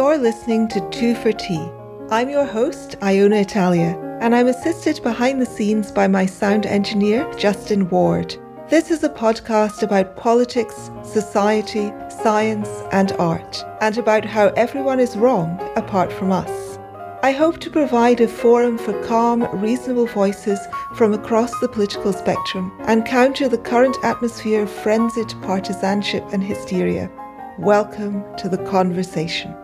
You're 0.00 0.16
listening 0.16 0.66
to 0.68 0.88
Two 0.88 1.14
for 1.14 1.30
Tea. 1.30 1.68
I'm 2.10 2.30
your 2.30 2.46
host, 2.46 2.96
Iona 3.02 3.36
Italia, 3.36 3.98
and 4.22 4.34
I'm 4.34 4.46
assisted 4.46 5.02
behind 5.02 5.42
the 5.42 5.44
scenes 5.44 5.92
by 5.92 6.08
my 6.08 6.24
sound 6.24 6.64
engineer, 6.64 7.30
Justin 7.34 7.86
Ward. 7.90 8.34
This 8.70 8.90
is 8.90 9.04
a 9.04 9.10
podcast 9.10 9.82
about 9.82 10.16
politics, 10.16 10.90
society, 11.04 11.92
science, 12.22 12.70
and 12.92 13.12
art, 13.18 13.62
and 13.82 13.98
about 13.98 14.24
how 14.24 14.46
everyone 14.56 15.00
is 15.00 15.18
wrong 15.18 15.60
apart 15.76 16.10
from 16.10 16.32
us. 16.32 16.78
I 17.22 17.32
hope 17.32 17.58
to 17.58 17.70
provide 17.70 18.22
a 18.22 18.26
forum 18.26 18.78
for 18.78 18.98
calm, 19.04 19.42
reasonable 19.60 20.06
voices 20.06 20.60
from 20.94 21.12
across 21.12 21.52
the 21.60 21.68
political 21.68 22.14
spectrum 22.14 22.72
and 22.84 23.04
counter 23.04 23.48
the 23.50 23.58
current 23.58 23.98
atmosphere 24.02 24.62
of 24.62 24.70
frenzied 24.70 25.34
partisanship 25.42 26.24
and 26.32 26.42
hysteria. 26.42 27.10
Welcome 27.58 28.24
to 28.38 28.48
the 28.48 28.64
conversation. 28.64 29.54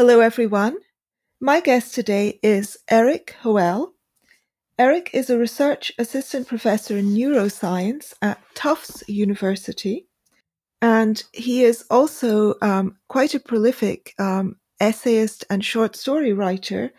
Hello, 0.00 0.20
everyone. 0.20 0.78
My 1.42 1.60
guest 1.60 1.94
today 1.94 2.40
is 2.42 2.78
Erik 2.88 3.36
Hoel. 3.42 3.92
Erik 4.78 5.10
is 5.12 5.28
a 5.28 5.36
research 5.36 5.92
assistant 5.98 6.48
professor 6.48 6.96
in 6.96 7.10
neuroscience 7.10 8.14
at 8.22 8.40
Tufts 8.54 9.06
University, 9.08 10.06
and 10.80 11.22
he 11.34 11.64
is 11.64 11.84
also 11.90 12.54
um, 12.62 12.96
quite 13.10 13.34
a 13.34 13.40
prolific 13.40 14.14
um, 14.18 14.56
essayist 14.80 15.44
and 15.50 15.62
short 15.62 15.94
story 15.96 16.32
writer. 16.32 16.92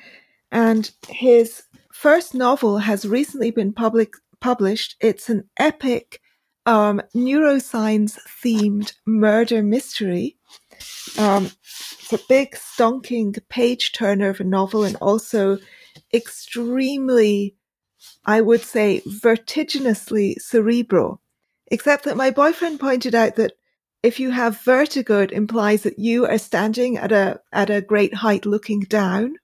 And 0.51 0.91
his 1.07 1.63
first 1.91 2.35
novel 2.35 2.77
has 2.77 3.07
recently 3.07 3.49
been 3.49 3.73
public, 3.73 4.13
published. 4.41 4.95
It's 5.01 5.27
an 5.27 5.49
epic 5.57 6.21
um, 6.67 7.01
neuroscience 7.15 8.19
themed 8.43 8.93
murder 9.07 9.63
mystery. 9.63 10.37
Um, 11.17 11.51
it's 11.99 12.13
a 12.13 12.19
big, 12.27 12.51
stonking 12.51 13.37
page 13.49 13.91
turner 13.91 14.29
of 14.29 14.39
a 14.39 14.43
novel 14.43 14.83
and 14.83 14.95
also 14.97 15.59
extremely, 16.13 17.55
I 18.25 18.41
would 18.41 18.61
say, 18.61 19.01
vertiginously 19.05 20.35
cerebral. 20.39 21.21
Except 21.67 22.03
that 22.05 22.17
my 22.17 22.31
boyfriend 22.31 22.79
pointed 22.79 23.15
out 23.15 23.35
that 23.37 23.53
if 24.03 24.19
you 24.19 24.31
have 24.31 24.61
vertigo, 24.61 25.21
it 25.21 25.31
implies 25.31 25.83
that 25.83 25.99
you 25.99 26.25
are 26.25 26.37
standing 26.37 26.97
at 26.97 27.11
a 27.11 27.39
at 27.53 27.69
a 27.69 27.81
great 27.81 28.15
height 28.15 28.45
looking 28.45 28.81
down. 28.81 29.35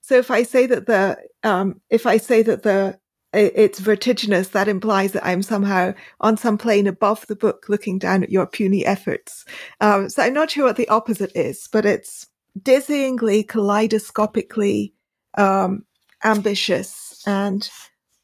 So 0.00 0.16
if 0.16 0.30
I 0.30 0.42
say 0.42 0.66
that 0.66 0.86
the 0.86 1.18
um, 1.42 1.80
if 1.90 2.06
I 2.06 2.18
say 2.18 2.42
that 2.42 2.62
the 2.62 2.98
it's 3.32 3.78
vertiginous, 3.78 4.48
that 4.48 4.68
implies 4.68 5.12
that 5.12 5.26
I'm 5.26 5.42
somehow 5.42 5.92
on 6.20 6.36
some 6.36 6.56
plane 6.56 6.86
above 6.86 7.26
the 7.26 7.36
book 7.36 7.66
looking 7.68 7.98
down 7.98 8.22
at 8.22 8.30
your 8.30 8.46
puny 8.46 8.86
efforts. 8.86 9.44
Um, 9.80 10.08
so 10.08 10.22
I'm 10.22 10.34
not 10.34 10.50
sure 10.50 10.64
what 10.64 10.76
the 10.76 10.88
opposite 10.88 11.32
is, 11.34 11.68
but 11.70 11.84
it's 11.84 12.26
dizzyingly, 12.58 13.46
kaleidoscopically 13.46 14.92
um, 15.36 15.84
ambitious 16.24 17.22
and 17.26 17.68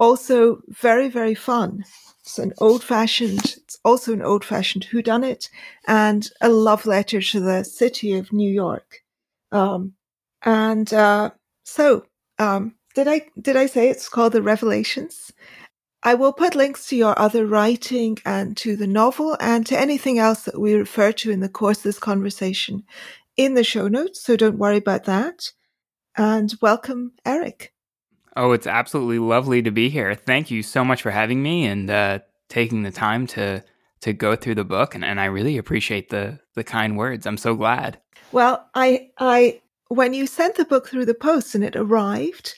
also 0.00 0.60
very, 0.68 1.08
very 1.08 1.34
fun. 1.34 1.84
It's 2.20 2.38
an 2.38 2.54
old 2.58 2.82
fashioned, 2.82 3.56
it's 3.56 3.78
also 3.84 4.14
an 4.14 4.22
old 4.22 4.44
fashioned 4.44 4.86
whodunit 4.90 5.50
and 5.86 6.28
a 6.40 6.48
love 6.48 6.86
letter 6.86 7.20
to 7.20 7.40
the 7.40 7.64
city 7.64 8.14
of 8.14 8.32
New 8.32 8.50
York. 8.50 9.02
Um, 9.52 9.92
and 10.42 10.92
uh, 10.92 11.30
so 11.64 12.06
um, 12.38 12.74
did 12.94 13.08
I 13.08 13.26
did 13.40 13.56
I 13.56 13.66
say 13.66 13.88
it's 13.88 14.08
called 14.08 14.32
the 14.32 14.42
Revelations? 14.42 15.32
I 16.02 16.14
will 16.14 16.32
put 16.32 16.54
links 16.54 16.86
to 16.88 16.96
your 16.96 17.18
other 17.18 17.46
writing 17.46 18.18
and 18.26 18.56
to 18.58 18.76
the 18.76 18.86
novel 18.86 19.38
and 19.40 19.66
to 19.66 19.78
anything 19.78 20.18
else 20.18 20.42
that 20.42 20.60
we 20.60 20.74
refer 20.74 21.12
to 21.12 21.30
in 21.30 21.40
the 21.40 21.48
course 21.48 21.78
of 21.78 21.84
this 21.84 21.98
conversation 21.98 22.84
in 23.36 23.54
the 23.54 23.64
show 23.64 23.88
notes, 23.88 24.22
so 24.22 24.36
don't 24.36 24.58
worry 24.58 24.76
about 24.76 25.04
that. 25.04 25.50
And 26.16 26.54
welcome, 26.60 27.12
Erik. 27.24 27.72
Oh, 28.36 28.52
it's 28.52 28.66
absolutely 28.66 29.18
lovely 29.18 29.62
to 29.62 29.70
be 29.70 29.88
here. 29.88 30.14
Thank 30.14 30.50
you 30.50 30.62
so 30.62 30.84
much 30.84 31.02
for 31.02 31.10
having 31.10 31.42
me 31.42 31.64
and 31.66 31.88
uh, 31.90 32.18
taking 32.48 32.82
the 32.82 32.90
time 32.90 33.26
to 33.28 33.64
to 34.00 34.12
go 34.12 34.36
through 34.36 34.56
the 34.56 34.64
book, 34.64 34.94
and, 34.94 35.02
and 35.02 35.18
I 35.18 35.24
really 35.24 35.56
appreciate 35.56 36.10
the 36.10 36.38
the 36.54 36.64
kind 36.64 36.96
words. 36.96 37.26
I'm 37.26 37.38
so 37.38 37.54
glad. 37.54 37.98
Well, 38.30 38.68
I 38.74 39.10
I 39.18 39.62
when 39.88 40.12
you 40.12 40.26
sent 40.26 40.56
the 40.56 40.64
book 40.64 40.88
through 40.88 41.06
the 41.06 41.14
post 41.14 41.54
and 41.54 41.64
it 41.64 41.76
arrived, 41.76 42.54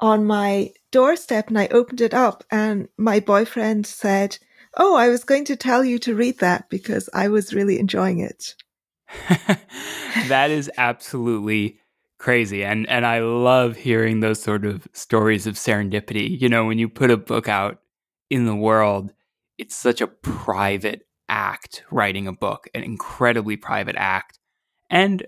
on 0.00 0.26
my 0.26 0.72
doorstep 0.90 1.48
and 1.48 1.58
I 1.58 1.68
opened 1.68 2.00
it 2.00 2.14
up 2.14 2.42
and 2.50 2.88
my 2.96 3.20
boyfriend 3.20 3.86
said, 3.86 4.38
Oh, 4.76 4.96
I 4.96 5.08
was 5.08 5.24
going 5.24 5.44
to 5.46 5.56
tell 5.56 5.84
you 5.84 5.98
to 6.00 6.14
read 6.14 6.38
that 6.38 6.68
because 6.68 7.08
I 7.12 7.28
was 7.28 7.54
really 7.54 7.78
enjoying 7.78 8.20
it. 8.20 8.54
that 10.28 10.50
is 10.50 10.70
absolutely 10.76 11.80
crazy. 12.18 12.64
And 12.64 12.88
and 12.88 13.04
I 13.04 13.20
love 13.20 13.76
hearing 13.76 14.20
those 14.20 14.40
sort 14.40 14.64
of 14.64 14.86
stories 14.92 15.46
of 15.46 15.56
serendipity. 15.56 16.40
You 16.40 16.48
know, 16.48 16.66
when 16.66 16.78
you 16.78 16.88
put 16.88 17.10
a 17.10 17.16
book 17.16 17.48
out 17.48 17.80
in 18.30 18.46
the 18.46 18.54
world, 18.54 19.12
it's 19.58 19.74
such 19.74 20.00
a 20.00 20.06
private 20.06 21.02
act 21.28 21.82
writing 21.90 22.28
a 22.28 22.32
book, 22.32 22.68
an 22.74 22.82
incredibly 22.82 23.56
private 23.56 23.96
act, 23.96 24.38
and 24.88 25.26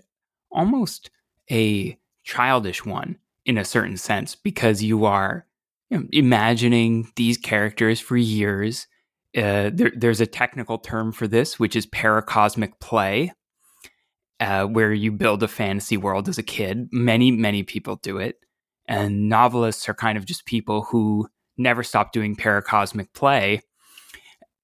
almost 0.51 1.09
a 1.51 1.97
childish 2.23 2.85
one 2.85 3.17
in 3.45 3.57
a 3.57 3.65
certain 3.65 3.97
sense 3.97 4.35
because 4.35 4.81
you 4.83 5.05
are 5.05 5.45
you 5.89 5.99
know, 5.99 6.05
imagining 6.11 7.11
these 7.15 7.37
characters 7.37 7.99
for 7.99 8.17
years. 8.17 8.87
Uh, 9.35 9.71
there, 9.73 9.91
there's 9.95 10.21
a 10.21 10.27
technical 10.27 10.77
term 10.77 11.11
for 11.11 11.27
this, 11.27 11.59
which 11.59 11.75
is 11.75 11.85
paracosmic 11.87 12.79
play, 12.79 13.31
uh, 14.39 14.65
where 14.65 14.93
you 14.93 15.11
build 15.11 15.43
a 15.43 15.47
fantasy 15.47 15.97
world 15.97 16.29
as 16.29 16.37
a 16.37 16.43
kid. 16.43 16.87
Many, 16.91 17.31
many 17.31 17.63
people 17.63 17.97
do 17.97 18.17
it. 18.17 18.37
And 18.87 19.29
novelists 19.29 19.87
are 19.87 19.93
kind 19.93 20.17
of 20.17 20.25
just 20.25 20.45
people 20.45 20.83
who 20.83 21.27
never 21.57 21.83
stop 21.83 22.11
doing 22.11 22.35
paracosmic 22.35 23.13
play. 23.13 23.61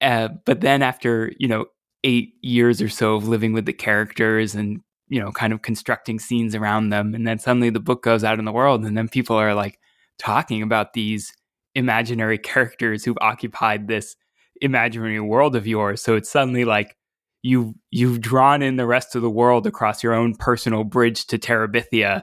Uh, 0.00 0.28
but 0.44 0.60
then 0.60 0.82
after, 0.82 1.32
you 1.38 1.48
know, 1.48 1.66
eight 2.04 2.34
years 2.42 2.80
or 2.80 2.88
so 2.88 3.14
of 3.14 3.28
living 3.28 3.52
with 3.52 3.66
the 3.66 3.72
characters 3.72 4.54
and 4.54 4.80
you 5.10 5.20
know, 5.20 5.32
kind 5.32 5.52
of 5.52 5.60
constructing 5.60 6.18
scenes 6.18 6.54
around 6.54 6.88
them. 6.88 7.14
And 7.14 7.26
then 7.26 7.38
suddenly 7.38 7.68
the 7.68 7.80
book 7.80 8.02
goes 8.02 8.24
out 8.24 8.38
in 8.38 8.46
the 8.46 8.52
world, 8.52 8.84
and 8.84 8.96
then 8.96 9.08
people 9.08 9.36
are 9.36 9.54
like 9.54 9.78
talking 10.18 10.62
about 10.62 10.94
these 10.94 11.32
imaginary 11.74 12.38
characters 12.52 13.04
who've 13.04 13.18
occupied 13.20 13.88
this 13.88 14.16
imaginary 14.62 15.20
world 15.20 15.56
of 15.56 15.66
yours. 15.66 16.02
So 16.02 16.14
it's 16.14 16.30
suddenly 16.30 16.64
like 16.64 16.96
you 17.42 17.74
you've 17.90 18.20
drawn 18.20 18.62
in 18.62 18.76
the 18.76 18.86
rest 18.86 19.16
of 19.16 19.22
the 19.22 19.30
world 19.30 19.66
across 19.66 20.02
your 20.02 20.14
own 20.14 20.34
personal 20.36 20.84
bridge 20.84 21.26
to 21.26 21.38
Terabithia, 21.38 22.22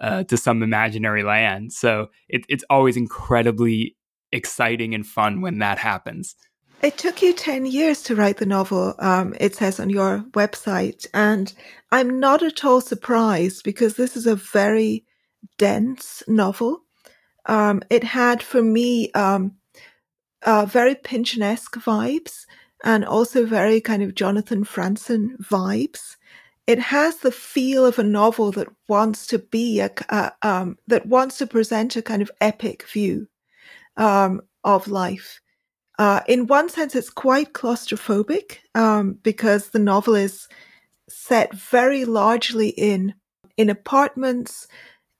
uh, 0.00 0.22
to 0.24 0.36
some 0.36 0.62
imaginary 0.62 1.24
land. 1.24 1.72
So 1.72 2.08
it, 2.28 2.42
it's 2.48 2.64
always 2.70 2.96
incredibly 2.96 3.96
exciting 4.30 4.94
and 4.94 5.06
fun 5.06 5.40
when 5.40 5.58
that 5.58 5.78
happens. 5.78 6.36
It 6.80 6.96
took 6.96 7.22
you 7.22 7.32
10 7.32 7.66
years 7.66 8.02
to 8.04 8.14
write 8.14 8.36
the 8.36 8.46
novel, 8.46 8.94
um, 9.00 9.34
it 9.40 9.56
says 9.56 9.80
on 9.80 9.90
your 9.90 10.20
website. 10.30 11.08
And 11.12 11.52
I'm 11.90 12.20
not 12.20 12.40
at 12.44 12.64
all 12.64 12.80
surprised 12.80 13.64
because 13.64 13.96
this 13.96 14.16
is 14.16 14.28
a 14.28 14.36
very 14.36 15.04
dense 15.56 16.22
novel. 16.28 16.82
Um, 17.46 17.82
it 17.90 18.04
had 18.04 18.44
for 18.44 18.62
me 18.62 19.10
um, 19.12 19.56
uh, 20.44 20.66
very 20.66 20.94
Pynchonesque 20.94 21.82
vibes 21.82 22.46
and 22.84 23.04
also 23.04 23.44
very 23.44 23.80
kind 23.80 24.04
of 24.04 24.14
Jonathan 24.14 24.64
Franzen 24.64 25.36
vibes. 25.38 26.14
It 26.68 26.78
has 26.78 27.16
the 27.16 27.32
feel 27.32 27.84
of 27.86 27.98
a 27.98 28.04
novel 28.04 28.52
that 28.52 28.68
wants 28.86 29.26
to 29.28 29.40
be 29.40 29.80
a, 29.80 29.90
uh, 30.10 30.30
um, 30.42 30.78
that 30.86 31.06
wants 31.06 31.38
to 31.38 31.46
present 31.48 31.96
a 31.96 32.02
kind 32.02 32.22
of 32.22 32.30
epic 32.40 32.84
view 32.88 33.26
um, 33.96 34.42
of 34.62 34.86
life. 34.86 35.40
Uh, 35.98 36.20
in 36.28 36.46
one 36.46 36.68
sense, 36.68 36.94
it's 36.94 37.10
quite 37.10 37.52
claustrophobic 37.52 38.58
um, 38.74 39.18
because 39.22 39.70
the 39.70 39.80
novel 39.80 40.14
is 40.14 40.46
set 41.08 41.52
very 41.54 42.04
largely 42.04 42.68
in 42.68 43.14
in 43.56 43.68
apartments, 43.68 44.68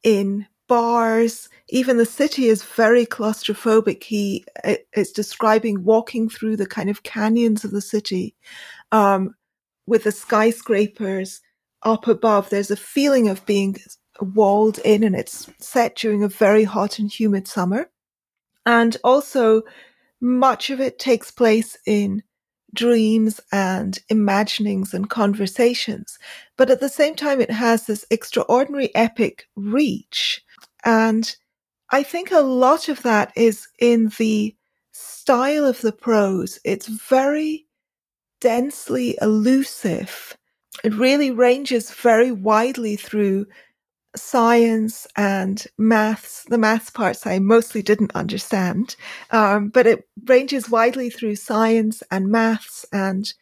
in 0.04 0.46
bars. 0.68 1.48
Even 1.70 1.96
the 1.96 2.06
city 2.06 2.46
is 2.46 2.62
very 2.62 3.04
claustrophobic. 3.04 4.04
He 4.04 4.44
uh, 4.62 4.76
is 4.94 5.10
describing 5.10 5.82
walking 5.82 6.28
through 6.28 6.56
the 6.56 6.66
kind 6.66 6.88
of 6.88 7.02
canyons 7.02 7.64
of 7.64 7.72
the 7.72 7.80
city 7.80 8.36
um, 8.92 9.34
with 9.86 10.04
the 10.04 10.12
skyscrapers 10.12 11.40
up 11.82 12.06
above. 12.06 12.50
There's 12.50 12.70
a 12.70 12.76
feeling 12.76 13.28
of 13.28 13.44
being 13.46 13.76
walled 14.20 14.78
in, 14.78 15.02
and 15.02 15.16
it's 15.16 15.50
set 15.58 15.96
during 15.96 16.22
a 16.22 16.28
very 16.28 16.64
hot 16.64 17.00
and 17.00 17.10
humid 17.10 17.48
summer. 17.48 17.90
And 18.64 18.96
also, 19.02 19.62
much 20.20 20.70
of 20.70 20.80
it 20.80 20.98
takes 20.98 21.30
place 21.30 21.76
in 21.86 22.22
dreams 22.74 23.40
and 23.52 23.98
imaginings 24.08 24.92
and 24.92 25.08
conversations. 25.08 26.18
But 26.56 26.70
at 26.70 26.80
the 26.80 26.88
same 26.88 27.14
time, 27.14 27.40
it 27.40 27.50
has 27.50 27.86
this 27.86 28.04
extraordinary 28.10 28.94
epic 28.94 29.48
reach. 29.56 30.42
And 30.84 31.34
I 31.90 32.02
think 32.02 32.30
a 32.30 32.40
lot 32.40 32.88
of 32.88 33.02
that 33.02 33.32
is 33.36 33.68
in 33.78 34.12
the 34.18 34.54
style 34.92 35.64
of 35.64 35.80
the 35.80 35.92
prose. 35.92 36.58
It's 36.64 36.86
very 36.86 37.66
densely 38.40 39.16
elusive. 39.22 40.36
It 40.84 40.94
really 40.94 41.30
ranges 41.30 41.90
very 41.90 42.30
widely 42.30 42.96
through 42.96 43.46
science 44.16 45.06
and 45.16 45.64
maths. 45.76 46.44
The 46.48 46.58
maths 46.58 46.90
parts 46.90 47.26
I 47.26 47.38
mostly 47.38 47.82
didn't 47.82 48.14
understand, 48.14 48.96
um, 49.30 49.68
but 49.68 49.86
it 49.86 50.08
ranges 50.26 50.70
widely 50.70 51.10
through 51.10 51.36
science 51.36 52.02
and 52.10 52.28
maths 52.28 52.86
and 52.92 53.32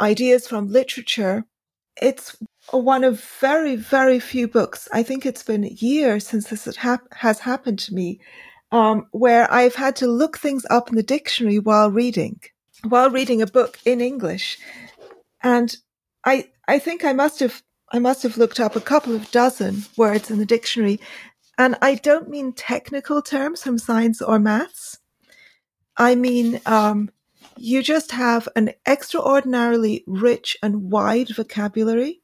ideas 0.00 0.46
from 0.46 0.68
literature. 0.68 1.44
It's 2.00 2.36
one 2.70 3.04
of 3.04 3.22
very, 3.40 3.76
very 3.76 4.20
few 4.20 4.48
books. 4.48 4.88
I 4.92 5.02
think 5.02 5.26
it's 5.26 5.42
been 5.42 5.64
years 5.64 6.26
since 6.26 6.48
this 6.48 6.68
has 7.12 7.38
happened 7.40 7.78
to 7.80 7.94
me, 7.94 8.20
um, 8.72 9.06
where 9.12 9.52
I've 9.52 9.76
had 9.76 9.96
to 9.96 10.06
look 10.06 10.38
things 10.38 10.66
up 10.70 10.88
in 10.88 10.96
the 10.96 11.02
dictionary 11.02 11.58
while 11.58 11.90
reading, 11.90 12.40
while 12.88 13.10
reading 13.10 13.42
a 13.42 13.46
book 13.46 13.78
in 13.84 14.00
English. 14.00 14.58
And 15.42 15.76
I, 16.24 16.48
I 16.66 16.78
think 16.78 17.04
I 17.04 17.12
must 17.12 17.40
have 17.40 17.62
I 17.92 17.98
must 17.98 18.22
have 18.22 18.38
looked 18.38 18.60
up 18.60 18.76
a 18.76 18.80
couple 18.80 19.14
of 19.14 19.30
dozen 19.30 19.84
words 19.96 20.30
in 20.30 20.38
the 20.38 20.46
dictionary. 20.46 21.00
And 21.56 21.76
I 21.80 21.94
don't 21.94 22.28
mean 22.28 22.52
technical 22.52 23.22
terms 23.22 23.62
from 23.62 23.78
science 23.78 24.20
or 24.20 24.38
maths. 24.38 24.98
I 25.96 26.16
mean, 26.16 26.60
um, 26.66 27.10
you 27.56 27.82
just 27.82 28.10
have 28.12 28.48
an 28.56 28.72
extraordinarily 28.86 30.02
rich 30.06 30.56
and 30.62 30.90
wide 30.90 31.28
vocabulary 31.34 32.22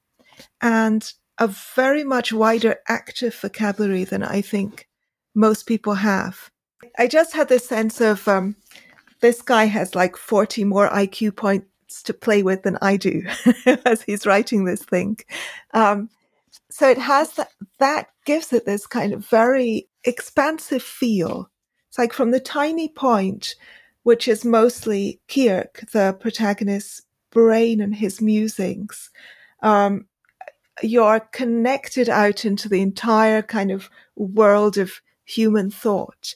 and 0.61 1.13
a 1.39 1.47
very 1.47 2.03
much 2.05 2.33
wider 2.33 2.77
active 2.89 3.35
vocabulary 3.35 4.05
than 4.05 4.23
I 4.23 4.41
think 4.41 4.89
most 5.35 5.67
people 5.67 5.95
have. 5.95 6.51
I 6.99 7.07
just 7.07 7.35
had 7.35 7.49
this 7.49 7.67
sense 7.67 8.01
of 8.01 8.27
um, 8.27 8.57
this 9.21 9.41
guy 9.43 9.67
has 9.67 9.95
like 9.95 10.17
40 10.17 10.65
more 10.65 10.89
IQ 10.89 11.37
points 11.37 11.67
to 12.05 12.15
play 12.15 12.43
with 12.43 12.63
than 12.63 12.79
I 12.81 12.97
do 12.97 13.23
as 13.85 14.03
he's 14.03 14.27
writing 14.27 14.65
this 14.65 14.83
thing. 14.83 15.19
Um, 15.75 16.09
so 16.71 16.89
it 16.89 16.99
has 16.99 17.33
that, 17.33 17.51
that 17.79 18.09
gives 18.25 18.53
it 18.53 18.65
this 18.67 18.87
kind 18.87 19.13
of 19.13 19.27
very 19.27 19.89
expansive 20.05 20.83
feel. 20.83 21.51
It's 21.89 21.99
like 21.99 22.13
from 22.13 22.31
the 22.31 22.41
tiny 22.41 22.89
point, 22.89 23.55
which 24.05 24.29
is 24.29 24.45
mostly 24.45 25.21
Kirk, 25.29 25.85
the 25.93 26.17
protagonist's 26.19 27.03
brain 27.31 27.81
and 27.81 27.95
his 27.95 28.21
musings, 28.21 29.11
um, 29.63 30.07
you're 30.83 31.21
connected 31.21 32.09
out 32.09 32.45
into 32.45 32.69
the 32.69 32.81
entire 32.81 33.43
kind 33.43 33.71
of 33.71 33.91
world 34.17 34.79
of 34.79 34.93
human 35.25 35.71
thought. 35.71 36.35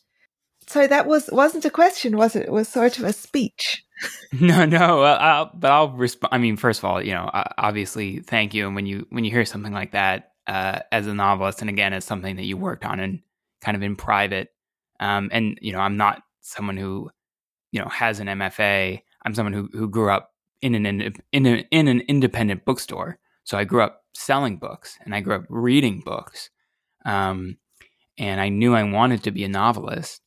So 0.67 0.87
that 0.87 1.07
was 1.07 1.29
wasn't 1.33 1.65
a 1.65 1.71
question, 1.71 2.17
was 2.17 2.37
it? 2.37 2.47
It 2.47 2.53
was 2.53 2.69
sort 2.69 2.99
of 2.99 3.05
a 3.05 3.13
speech. 3.13 3.84
no, 4.41 4.65
no, 4.65 5.03
I'll, 5.03 5.51
but 5.55 5.71
I'll 5.71 5.91
respond. 5.91 6.33
I 6.33 6.39
mean, 6.39 6.57
first 6.57 6.81
of 6.81 6.85
all, 6.85 7.03
you 7.03 7.13
know, 7.13 7.31
obviously, 7.59 8.21
thank 8.21 8.55
you. 8.55 8.67
And 8.67 8.75
when 8.75 8.87
you 8.87 9.07
when 9.11 9.25
you 9.25 9.31
hear 9.31 9.45
something 9.45 9.73
like 9.73 9.93
that 9.93 10.33
uh, 10.47 10.81
as 10.93 11.07
a 11.07 11.15
novelist, 11.15 11.61
and 11.61 11.71
again, 11.71 11.93
as 11.93 12.05
something 12.05 12.37
that 12.37 12.45
you 12.45 12.57
worked 12.57 12.85
on 12.85 13.01
and 13.01 13.21
kind 13.61 13.77
of 13.77 13.83
in 13.83 13.97
private, 13.97 14.49
um, 15.01 15.29
and 15.33 15.59
you 15.63 15.73
know, 15.73 15.79
I'm 15.79 15.97
not 15.97 16.23
someone 16.41 16.77
who 16.77 17.11
you 17.71 17.81
know 17.81 17.89
has 17.89 18.21
an 18.21 18.27
MFA. 18.27 19.01
I'm 19.25 19.35
someone 19.35 19.53
who 19.53 19.69
who 19.73 19.89
grew 19.89 20.11
up 20.11 20.33
in 20.61 20.75
an 20.75 20.87
in 21.33 21.47
an 21.47 21.65
in 21.71 21.89
an 21.89 22.01
independent 22.09 22.65
bookstore. 22.65 23.19
So 23.45 23.59
I 23.59 23.65
grew 23.65 23.83
up 23.83 24.03
selling 24.15 24.57
books, 24.57 24.99
and 25.05 25.15
I 25.15 25.21
grew 25.21 25.37
up 25.37 25.45
reading 25.49 26.01
books. 26.01 26.51
Um, 27.05 27.59
and 28.17 28.41
I 28.41 28.49
knew 28.49 28.75
I 28.75 28.85
wanted 28.85 29.25
to 29.25 29.33
be 29.33 29.45
a 29.45 29.49
novelist, 29.49 30.23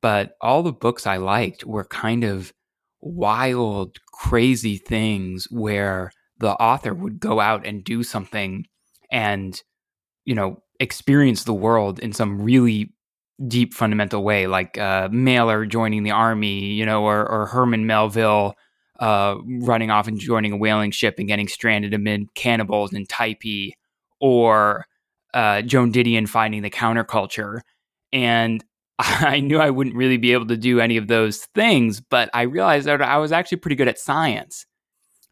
but 0.00 0.36
all 0.40 0.62
the 0.62 0.72
books 0.72 1.06
I 1.06 1.16
liked 1.16 1.64
were 1.64 1.84
kind 1.84 2.24
of 2.24 2.52
wild, 3.02 3.98
crazy 4.12 4.78
things 4.78 5.46
where 5.50 6.12
the 6.38 6.52
author 6.52 6.94
would 6.94 7.20
go 7.20 7.40
out 7.40 7.66
and 7.66 7.84
do 7.84 8.02
something 8.02 8.64
and, 9.10 9.62
you 10.24 10.34
know, 10.34 10.62
experience 10.80 11.44
the 11.44 11.52
world 11.52 11.98
in 11.98 12.12
some 12.12 12.40
really 12.40 12.94
deep, 13.46 13.74
fundamental 13.74 14.22
way, 14.22 14.46
like 14.46 14.78
uh, 14.78 15.08
Mailer 15.12 15.66
joining 15.66 16.04
the 16.04 16.10
army, 16.12 16.66
you 16.66 16.86
know, 16.86 17.04
or, 17.04 17.28
or 17.28 17.46
Herman 17.46 17.86
Melville 17.86 18.54
uh, 19.00 19.36
running 19.60 19.90
off 19.90 20.06
and 20.06 20.18
joining 20.18 20.52
a 20.52 20.56
whaling 20.56 20.92
ship 20.92 21.16
and 21.18 21.26
getting 21.28 21.48
stranded 21.48 21.92
amid 21.92 22.34
cannibals 22.34 22.92
in 22.92 23.04
Typee, 23.06 23.72
or 24.20 24.86
uh, 25.34 25.62
Joan 25.62 25.92
Didion 25.92 26.28
finding 26.28 26.62
the 26.62 26.70
counterculture. 26.70 27.60
And 28.12 28.64
I 28.98 29.40
knew 29.40 29.58
I 29.58 29.70
wouldn't 29.70 29.96
really 29.96 30.16
be 30.16 30.32
able 30.32 30.46
to 30.46 30.56
do 30.56 30.80
any 30.80 30.96
of 30.96 31.08
those 31.08 31.46
things, 31.54 32.00
but 32.00 32.30
I 32.34 32.42
realized 32.42 32.86
that 32.86 33.02
I 33.02 33.18
was 33.18 33.32
actually 33.32 33.58
pretty 33.58 33.76
good 33.76 33.88
at 33.88 33.98
science. 33.98 34.66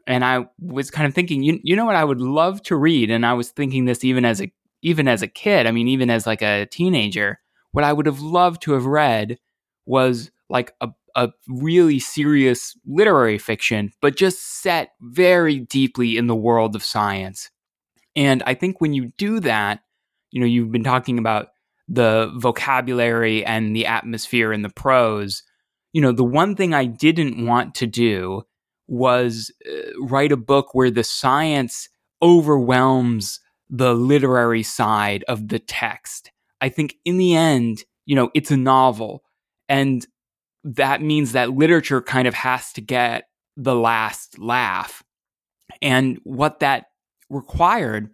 And 0.06 0.24
I 0.24 0.46
was 0.58 0.90
kind 0.90 1.06
of 1.06 1.14
thinking, 1.14 1.42
you, 1.42 1.60
you 1.62 1.76
know 1.76 1.84
what 1.84 1.94
I 1.94 2.04
would 2.04 2.20
love 2.20 2.62
to 2.64 2.76
read? 2.76 3.10
And 3.10 3.24
I 3.24 3.34
was 3.34 3.50
thinking 3.50 3.84
this 3.84 4.02
even 4.04 4.24
as 4.24 4.40
a 4.40 4.52
even 4.82 5.08
as 5.08 5.22
a 5.22 5.28
kid, 5.28 5.66
I 5.66 5.72
mean, 5.72 5.88
even 5.88 6.08
as 6.08 6.26
like 6.26 6.40
a 6.42 6.66
teenager, 6.66 7.38
what 7.72 7.84
I 7.84 7.92
would 7.92 8.06
have 8.06 8.20
loved 8.20 8.62
to 8.62 8.72
have 8.72 8.86
read 8.86 9.38
was 9.84 10.30
like 10.48 10.72
a, 10.80 10.88
a 11.14 11.30
really 11.48 11.98
serious 11.98 12.76
literary 12.86 13.38
fiction, 13.38 13.92
but 14.00 14.16
just 14.16 14.62
set 14.62 14.92
very 15.00 15.58
deeply 15.58 16.16
in 16.16 16.28
the 16.28 16.34
world 16.34 16.74
of 16.74 16.82
science. 16.82 17.50
And 18.16 18.42
I 18.46 18.54
think 18.54 18.80
when 18.80 18.94
you 18.94 19.12
do 19.18 19.38
that, 19.40 19.80
you 20.30 20.40
know, 20.40 20.46
you've 20.46 20.72
been 20.72 20.84
talking 20.84 21.18
about 21.18 21.48
the 21.90 22.32
vocabulary 22.36 23.44
and 23.44 23.74
the 23.74 23.84
atmosphere 23.84 24.52
and 24.52 24.64
the 24.64 24.70
prose. 24.70 25.42
You 25.92 26.00
know, 26.00 26.12
the 26.12 26.24
one 26.24 26.54
thing 26.54 26.72
I 26.72 26.84
didn't 26.84 27.44
want 27.44 27.74
to 27.76 27.86
do 27.86 28.42
was 28.86 29.50
uh, 29.68 29.90
write 30.00 30.32
a 30.32 30.36
book 30.36 30.72
where 30.72 30.90
the 30.90 31.04
science 31.04 31.88
overwhelms 32.22 33.40
the 33.68 33.92
literary 33.94 34.62
side 34.62 35.24
of 35.28 35.48
the 35.48 35.58
text. 35.58 36.30
I 36.60 36.68
think 36.68 36.94
in 37.04 37.18
the 37.18 37.34
end, 37.34 37.84
you 38.06 38.14
know, 38.14 38.30
it's 38.34 38.50
a 38.50 38.56
novel. 38.56 39.24
And 39.68 40.06
that 40.64 41.02
means 41.02 41.32
that 41.32 41.50
literature 41.50 42.02
kind 42.02 42.28
of 42.28 42.34
has 42.34 42.72
to 42.74 42.80
get 42.80 43.24
the 43.56 43.74
last 43.74 44.38
laugh. 44.38 45.02
And 45.82 46.20
what 46.24 46.60
that 46.60 46.86
required 47.30 48.10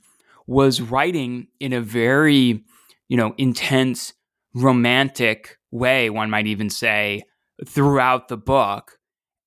was 0.46 0.81
writing 0.81 1.49
in 1.59 1.73
a 1.73 1.80
very 1.80 2.62
you 3.09 3.17
know, 3.17 3.35
intense, 3.39 4.13
romantic 4.55 5.59
way, 5.71 6.11
one 6.11 6.31
might 6.31 6.47
even 6.47 6.71
say, 6.71 7.23
throughout 7.67 8.29
the 8.29 8.37
book. 8.37 8.99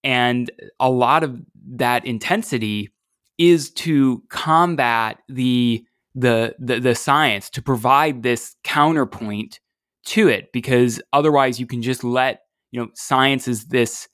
And 0.03 0.49
a 0.79 0.89
lot 0.89 1.23
of 1.23 1.41
that 1.75 2.05
intensity 2.05 2.89
is 3.37 3.71
to 3.71 4.23
combat 4.29 5.17
the, 5.27 5.83
the 6.15 6.55
the 6.59 6.79
the 6.79 6.95
science 6.95 7.49
to 7.51 7.61
provide 7.61 8.23
this 8.23 8.55
counterpoint 8.63 9.59
to 10.05 10.27
it 10.27 10.51
because 10.51 11.01
otherwise 11.13 11.59
you 11.59 11.67
can 11.67 11.81
just 11.81 12.03
let 12.03 12.41
you 12.71 12.81
know 12.81 12.89
science 12.95 13.47
is 13.47 13.65
this 13.65 14.07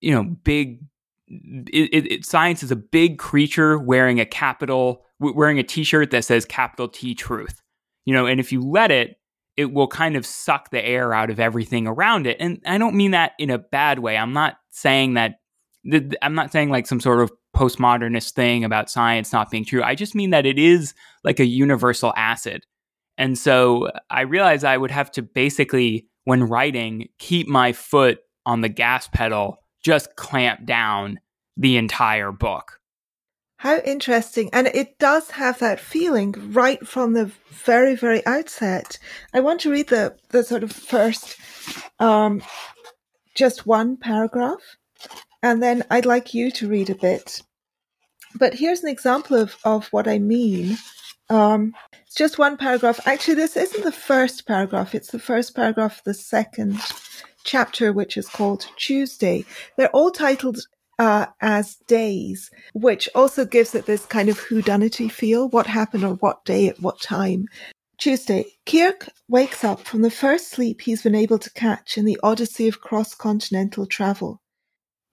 you 0.00 0.12
know 0.12 0.24
big 0.44 0.80
it, 1.28 1.88
it, 1.92 2.12
it, 2.12 2.24
science 2.26 2.62
is 2.62 2.70
a 2.70 2.76
big 2.76 3.18
creature 3.18 3.78
wearing 3.78 4.20
a 4.20 4.26
capital 4.26 5.02
wearing 5.18 5.58
a 5.58 5.62
t-shirt 5.62 6.10
that 6.10 6.24
says 6.24 6.44
capital 6.44 6.88
T 6.88 7.14
truth 7.14 7.62
you 8.04 8.14
know, 8.14 8.26
and 8.26 8.40
if 8.40 8.52
you 8.52 8.60
let 8.60 8.90
it, 8.90 9.16
it 9.56 9.72
will 9.72 9.88
kind 9.88 10.16
of 10.16 10.24
suck 10.24 10.70
the 10.70 10.84
air 10.84 11.12
out 11.12 11.30
of 11.30 11.38
everything 11.38 11.86
around 11.86 12.26
it. 12.26 12.36
And 12.40 12.60
I 12.64 12.78
don't 12.78 12.94
mean 12.94 13.10
that 13.10 13.32
in 13.38 13.50
a 13.50 13.58
bad 13.58 13.98
way. 13.98 14.16
I'm 14.16 14.32
not 14.32 14.56
saying 14.70 15.14
that, 15.14 15.34
I'm 16.22 16.34
not 16.34 16.52
saying 16.52 16.70
like 16.70 16.86
some 16.86 17.00
sort 17.00 17.20
of 17.20 17.30
postmodernist 17.54 18.32
thing 18.32 18.64
about 18.64 18.90
science 18.90 19.32
not 19.32 19.50
being 19.50 19.64
true. 19.64 19.82
I 19.82 19.94
just 19.94 20.14
mean 20.14 20.30
that 20.30 20.46
it 20.46 20.58
is 20.58 20.94
like 21.24 21.40
a 21.40 21.46
universal 21.46 22.12
acid. 22.16 22.64
And 23.18 23.36
so 23.36 23.90
I 24.08 24.22
realized 24.22 24.64
I 24.64 24.78
would 24.78 24.92
have 24.92 25.10
to 25.12 25.22
basically, 25.22 26.06
when 26.24 26.44
writing, 26.44 27.08
keep 27.18 27.48
my 27.48 27.72
foot 27.72 28.20
on 28.46 28.62
the 28.62 28.68
gas 28.68 29.08
pedal, 29.08 29.58
just 29.82 30.16
clamp 30.16 30.64
down 30.64 31.20
the 31.56 31.76
entire 31.76 32.32
book. 32.32 32.79
How 33.60 33.76
interesting. 33.80 34.48
And 34.54 34.68
it 34.68 34.98
does 34.98 35.32
have 35.32 35.58
that 35.58 35.80
feeling 35.80 36.34
right 36.52 36.86
from 36.88 37.12
the 37.12 37.30
very, 37.50 37.94
very 37.94 38.24
outset. 38.24 38.98
I 39.34 39.40
want 39.40 39.60
to 39.60 39.70
read 39.70 39.88
the, 39.88 40.16
the 40.30 40.42
sort 40.42 40.62
of 40.62 40.72
first, 40.72 41.36
um, 41.98 42.42
just 43.34 43.66
one 43.66 43.98
paragraph, 43.98 44.62
and 45.42 45.62
then 45.62 45.84
I'd 45.90 46.06
like 46.06 46.32
you 46.32 46.50
to 46.52 46.70
read 46.70 46.88
a 46.88 46.94
bit. 46.94 47.42
But 48.34 48.54
here's 48.54 48.82
an 48.82 48.88
example 48.88 49.36
of, 49.36 49.56
of 49.62 49.88
what 49.88 50.08
I 50.08 50.18
mean. 50.18 50.78
Um, 51.28 51.74
it's 52.06 52.14
just 52.14 52.38
one 52.38 52.56
paragraph. 52.56 53.06
Actually, 53.06 53.34
this 53.34 53.58
isn't 53.58 53.84
the 53.84 53.92
first 53.92 54.46
paragraph. 54.46 54.94
It's 54.94 55.10
the 55.10 55.18
first 55.18 55.54
paragraph 55.54 55.98
of 55.98 56.04
the 56.04 56.14
second 56.14 56.80
chapter, 57.44 57.92
which 57.92 58.16
is 58.16 58.26
called 58.26 58.66
Tuesday. 58.78 59.44
They're 59.76 59.90
all 59.90 60.10
titled 60.10 60.60
uh, 61.00 61.24
as 61.40 61.76
days, 61.88 62.50
which 62.74 63.08
also 63.14 63.46
gives 63.46 63.74
it 63.74 63.86
this 63.86 64.04
kind 64.04 64.28
of 64.28 64.38
whodunity 64.38 65.10
feel. 65.10 65.48
What 65.48 65.66
happened 65.66 66.04
on 66.04 66.16
what 66.16 66.44
day 66.44 66.68
at 66.68 66.78
what 66.78 67.00
time? 67.00 67.46
Tuesday, 67.96 68.44
Kirk 68.66 69.08
wakes 69.26 69.64
up 69.64 69.80
from 69.80 70.02
the 70.02 70.10
first 70.10 70.50
sleep 70.50 70.82
he's 70.82 71.02
been 71.02 71.14
able 71.14 71.38
to 71.38 71.52
catch 71.52 71.96
in 71.96 72.04
the 72.04 72.20
odyssey 72.22 72.68
of 72.68 72.82
cross 72.82 73.14
continental 73.14 73.86
travel. 73.86 74.42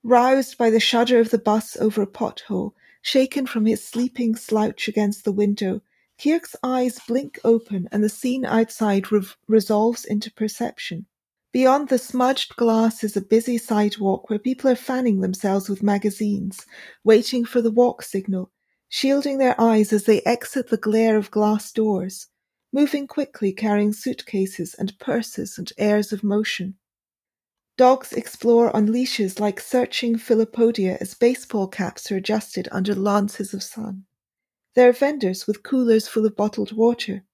Roused 0.04 0.58
by 0.58 0.70
the 0.70 0.82
shudder 0.82 1.22
of 1.22 1.32
the 1.32 1.38
bus 1.38 1.78
over 1.78 2.02
a 2.02 2.08
pothole, 2.08 2.72
shaken 3.02 3.46
from 3.46 3.66
his 3.66 3.82
sleeping 3.82 4.36
slouch 4.36 4.90
against 4.90 5.24
the 5.24 5.32
window, 5.32 5.82
Kirk's 6.22 6.56
eyes 6.64 7.00
blink 7.08 7.40
open 7.46 7.88
and 7.94 8.04
the 8.04 8.10
scene 8.10 8.44
outside 8.44 9.10
re- 9.10 9.26
resolves 9.48 10.04
into 10.04 10.34
perception. 10.34 11.06
Beyond 11.58 11.90
the 11.90 11.98
smudged 11.98 12.56
glass 12.56 13.04
is 13.04 13.18
a 13.18 13.20
busy 13.20 13.58
sidewalk 13.58 14.30
where 14.30 14.38
people 14.38 14.70
are 14.70 14.76
fanning 14.76 15.22
themselves 15.22 15.68
with 15.68 15.82
magazines, 15.82 16.68
waiting 17.04 17.46
for 17.46 17.64
the 17.64 17.72
walk 17.72 18.04
signal, 18.04 18.52
shielding 18.90 19.40
their 19.40 19.60
eyes 19.60 19.92
as 19.92 20.04
they 20.04 20.22
exit 20.22 20.70
the 20.70 20.78
glare 20.78 21.18
of 21.18 21.32
glass 21.32 21.72
doors, 21.72 22.28
moving 22.72 23.08
quickly 23.08 23.52
carrying 23.52 23.92
suitcases 23.92 24.76
and 24.76 25.00
purses 25.00 25.58
and 25.58 25.74
airs 25.80 26.14
of 26.14 26.24
motion. 26.24 26.76
Dogs 27.76 28.14
explore 28.14 28.70
on 28.76 28.92
leashes 28.92 29.40
like 29.40 29.60
searching 29.60 30.16
filopodia 30.16 31.00
as 31.02 31.16
baseball 31.16 31.68
caps 31.68 32.12
are 32.12 32.18
adjusted 32.18 32.70
under 32.72 32.94
lances 32.94 33.56
of 33.56 33.64
sun. 33.64 34.04
There 34.76 34.88
are 34.88 34.94
vendors 34.94 35.48
with 35.48 35.64
coolers 35.64 36.08
full 36.08 36.28
of 36.28 36.36
bottled 36.36 36.74
water. 36.74 37.26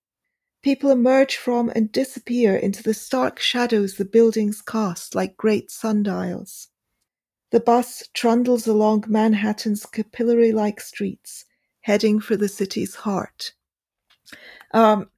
People 0.63 0.91
emerge 0.91 1.35
from 1.35 1.69
and 1.75 1.91
disappear 1.91 2.55
into 2.55 2.81
the 2.81 2.93
stark 2.93 3.37
shadows 3.37 3.95
the 3.95 4.05
buildings 4.05 4.61
cast 4.61 5.13
like 5.13 5.35
great 5.35 5.69
sundials. 5.69 6.69
The 7.51 7.59
bus 7.59 8.03
trundles 8.13 8.65
along 8.65 9.03
Manhattan's 9.07 9.85
capillary 9.85 10.53
like 10.53 10.79
streets, 10.79 11.43
heading 11.81 12.21
for 12.21 12.37
the 12.37 12.47
city's 12.47 12.95
heart. 12.95 13.51
Um, 14.73 15.09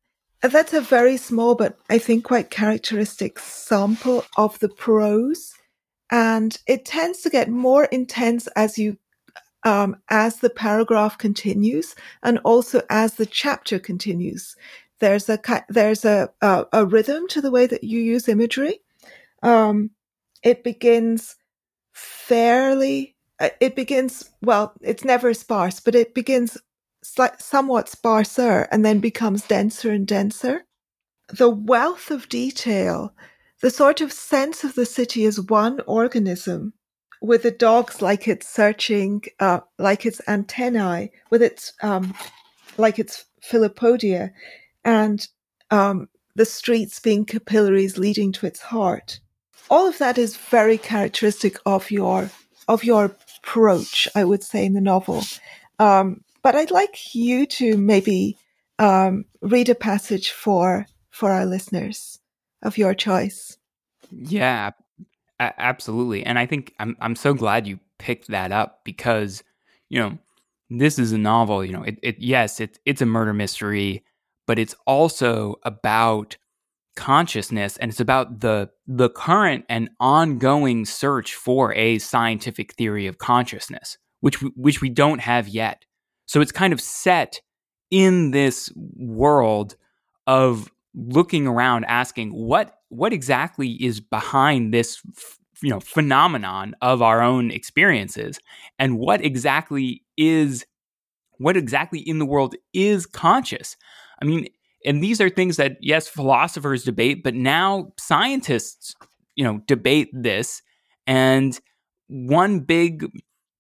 that's 0.42 0.74
a 0.74 0.82
very 0.82 1.16
small, 1.16 1.54
but 1.54 1.78
I 1.92 2.00
think 2.00 2.26
quite 2.26 2.50
characteristic 2.50 3.38
sample 3.38 4.26
of 4.38 4.58
the 4.60 4.70
prose. 4.70 5.54
And 6.12 6.58
it 6.68 6.86
tends 6.86 7.22
to 7.22 7.30
get 7.30 7.50
more 7.50 7.86
intense 7.86 8.48
as 8.56 8.78
you, 8.78 8.98
um, 9.64 9.98
as 10.10 10.38
the 10.38 10.50
paragraph 10.50 11.18
continues 11.18 11.96
and 12.24 12.40
also 12.40 12.82
as 12.90 13.14
the 13.14 13.26
chapter 13.26 13.80
continues. 13.80 14.56
There's 15.00 15.30
a, 15.30 15.40
there's 15.70 16.06
a, 16.06 16.30
a, 16.42 16.66
a 16.72 16.86
rhythm 16.86 17.28
to 17.30 17.42
the 17.42 17.52
way 17.52 17.68
that 17.68 17.84
you 17.84 18.00
use 18.00 18.30
imagery. 18.30 18.80
Um, 19.44 19.92
it 20.44 20.64
begins 20.64 21.36
fairly, 21.94 23.16
uh, 23.40 23.50
it 23.60 23.76
begins, 23.76 24.30
well, 24.42 24.74
it's 24.82 25.04
never 25.04 25.34
sparse, 25.34 25.80
but 25.80 25.96
it 25.96 26.14
begins 26.14 26.58
somewhat 27.38 27.90
sparser 27.90 28.68
and 28.72 28.84
then 28.84 29.00
becomes 29.00 29.44
denser 29.44 29.92
and 29.92 30.08
denser. 30.08 30.66
The 31.30 31.50
wealth 31.50 32.12
of 32.12 32.30
detail, 32.30 33.14
the 33.62 33.70
sort 33.70 34.02
of 34.02 34.12
sense 34.12 34.64
of 34.64 34.76
the 34.76 34.86
city 34.86 35.26
as 35.26 35.40
one 35.40 35.82
organism, 35.88 36.74
with 37.22 37.44
the 37.44 37.52
dogs 37.52 38.02
like 38.02 38.28
it's 38.28 38.48
searching, 38.48 39.24
uh, 39.40 39.62
like 39.80 40.06
its 40.06 40.22
antennae, 40.28 41.12
with 41.30 41.42
its, 41.42 41.74
um, 41.82 42.14
like 42.78 43.00
its 43.00 43.26
filopodia, 43.42 44.32
and 44.86 45.28
um, 45.72 46.08
the 46.36 46.46
streets 46.46 47.00
being 47.00 47.26
capillaries 47.26 47.98
leading 47.98 48.32
to 48.34 48.46
its 48.46 48.62
heart. 48.62 49.20
All 49.70 49.88
of 49.88 49.98
that 49.98 50.18
is 50.18 50.38
very 50.38 50.78
characteristic 50.78 51.58
of 51.66 51.92
your 51.92 52.30
of 52.68 52.84
your 52.84 53.06
approach, 53.40 54.08
I 54.16 54.24
would 54.24 54.44
say, 54.44 54.66
in 54.66 54.74
the 54.74 54.82
novel. 54.82 55.24
Um, 55.80 56.24
but 56.42 56.56
I'd 56.56 56.72
like 56.72 57.16
you 57.16 57.46
to 57.48 57.78
maybe 57.78 58.38
um, 58.80 59.26
read 59.42 59.70
a 59.70 59.76
passage 59.76 60.32
for 60.32 60.86
for 61.10 61.32
our 61.32 61.46
listeners 61.46 62.20
of 62.62 62.78
your 62.78 62.94
choice. 62.94 63.58
Yeah, 64.12 64.72
a- 65.40 65.62
absolutely. 65.62 66.24
And 66.24 66.38
I 66.38 66.46
think 66.46 66.74
I'm 66.80 66.96
I'm 67.00 67.16
so 67.16 67.34
glad 67.34 67.68
you 67.68 67.80
picked 67.98 68.28
that 68.28 68.52
up 68.52 68.82
because 68.84 69.44
you 69.90 70.00
know 70.00 70.18
this 70.70 71.00
is 71.00 71.12
a 71.12 71.18
novel. 71.18 71.64
You 71.64 71.74
know, 71.74 71.84
it, 71.84 72.00
it 72.04 72.20
yes, 72.20 72.60
it's 72.60 72.80
it's 72.86 73.02
a 73.02 73.06
murder 73.06 73.34
mystery, 73.34 74.04
but 74.48 74.60
it's 74.60 74.76
also 74.86 75.56
about 75.64 76.38
consciousness 76.96 77.76
and 77.78 77.92
it's 77.92 78.00
about 78.00 78.40
the 78.40 78.70
the 78.88 79.10
current 79.10 79.66
and 79.68 79.90
ongoing 80.00 80.86
search 80.86 81.36
for 81.36 81.74
a 81.74 82.00
scientific 82.00 82.74
theory 82.76 83.06
of 83.06 83.18
consciousness 83.18 83.98
which 84.26 84.42
which 84.56 84.82
we 84.82 84.90
don't 84.90 85.20
have 85.20 85.48
yet. 85.48 85.86
So 86.26 86.42
it's 86.42 86.52
kind 86.52 86.74
of 86.74 86.82
set 86.82 87.42
in 87.92 88.32
this 88.32 88.72
world 88.76 89.76
of 90.26 90.72
looking 90.96 91.46
around 91.46 91.86
asking 91.86 92.32
what 92.32 92.80
what 92.90 93.14
exactly 93.14 93.74
is 93.74 94.00
behind 94.00 94.74
this 94.74 95.00
you 95.62 95.70
know 95.70 95.80
phenomenon 95.80 96.76
of 96.82 97.04
our 97.04 97.22
own 97.22 97.52
experiences 97.52 98.40
and 98.80 98.98
what 98.98 99.24
exactly 99.24 100.02
is 100.18 100.66
what 101.38 101.56
exactly 101.56 102.00
in 102.00 102.18
the 102.18 102.26
world 102.26 102.56
is 102.74 103.06
conscious 103.06 103.78
i 104.22 104.26
mean 104.26 104.48
and 104.86 105.02
these 105.02 105.20
are 105.20 105.30
things 105.30 105.58
that 105.58 105.78
yes 105.82 106.08
philosophers 106.08 106.84
debate 106.84 107.24
but 107.24 107.34
now 107.34 107.92
scientists 107.98 108.96
you 109.36 109.44
know 109.44 109.60
debate 109.68 110.10
this. 110.14 110.62
And 111.08 111.60
one 112.08 112.62
big 112.62 113.04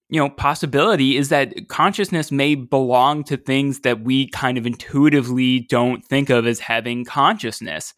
you 0.09 0.19
know 0.19 0.29
possibility 0.29 1.17
is 1.17 1.29
that 1.29 1.67
consciousness 1.67 2.31
may 2.31 2.55
belong 2.55 3.23
to 3.25 3.37
things 3.37 3.81
that 3.81 4.01
we 4.01 4.27
kind 4.29 4.57
of 4.57 4.65
intuitively 4.65 5.61
don't 5.69 6.03
think 6.05 6.29
of 6.29 6.47
as 6.47 6.59
having 6.59 7.05
consciousness. 7.05 7.93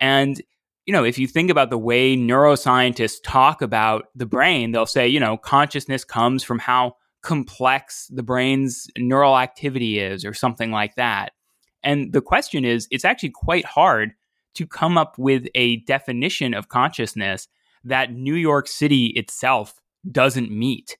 And 0.00 0.40
you 0.86 0.92
know 0.92 1.04
if 1.04 1.18
you 1.18 1.26
think 1.26 1.50
about 1.50 1.70
the 1.70 1.78
way 1.78 2.16
neuroscientists 2.16 3.18
talk 3.24 3.62
about 3.62 4.06
the 4.14 4.26
brain 4.26 4.72
they'll 4.72 4.86
say 4.86 5.06
you 5.06 5.20
know 5.20 5.36
consciousness 5.36 6.04
comes 6.04 6.42
from 6.42 6.58
how 6.58 6.94
complex 7.22 8.08
the 8.10 8.22
brain's 8.22 8.88
neural 8.96 9.38
activity 9.38 10.00
is 10.00 10.24
or 10.24 10.32
something 10.32 10.72
like 10.72 10.94
that 10.94 11.32
and 11.82 12.12
the 12.12 12.20
question 12.20 12.64
is 12.64 12.88
it's 12.90 13.04
actually 13.04 13.30
quite 13.30 13.64
hard 13.64 14.12
to 14.54 14.66
come 14.66 14.98
up 14.98 15.16
with 15.18 15.46
a 15.54 15.76
definition 15.80 16.54
of 16.54 16.68
consciousness 16.68 17.48
that 17.84 18.12
New 18.12 18.34
York 18.34 18.68
City 18.68 19.06
itself 19.06 19.80
doesn't 20.10 20.50
meet 20.50 20.96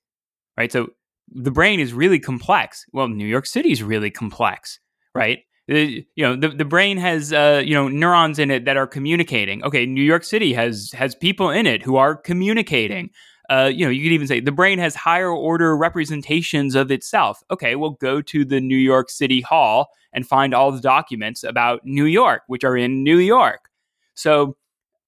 right? 0.60 0.70
So 0.70 0.88
the 1.32 1.50
brain 1.50 1.80
is 1.80 1.94
really 1.94 2.20
complex. 2.20 2.84
Well, 2.92 3.08
New 3.08 3.26
York 3.26 3.46
City 3.46 3.72
is 3.72 3.82
really 3.82 4.10
complex, 4.10 4.78
right? 5.14 5.40
you 5.68 6.04
know, 6.18 6.34
the, 6.34 6.48
the 6.48 6.64
brain 6.64 6.96
has 6.96 7.32
uh, 7.32 7.62
you 7.64 7.74
know 7.74 7.86
neurons 7.86 8.40
in 8.40 8.50
it 8.50 8.64
that 8.64 8.76
are 8.76 8.88
communicating. 8.88 9.62
Okay, 9.62 9.86
New 9.86 10.02
York 10.02 10.24
City 10.24 10.52
has 10.52 10.90
has 10.92 11.14
people 11.14 11.48
in 11.48 11.64
it 11.64 11.80
who 11.80 11.94
are 11.94 12.16
communicating. 12.16 13.10
Uh, 13.50 13.68
you 13.72 13.84
know, 13.84 13.90
you 13.90 14.02
could 14.04 14.12
even 14.12 14.28
say 14.28 14.38
the 14.38 14.52
brain 14.52 14.78
has 14.78 14.94
higher 14.94 15.30
order 15.30 15.76
representations 15.76 16.76
of 16.76 16.90
itself. 16.92 17.42
Okay, 17.50 17.74
well, 17.74 17.90
go 18.00 18.22
to 18.22 18.44
the 18.44 18.60
New 18.60 18.76
York 18.76 19.10
City 19.10 19.40
Hall 19.40 19.88
and 20.12 20.24
find 20.26 20.54
all 20.54 20.70
the 20.70 20.80
documents 20.80 21.42
about 21.42 21.80
New 21.84 22.04
York, 22.04 22.42
which 22.46 22.62
are 22.62 22.76
in 22.76 23.02
New 23.02 23.18
York. 23.18 23.68
So, 24.14 24.56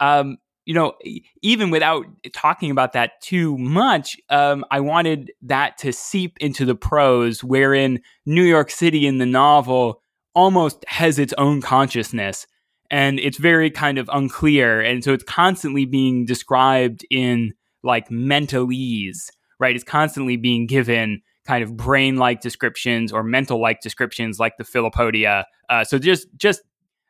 um, 0.00 0.38
you 0.64 0.74
know, 0.74 0.94
even 1.42 1.70
without 1.70 2.04
talking 2.32 2.72
about 2.72 2.92
that 2.94 3.20
too 3.20 3.56
much, 3.58 4.16
um, 4.28 4.64
I 4.72 4.80
wanted 4.80 5.32
that 5.42 5.78
to 5.78 5.92
seep 5.92 6.36
into 6.40 6.64
the 6.64 6.74
prose, 6.74 7.44
wherein 7.44 8.00
New 8.26 8.44
York 8.44 8.70
City 8.70 9.06
in 9.06 9.18
the 9.18 9.26
novel 9.26 10.02
almost 10.34 10.84
has 10.88 11.18
its 11.18 11.34
own 11.38 11.60
consciousness. 11.60 12.46
And 12.90 13.20
it's 13.20 13.38
very 13.38 13.70
kind 13.70 13.98
of 13.98 14.10
unclear. 14.12 14.80
And 14.80 15.02
so 15.04 15.12
it's 15.12 15.24
constantly 15.24 15.84
being 15.84 16.26
described 16.26 17.06
in 17.10 17.54
like 17.82 18.08
mentalese, 18.08 19.30
right? 19.58 19.74
It's 19.74 19.84
constantly 19.84 20.36
being 20.36 20.66
given 20.66 21.22
kind 21.46 21.64
of 21.64 21.76
brain 21.76 22.16
like 22.16 22.40
descriptions 22.40 23.12
or 23.12 23.22
mental 23.22 23.60
like 23.60 23.80
descriptions 23.80 24.38
like 24.38 24.56
the 24.58 24.64
Filopodia. 24.64 25.46
Uh, 25.68 25.84
so 25.84 25.98
just 25.98 26.28
just 26.36 26.62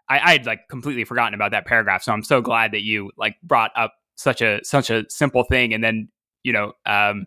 I, 0.09 0.33
I'd 0.33 0.47
like 0.47 0.69
completely 0.69 1.05
forgotten 1.05 1.35
about 1.35 1.53
that 1.53 1.67
paragraph. 1.67 2.03
So 2.03 2.13
I'm 2.13 2.23
so 2.23 2.41
glad 2.41 2.73
that 2.73 2.83
you 2.83 3.11
like 3.17 3.37
brought 3.43 3.71
up 3.77 3.95
such 4.17 4.43
a 4.43 4.61
such 4.63 4.91
a 4.91 5.05
simple 5.09 5.45
thing, 5.45 5.73
and 5.75 5.83
then 5.83 6.09
you 6.43 6.53
know 6.53 6.73
um, 6.87 7.27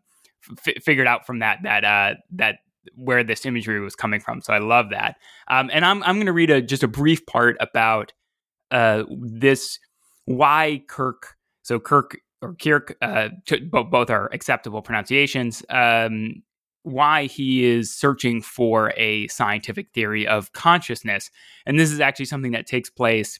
f- 0.65 0.83
figured 0.83 1.07
out 1.07 1.25
from 1.25 1.39
that 1.39 1.59
that 1.63 1.83
uh, 1.83 2.15
that 2.33 2.57
where 2.95 3.23
this 3.23 3.45
imagery 3.45 3.79
was 3.79 3.95
coming 3.95 4.19
from. 4.19 4.41
So 4.41 4.53
I 4.53 4.59
love 4.59 4.91
that. 4.91 5.15
Um, 5.49 5.69
and 5.73 5.85
I'm 5.85 6.03
I'm 6.03 6.15
going 6.15 6.27
to 6.27 6.33
read 6.33 6.49
a 6.49 6.61
just 6.61 6.83
a 6.83 6.87
brief 6.87 7.25
part 7.25 7.57
about 7.59 8.13
uh, 8.71 9.03
this 9.19 9.79
why 10.25 10.83
Kirk. 10.87 11.35
So 11.63 11.79
Kirk 11.79 12.17
or 12.45 12.55
Kirk, 12.55 12.95
uh, 13.01 13.29
t- 13.45 13.61
both, 13.61 13.89
both 13.89 14.09
are 14.09 14.29
acceptable 14.33 14.81
pronunciations. 14.81 15.63
Um, 15.69 16.43
why 16.83 17.25
he 17.25 17.65
is 17.65 17.91
searching 17.91 18.43
for 18.43 18.93
a 18.95 19.27
scientific 19.27 19.91
theory 19.93 20.27
of 20.27 20.53
consciousness. 20.53 21.31
And 21.65 21.79
this 21.79 21.91
is 21.91 21.99
actually 21.99 22.25
something 22.25 22.51
that 22.51 22.67
takes 22.67 22.91
place 22.91 23.39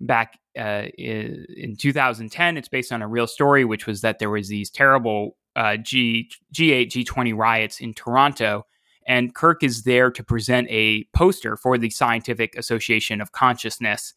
back 0.00 0.38
uh, 0.58 0.86
in 0.96 1.76
2010. 1.78 2.56
It's 2.56 2.68
based 2.68 2.92
on 2.92 3.02
a 3.02 3.08
real 3.08 3.26
story, 3.26 3.66
which 3.66 3.86
was 3.86 4.00
that 4.00 4.18
there 4.18 4.30
was 4.30 4.48
these 4.48 4.70
terrible 4.70 5.36
uh, 5.56 5.76
G, 5.76 6.30
G8, 6.54 6.88
G20 6.88 7.36
riots 7.36 7.80
in 7.80 7.92
Toronto. 7.92 8.64
And 9.06 9.34
Kirk 9.34 9.62
is 9.62 9.84
there 9.84 10.10
to 10.10 10.24
present 10.24 10.66
a 10.70 11.04
poster 11.14 11.56
for 11.56 11.76
the 11.76 11.90
Scientific 11.90 12.56
Association 12.56 13.20
of 13.20 13.32
Consciousness. 13.32 14.14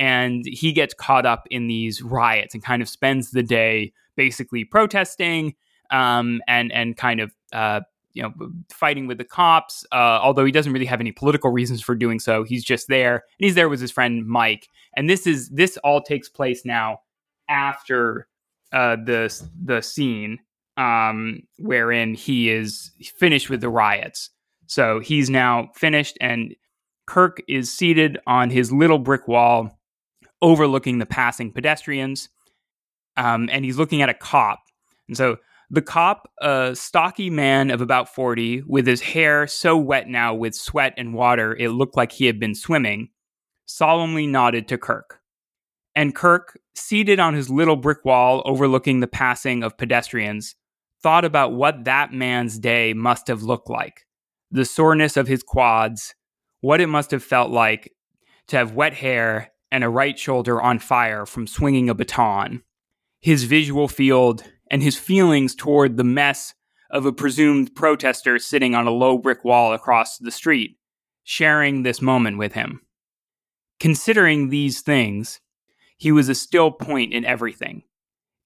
And 0.00 0.44
he 0.46 0.72
gets 0.72 0.94
caught 0.94 1.26
up 1.26 1.46
in 1.50 1.68
these 1.68 2.02
riots 2.02 2.54
and 2.54 2.64
kind 2.64 2.82
of 2.82 2.88
spends 2.88 3.30
the 3.30 3.42
day 3.42 3.92
basically 4.16 4.64
protesting 4.64 5.54
um, 5.90 6.40
and 6.48 6.72
and 6.72 6.96
kind 6.96 7.20
of 7.20 7.32
uh, 7.52 7.80
you 8.12 8.22
know 8.22 8.32
fighting 8.70 9.06
with 9.06 9.18
the 9.18 9.24
cops. 9.24 9.84
Uh, 9.92 10.18
although 10.22 10.44
he 10.44 10.52
doesn't 10.52 10.72
really 10.72 10.86
have 10.86 11.00
any 11.00 11.12
political 11.12 11.50
reasons 11.50 11.80
for 11.82 11.94
doing 11.94 12.18
so, 12.18 12.44
he's 12.44 12.64
just 12.64 12.88
there, 12.88 13.14
and 13.14 13.44
he's 13.44 13.54
there 13.54 13.68
with 13.68 13.80
his 13.80 13.90
friend 13.90 14.26
Mike. 14.26 14.68
And 14.96 15.08
this 15.08 15.26
is 15.26 15.48
this 15.50 15.76
all 15.78 16.00
takes 16.00 16.28
place 16.28 16.64
now 16.64 17.00
after 17.48 18.26
uh, 18.72 18.96
the 18.96 19.34
the 19.62 19.80
scene 19.82 20.38
um, 20.76 21.42
wherein 21.58 22.14
he 22.14 22.50
is 22.50 22.90
finished 23.16 23.50
with 23.50 23.60
the 23.60 23.68
riots. 23.68 24.30
So 24.66 25.00
he's 25.00 25.28
now 25.28 25.70
finished, 25.74 26.16
and 26.20 26.54
Kirk 27.06 27.42
is 27.48 27.72
seated 27.72 28.18
on 28.26 28.50
his 28.50 28.72
little 28.72 28.98
brick 28.98 29.26
wall 29.26 29.79
overlooking 30.42 30.98
the 30.98 31.06
passing 31.06 31.52
pedestrians. 31.52 32.28
Um, 33.16 33.48
and 33.52 33.64
he's 33.64 33.78
looking 33.78 34.02
at 34.02 34.08
a 34.08 34.14
cop. 34.14 34.60
And 35.08 35.16
so 35.16 35.38
the 35.70 35.82
cop, 35.82 36.30
a 36.40 36.74
stocky 36.74 37.30
man 37.30 37.70
of 37.70 37.80
about 37.80 38.12
40, 38.12 38.62
with 38.66 38.86
his 38.86 39.00
hair 39.00 39.46
so 39.46 39.76
wet 39.76 40.08
now 40.08 40.34
with 40.34 40.54
sweat 40.54 40.94
and 40.96 41.14
water 41.14 41.56
it 41.56 41.70
looked 41.70 41.96
like 41.96 42.12
he 42.12 42.26
had 42.26 42.40
been 42.40 42.54
swimming, 42.54 43.10
solemnly 43.66 44.26
nodded 44.26 44.68
to 44.68 44.78
Kirk. 44.78 45.20
And 45.94 46.14
Kirk, 46.14 46.58
seated 46.74 47.20
on 47.20 47.34
his 47.34 47.50
little 47.50 47.76
brick 47.76 48.04
wall 48.04 48.42
overlooking 48.44 49.00
the 49.00 49.06
passing 49.06 49.62
of 49.62 49.76
pedestrians, 49.76 50.54
thought 51.02 51.24
about 51.24 51.52
what 51.52 51.84
that 51.84 52.12
man's 52.12 52.58
day 52.58 52.92
must 52.92 53.28
have 53.28 53.42
looked 53.42 53.70
like 53.70 54.06
the 54.50 54.64
soreness 54.64 55.16
of 55.16 55.28
his 55.28 55.42
quads, 55.42 56.14
what 56.60 56.80
it 56.80 56.88
must 56.88 57.12
have 57.12 57.22
felt 57.22 57.50
like 57.50 57.92
to 58.48 58.56
have 58.56 58.72
wet 58.72 58.94
hair 58.94 59.49
and 59.72 59.84
a 59.84 59.88
right 59.88 60.18
shoulder 60.18 60.60
on 60.60 60.78
fire 60.78 61.26
from 61.26 61.46
swinging 61.46 61.88
a 61.88 61.94
baton, 61.94 62.62
his 63.20 63.44
visual 63.44 63.88
field, 63.88 64.44
and 64.70 64.82
his 64.82 64.98
feelings 64.98 65.54
toward 65.54 65.96
the 65.96 66.04
mess 66.04 66.54
of 66.90 67.06
a 67.06 67.12
presumed 67.12 67.74
protester 67.74 68.38
sitting 68.38 68.74
on 68.74 68.86
a 68.86 68.90
low 68.90 69.18
brick 69.18 69.44
wall 69.44 69.72
across 69.72 70.18
the 70.18 70.30
street, 70.30 70.76
sharing 71.22 71.82
this 71.82 72.02
moment 72.02 72.38
with 72.38 72.54
him. 72.54 72.80
Considering 73.78 74.48
these 74.48 74.80
things, 74.80 75.40
he 75.96 76.12
was 76.12 76.28
a 76.28 76.34
still 76.34 76.70
point 76.70 77.12
in 77.12 77.24
everything. 77.24 77.82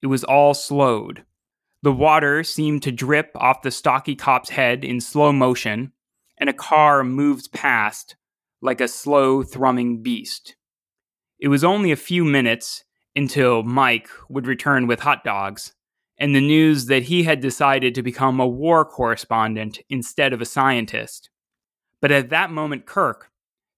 It 0.01 0.07
was 0.07 0.23
all 0.23 0.53
slowed. 0.53 1.23
The 1.81 1.91
water 1.91 2.43
seemed 2.43 2.83
to 2.83 2.91
drip 2.91 3.31
off 3.35 3.61
the 3.61 3.71
stocky 3.71 4.15
cop's 4.15 4.49
head 4.49 4.83
in 4.83 5.01
slow 5.01 5.31
motion, 5.31 5.91
and 6.37 6.49
a 6.49 6.53
car 6.53 7.03
moved 7.03 7.51
past 7.51 8.15
like 8.61 8.81
a 8.81 8.87
slow 8.87 9.43
thrumming 9.43 10.01
beast. 10.01 10.55
It 11.45 11.49
was 11.49 11.63
only 11.63 11.91
a 11.91 11.95
few 11.95 12.25
minutes 12.25 12.85
until 13.15 13.61
Mike 13.61 14.09
would 14.29 14.47
return 14.47 14.87
with 14.87 15.01
hot 15.01 15.23
dogs 15.23 15.73
and 16.17 16.33
the 16.33 16.41
news 16.41 16.87
that 16.87 17.03
he 17.03 17.21
had 17.21 17.39
decided 17.39 17.93
to 17.93 18.01
become 18.01 18.39
a 18.39 18.47
war 18.47 18.83
correspondent 18.83 19.77
instead 19.87 20.33
of 20.33 20.41
a 20.41 20.45
scientist. 20.45 21.29
But 22.01 22.11
at 22.11 22.31
that 22.31 22.49
moment, 22.49 22.87
Kirk, 22.87 23.29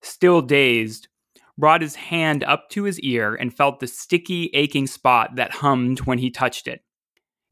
still 0.02 0.42
dazed, 0.42 1.10
brought 1.58 1.82
his 1.82 1.96
hand 1.96 2.42
up 2.46 2.70
to 2.70 2.84
his 2.84 3.02
ear 3.02 3.36
and 3.36 3.54
felt 3.54 3.82
the 3.82 3.88
sticky, 3.88 4.50
aching 4.54 4.88
spot 4.88 5.36
that 5.36 5.52
hummed 5.52 6.00
when 6.06 6.20
he 6.20 6.30
touched 6.32 6.70
it. 6.70 6.86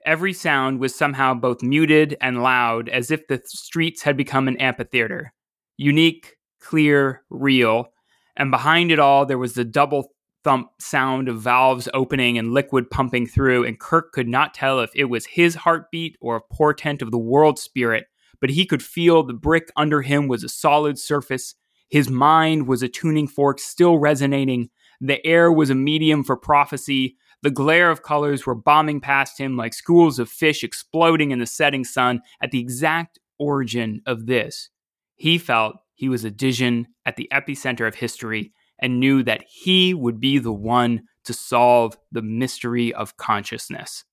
Every 0.05 0.31
sound 0.31 0.79
was 0.79 0.95
somehow 0.95 1.33
both 1.33 1.61
muted 1.61 2.15
and 2.21 2.41
loud, 2.41 2.87
as 2.87 3.11
if 3.11 3.27
the 3.27 3.41
streets 3.43 4.03
had 4.03 4.15
become 4.15 4.47
an 4.47 4.55
amphitheater. 4.61 5.33
Unique, 5.75 6.37
clear, 6.61 7.23
real, 7.29 7.89
and 8.35 8.51
behind 8.51 8.91
it 8.91 8.99
all 8.99 9.25
there 9.25 9.37
was 9.37 9.53
the 9.53 9.63
double 9.63 10.11
thump 10.43 10.69
sound 10.79 11.27
of 11.27 11.41
valves 11.41 11.89
opening 11.93 12.37
and 12.37 12.53
liquid 12.53 12.89
pumping 12.91 13.25
through, 13.25 13.65
and 13.65 13.79
Kirk 13.79 14.11
could 14.13 14.27
not 14.27 14.53
tell 14.53 14.79
if 14.79 14.91
it 14.95 15.05
was 15.05 15.25
his 15.25 15.55
heartbeat 15.55 16.15
or 16.21 16.35
a 16.35 16.53
portent 16.53 17.01
of 17.01 17.11
the 17.11 17.17
world 17.17 17.57
spirit, 17.57 18.05
but 18.39 18.51
he 18.51 18.65
could 18.65 18.83
feel 18.83 19.23
the 19.23 19.33
brick 19.33 19.71
under 19.75 20.03
him 20.03 20.27
was 20.27 20.43
a 20.43 20.49
solid 20.49 20.99
surface. 20.99 21.55
His 21.89 22.09
mind 22.09 22.67
was 22.67 22.83
a 22.83 22.87
tuning 22.87 23.27
fork 23.27 23.59
still 23.59 23.97
resonating. 23.97 24.69
The 25.01 25.25
air 25.25 25.51
was 25.51 25.71
a 25.71 25.75
medium 25.75 26.23
for 26.23 26.37
prophecy. 26.37 27.17
The 27.41 27.51
glare 27.51 27.89
of 27.89 28.03
colors 28.03 28.45
were 28.45 28.55
bombing 28.55 29.01
past 29.01 29.39
him 29.39 29.57
like 29.57 29.73
schools 29.73 30.19
of 30.19 30.29
fish 30.29 30.63
exploding 30.63 31.31
in 31.31 31.39
the 31.39 31.47
setting 31.47 31.83
sun 31.83 32.21
at 32.41 32.51
the 32.51 32.59
exact 32.59 33.19
origin 33.39 34.01
of 34.05 34.27
this. 34.27 34.69
He 35.15 35.37
felt 35.37 35.77
he 35.95 36.09
was 36.09 36.23
a 36.23 36.31
Dijon 36.31 36.87
at 37.05 37.15
the 37.15 37.29
epicenter 37.31 37.87
of 37.87 37.95
history 37.95 38.53
and 38.79 38.99
knew 38.99 39.23
that 39.23 39.43
he 39.47 39.93
would 39.93 40.19
be 40.19 40.37
the 40.37 40.53
one 40.53 41.03
to 41.23 41.33
solve 41.33 41.97
the 42.11 42.21
mystery 42.21 42.93
of 42.93 43.17
consciousness. 43.17 44.03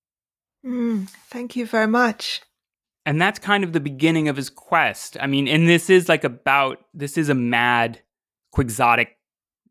Mm, 0.65 1.09
thank 1.29 1.57
you 1.57 1.67
very 1.67 1.87
much. 1.87 2.43
And 3.05 3.21
that's 3.21 3.39
kind 3.39 3.65
of 3.65 3.73
the 3.73 3.81
beginning 3.81 4.29
of 4.29 4.37
his 4.37 4.49
quest. 4.49 5.17
I 5.21 5.27
mean, 5.27 5.49
and 5.49 5.69
this 5.69 5.91
is 5.91 6.09
like 6.09 6.25
about 6.25 6.79
this 6.95 7.19
is 7.19 7.29
a 7.29 7.35
mad 7.35 8.01
quixotic, 8.53 9.19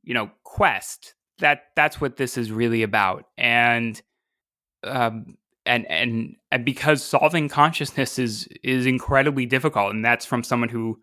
you 0.03 0.13
know, 0.13 0.29
quest. 0.43 1.15
That 1.39 1.63
that's 1.75 2.01
what 2.01 2.17
this 2.17 2.37
is 2.37 2.51
really 2.51 2.83
about. 2.83 3.25
And 3.37 3.99
um 4.83 5.37
and 5.65 5.89
and 5.89 6.35
and 6.51 6.65
because 6.65 7.01
solving 7.03 7.47
consciousness 7.47 8.19
is 8.19 8.47
is 8.63 8.85
incredibly 8.85 9.45
difficult 9.45 9.93
and 9.93 10.03
that's 10.03 10.25
from 10.25 10.43
someone 10.43 10.69
who, 10.69 10.99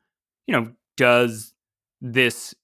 you 0.46 0.52
know, 0.52 0.70
does 0.98 1.54
this 2.02 2.54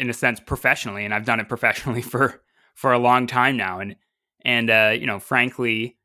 in 0.00 0.10
a 0.10 0.12
sense 0.12 0.40
professionally 0.40 1.04
and 1.04 1.14
I've 1.14 1.24
done 1.24 1.38
it 1.38 1.48
professionally 1.48 2.02
for 2.12 2.42
for 2.74 2.92
a 2.92 2.98
long 2.98 3.28
time 3.28 3.56
now 3.56 3.78
and 3.78 3.94
and 4.44 4.68
uh, 4.68 4.92
you 4.98 5.06
know 5.06 5.20
frankly 5.20 5.96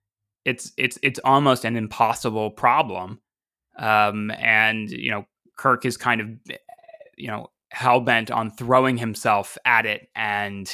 it's 0.48 0.72
it's 0.78 0.98
it's 1.04 1.20
almost 1.26 1.66
an 1.66 1.76
impossible 1.76 2.50
problem. 2.50 3.20
Um, 3.78 4.32
and 4.32 4.90
you 4.90 5.12
know 5.12 5.26
Kirk 5.58 5.86
is 5.86 5.98
kind 5.98 6.22
of 6.22 6.30
you 7.18 7.28
know 7.28 7.48
hell 7.72 8.00
bent 8.00 8.32
on 8.32 8.50
throwing 8.52 8.98
himself 8.98 9.58
at 9.66 9.86
it 9.86 10.08
and 10.16 10.74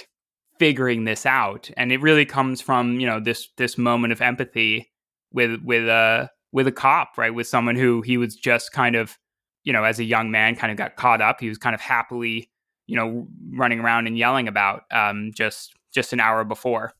figuring 0.60 1.06
this 1.06 1.26
out. 1.26 1.71
And 1.76 1.91
it 1.91 2.02
really 2.02 2.26
comes 2.26 2.62
from 2.62 2.99
you 2.99 3.08
know 3.08 3.19
this 3.19 3.49
this 3.58 3.76
moment 3.76 4.13
of 4.13 4.21
empathy 4.21 4.91
with 5.32 5.60
with 5.63 5.88
a 5.88 6.30
with 6.52 6.67
a 6.67 6.71
cop 6.71 7.17
right? 7.17 7.34
With 7.34 7.47
someone 7.47 7.76
who 7.76 8.04
he 8.04 8.17
was 8.17 8.36
just 8.36 8.71
kind 8.73 8.95
of 8.95 9.17
you 9.63 9.73
know 9.73 9.84
as 9.84 9.99
a 9.99 10.04
young 10.04 10.32
man 10.32 10.56
kind 10.56 10.71
of 10.71 10.78
got 10.78 10.95
caught 10.95 11.21
up 11.21 11.39
he 11.39 11.49
was 11.49 11.58
kind 11.58 11.73
of 11.73 11.82
happily 11.82 12.49
you 12.88 12.95
know 12.95 13.28
running 13.52 13.80
around 13.80 14.08
and 14.08 14.17
yelling 14.17 14.47
about 14.47 14.84
um, 14.91 15.32
just 15.34 15.73
just 15.93 16.13
an 16.13 16.19
hour 16.19 16.43
before. 16.43 16.93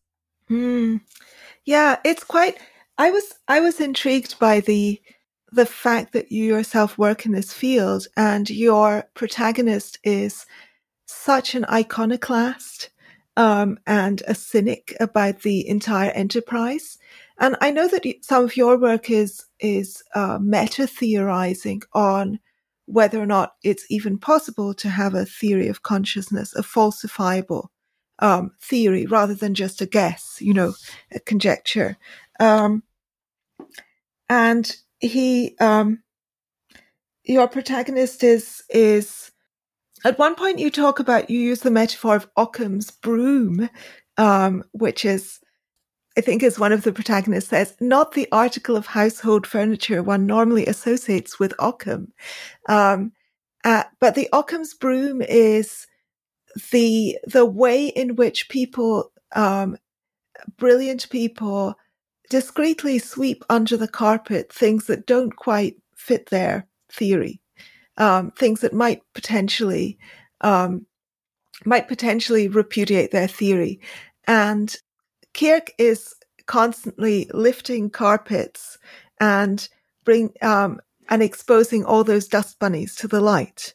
Mm. 0.50 1.02
Yeah, 1.66 1.98
it's 2.04 2.24
quite. 2.24 2.58
I 2.98 3.12
was 3.12 3.34
I 3.48 3.60
was 3.60 3.82
intrigued 3.82 4.40
by 4.40 4.60
the 4.60 5.02
the 5.52 5.66
fact 5.66 6.14
that 6.14 6.32
you 6.32 6.46
yourself 6.46 6.98
work 6.98 7.26
in 7.26 7.32
this 7.32 7.54
field 7.54 8.08
and 8.18 8.50
your 8.50 9.04
protagonist 9.14 10.00
is 10.04 10.46
such 11.06 11.54
an 11.54 11.64
iconoclast 11.66 12.90
um, 13.38 13.78
and 13.86 14.24
a 14.28 14.34
cynic 14.34 14.96
about 15.00 15.42
the 15.42 15.68
entire 15.68 16.10
enterprise. 16.12 16.98
And 17.40 17.56
I 17.62 17.70
know 17.70 17.88
that 17.88 18.06
some 18.22 18.44
of 18.44 18.58
your 18.58 18.78
work 18.78 19.10
is 19.10 19.46
is 19.60 20.04
uh, 20.16 20.40
meta 20.42 20.88
theorizing 20.88 21.82
on 21.94 22.40
whether 22.86 23.22
or 23.22 23.26
not 23.26 23.56
it's 23.64 23.86
even 23.90 24.18
possible 24.18 24.74
to 24.76 24.90
have 24.90 25.16
a 25.16 25.26
theory 25.26 25.68
of 25.68 25.84
consciousness, 25.84 26.56
a 26.56 26.62
falsifiable 26.62 27.68
um, 28.20 28.52
theory, 28.62 29.06
rather 29.06 29.34
than 29.34 29.54
just 29.54 29.82
a 29.82 29.86
guess, 29.86 30.38
you 30.40 30.54
know, 30.54 30.74
a 31.12 31.20
conjecture. 31.20 31.98
Um, 32.40 32.84
and 34.30 34.76
he, 35.00 35.56
um, 35.60 36.04
your 37.24 37.48
protagonist 37.48 38.24
is 38.24 38.64
is 38.70 39.32
at 40.06 40.20
one 40.20 40.36
point 40.36 40.60
you 40.60 40.70
talk 40.70 41.00
about 41.00 41.30
you 41.30 41.40
use 41.40 41.62
the 41.62 41.72
metaphor 41.72 42.16
of 42.16 42.30
Occam's 42.38 42.92
broom, 42.92 43.70
um, 44.18 44.64
which 44.72 45.06
is 45.06 45.40
I 46.18 46.22
think 46.22 46.44
as 46.44 46.60
one 46.60 46.72
of 46.72 46.84
the 46.84 46.94
protagonists 46.94 47.50
says, 47.50 47.76
not 47.80 48.12
the 48.12 48.28
article 48.32 48.76
of 48.76 48.86
household 48.86 49.48
furniture 49.48 50.04
one 50.04 50.26
normally 50.26 50.66
associates 50.68 51.40
with 51.40 51.54
Occam. 51.60 52.12
Um, 52.70 53.12
uh, 53.64 53.84
but 54.00 54.16
the 54.16 54.30
Occam's 54.32 54.74
broom 54.74 55.22
is 55.22 55.88
the 56.72 57.18
the 57.26 57.46
way 57.46 57.88
in 57.88 58.16
which 58.16 58.50
people, 58.50 59.12
um, 59.36 59.78
brilliant 60.58 61.10
people, 61.10 61.76
discreetly 62.30 63.00
sweep 63.00 63.44
under 63.50 63.76
the 63.76 63.88
carpet 63.88 64.52
things 64.54 64.86
that 64.86 65.08
don't 65.08 65.36
quite 65.36 65.78
fit 65.96 66.30
their 66.30 66.68
theory, 66.92 67.42
um, 67.98 68.32
things 68.32 68.62
that 68.62 68.74
might 68.74 69.02
potentially 69.16 69.98
um, 70.42 70.86
might 71.66 71.88
potentially 71.88 72.48
repudiate 72.48 73.12
their 73.12 73.28
theory, 73.28 73.80
and 74.28 74.76
Kirk 75.34 75.72
is 75.78 76.14
constantly 76.46 77.30
lifting 77.34 77.90
carpets 77.90 78.78
and 79.20 79.68
bring 80.06 80.34
um, 80.42 80.80
and 81.10 81.24
exposing 81.24 81.86
all 81.86 82.04
those 82.04 82.28
dust 82.28 82.60
bunnies 82.60 82.96
to 82.96 83.08
the 83.08 83.22
light. 83.22 83.74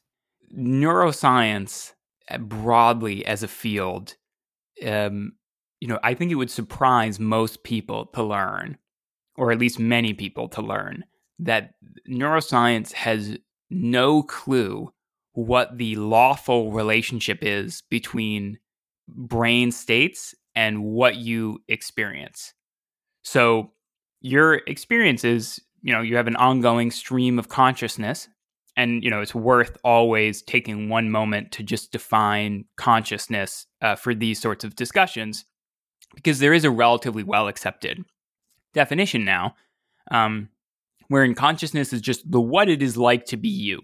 Neuroscience, 0.56 1.92
uh, 2.30 2.38
broadly 2.38 3.24
as 3.26 3.42
a 3.42 3.48
field, 3.48 4.16
um, 4.86 5.32
you 5.80 5.88
know, 5.88 5.98
I 6.02 6.14
think 6.14 6.32
it 6.32 6.36
would 6.36 6.50
surprise 6.50 7.18
most 7.20 7.62
people 7.62 8.06
to 8.06 8.22
learn 8.22 8.78
or 9.38 9.52
at 9.52 9.58
least 9.58 9.78
many 9.78 10.12
people 10.12 10.48
to 10.48 10.60
learn, 10.60 11.04
that 11.38 11.74
neuroscience 12.10 12.92
has 12.92 13.38
no 13.70 14.22
clue 14.24 14.92
what 15.32 15.78
the 15.78 15.94
lawful 15.94 16.72
relationship 16.72 17.38
is 17.40 17.82
between 17.88 18.58
brain 19.06 19.70
states 19.70 20.34
and 20.58 20.82
what 20.82 21.14
you 21.14 21.60
experience. 21.68 22.52
So, 23.22 23.70
your 24.20 24.54
experiences, 24.54 25.60
you 25.82 25.92
know, 25.92 26.00
you 26.00 26.16
have 26.16 26.26
an 26.26 26.34
ongoing 26.34 26.90
stream 26.90 27.38
of 27.38 27.48
consciousness, 27.48 28.28
and, 28.76 29.04
you 29.04 29.08
know, 29.08 29.20
it's 29.20 29.36
worth 29.36 29.76
always 29.84 30.42
taking 30.42 30.88
one 30.88 31.12
moment 31.12 31.52
to 31.52 31.62
just 31.62 31.92
define 31.92 32.64
consciousness 32.76 33.66
uh, 33.82 33.94
for 33.94 34.16
these 34.16 34.40
sorts 34.40 34.64
of 34.64 34.74
discussions 34.74 35.44
because 36.16 36.40
there 36.40 36.52
is 36.52 36.64
a 36.64 36.70
relatively 36.72 37.22
well 37.22 37.46
accepted 37.46 38.04
definition 38.74 39.24
now, 39.24 39.54
um, 40.10 40.48
wherein 41.06 41.36
consciousness 41.36 41.92
is 41.92 42.00
just 42.00 42.28
the 42.28 42.40
what 42.40 42.68
it 42.68 42.82
is 42.82 42.96
like 42.96 43.26
to 43.26 43.36
be 43.36 43.48
you, 43.48 43.82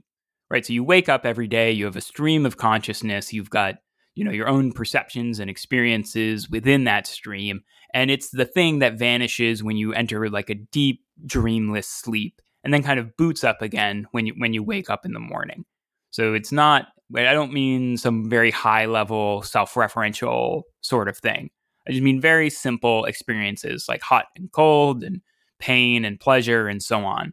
right? 0.50 0.66
So 0.66 0.72
you 0.72 0.82
wake 0.82 1.08
up 1.08 1.24
every 1.24 1.46
day, 1.46 1.70
you 1.70 1.84
have 1.84 1.94
a 1.94 2.00
stream 2.00 2.44
of 2.44 2.56
consciousness, 2.56 3.32
you've 3.32 3.50
got 3.50 3.76
you 4.14 4.24
know 4.24 4.30
your 4.30 4.48
own 4.48 4.72
perceptions 4.72 5.40
and 5.40 5.50
experiences 5.50 6.48
within 6.48 6.84
that 6.84 7.06
stream. 7.06 7.62
And 7.92 8.10
it's 8.10 8.30
the 8.30 8.44
thing 8.44 8.80
that 8.80 8.98
vanishes 8.98 9.62
when 9.62 9.76
you 9.76 9.92
enter 9.92 10.28
like 10.28 10.50
a 10.50 10.54
deep 10.54 11.00
dreamless 11.26 11.88
sleep 11.88 12.40
and 12.64 12.72
then 12.72 12.82
kind 12.82 12.98
of 12.98 13.16
boots 13.16 13.44
up 13.44 13.62
again 13.62 14.06
when 14.12 14.26
you 14.26 14.34
when 14.38 14.52
you 14.52 14.62
wake 14.62 14.90
up 14.90 15.04
in 15.04 15.12
the 15.12 15.20
morning. 15.20 15.64
So 16.10 16.34
it's 16.34 16.52
not 16.52 16.88
i 17.14 17.34
don't 17.34 17.52
mean 17.52 17.98
some 17.98 18.30
very 18.30 18.50
high 18.50 18.86
level 18.86 19.42
self-referential 19.42 20.62
sort 20.80 21.08
of 21.08 21.18
thing. 21.18 21.50
I 21.86 21.92
just 21.92 22.02
mean 22.02 22.20
very 22.20 22.48
simple 22.50 23.04
experiences 23.04 23.86
like 23.88 24.00
hot 24.00 24.26
and 24.36 24.50
cold 24.52 25.04
and 25.04 25.20
pain 25.58 26.04
and 26.04 26.18
pleasure 26.18 26.66
and 26.66 26.82
so 26.82 27.04
on. 27.04 27.32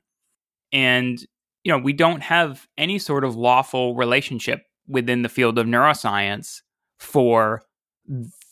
And 0.73 1.19
you 1.63 1.71
know 1.71 1.77
we 1.77 1.93
don't 1.93 2.21
have 2.21 2.67
any 2.77 2.99
sort 2.99 3.23
of 3.23 3.35
lawful 3.35 3.95
relationship 3.95 4.63
within 4.87 5.21
the 5.21 5.29
field 5.29 5.57
of 5.57 5.67
neuroscience 5.67 6.61
for 7.01 7.63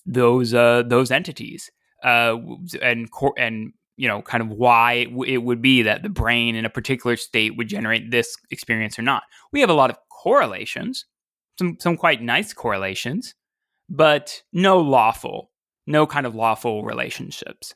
those 0.06 0.54
uh, 0.54 0.84
those 0.88 1.12
entities 1.12 1.72
uh, 2.04 2.36
and 2.82 3.08
and 3.38 3.74
you 3.96 4.08
know 4.08 4.22
kind 4.22 4.42
of 4.42 4.50
why 4.50 5.08
it 5.28 5.44
would 5.44 5.62
be 5.62 5.84
that 5.84 6.04
the 6.04 6.10
brain 6.10 6.56
in 6.56 6.66
a 6.66 6.70
particular 6.70 7.16
state 7.16 7.56
would 7.58 7.70
generate 7.70 8.12
this 8.12 8.36
experience 8.52 8.98
or 8.98 9.04
not. 9.04 9.24
We 9.54 9.62
have 9.62 9.70
a 9.70 9.74
lot 9.74 9.92
of 9.92 9.98
correlations, 10.10 11.06
some 11.58 11.78
some 11.80 11.96
quite 11.96 12.22
nice 12.22 12.52
correlations, 12.54 13.36
but 13.88 14.42
no 14.52 14.80
lawful, 14.80 15.52
no 15.86 16.08
kind 16.08 16.26
of 16.26 16.36
lawful 16.36 16.84
relationships. 16.84 17.76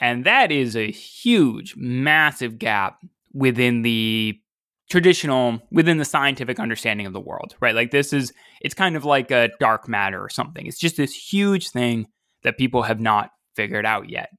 And 0.00 0.24
that 0.24 0.52
is 0.52 0.76
a 0.76 0.92
huge, 0.92 1.74
massive 1.76 2.56
gap 2.58 3.00
within 3.32 3.82
the 3.82 4.38
traditional 4.88 5.60
within 5.70 5.98
the 5.98 6.04
scientific 6.04 6.58
understanding 6.58 7.06
of 7.06 7.12
the 7.12 7.20
world, 7.20 7.54
right? 7.60 7.74
Like 7.74 7.90
this 7.90 8.12
is 8.12 8.32
it's 8.60 8.74
kind 8.74 8.96
of 8.96 9.04
like 9.04 9.30
a 9.30 9.50
dark 9.60 9.88
matter 9.88 10.22
or 10.22 10.28
something. 10.28 10.66
It's 10.66 10.78
just 10.78 10.96
this 10.96 11.14
huge 11.14 11.70
thing 11.70 12.06
that 12.42 12.58
people 12.58 12.82
have 12.82 13.00
not 13.00 13.30
figured 13.54 13.84
out 13.84 14.08
yet. 14.08 14.30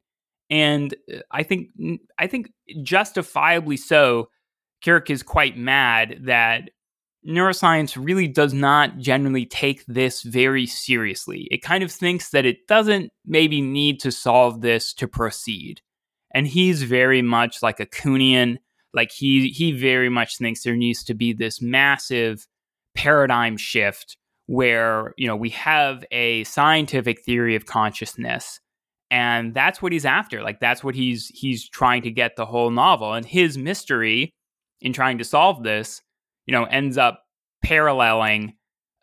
And 0.49 0.95
uh, 1.13 1.19
I 1.31 1.43
think 1.43 1.69
I 2.17 2.27
think 2.27 2.51
justifiably 2.81 3.77
so, 3.77 4.29
Kirk 4.83 5.09
is 5.09 5.23
quite 5.23 5.57
mad 5.57 6.21
that 6.23 6.71
neuroscience 7.27 8.01
really 8.01 8.27
does 8.27 8.53
not 8.53 8.97
generally 8.97 9.45
take 9.45 9.85
this 9.85 10.23
very 10.23 10.65
seriously. 10.65 11.47
It 11.51 11.61
kind 11.61 11.83
of 11.83 11.91
thinks 11.91 12.29
that 12.29 12.45
it 12.45 12.67
doesn't 12.67 13.11
maybe 13.25 13.61
need 13.61 13.99
to 14.01 14.11
solve 14.11 14.61
this 14.61 14.93
to 14.95 15.07
proceed. 15.07 15.81
And 16.33 16.47
he's 16.47 16.83
very 16.83 17.21
much 17.21 17.61
like 17.61 17.79
a 17.79 17.85
Kuhnian 17.85 18.57
like 18.93 19.11
he 19.11 19.49
he 19.49 19.71
very 19.71 20.09
much 20.09 20.37
thinks 20.37 20.63
there 20.63 20.75
needs 20.75 21.03
to 21.03 21.13
be 21.13 21.33
this 21.33 21.61
massive 21.61 22.45
paradigm 22.95 23.57
shift 23.57 24.17
where 24.47 25.13
you 25.17 25.27
know 25.27 25.35
we 25.35 25.49
have 25.49 26.03
a 26.11 26.43
scientific 26.45 27.21
theory 27.21 27.55
of 27.55 27.65
consciousness 27.65 28.59
and 29.11 29.55
that's 29.55 29.81
what 29.81 29.91
he's 29.91 30.05
after. 30.05 30.43
Like 30.43 30.59
that's 30.59 30.83
what 30.83 30.95
he's 30.95 31.27
he's 31.29 31.67
trying 31.67 32.03
to 32.03 32.11
get 32.11 32.35
the 32.35 32.45
whole 32.45 32.69
novel. 32.69 33.13
And 33.13 33.25
his 33.25 33.57
mystery 33.57 34.31
in 34.81 34.93
trying 34.93 35.17
to 35.17 35.23
solve 35.23 35.63
this 35.63 36.01
you 36.45 36.51
know 36.51 36.63
ends 36.65 36.97
up 36.97 37.23
paralleling 37.63 38.53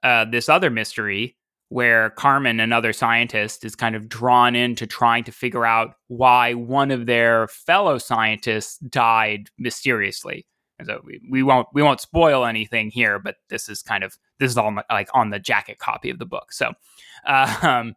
uh, 0.03 0.25
this 0.25 0.49
other 0.49 0.71
mystery 0.71 1.37
where 1.69 2.11
Carmen, 2.11 2.61
another 2.61 2.93
scientist, 2.93 3.65
is 3.65 3.75
kind 3.75 3.97
of 3.97 4.09
drawn 4.09 4.55
into 4.55 4.87
trying 4.87 5.25
to 5.25 5.33
figure 5.33 5.67
out 5.67 5.95
why 6.09 6.55
one 6.55 6.91
of 6.91 7.07
their 7.07 7.49
fellow 7.49 7.99
scientists 7.99 8.79
died 8.79 9.51
mysteriously. 9.59 10.47
And 10.79 10.87
so 10.87 11.01
we, 11.05 11.21
we 11.29 11.43
won't 11.43 11.69
we 11.73 11.83
won't 11.83 12.01
spoil 12.01 12.45
anything 12.45 12.91
here, 12.91 13.19
but 13.19 13.37
this 13.49 13.69
is 13.69 13.83
kind 13.83 14.05
of 14.05 14.17
this 14.39 14.51
is 14.51 14.59
all 14.59 14.77
like 14.91 15.09
on 15.15 15.31
the 15.31 15.39
jacket 15.39 15.79
copy 15.79 16.11
of 16.11 16.19
the 16.19 16.27
book. 16.27 16.53
So, 16.53 16.73
uh, 17.27 17.57
um, 17.63 17.95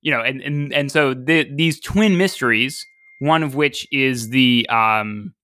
you 0.00 0.10
know, 0.10 0.20
and 0.20 0.40
and 0.40 0.72
and 0.72 0.90
so 0.90 1.14
the, 1.14 1.48
these 1.54 1.78
twin 1.80 2.16
mysteries, 2.16 2.84
one 3.20 3.42
of 3.42 3.54
which 3.54 3.86
is 3.92 4.30
the 4.30 4.66
um, 4.68 5.34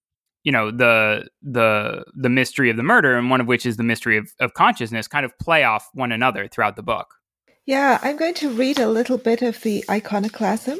you 0.44 0.50
know 0.50 0.70
the 0.70 1.28
the 1.42 2.04
the 2.16 2.30
mystery 2.30 2.70
of 2.70 2.76
the 2.76 2.82
murder, 2.82 3.16
and 3.16 3.30
one 3.30 3.40
of 3.40 3.46
which 3.46 3.66
is 3.66 3.76
the 3.76 3.84
mystery 3.84 4.16
of, 4.16 4.32
of 4.40 4.54
consciousness, 4.54 5.06
kind 5.06 5.26
of 5.26 5.38
play 5.38 5.64
off 5.64 5.90
one 5.92 6.10
another 6.10 6.48
throughout 6.48 6.74
the 6.74 6.82
book. 6.82 7.17
Yeah, 7.68 7.98
I'm 8.00 8.16
going 8.16 8.32
to 8.36 8.48
read 8.48 8.78
a 8.78 8.88
little 8.88 9.18
bit 9.18 9.42
of 9.42 9.60
the 9.60 9.84
iconoclasm, 9.90 10.78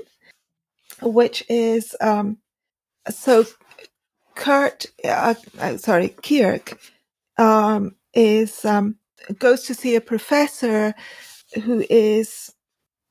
which 1.03 1.45
is 1.51 1.95
um, 2.01 2.39
so 3.11 3.45
Kurt, 4.35 4.87
uh, 5.05 5.35
uh, 5.59 5.77
sorry, 5.77 6.09
Kirk 6.09 6.81
um, 7.37 7.95
is 8.15 8.65
um, 8.65 8.97
goes 9.39 9.65
to 9.65 9.75
see 9.75 9.97
a 9.97 10.01
professor 10.01 10.95
who 11.63 11.85
is 11.91 12.55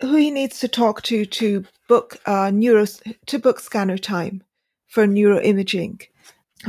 who 0.02 0.16
he 0.16 0.32
needs 0.32 0.60
to 0.62 0.68
talk 0.68 1.04
to 1.04 1.28
to 1.28 1.64
book 1.88 2.18
uh, 2.26 2.50
neuro 2.50 2.88
to 3.28 3.38
book 3.38 3.60
scanner 3.60 4.00
time 4.00 4.44
for 4.88 5.06
neuroimaging 5.06 6.02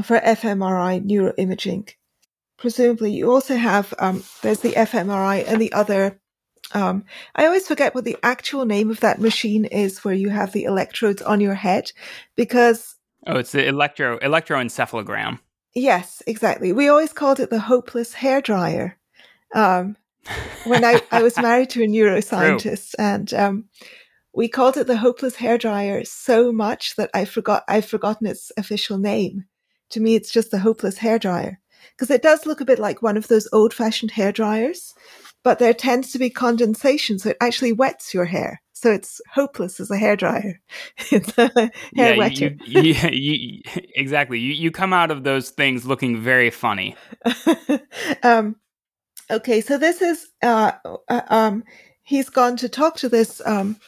for 0.04 0.20
fMRI 0.20 1.02
neuroimaging. 1.06 1.88
Presumably, 2.58 3.12
you 3.12 3.32
also 3.32 3.56
have 3.56 3.94
um, 3.98 4.22
there's 4.42 4.60
the 4.60 4.72
fMRI 4.72 5.48
and 5.48 5.58
the 5.58 5.72
other 5.72 6.20
um, 6.74 7.04
I 7.34 7.46
always 7.46 7.66
forget 7.66 7.94
what 7.94 8.04
the 8.04 8.16
actual 8.22 8.64
name 8.64 8.90
of 8.90 9.00
that 9.00 9.20
machine 9.20 9.64
is 9.64 10.04
where 10.04 10.14
you 10.14 10.28
have 10.28 10.52
the 10.52 10.64
electrodes 10.64 11.22
on 11.22 11.40
your 11.40 11.54
head 11.54 11.92
because. 12.36 12.96
Oh, 13.26 13.38
it's 13.38 13.52
the 13.52 13.66
electro 13.66 14.18
electroencephalogram. 14.18 15.40
Yes, 15.74 16.22
exactly. 16.26 16.72
We 16.72 16.88
always 16.88 17.12
called 17.12 17.40
it 17.40 17.50
the 17.50 17.60
hopeless 17.60 18.14
hair 18.14 18.40
dryer. 18.40 18.96
Um, 19.54 19.96
when 20.64 20.84
I, 20.84 21.00
I 21.10 21.22
was 21.22 21.36
married 21.40 21.70
to 21.70 21.82
a 21.82 21.86
neuroscientist 21.86 22.96
True. 22.96 23.04
and 23.04 23.34
um, 23.34 23.64
we 24.34 24.48
called 24.48 24.76
it 24.76 24.86
the 24.86 24.96
hopeless 24.96 25.36
hair 25.36 25.58
dryer 25.58 26.04
so 26.04 26.52
much 26.52 26.96
that 26.96 27.10
I 27.14 27.24
forgot 27.24 27.64
I've 27.68 27.86
forgotten 27.86 28.26
its 28.26 28.52
official 28.56 28.98
name. 28.98 29.44
To 29.90 30.00
me, 30.00 30.16
it's 30.16 30.30
just 30.30 30.50
the 30.50 30.58
hopeless 30.58 30.98
hair 30.98 31.18
dryer 31.18 31.60
because 31.92 32.10
it 32.10 32.22
does 32.22 32.46
look 32.46 32.60
a 32.60 32.66
bit 32.66 32.78
like 32.78 33.02
one 33.02 33.16
of 33.16 33.28
those 33.28 33.48
old 33.52 33.72
fashioned 33.72 34.12
hair 34.12 34.32
dryers 34.32 34.94
but 35.44 35.58
there 35.58 35.74
tends 35.74 36.12
to 36.12 36.18
be 36.18 36.30
condensation, 36.30 37.18
so 37.18 37.30
it 37.30 37.36
actually 37.40 37.72
wets 37.72 38.12
your 38.12 38.24
hair. 38.24 38.60
So 38.72 38.92
it's 38.92 39.20
hopeless 39.32 39.80
as 39.80 39.90
a 39.90 39.96
hairdryer. 39.96 40.54
it's 41.10 41.36
a 41.36 41.50
hair 41.56 41.70
yeah, 41.92 42.16
wetter. 42.16 42.56
You, 42.64 42.82
you, 42.92 43.08
you, 43.10 43.62
exactly. 43.94 44.38
You, 44.38 44.52
you 44.52 44.70
come 44.70 44.92
out 44.92 45.10
of 45.10 45.24
those 45.24 45.50
things 45.50 45.84
looking 45.84 46.20
very 46.20 46.50
funny. 46.50 46.94
um, 48.22 48.56
okay, 49.30 49.60
so 49.60 49.78
this 49.78 50.00
is 50.00 50.28
uh, 50.42 50.72
uh, 51.08 51.22
um, 51.28 51.64
he's 52.04 52.28
gone 52.28 52.56
to 52.58 52.68
talk 52.68 52.96
to 52.98 53.08
this 53.08 53.42
um, 53.44 53.78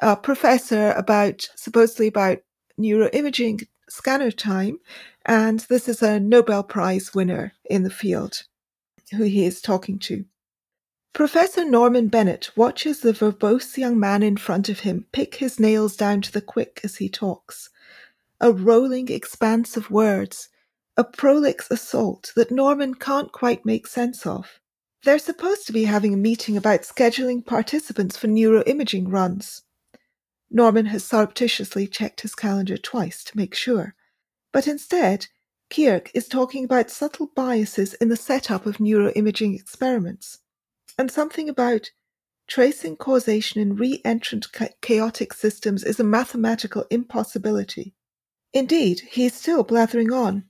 uh, 0.00 0.14
professor 0.14 0.92
about 0.92 1.48
supposedly 1.56 2.06
about 2.06 2.38
neuroimaging 2.80 3.66
scanner 3.88 4.30
time, 4.30 4.78
and 5.26 5.60
this 5.68 5.88
is 5.88 6.00
a 6.00 6.20
Nobel 6.20 6.62
Prize 6.62 7.12
winner 7.12 7.54
in 7.68 7.82
the 7.82 7.90
field 7.90 8.44
who 9.10 9.24
he 9.24 9.44
is 9.44 9.60
talking 9.60 9.98
to. 9.98 10.24
Professor 11.12 11.64
Norman 11.64 12.08
Bennett 12.08 12.50
watches 12.56 13.00
the 13.00 13.12
verbose 13.12 13.76
young 13.76 13.98
man 13.98 14.22
in 14.22 14.36
front 14.36 14.68
of 14.68 14.80
him 14.80 15.06
pick 15.10 15.36
his 15.36 15.58
nails 15.58 15.96
down 15.96 16.22
to 16.22 16.30
the 16.30 16.40
quick 16.40 16.80
as 16.84 16.96
he 16.96 17.08
talks. 17.08 17.70
A 18.40 18.52
rolling 18.52 19.08
expanse 19.08 19.76
of 19.76 19.90
words, 19.90 20.48
a 20.96 21.02
prolix 21.02 21.68
assault 21.70 22.32
that 22.36 22.52
Norman 22.52 22.94
can't 22.94 23.32
quite 23.32 23.66
make 23.66 23.86
sense 23.86 24.26
of. 24.26 24.60
They're 25.02 25.18
supposed 25.18 25.66
to 25.66 25.72
be 25.72 25.84
having 25.84 26.14
a 26.14 26.16
meeting 26.18 26.56
about 26.56 26.82
scheduling 26.82 27.44
participants 27.44 28.16
for 28.16 28.28
neuroimaging 28.28 29.10
runs. 29.10 29.62
Norman 30.50 30.86
has 30.86 31.04
surreptitiously 31.04 31.88
checked 31.88 32.20
his 32.20 32.34
calendar 32.34 32.76
twice 32.76 33.24
to 33.24 33.36
make 33.36 33.54
sure. 33.54 33.94
But 34.52 34.68
instead, 34.68 35.26
Kirk 35.68 36.10
is 36.14 36.28
talking 36.28 36.64
about 36.64 36.90
subtle 36.90 37.30
biases 37.34 37.94
in 37.94 38.08
the 38.08 38.16
setup 38.16 38.66
of 38.66 38.78
neuroimaging 38.78 39.58
experiments 39.58 40.38
and 40.98 41.10
something 41.10 41.48
about 41.48 41.90
tracing 42.48 42.96
causation 42.96 43.60
in 43.60 43.76
re-entrant 43.76 44.48
chaotic 44.82 45.32
systems 45.32 45.84
is 45.84 46.00
a 46.00 46.04
mathematical 46.04 46.84
impossibility. 46.90 47.94
Indeed, 48.52 49.00
he's 49.10 49.34
still 49.34 49.62
blathering 49.62 50.12
on. 50.12 50.44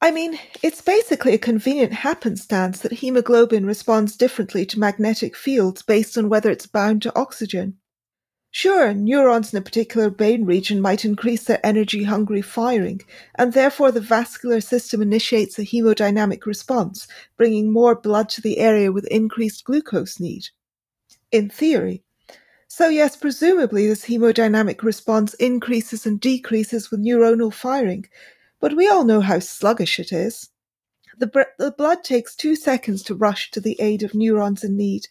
I 0.00 0.10
mean, 0.10 0.38
it's 0.62 0.82
basically 0.82 1.32
a 1.32 1.38
convenient 1.38 1.92
happenstance 1.92 2.80
that 2.80 2.92
hemoglobin 2.92 3.64
responds 3.64 4.16
differently 4.16 4.66
to 4.66 4.78
magnetic 4.78 5.34
fields 5.34 5.80
based 5.82 6.18
on 6.18 6.28
whether 6.28 6.50
it's 6.50 6.66
bound 6.66 7.02
to 7.02 7.18
oxygen. 7.18 7.78
Sure, 8.56 8.94
neurons 8.94 9.52
in 9.52 9.58
a 9.58 9.62
particular 9.62 10.08
brain 10.08 10.44
region 10.44 10.80
might 10.80 11.04
increase 11.04 11.42
their 11.42 11.58
energy 11.66 12.04
hungry 12.04 12.40
firing, 12.40 13.00
and 13.34 13.52
therefore 13.52 13.90
the 13.90 14.00
vascular 14.00 14.60
system 14.60 15.02
initiates 15.02 15.58
a 15.58 15.64
hemodynamic 15.64 16.46
response, 16.46 17.08
bringing 17.36 17.72
more 17.72 17.96
blood 17.96 18.28
to 18.28 18.40
the 18.40 18.58
area 18.58 18.92
with 18.92 19.08
increased 19.08 19.64
glucose 19.64 20.20
need. 20.20 20.44
In 21.32 21.50
theory. 21.50 22.04
So, 22.68 22.86
yes, 22.86 23.16
presumably 23.16 23.88
this 23.88 24.04
hemodynamic 24.04 24.84
response 24.84 25.34
increases 25.34 26.06
and 26.06 26.20
decreases 26.20 26.92
with 26.92 27.04
neuronal 27.04 27.52
firing, 27.52 28.06
but 28.60 28.76
we 28.76 28.86
all 28.86 29.02
know 29.02 29.20
how 29.20 29.40
sluggish 29.40 29.98
it 29.98 30.12
is. 30.12 30.50
The, 31.18 31.48
the 31.58 31.72
blood 31.72 32.04
takes 32.04 32.36
two 32.36 32.54
seconds 32.54 33.02
to 33.02 33.16
rush 33.16 33.50
to 33.50 33.60
the 33.60 33.80
aid 33.80 34.04
of 34.04 34.14
neurons 34.14 34.62
in 34.62 34.76
need, 34.76 35.08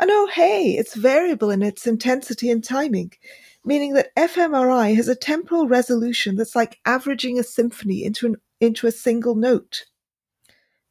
and 0.00 0.10
oh, 0.10 0.26
hey, 0.32 0.72
it's 0.78 0.94
variable 0.94 1.50
in 1.50 1.62
its 1.62 1.86
intensity 1.86 2.50
and 2.50 2.64
timing, 2.64 3.12
meaning 3.66 3.92
that 3.92 4.14
fMRI 4.16 4.96
has 4.96 5.08
a 5.08 5.14
temporal 5.14 5.68
resolution 5.68 6.36
that's 6.36 6.56
like 6.56 6.78
averaging 6.86 7.38
a 7.38 7.42
symphony 7.42 8.02
into, 8.02 8.26
an, 8.26 8.36
into 8.60 8.86
a 8.86 8.92
single 8.92 9.34
note. 9.34 9.84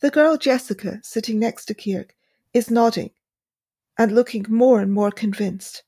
The 0.01 0.11
girl 0.11 0.37
Jessica, 0.37 0.99
sitting 1.01 1.39
next 1.39 1.65
to 1.65 1.73
Kirk, 1.73 2.15
is 2.53 2.69
nodding 2.69 3.09
and 3.97 4.13
looking 4.13 4.45
more 4.47 4.79
and 4.79 4.93
more 4.93 5.11
convinced. 5.11 5.81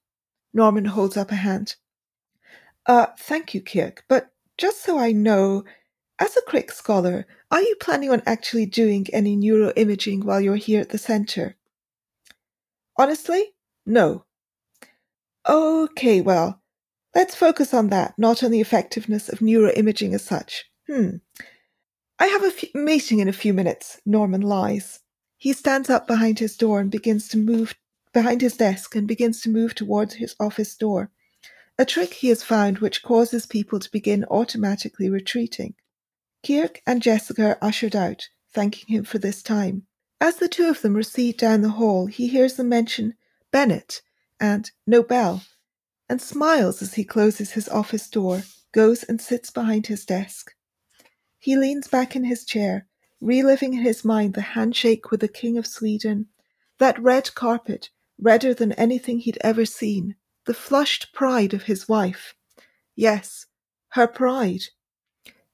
Norman 0.52 0.86
holds 0.86 1.16
up 1.16 1.32
a 1.32 1.36
hand. 1.36 1.76
Uh, 2.88 3.06
thank 3.20 3.54
you, 3.54 3.62
Kirk, 3.62 4.04
but 4.10 4.32
just 4.58 4.82
so 4.82 4.98
I 4.98 5.12
know, 5.12 5.64
as 6.18 6.36
a 6.36 6.42
Crick 6.42 6.72
scholar, 6.72 7.28
are 7.52 7.62
you 7.62 7.76
planning 7.80 8.10
on 8.10 8.24
actually 8.26 8.66
doing 8.66 9.06
any 9.14 9.38
neuroimaging 9.38 10.24
while 10.24 10.42
you're 10.42 10.56
here 10.56 10.82
at 10.82 10.90
the 10.90 10.98
center? 10.98 11.56
Honestly, 13.02 13.56
no. 13.84 14.26
Okay, 15.50 16.22
well, 16.22 16.62
let's 17.16 17.34
focus 17.34 17.74
on 17.74 17.90
that, 17.90 18.14
not 18.16 18.44
on 18.44 18.52
the 18.52 18.62
effectiveness 18.62 19.28
of 19.28 19.40
neuroimaging 19.40 20.14
as 20.14 20.24
such. 20.24 20.66
Hmm. 20.86 21.16
I 22.20 22.28
have 22.28 22.44
a 22.44 22.54
f- 22.56 22.76
meeting 22.76 23.18
in 23.18 23.28
a 23.28 23.34
few 23.34 23.56
minutes, 23.56 24.00
Norman 24.06 24.42
lies. 24.42 25.00
He 25.36 25.52
stands 25.52 25.90
up 25.90 26.06
behind 26.06 26.38
his 26.38 26.56
door 26.56 26.80
and 26.80 26.92
begins 26.92 27.28
to 27.30 27.40
move 27.40 27.74
behind 28.14 28.42
his 28.42 28.56
desk 28.56 28.96
and 28.96 29.08
begins 29.08 29.42
to 29.42 29.50
move 29.50 29.74
towards 29.74 30.14
his 30.14 30.36
office 30.40 30.76
door. 30.76 31.10
A 31.80 31.86
trick 31.86 32.14
he 32.14 32.28
has 32.28 32.44
found 32.44 32.78
which 32.78 33.02
causes 33.02 33.48
people 33.48 33.80
to 33.80 33.92
begin 33.92 34.26
automatically 34.26 35.10
retreating. 35.10 35.74
Kirk 36.46 36.84
and 36.86 37.02
Jessica 37.02 37.48
are 37.48 37.58
ushered 37.64 37.96
out, 37.96 38.30
thanking 38.54 38.96
him 38.96 39.06
for 39.06 39.18
this 39.18 39.42
time. 39.42 39.88
As 40.22 40.36
the 40.36 40.48
two 40.48 40.70
of 40.70 40.84
them 40.84 40.94
recede 40.94 41.38
down 41.38 41.62
the 41.62 41.70
hall, 41.70 42.06
he 42.06 42.28
hears 42.28 42.54
them 42.54 42.70
mention 42.70 43.16
Bennett 43.50 44.04
and 44.40 44.70
Nobel, 44.86 45.42
and 46.08 46.22
smiles 46.22 46.84
as 46.84 46.94
he 46.94 47.04
closes 47.04 47.54
his 47.54 47.68
office 47.68 48.08
door, 48.08 48.44
goes 48.72 49.02
and 49.02 49.20
sits 49.20 49.50
behind 49.50 49.88
his 49.88 50.06
desk. 50.06 50.54
He 51.40 51.58
leans 51.58 51.88
back 51.88 52.16
in 52.16 52.26
his 52.26 52.46
chair, 52.46 52.86
reliving 53.20 53.74
in 53.74 53.82
his 53.82 54.06
mind 54.06 54.36
the 54.36 54.42
handshake 54.42 55.10
with 55.10 55.22
the 55.22 55.28
King 55.28 55.58
of 55.58 55.66
Sweden, 55.66 56.28
that 56.78 57.02
red 57.02 57.34
carpet, 57.34 57.90
redder 58.20 58.54
than 58.54 58.74
anything 58.74 59.18
he'd 59.18 59.40
ever 59.42 59.66
seen, 59.66 60.16
the 60.46 60.54
flushed 60.54 61.14
pride 61.14 61.52
of 61.52 61.64
his 61.64 61.90
wife. 61.90 62.36
Yes, 62.96 63.48
her 63.94 64.06
pride. 64.06 64.66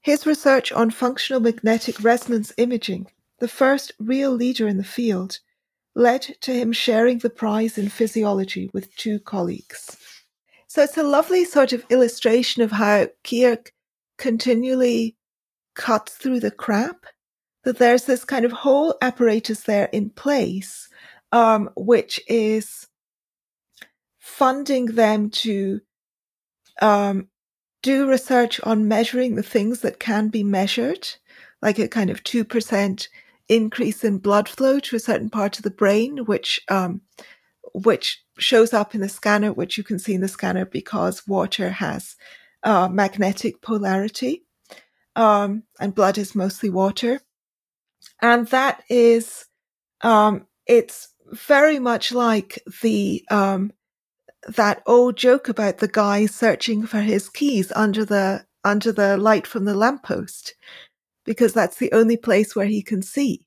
His 0.01 0.25
research 0.25 0.73
on 0.73 0.91
functional 0.91 1.39
magnetic 1.39 2.03
resonance 2.03 2.51
imaging 2.57 3.07
the 3.39 3.47
first 3.47 3.91
real 3.99 4.31
leader 4.31 4.67
in 4.67 4.77
the 4.77 4.83
field, 4.83 5.39
led 5.95 6.21
to 6.41 6.53
him 6.53 6.71
sharing 6.71 7.19
the 7.19 7.29
prize 7.29 7.77
in 7.77 7.89
physiology 7.89 8.69
with 8.73 8.95
two 8.95 9.19
colleagues. 9.19 9.97
So 10.67 10.83
it's 10.83 10.97
a 10.97 11.03
lovely 11.03 11.43
sort 11.43 11.73
of 11.73 11.85
illustration 11.89 12.61
of 12.61 12.71
how 12.71 13.07
Kirk 13.23 13.73
continually 14.17 15.15
cuts 15.75 16.13
through 16.15 16.39
the 16.39 16.51
crap, 16.51 17.05
that 17.63 17.77
there's 17.77 18.05
this 18.05 18.23
kind 18.23 18.45
of 18.45 18.51
whole 18.51 18.95
apparatus 19.01 19.61
there 19.61 19.89
in 19.91 20.09
place, 20.09 20.89
um, 21.31 21.69
which 21.75 22.19
is 22.27 22.87
funding 24.19 24.87
them 24.87 25.29
to 25.29 25.81
um, 26.81 27.27
do 27.81 28.07
research 28.07 28.59
on 28.63 28.87
measuring 28.87 29.35
the 29.35 29.43
things 29.43 29.81
that 29.81 29.99
can 29.99 30.27
be 30.27 30.43
measured, 30.43 31.07
like 31.61 31.79
a 31.79 31.87
kind 31.87 32.09
of 32.09 32.23
2% 32.23 33.07
increase 33.49 34.03
in 34.03 34.17
blood 34.17 34.49
flow 34.49 34.79
to 34.79 34.95
a 34.95 34.99
certain 34.99 35.29
part 35.29 35.57
of 35.57 35.63
the 35.63 35.71
brain, 35.71 36.25
which 36.25 36.61
um, 36.69 37.01
which 37.73 38.23
shows 38.37 38.73
up 38.73 38.95
in 38.95 39.01
the 39.01 39.09
scanner, 39.09 39.53
which 39.53 39.77
you 39.77 39.83
can 39.83 39.99
see 39.99 40.13
in 40.13 40.21
the 40.21 40.27
scanner 40.27 40.65
because 40.65 41.27
water 41.27 41.69
has 41.69 42.15
uh, 42.63 42.87
magnetic 42.87 43.61
polarity, 43.61 44.43
um, 45.15 45.63
and 45.79 45.95
blood 45.95 46.17
is 46.17 46.35
mostly 46.35 46.69
water, 46.69 47.21
and 48.21 48.47
that 48.47 48.83
is 48.89 49.45
um, 50.01 50.47
it's 50.65 51.09
very 51.31 51.79
much 51.79 52.11
like 52.11 52.61
the 52.81 53.23
um, 53.29 53.71
that 54.47 54.81
old 54.85 55.17
joke 55.17 55.49
about 55.49 55.79
the 55.79 55.87
guy 55.87 56.25
searching 56.25 56.85
for 56.85 57.01
his 57.01 57.29
keys 57.29 57.71
under 57.75 58.05
the 58.05 58.45
under 58.63 58.91
the 58.91 59.17
light 59.17 59.47
from 59.47 59.65
the 59.65 59.75
lamppost 59.75 60.55
because 61.27 61.53
that's 61.53 61.77
the 61.77 61.91
only 61.91 62.17
place 62.17 62.55
where 62.55 62.65
he 62.65 62.81
can 62.81 63.03
see. 63.03 63.45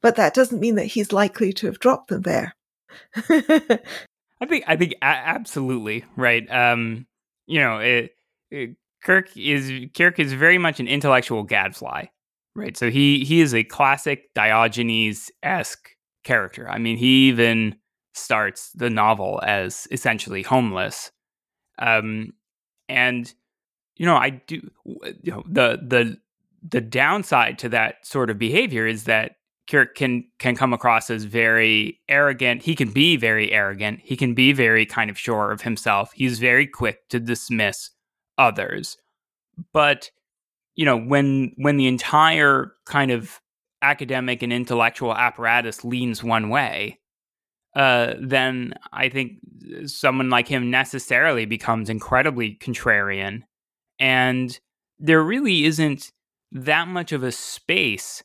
But 0.00 0.16
that 0.16 0.32
doesn't 0.32 0.60
mean 0.60 0.76
that 0.76 0.86
he's 0.86 1.12
likely 1.12 1.52
to 1.54 1.66
have 1.66 1.80
dropped 1.80 2.08
them 2.08 2.22
there. 2.22 2.54
I 3.28 4.46
think 4.46 4.64
I 4.66 4.76
think 4.76 4.94
absolutely 5.02 6.04
right. 6.16 6.48
Um, 6.50 7.06
you 7.46 7.60
know, 7.60 7.78
it, 7.78 8.12
it, 8.50 8.76
Kirk 9.02 9.36
is 9.36 9.72
Kirk 9.96 10.18
is 10.18 10.32
very 10.32 10.58
much 10.58 10.78
an 10.78 10.86
intellectual 10.86 11.42
gadfly, 11.42 12.06
right? 12.54 12.76
So 12.76 12.90
he 12.90 13.24
he 13.24 13.40
is 13.40 13.54
a 13.54 13.64
classic 13.64 14.32
Diogenes 14.34 15.30
esque 15.42 15.90
character. 16.22 16.68
I 16.68 16.78
mean, 16.78 16.96
he 16.96 17.28
even 17.28 17.76
starts 18.14 18.70
the 18.74 18.90
novel 18.90 19.40
as 19.44 19.88
essentially 19.90 20.42
homeless, 20.42 21.10
um, 21.78 22.32
and 22.88 23.32
you 23.96 24.06
know, 24.06 24.16
I 24.16 24.30
do 24.30 24.60
you 24.84 25.32
know 25.32 25.42
the 25.48 25.78
the 25.82 26.18
the 26.70 26.80
downside 26.80 27.58
to 27.60 27.68
that 27.70 28.06
sort 28.06 28.30
of 28.30 28.38
behavior 28.38 28.86
is 28.86 29.04
that 29.04 29.32
Kirk 29.68 29.96
can 29.96 30.24
can 30.38 30.54
come 30.54 30.72
across 30.72 31.10
as 31.10 31.24
very 31.24 32.00
arrogant. 32.08 32.62
He 32.62 32.76
can 32.76 32.92
be 32.92 33.16
very 33.16 33.52
arrogant. 33.52 34.00
He 34.02 34.16
can 34.16 34.34
be 34.34 34.52
very 34.52 34.86
kind 34.86 35.10
of 35.10 35.18
sure 35.18 35.50
of 35.50 35.62
himself. 35.62 36.12
He's 36.12 36.38
very 36.38 36.66
quick 36.66 37.08
to 37.08 37.18
dismiss 37.18 37.90
others. 38.38 38.96
But 39.72 40.10
you 40.76 40.84
know, 40.84 40.96
when 40.96 41.52
when 41.56 41.78
the 41.78 41.88
entire 41.88 42.72
kind 42.84 43.10
of 43.10 43.40
academic 43.82 44.42
and 44.42 44.52
intellectual 44.52 45.14
apparatus 45.14 45.84
leans 45.84 46.22
one 46.22 46.48
way, 46.48 47.00
uh, 47.74 48.14
then 48.20 48.74
I 48.92 49.08
think 49.08 49.32
someone 49.86 50.30
like 50.30 50.46
him 50.46 50.70
necessarily 50.70 51.44
becomes 51.44 51.90
incredibly 51.90 52.54
contrarian, 52.54 53.42
and 53.98 54.56
there 54.98 55.22
really 55.22 55.64
isn't 55.64 56.12
that 56.52 56.88
much 56.88 57.12
of 57.12 57.22
a 57.22 57.32
space 57.32 58.22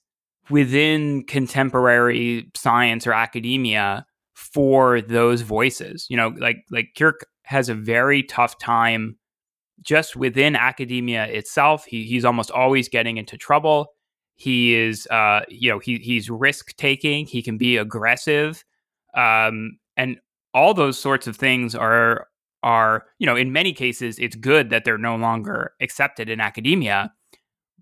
within 0.50 1.24
contemporary 1.26 2.50
science 2.56 3.08
or 3.08 3.14
academia 3.14 4.06
for 4.34 5.02
those 5.02 5.42
voices. 5.42 6.08
You 6.10 6.18
know, 6.18 6.34
like 6.38 6.58
like 6.70 6.90
Kirk 6.98 7.26
has 7.44 7.70
a 7.70 7.76
very 7.76 8.24
tough 8.24 8.58
time 8.60 9.18
just 9.82 10.16
within 10.16 10.56
academia 10.56 11.26
itself. 11.26 11.86
He, 11.86 12.04
he's 12.04 12.26
almost 12.26 12.52
always 12.52 12.88
getting 12.88 13.18
into 13.18 13.38
trouble. 13.38 13.88
He 14.36 14.76
is, 14.76 15.08
uh, 15.08 15.42
you 15.50 15.70
know, 15.70 15.80
he 15.80 15.98
he's 15.98 16.30
risk 16.30 16.76
taking. 16.78 17.26
He 17.26 17.42
can 17.42 17.58
be 17.58 17.78
aggressive, 17.78 18.64
um, 19.16 19.78
and 19.98 20.18
all 20.54 20.74
those 20.74 20.98
sorts 20.98 21.28
of 21.28 21.38
things 21.38 21.76
are 21.76 22.28
are 22.64 23.06
you 23.18 23.26
know 23.26 23.36
in 23.36 23.52
many 23.52 23.74
cases 23.74 24.20
it's 24.20 24.36
good 24.36 24.70
that 24.70 24.86
they're 24.86 24.98
no 24.98 25.16
longer 25.16 25.74
accepted 25.82 26.30
in 26.30 26.40
academia 26.40 27.12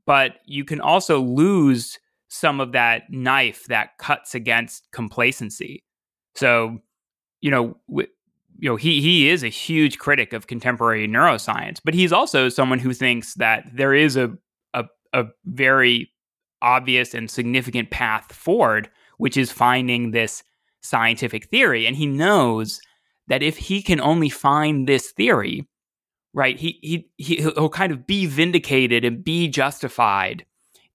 but 0.09 0.37
you 0.45 0.65
can 0.65 0.81
also 0.81 1.21
lose 1.21 1.99
some 2.29 2.59
of 2.59 2.71
that 2.71 3.03
knife 3.11 3.65
that 3.65 3.95
cuts 3.99 4.33
against 4.33 4.91
complacency. 4.91 5.83
So, 6.33 6.79
you 7.41 7.51
know, 7.51 7.77
w- 7.87 8.07
you 8.57 8.69
know, 8.69 8.75
he 8.75 9.01
he 9.01 9.29
is 9.29 9.43
a 9.43 9.49
huge 9.49 9.99
critic 9.99 10.33
of 10.33 10.47
contemporary 10.47 11.07
neuroscience, 11.07 11.79
but 11.85 11.93
he's 11.93 12.11
also 12.11 12.49
someone 12.49 12.79
who 12.79 12.91
thinks 12.91 13.35
that 13.35 13.65
there 13.71 13.93
is 13.93 14.17
a 14.17 14.35
a, 14.73 14.85
a 15.13 15.25
very 15.45 16.09
obvious 16.63 17.13
and 17.13 17.29
significant 17.29 17.91
path 17.91 18.33
forward, 18.33 18.89
which 19.19 19.37
is 19.37 19.51
finding 19.51 20.09
this 20.09 20.43
scientific 20.81 21.45
theory. 21.49 21.85
And 21.85 21.95
he 21.95 22.07
knows 22.07 22.81
that 23.27 23.43
if 23.43 23.57
he 23.57 23.83
can 23.83 24.01
only 24.01 24.29
find 24.29 24.89
this 24.89 25.11
theory, 25.11 25.67
right? 26.33 26.57
He 26.59 26.79
he, 26.81 27.09
he 27.17 27.35
he'll 27.37 27.69
kind 27.69 27.91
of 27.91 28.05
be 28.05 28.25
vindicated 28.25 29.05
and 29.05 29.23
be 29.23 29.47
justified 29.47 30.45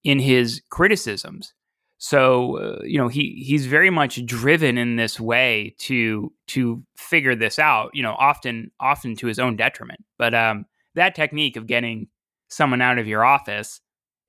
in 0.03 0.19
his 0.19 0.61
criticisms. 0.69 1.53
So 1.97 2.57
uh, 2.57 2.83
you 2.83 2.97
know 2.97 3.07
he 3.07 3.43
he's 3.45 3.65
very 3.65 3.89
much 3.89 4.25
driven 4.25 4.77
in 4.77 4.95
this 4.95 5.19
way 5.19 5.75
to 5.79 6.31
to 6.47 6.83
figure 6.97 7.35
this 7.35 7.59
out. 7.59 7.91
You 7.93 8.03
know, 8.03 8.15
often 8.17 8.71
often 8.79 9.15
to 9.17 9.27
his 9.27 9.39
own 9.39 9.55
detriment. 9.55 10.01
But 10.17 10.33
um, 10.33 10.65
that 10.95 11.15
technique 11.15 11.57
of 11.57 11.67
getting 11.67 12.07
someone 12.49 12.81
out 12.81 12.99
of 12.99 13.07
your 13.07 13.23
office 13.23 13.81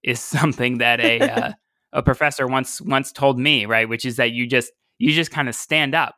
is 0.02 0.20
something 0.20 0.78
that 0.78 1.00
a 1.00 1.20
uh, 1.20 1.52
a 1.92 2.02
professor 2.02 2.46
once 2.46 2.80
once 2.80 3.12
told 3.12 3.38
me, 3.38 3.66
right? 3.66 3.88
Which 3.88 4.04
is 4.04 4.16
that 4.16 4.32
you 4.32 4.46
just 4.46 4.72
you 4.98 5.12
just 5.12 5.30
kind 5.30 5.48
of 5.48 5.54
stand 5.54 5.94
up 5.94 6.16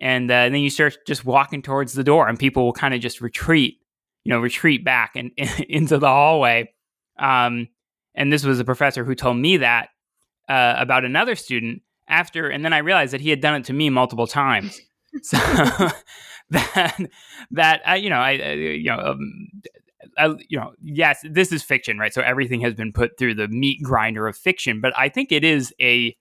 and, 0.00 0.30
uh, 0.30 0.48
then 0.48 0.56
you 0.56 0.70
start 0.70 0.98
just 1.06 1.24
walking 1.24 1.62
towards 1.62 1.92
the 1.92 2.04
door, 2.04 2.28
and 2.28 2.38
people 2.38 2.64
will 2.64 2.72
kind 2.72 2.94
of 2.94 3.00
just 3.00 3.20
retreat, 3.20 3.78
you 4.24 4.30
know, 4.30 4.40
retreat 4.40 4.84
back 4.84 5.12
and 5.16 5.30
into 5.68 5.98
the 5.98 6.08
hallway. 6.08 6.72
Um, 7.18 7.68
and 8.14 8.32
this 8.32 8.44
was 8.44 8.60
a 8.60 8.64
professor 8.64 9.04
who 9.04 9.14
told 9.14 9.36
me 9.36 9.58
that 9.58 9.88
uh, 10.48 10.74
about 10.78 11.04
another 11.04 11.34
student 11.34 11.82
after, 12.08 12.48
and 12.48 12.64
then 12.64 12.72
I 12.72 12.78
realized 12.78 13.12
that 13.12 13.20
he 13.20 13.30
had 13.30 13.40
done 13.40 13.54
it 13.54 13.64
to 13.64 13.72
me 13.72 13.90
multiple 13.90 14.26
times. 14.26 14.80
so 15.22 15.36
that 16.50 16.98
that 17.50 17.82
uh, 17.88 17.94
you 17.94 18.10
know, 18.10 18.18
I, 18.18 18.32
I 18.32 18.52
you 18.52 18.90
know. 18.90 18.98
Um, 18.98 19.48
uh, 20.18 20.34
you 20.48 20.58
know, 20.58 20.72
yes, 20.80 21.24
this 21.28 21.50
is 21.50 21.62
fiction, 21.62 21.98
right? 21.98 22.12
So 22.14 22.20
everything 22.20 22.60
has 22.60 22.74
been 22.74 22.92
put 22.92 23.18
through 23.18 23.34
the 23.34 23.48
meat 23.48 23.82
grinder 23.82 24.28
of 24.28 24.36
fiction, 24.36 24.80
but 24.80 24.92
I 24.96 25.08
think 25.08 25.32
it 25.32 25.42
is 25.42 25.74
a 25.80 26.14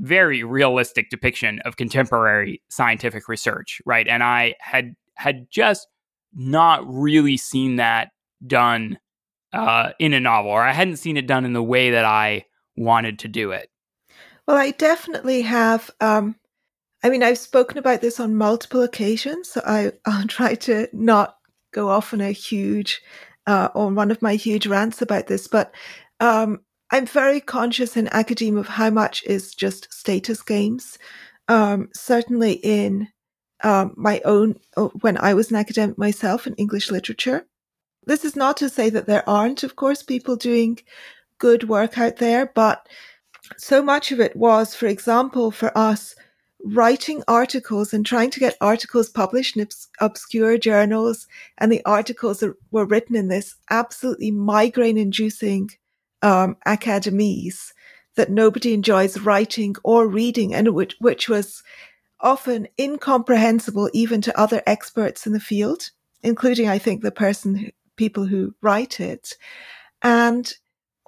very 0.00 0.42
realistic 0.42 1.10
depiction 1.10 1.60
of 1.64 1.76
contemporary 1.76 2.60
scientific 2.68 3.28
research, 3.28 3.80
right? 3.86 4.06
And 4.08 4.22
I 4.22 4.56
had 4.58 4.94
had 5.14 5.46
just 5.50 5.86
not 6.34 6.82
really 6.86 7.36
seen 7.36 7.76
that 7.76 8.10
done 8.46 8.98
uh, 9.52 9.90
in 9.98 10.12
a 10.12 10.20
novel, 10.20 10.50
or 10.52 10.62
I 10.62 10.72
hadn't 10.72 10.96
seen 10.96 11.16
it 11.16 11.26
done 11.26 11.44
in 11.44 11.52
the 11.52 11.62
way 11.62 11.90
that 11.90 12.04
I 12.04 12.46
wanted 12.76 13.18
to 13.20 13.28
do 13.28 13.50
it. 13.52 13.68
Well, 14.46 14.56
I 14.56 14.70
definitely 14.72 15.42
have. 15.42 15.90
Um, 16.00 16.36
I 17.02 17.08
mean, 17.08 17.22
I've 17.22 17.38
spoken 17.38 17.78
about 17.78 18.00
this 18.00 18.20
on 18.20 18.36
multiple 18.36 18.82
occasions, 18.82 19.50
so 19.50 19.62
I, 19.66 19.92
I'll 20.06 20.26
try 20.26 20.54
to 20.56 20.88
not 20.92 21.36
go 21.72 21.88
off 21.88 22.12
on 22.12 22.20
a 22.20 22.32
huge, 22.32 23.00
uh, 23.46 23.68
on 23.74 23.94
one 23.94 24.10
of 24.10 24.22
my 24.22 24.34
huge 24.34 24.66
rants 24.66 25.02
about 25.02 25.26
this. 25.26 25.46
But 25.46 25.72
um, 26.20 26.60
I'm 26.90 27.06
very 27.06 27.40
conscious 27.40 27.96
in 27.96 28.08
academia 28.12 28.60
of 28.60 28.68
how 28.68 28.90
much 28.90 29.22
is 29.24 29.54
just 29.54 29.92
status 29.92 30.42
games. 30.42 30.98
Um, 31.48 31.88
certainly 31.94 32.54
in 32.54 33.08
um, 33.62 33.94
my 33.96 34.20
own, 34.24 34.58
uh, 34.76 34.88
when 35.00 35.18
I 35.18 35.34
was 35.34 35.50
an 35.50 35.56
academic 35.56 35.98
myself 35.98 36.46
in 36.46 36.54
English 36.54 36.90
literature. 36.90 37.46
This 38.06 38.24
is 38.24 38.34
not 38.36 38.56
to 38.58 38.68
say 38.68 38.90
that 38.90 39.06
there 39.06 39.28
aren't, 39.28 39.62
of 39.62 39.76
course, 39.76 40.02
people 40.02 40.36
doing 40.36 40.78
good 41.38 41.68
work 41.68 41.98
out 41.98 42.16
there, 42.16 42.46
but 42.46 42.88
so 43.56 43.82
much 43.82 44.12
of 44.12 44.20
it 44.20 44.36
was, 44.36 44.74
for 44.74 44.86
example, 44.86 45.50
for 45.50 45.76
us, 45.76 46.14
writing 46.62 47.22
articles 47.26 47.92
and 47.92 48.04
trying 48.04 48.30
to 48.30 48.40
get 48.40 48.56
articles 48.60 49.08
published 49.08 49.56
in 49.56 49.62
obs- 49.62 49.88
obscure 50.00 50.58
journals. 50.58 51.26
And 51.58 51.72
the 51.72 51.84
articles 51.84 52.40
that 52.40 52.54
were 52.70 52.84
written 52.84 53.16
in 53.16 53.28
this 53.28 53.54
absolutely 53.70 54.30
migraine 54.30 54.98
inducing 54.98 55.70
um, 56.22 56.56
academese 56.66 57.72
that 58.16 58.30
nobody 58.30 58.74
enjoys 58.74 59.20
writing 59.20 59.74
or 59.84 60.06
reading, 60.06 60.54
and 60.54 60.74
which, 60.74 60.96
which 61.00 61.28
was 61.28 61.62
often 62.22 62.68
incomprehensible 62.78 63.90
even 63.92 64.20
to 64.22 64.38
other 64.38 64.62
experts 64.66 65.26
in 65.26 65.32
the 65.32 65.40
field, 65.40 65.90
including, 66.22 66.68
I 66.68 66.78
think, 66.78 67.02
the 67.02 67.10
person, 67.10 67.70
people 67.96 68.26
who 68.26 68.54
write 68.60 69.00
it, 69.00 69.34
and 70.02 70.52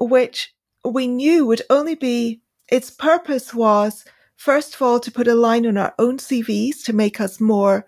which 0.00 0.54
we 0.84 1.06
knew 1.06 1.46
would 1.46 1.62
only 1.70 1.94
be, 1.94 2.40
its 2.68 2.90
purpose 2.90 3.54
was, 3.54 4.04
first 4.36 4.74
of 4.74 4.82
all, 4.82 4.98
to 5.00 5.10
put 5.10 5.28
a 5.28 5.34
line 5.34 5.66
on 5.66 5.76
our 5.76 5.94
own 5.98 6.18
CVs 6.18 6.82
to 6.84 6.92
make 6.92 7.20
us 7.20 7.40
more 7.40 7.86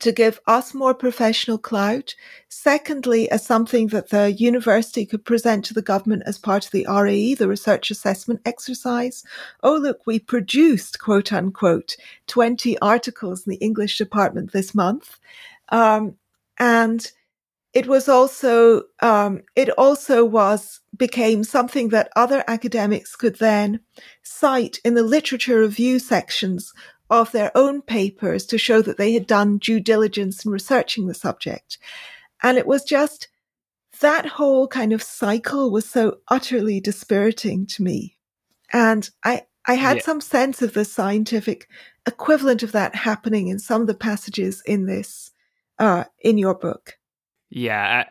to 0.00 0.12
give 0.12 0.40
us 0.46 0.74
more 0.74 0.94
professional 0.94 1.58
clout. 1.58 2.14
Secondly, 2.48 3.30
as 3.30 3.44
something 3.44 3.88
that 3.88 4.10
the 4.10 4.32
university 4.32 5.04
could 5.04 5.24
present 5.24 5.64
to 5.64 5.74
the 5.74 5.82
government 5.82 6.22
as 6.26 6.38
part 6.38 6.64
of 6.64 6.70
the 6.70 6.86
RAE, 6.88 7.34
the 7.34 7.48
research 7.48 7.90
assessment 7.90 8.40
exercise. 8.44 9.24
Oh, 9.62 9.76
look, 9.76 10.06
we 10.06 10.18
produced, 10.18 10.98
quote 10.98 11.32
unquote, 11.32 11.96
20 12.26 12.78
articles 12.80 13.46
in 13.46 13.50
the 13.50 13.56
English 13.56 13.98
department 13.98 14.52
this 14.52 14.74
month. 14.74 15.18
Um, 15.70 16.16
and 16.58 17.10
it 17.74 17.86
was 17.86 18.08
also, 18.08 18.84
um, 19.00 19.42
it 19.54 19.68
also 19.70 20.24
was, 20.24 20.80
became 20.96 21.44
something 21.44 21.90
that 21.90 22.10
other 22.16 22.42
academics 22.48 23.14
could 23.14 23.38
then 23.38 23.80
cite 24.22 24.78
in 24.84 24.94
the 24.94 25.02
literature 25.02 25.60
review 25.60 25.98
sections 25.98 26.72
of 27.10 27.32
their 27.32 27.50
own 27.56 27.82
papers 27.82 28.46
to 28.46 28.58
show 28.58 28.82
that 28.82 28.98
they 28.98 29.12
had 29.12 29.26
done 29.26 29.58
due 29.58 29.80
diligence 29.80 30.44
in 30.44 30.52
researching 30.52 31.06
the 31.06 31.14
subject. 31.14 31.78
And 32.42 32.58
it 32.58 32.66
was 32.66 32.84
just 32.84 33.28
that 34.00 34.26
whole 34.26 34.68
kind 34.68 34.92
of 34.92 35.02
cycle 35.02 35.70
was 35.70 35.88
so 35.88 36.18
utterly 36.28 36.80
dispiriting 36.80 37.66
to 37.66 37.82
me. 37.82 38.16
And 38.72 39.08
I, 39.24 39.46
I 39.66 39.74
had 39.74 39.98
yeah. 39.98 40.02
some 40.02 40.20
sense 40.20 40.62
of 40.62 40.74
the 40.74 40.84
scientific 40.84 41.68
equivalent 42.06 42.62
of 42.62 42.72
that 42.72 42.94
happening 42.94 43.48
in 43.48 43.58
some 43.58 43.80
of 43.80 43.86
the 43.86 43.94
passages 43.94 44.62
in 44.66 44.86
this, 44.86 45.32
uh, 45.78 46.04
in 46.20 46.38
your 46.38 46.54
book. 46.54 46.98
Yeah, 47.50 48.04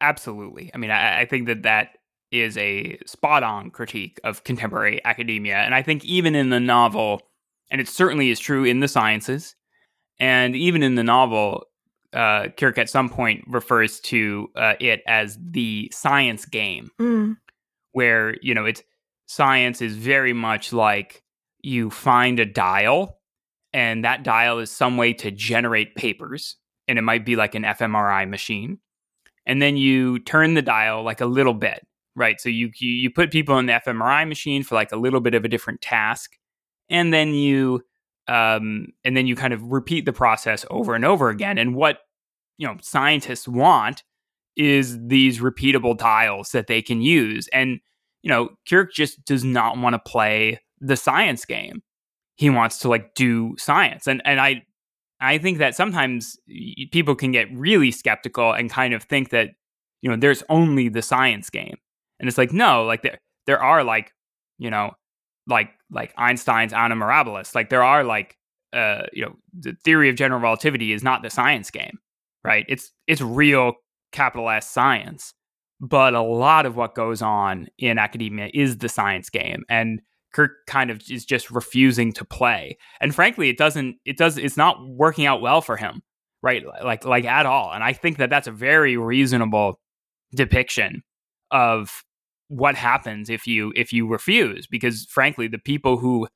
absolutely. 0.00 0.70
I 0.74 0.78
mean, 0.78 0.90
I, 0.90 1.20
I 1.20 1.24
think 1.26 1.46
that 1.46 1.62
that 1.62 1.98
is 2.30 2.58
a 2.58 2.98
spot 3.06 3.42
on 3.42 3.70
critique 3.70 4.20
of 4.24 4.44
contemporary 4.44 5.00
academia. 5.04 5.56
And 5.56 5.74
I 5.74 5.82
think 5.82 6.04
even 6.04 6.34
in 6.34 6.50
the 6.50 6.60
novel, 6.60 7.22
and 7.70 7.80
it 7.80 7.88
certainly 7.88 8.30
is 8.30 8.38
true 8.38 8.64
in 8.64 8.80
the 8.80 8.88
sciences. 8.88 9.56
And 10.18 10.54
even 10.54 10.82
in 10.82 10.94
the 10.94 11.04
novel, 11.04 11.64
uh, 12.14 12.48
Kirk 12.56 12.78
at 12.78 12.88
some 12.88 13.08
point 13.08 13.44
refers 13.46 14.00
to 14.00 14.48
uh, 14.54 14.74
it 14.78 15.02
as 15.06 15.36
the 15.40 15.90
science 15.92 16.46
game, 16.46 16.90
mm. 17.00 17.36
where 17.92 18.36
you 18.40 18.54
know 18.54 18.64
it's 18.64 18.82
science 19.26 19.82
is 19.82 19.96
very 19.96 20.32
much 20.32 20.72
like 20.72 21.22
you 21.62 21.90
find 21.90 22.38
a 22.38 22.44
dial, 22.44 23.18
and 23.72 24.04
that 24.04 24.22
dial 24.22 24.60
is 24.60 24.70
some 24.70 24.96
way 24.96 25.12
to 25.14 25.32
generate 25.32 25.96
papers, 25.96 26.56
and 26.86 26.98
it 26.98 27.02
might 27.02 27.26
be 27.26 27.34
like 27.34 27.56
an 27.56 27.64
fMRI 27.64 28.28
machine, 28.28 28.78
and 29.44 29.60
then 29.60 29.76
you 29.76 30.20
turn 30.20 30.54
the 30.54 30.62
dial 30.62 31.02
like 31.02 31.20
a 31.20 31.26
little 31.26 31.54
bit, 31.54 31.84
right? 32.14 32.40
So 32.40 32.48
you 32.48 32.70
you, 32.76 32.90
you 32.90 33.10
put 33.10 33.32
people 33.32 33.58
in 33.58 33.66
the 33.66 33.72
fMRI 33.72 34.28
machine 34.28 34.62
for 34.62 34.76
like 34.76 34.92
a 34.92 34.96
little 34.96 35.20
bit 35.20 35.34
of 35.34 35.44
a 35.44 35.48
different 35.48 35.80
task, 35.80 36.38
and 36.90 37.12
then 37.12 37.34
you 37.34 37.82
um, 38.26 38.88
and 39.04 39.16
then 39.16 39.26
you 39.26 39.36
kind 39.36 39.52
of 39.52 39.62
repeat 39.62 40.06
the 40.06 40.12
process 40.12 40.64
over 40.70 40.94
and 40.94 41.04
over 41.04 41.28
again. 41.28 41.58
And 41.58 41.74
what 41.74 41.98
you 42.56 42.66
know 42.66 42.76
scientists 42.80 43.46
want 43.46 44.02
is 44.56 44.98
these 45.06 45.40
repeatable 45.40 45.96
dials 45.96 46.50
that 46.50 46.66
they 46.66 46.80
can 46.80 47.00
use. 47.00 47.48
And 47.48 47.80
you 48.22 48.30
know, 48.30 48.50
Kirk 48.68 48.92
just 48.92 49.24
does 49.24 49.44
not 49.44 49.76
want 49.76 49.94
to 49.94 49.98
play 49.98 50.60
the 50.80 50.96
science 50.96 51.44
game. 51.44 51.82
He 52.36 52.50
wants 52.50 52.78
to 52.80 52.88
like 52.88 53.14
do 53.14 53.54
science. 53.58 54.06
And 54.06 54.22
and 54.24 54.40
I 54.40 54.62
I 55.20 55.38
think 55.38 55.58
that 55.58 55.74
sometimes 55.74 56.36
people 56.90 57.14
can 57.14 57.32
get 57.32 57.52
really 57.52 57.90
skeptical 57.90 58.52
and 58.52 58.70
kind 58.70 58.94
of 58.94 59.02
think 59.02 59.30
that 59.30 59.50
you 60.02 60.10
know 60.10 60.16
there's 60.16 60.42
only 60.48 60.88
the 60.88 61.02
science 61.02 61.50
game. 61.50 61.76
And 62.18 62.28
it's 62.28 62.38
like 62.38 62.52
no, 62.52 62.84
like 62.84 63.02
there 63.02 63.18
there 63.46 63.62
are 63.62 63.84
like 63.84 64.12
you 64.58 64.70
know 64.70 64.92
like 65.46 65.70
like 65.90 66.12
Einstein's 66.16 66.72
Annus 66.72 66.98
Mirabilis. 66.98 67.54
Like 67.54 67.70
there 67.70 67.82
are 67.82 68.04
like 68.04 68.36
uh 68.72 69.02
you 69.12 69.24
know 69.24 69.36
the 69.58 69.76
theory 69.84 70.08
of 70.08 70.16
general 70.16 70.40
relativity 70.40 70.92
is 70.92 71.02
not 71.02 71.22
the 71.22 71.30
science 71.30 71.70
game, 71.70 71.98
right? 72.44 72.64
It's 72.68 72.92
it's 73.06 73.20
real 73.20 73.74
capital 74.12 74.48
S 74.50 74.70
science. 74.70 75.34
But 75.80 76.14
a 76.14 76.22
lot 76.22 76.66
of 76.66 76.76
what 76.76 76.94
goes 76.94 77.20
on 77.20 77.68
in 77.78 77.98
academia 77.98 78.48
is 78.54 78.78
the 78.78 78.88
science 78.88 79.28
game 79.28 79.64
and 79.68 80.00
Kirk 80.32 80.66
kind 80.66 80.90
of 80.90 81.00
is 81.08 81.24
just 81.24 81.50
refusing 81.50 82.12
to 82.12 82.24
play. 82.24 82.76
And 83.00 83.14
frankly, 83.14 83.48
it 83.48 83.56
doesn't 83.56 83.96
it 84.04 84.16
does 84.18 84.36
it's 84.36 84.56
not 84.56 84.76
working 84.88 85.26
out 85.26 85.40
well 85.40 85.60
for 85.60 85.76
him, 85.76 86.02
right? 86.42 86.64
Like 86.82 87.04
like 87.04 87.24
at 87.24 87.46
all. 87.46 87.72
And 87.72 87.84
I 87.84 87.92
think 87.92 88.18
that 88.18 88.30
that's 88.30 88.48
a 88.48 88.52
very 88.52 88.96
reasonable 88.96 89.80
depiction 90.34 91.02
of 91.50 92.02
what 92.48 92.74
happens 92.74 93.30
if 93.30 93.46
you 93.46 93.72
if 93.76 93.92
you 93.92 94.06
refuse? 94.06 94.66
Because 94.66 95.06
frankly 95.06 95.48
the 95.48 95.58
people 95.58 95.96
who 95.96 96.28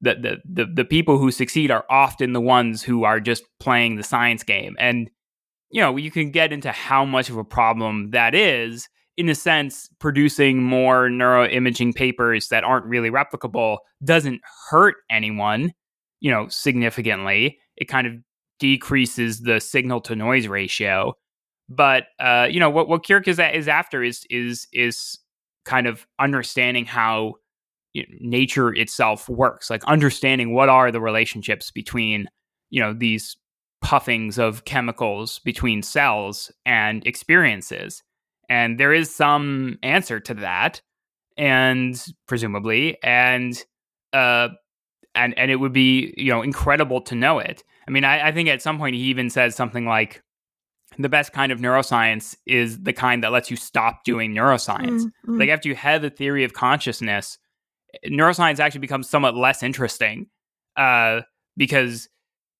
the, 0.00 0.14
the 0.14 0.64
the 0.64 0.72
the 0.74 0.84
people 0.84 1.18
who 1.18 1.30
succeed 1.30 1.70
are 1.70 1.84
often 1.88 2.32
the 2.32 2.40
ones 2.40 2.82
who 2.82 3.04
are 3.04 3.20
just 3.20 3.44
playing 3.60 3.96
the 3.96 4.02
science 4.02 4.42
game. 4.42 4.76
And 4.78 5.10
you 5.70 5.80
know 5.80 5.96
you 5.96 6.10
can 6.10 6.30
get 6.30 6.52
into 6.52 6.72
how 6.72 7.04
much 7.04 7.30
of 7.30 7.36
a 7.36 7.44
problem 7.44 8.10
that 8.10 8.34
is 8.34 8.88
in 9.16 9.28
a 9.28 9.34
sense 9.34 9.88
producing 10.00 10.62
more 10.62 11.08
neuroimaging 11.08 11.94
papers 11.94 12.48
that 12.48 12.64
aren't 12.64 12.86
really 12.86 13.10
replicable 13.10 13.78
doesn't 14.02 14.40
hurt 14.70 14.96
anyone 15.10 15.72
you 16.22 16.30
know 16.30 16.48
significantly. 16.48 17.58
It 17.76 17.86
kind 17.86 18.06
of 18.06 18.14
decreases 18.58 19.40
the 19.40 19.60
signal 19.60 20.00
to 20.02 20.16
noise 20.16 20.46
ratio. 20.46 21.14
But 21.68 22.04
uh, 22.18 22.48
you 22.50 22.60
know 22.60 22.70
what 22.70 22.88
what 22.88 23.06
Kirk 23.06 23.28
is 23.28 23.38
is 23.38 23.68
after 23.68 24.02
is 24.02 24.24
is 24.30 24.66
is 24.72 25.18
kind 25.64 25.86
of 25.86 26.06
understanding 26.18 26.84
how 26.84 27.34
you 27.94 28.02
know, 28.02 28.16
nature 28.20 28.74
itself 28.74 29.28
works, 29.28 29.70
like 29.70 29.84
understanding 29.84 30.54
what 30.54 30.68
are 30.68 30.90
the 30.90 31.00
relationships 31.00 31.70
between 31.70 32.28
you 32.70 32.80
know 32.80 32.92
these 32.92 33.36
puffings 33.82 34.38
of 34.38 34.64
chemicals 34.64 35.40
between 35.40 35.82
cells 35.82 36.50
and 36.64 37.06
experiences. 37.06 38.02
And 38.48 38.78
there 38.78 38.92
is 38.92 39.14
some 39.14 39.78
answer 39.82 40.20
to 40.20 40.34
that, 40.34 40.80
and 41.36 42.02
presumably, 42.26 42.98
and 43.02 43.62
uh, 44.12 44.48
and 45.14 45.36
and 45.38 45.50
it 45.50 45.56
would 45.56 45.72
be 45.72 46.14
you 46.16 46.30
know 46.30 46.42
incredible 46.42 47.00
to 47.02 47.14
know 47.14 47.38
it. 47.38 47.62
I 47.86 47.90
mean, 47.90 48.04
I, 48.04 48.28
I 48.28 48.32
think 48.32 48.48
at 48.48 48.62
some 48.62 48.78
point 48.78 48.94
he 48.94 49.02
even 49.02 49.28
says 49.28 49.56
something 49.56 49.84
like, 49.84 50.22
"The 50.98 51.08
best 51.08 51.32
kind 51.32 51.52
of 51.52 51.58
neuroscience 51.58 52.36
is 52.46 52.82
the 52.82 52.92
kind 52.92 53.22
that 53.24 53.32
lets 53.32 53.50
you 53.50 53.56
stop 53.56 54.04
doing 54.04 54.34
neuroscience." 54.34 55.02
Mm-hmm. 55.02 55.38
Like 55.38 55.48
after 55.48 55.68
you 55.68 55.74
have 55.74 56.04
a 56.04 56.10
theory 56.10 56.44
of 56.44 56.52
consciousness, 56.52 57.38
neuroscience 58.06 58.58
actually 58.60 58.80
becomes 58.80 59.08
somewhat 59.08 59.36
less 59.36 59.62
interesting 59.62 60.26
uh, 60.76 61.22
because 61.56 62.08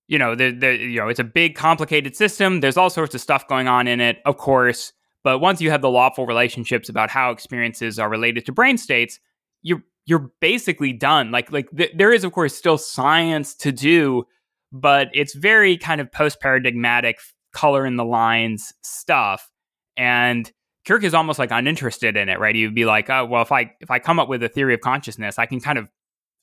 you 0.08 0.18
know 0.18 0.34
the, 0.34 0.50
the 0.50 0.76
you 0.76 1.00
know 1.00 1.08
it's 1.08 1.20
a 1.20 1.24
big 1.24 1.54
complicated 1.54 2.16
system. 2.16 2.60
There's 2.60 2.76
all 2.76 2.90
sorts 2.90 3.14
of 3.14 3.20
stuff 3.20 3.48
going 3.48 3.68
on 3.68 3.88
in 3.88 4.00
it, 4.00 4.18
of 4.24 4.36
course. 4.36 4.92
But 5.24 5.38
once 5.38 5.60
you 5.60 5.70
have 5.70 5.82
the 5.82 5.90
lawful 5.90 6.26
relationships 6.26 6.88
about 6.88 7.08
how 7.08 7.30
experiences 7.30 7.98
are 7.98 8.10
related 8.10 8.44
to 8.46 8.52
brain 8.52 8.76
states, 8.76 9.20
you're 9.62 9.82
you're 10.04 10.30
basically 10.40 10.92
done. 10.92 11.30
Like 11.30 11.52
like 11.52 11.68
th- 11.76 11.92
there 11.96 12.12
is 12.12 12.24
of 12.24 12.32
course 12.32 12.54
still 12.54 12.78
science 12.78 13.54
to 13.56 13.72
do, 13.72 14.24
but 14.72 15.08
it's 15.14 15.34
very 15.34 15.76
kind 15.76 16.00
of 16.00 16.10
post 16.10 16.40
paradigmatic 16.40 17.18
color 17.52 17.86
in 17.86 17.96
the 17.96 18.04
lines 18.04 18.72
stuff. 18.82 19.50
And 19.96 20.50
Kirk 20.86 21.04
is 21.04 21.14
almost 21.14 21.38
like 21.38 21.50
uninterested 21.50 22.16
in 22.16 22.28
it, 22.28 22.40
right? 22.40 22.54
He'd 22.54 22.74
be 22.74 22.84
like, 22.84 23.08
oh 23.10 23.24
well, 23.24 23.42
if 23.42 23.52
I 23.52 23.72
if 23.80 23.90
I 23.90 23.98
come 23.98 24.18
up 24.18 24.28
with 24.28 24.42
a 24.42 24.48
theory 24.48 24.74
of 24.74 24.80
consciousness, 24.80 25.38
I 25.38 25.46
can 25.46 25.60
kind 25.60 25.78
of 25.78 25.88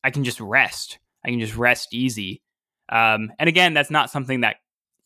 I 0.04 0.12
can 0.12 0.24
just 0.24 0.40
rest. 0.40 1.00
I 1.26 1.30
can 1.30 1.40
just 1.40 1.56
rest 1.56 1.94
easy. 1.94 2.42
Um, 2.90 3.32
and 3.38 3.48
again, 3.48 3.74
that's 3.74 3.92
not 3.92 4.10
something 4.10 4.42
that 4.42 4.58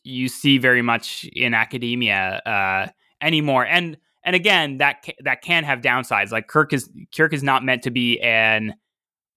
you 0.03 0.27
see 0.27 0.57
very 0.57 0.81
much 0.81 1.25
in 1.33 1.53
academia 1.53 2.41
uh, 2.45 2.91
anymore. 3.21 3.65
And 3.65 3.97
and 4.23 4.35
again, 4.35 4.77
that 4.77 5.03
ca- 5.05 5.17
that 5.23 5.41
can 5.41 5.63
have 5.63 5.81
downsides. 5.81 6.31
Like 6.31 6.47
Kirk 6.47 6.73
is 6.73 6.89
Kirk 7.15 7.33
is 7.33 7.43
not 7.43 7.63
meant 7.63 7.83
to 7.83 7.91
be 7.91 8.19
an 8.21 8.75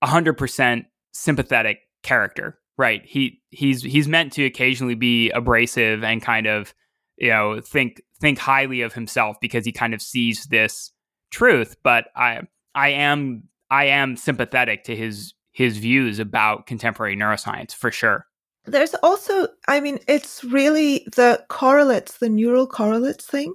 hundred 0.03 0.35
percent 0.35 0.87
sympathetic 1.13 1.81
character, 2.03 2.59
right? 2.79 3.05
He 3.05 3.41
he's 3.51 3.83
he's 3.83 4.09
meant 4.09 4.33
to 4.35 4.45
occasionally 4.45 4.95
be 4.95 5.31
abrasive 5.31 6.05
and 6.05 6.23
kind 6.23 6.47
of 6.47 6.75
you 7.17 7.31
know 7.31 7.61
think 7.61 8.03
think 8.21 8.39
highly 8.39 8.83
of 8.83 8.93
himself 8.93 9.37
because 9.41 9.65
he 9.65 9.73
kind 9.73 9.95
of 9.95 10.03
sees 10.03 10.47
this 10.47 10.93
truth. 11.31 11.77
But 11.83 12.07
I 12.17 12.43
I 12.75 12.91
am 12.91 13.45
I 13.71 13.87
am 13.87 14.17
sympathetic 14.17 14.85
to 14.85 14.97
his 14.97 15.35
his 15.53 15.79
views 15.79 16.19
about 16.19 16.67
contemporary 16.67 17.17
neuroscience 17.17 17.75
for 17.75 17.91
sure. 17.91 18.27
There's 18.67 18.95
also, 19.03 19.49
I 19.69 19.81
mean, 19.81 20.01
it's 20.09 20.45
really 20.45 21.07
the 21.15 21.43
correlates, 21.49 22.19
the 22.19 22.29
neural 22.29 22.67
correlates 22.67 23.25
thing. 23.25 23.55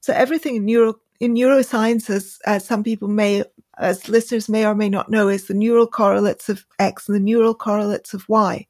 So 0.00 0.12
everything 0.12 0.56
in 0.56 0.66
neuro 0.66 0.94
in 1.20 1.34
neurosciences, 1.34 2.38
as 2.46 2.64
some 2.64 2.82
people 2.82 3.08
may, 3.08 3.44
as 3.78 4.08
listeners 4.08 4.48
may 4.48 4.66
or 4.66 4.74
may 4.74 4.88
not 4.88 5.10
know, 5.10 5.28
is 5.28 5.46
the 5.46 5.54
neural 5.54 5.86
correlates 5.86 6.48
of 6.48 6.66
X 6.78 7.08
and 7.08 7.16
the 7.16 7.20
neural 7.20 7.54
correlates 7.54 8.14
of 8.14 8.28
Y. 8.28 8.66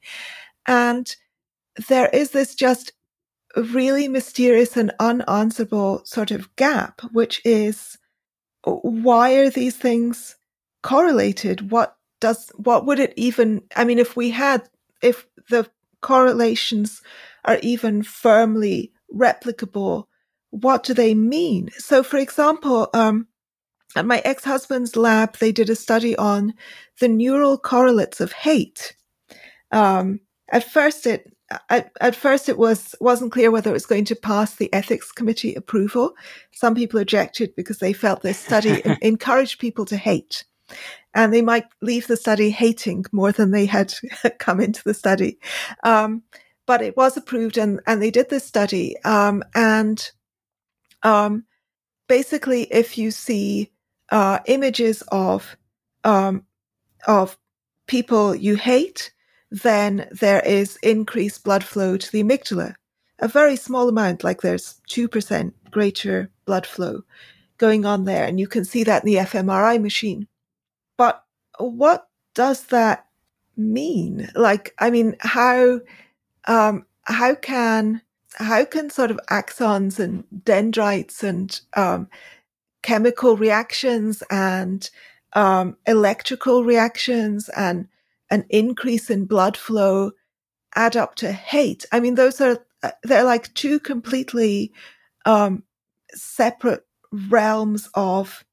And 0.66 1.14
there 1.88 2.08
is 2.08 2.30
this 2.30 2.54
just 2.54 2.92
really 3.56 4.08
mysterious 4.08 4.76
and 4.76 4.92
unanswerable 4.98 6.02
sort 6.04 6.30
of 6.30 6.54
gap, 6.56 7.00
which 7.12 7.40
is 7.44 7.98
why 8.64 9.34
are 9.34 9.50
these 9.50 9.76
things 9.76 10.36
correlated? 10.82 11.70
What 11.70 11.96
does, 12.20 12.50
what 12.56 12.86
would 12.86 13.00
it 13.00 13.12
even, 13.16 13.62
I 13.76 13.84
mean, 13.84 13.98
if 13.98 14.16
we 14.16 14.30
had, 14.30 14.68
if 15.02 15.26
the 15.50 15.68
correlations 16.00 17.02
are 17.44 17.58
even 17.62 18.02
firmly 18.02 18.92
replicable, 19.12 20.06
what 20.50 20.84
do 20.84 20.94
they 20.94 21.14
mean? 21.14 21.70
So, 21.78 22.02
for 22.02 22.18
example, 22.18 22.88
um, 22.94 23.26
at 23.96 24.06
my 24.06 24.20
ex-husband's 24.24 24.96
lab, 24.96 25.36
they 25.38 25.52
did 25.52 25.70
a 25.70 25.76
study 25.76 26.16
on 26.16 26.54
the 27.00 27.08
neural 27.08 27.58
correlates 27.58 28.20
of 28.20 28.32
hate. 28.32 28.96
Um, 29.70 30.20
at 30.50 30.64
first, 30.64 31.06
it 31.06 31.32
at, 31.68 31.92
at, 32.00 32.16
first 32.16 32.48
it 32.48 32.58
was 32.58 32.94
wasn't 33.00 33.32
clear 33.32 33.50
whether 33.50 33.70
it 33.70 33.74
was 33.74 33.86
going 33.86 34.04
to 34.06 34.16
pass 34.16 34.54
the 34.54 34.72
ethics 34.72 35.12
committee 35.12 35.54
approval. 35.54 36.14
Some 36.52 36.74
people 36.74 37.00
objected 37.00 37.54
because 37.56 37.78
they 37.78 37.92
felt 37.92 38.22
this 38.22 38.38
study 38.38 38.82
encouraged 39.02 39.58
people 39.58 39.84
to 39.86 39.96
hate, 39.96 40.44
and 41.14 41.32
they 41.32 41.42
might 41.42 41.66
leave 41.80 42.06
the 42.06 42.16
study 42.16 42.50
hating 42.50 43.04
more 43.12 43.32
than 43.32 43.50
they 43.50 43.66
had 43.66 43.92
come 44.38 44.60
into 44.60 44.82
the 44.84 44.94
study. 44.94 45.38
Um, 45.84 46.22
but 46.66 46.80
it 46.80 46.96
was 46.96 47.16
approved, 47.16 47.58
and 47.58 47.80
and 47.86 48.00
they 48.00 48.10
did 48.10 48.30
this 48.30 48.44
study, 48.44 48.96
um, 49.04 49.42
and 49.54 50.10
um, 51.02 51.44
basically, 52.08 52.62
if 52.64 52.96
you 52.96 53.10
see 53.10 53.70
uh, 54.10 54.40
images 54.46 55.02
of 55.08 55.56
um, 56.04 56.44
of 57.06 57.38
people 57.86 58.34
you 58.34 58.56
hate, 58.56 59.12
then 59.50 60.08
there 60.10 60.40
is 60.40 60.76
increased 60.82 61.44
blood 61.44 61.64
flow 61.64 61.96
to 61.96 62.10
the 62.10 62.22
amygdala. 62.22 62.74
A 63.18 63.28
very 63.28 63.56
small 63.56 63.88
amount, 63.88 64.24
like 64.24 64.40
there's 64.40 64.80
2% 64.90 65.52
greater 65.70 66.30
blood 66.44 66.66
flow 66.66 67.02
going 67.58 67.84
on 67.84 68.04
there. 68.04 68.24
And 68.24 68.40
you 68.40 68.48
can 68.48 68.64
see 68.64 68.82
that 68.84 69.04
in 69.04 69.12
the 69.12 69.18
fMRI 69.18 69.80
machine. 69.80 70.26
But 70.96 71.24
what 71.58 72.08
does 72.34 72.64
that 72.66 73.06
mean? 73.56 74.28
Like, 74.34 74.74
I 74.78 74.90
mean, 74.90 75.16
how, 75.20 75.80
um, 76.46 76.86
how 77.04 77.34
can 77.34 78.02
how 78.36 78.64
can 78.64 78.88
sort 78.88 79.10
of 79.10 79.20
axons 79.30 79.98
and 79.98 80.24
dendrites 80.44 81.22
and 81.22 81.60
um, 81.76 82.08
chemical 82.82 83.36
reactions 83.36 84.22
and 84.30 84.88
um, 85.34 85.76
electrical 85.86 86.64
reactions 86.64 87.48
and 87.50 87.88
an 88.30 88.44
increase 88.50 89.10
in 89.10 89.24
blood 89.24 89.56
flow 89.56 90.12
add 90.74 90.96
up 90.96 91.14
to 91.16 91.32
hate? 91.32 91.84
I 91.92 92.00
mean, 92.00 92.14
those 92.14 92.40
are 92.40 92.64
uh, 92.82 92.90
they're 93.04 93.24
like 93.24 93.52
two 93.54 93.78
completely 93.78 94.72
um, 95.24 95.62
separate 96.12 96.84
realms 97.12 97.88
of 97.94 98.44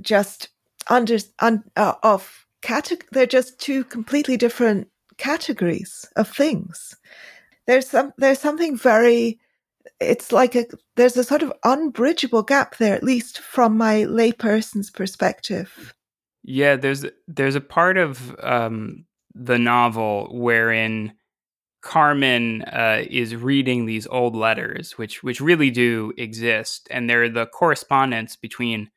just 0.00 0.48
under 0.88 1.18
un, 1.38 1.64
uh, 1.76 1.94
of 2.02 2.46
category. 2.62 3.08
They're 3.12 3.26
just 3.26 3.58
two 3.58 3.84
completely 3.84 4.36
different 4.36 4.88
categories 5.16 6.06
of 6.16 6.28
things 6.28 6.96
there's 7.70 7.88
some 7.88 8.12
there's 8.18 8.40
something 8.40 8.76
very 8.76 9.38
it's 10.00 10.32
like 10.32 10.54
a 10.54 10.66
there's 10.96 11.16
a 11.16 11.24
sort 11.24 11.42
of 11.42 11.52
unbridgeable 11.64 12.42
gap 12.42 12.76
there 12.76 12.94
at 12.94 13.02
least 13.02 13.40
from 13.40 13.76
my 13.76 14.04
layperson's 14.04 14.90
perspective. 14.90 15.94
Yeah 16.42 16.76
there's 16.76 17.04
there's 17.28 17.54
a 17.54 17.60
part 17.60 17.98
of 17.98 18.34
um, 18.42 19.04
the 19.34 19.58
novel 19.58 20.28
wherein 20.32 21.12
carmen 21.82 22.62
uh, 22.62 23.02
is 23.08 23.34
reading 23.34 23.86
these 23.86 24.06
old 24.08 24.36
letters 24.36 24.98
which 24.98 25.22
which 25.22 25.40
really 25.40 25.70
do 25.70 26.12
exist 26.18 26.86
and 26.90 27.08
they're 27.08 27.30
the 27.30 27.46
correspondence 27.46 28.36
between 28.36 28.90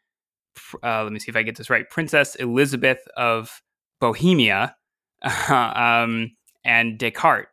uh, 0.84 1.02
let 1.04 1.14
me 1.14 1.18
see 1.18 1.30
if 1.30 1.36
i 1.38 1.44
get 1.44 1.56
this 1.56 1.70
right 1.70 1.90
princess 1.90 2.36
elizabeth 2.36 3.00
of 3.16 3.62
bohemia 4.02 4.76
um, 5.50 6.32
and 6.64 6.98
descartes. 6.98 7.50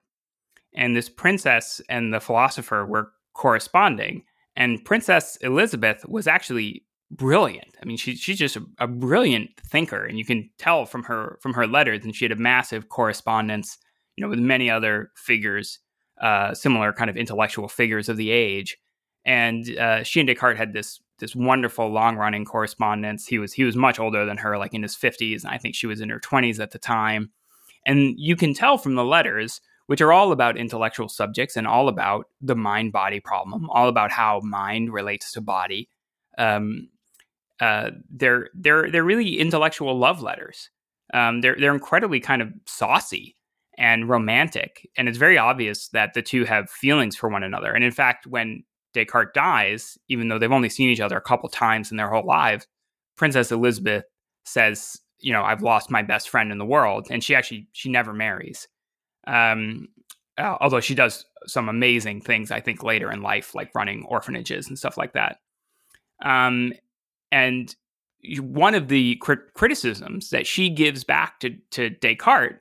And 0.75 0.95
this 0.95 1.09
princess 1.09 1.81
and 1.89 2.15
the 2.15 2.21
philosopher 2.21 2.87
were 2.87 3.13
corresponding. 3.35 4.25
And 4.57 4.85
Princess 4.85 5.37
Elizabeth 5.37 6.05
was 6.09 6.27
actually 6.27 6.85
brilliant. 7.11 7.77
I 7.83 7.87
mean, 7.87 7.97
she, 7.97 8.15
she's 8.15 8.39
just 8.39 8.57
a, 8.57 8.65
a, 8.79 8.87
brilliant 8.87 9.51
thinker, 9.67 10.05
and 10.05 10.19
you 10.19 10.25
can 10.25 10.51
tell 10.59 10.87
from 10.87 11.05
her 11.05 11.39
from 11.41 11.55
her 11.55 11.67
letters. 11.67 12.05
And 12.05 12.15
she 12.15 12.25
had 12.25 12.33
a 12.33 12.37
massive 12.37 12.89
correspondence, 12.89 13.79
you 14.17 14.23
know, 14.23 14.29
with 14.29 14.39
many 14.39 14.71
other 14.71 15.11
figures, 15.17 15.79
uh, 16.21 16.55
similar 16.55 16.93
kind 16.93 17.11
of 17.11 17.17
intellectual 17.17 17.69
figures 17.69 18.09
of 18.09 18.17
the 18.17 18.31
age. 18.31 18.77
And 19.25 19.77
uh, 19.77 20.03
she 20.03 20.21
and 20.21 20.29
Descartes 20.29 20.57
had 20.57 20.73
this 20.73 21.01
this 21.19 21.37
wonderful 21.37 21.89
long 21.91 22.17
running 22.17 22.45
correspondence. 22.45 23.27
He 23.27 23.39
was 23.39 23.53
he 23.53 23.65
was 23.65 23.77
much 23.77 23.99
older 23.99 24.25
than 24.25 24.39
her, 24.39 24.57
like 24.59 24.75
in 24.75 24.83
his 24.83 24.97
fifties, 24.97 25.45
and 25.45 25.53
I 25.53 25.59
think 25.59 25.75
she 25.75 25.87
was 25.87 26.01
in 26.01 26.09
her 26.11 26.21
twenties 26.21 26.61
at 26.61 26.71
the 26.71 26.79
time. 26.79 27.31
And 27.87 28.15
you 28.19 28.37
can 28.37 28.55
tell 28.55 28.79
from 28.79 28.95
the 28.95 29.05
letters 29.05 29.61
which 29.91 30.01
are 30.01 30.13
all 30.13 30.31
about 30.31 30.57
intellectual 30.57 31.09
subjects 31.09 31.57
and 31.57 31.67
all 31.67 31.89
about 31.89 32.27
the 32.41 32.55
mind 32.55 32.93
body 32.93 33.19
problem, 33.19 33.69
all 33.71 33.89
about 33.89 34.13
how 34.13 34.39
mind 34.45 34.93
relates 34.93 35.33
to 35.33 35.41
body. 35.41 35.91
Um, 36.39 36.91
uh, 37.59 37.91
they're 38.09 38.51
they're 38.55 38.89
they're 38.89 39.03
really 39.03 39.41
intellectual 39.41 39.99
love 39.99 40.23
letters. 40.23 40.71
Um, 41.13 41.41
they're 41.41 41.57
they're 41.59 41.75
incredibly 41.75 42.21
kind 42.21 42.41
of 42.41 42.53
saucy 42.67 43.35
and 43.79 44.09
romantic, 44.09 44.89
and 44.97 45.09
it's 45.09 45.19
very 45.19 45.37
obvious 45.37 45.89
that 45.89 46.15
the 46.15 46.23
two 46.23 46.45
have 46.45 46.71
feelings 46.71 47.17
for 47.17 47.29
one 47.29 47.43
another. 47.43 47.73
And 47.73 47.83
in 47.83 47.91
fact, 47.91 48.29
when 48.29 48.63
Descartes 48.95 49.35
dies, 49.35 49.99
even 50.07 50.29
though 50.29 50.39
they've 50.39 50.53
only 50.53 50.69
seen 50.69 50.91
each 50.91 51.01
other 51.01 51.17
a 51.17 51.21
couple 51.21 51.49
times 51.49 51.91
in 51.91 51.97
their 51.97 52.11
whole 52.11 52.25
lives, 52.25 52.65
Princess 53.17 53.51
Elizabeth 53.51 54.05
says, 54.45 55.01
"You 55.19 55.33
know, 55.33 55.43
I've 55.43 55.63
lost 55.63 55.91
my 55.91 56.03
best 56.03 56.29
friend 56.29 56.53
in 56.53 56.59
the 56.59 56.65
world," 56.65 57.09
and 57.11 57.25
she 57.25 57.35
actually 57.35 57.67
she 57.73 57.91
never 57.91 58.13
marries. 58.13 58.69
Um, 59.27 59.89
uh, 60.39 60.57
although 60.61 60.81
she 60.81 60.95
does 60.95 61.25
some 61.47 61.69
amazing 61.69 62.21
things, 62.21 62.51
I 62.51 62.61
think 62.61 62.83
later 62.83 63.11
in 63.13 63.23
life, 63.23 63.55
like 63.55 63.75
running 63.75 64.05
orphanages 64.09 64.69
and 64.69 64.79
stuff 64.79 64.97
like 64.97 65.13
that. 65.13 65.39
Um, 66.25 66.73
and 67.31 67.75
one 68.41 68.75
of 68.75 68.89
the 68.89 69.17
crit- 69.17 69.55
criticisms 69.55 70.31
that 70.31 70.47
she 70.47 70.71
gives 70.71 71.05
back 71.05 71.41
to 71.41 71.57
to 71.73 71.91
Descartes, 71.91 72.61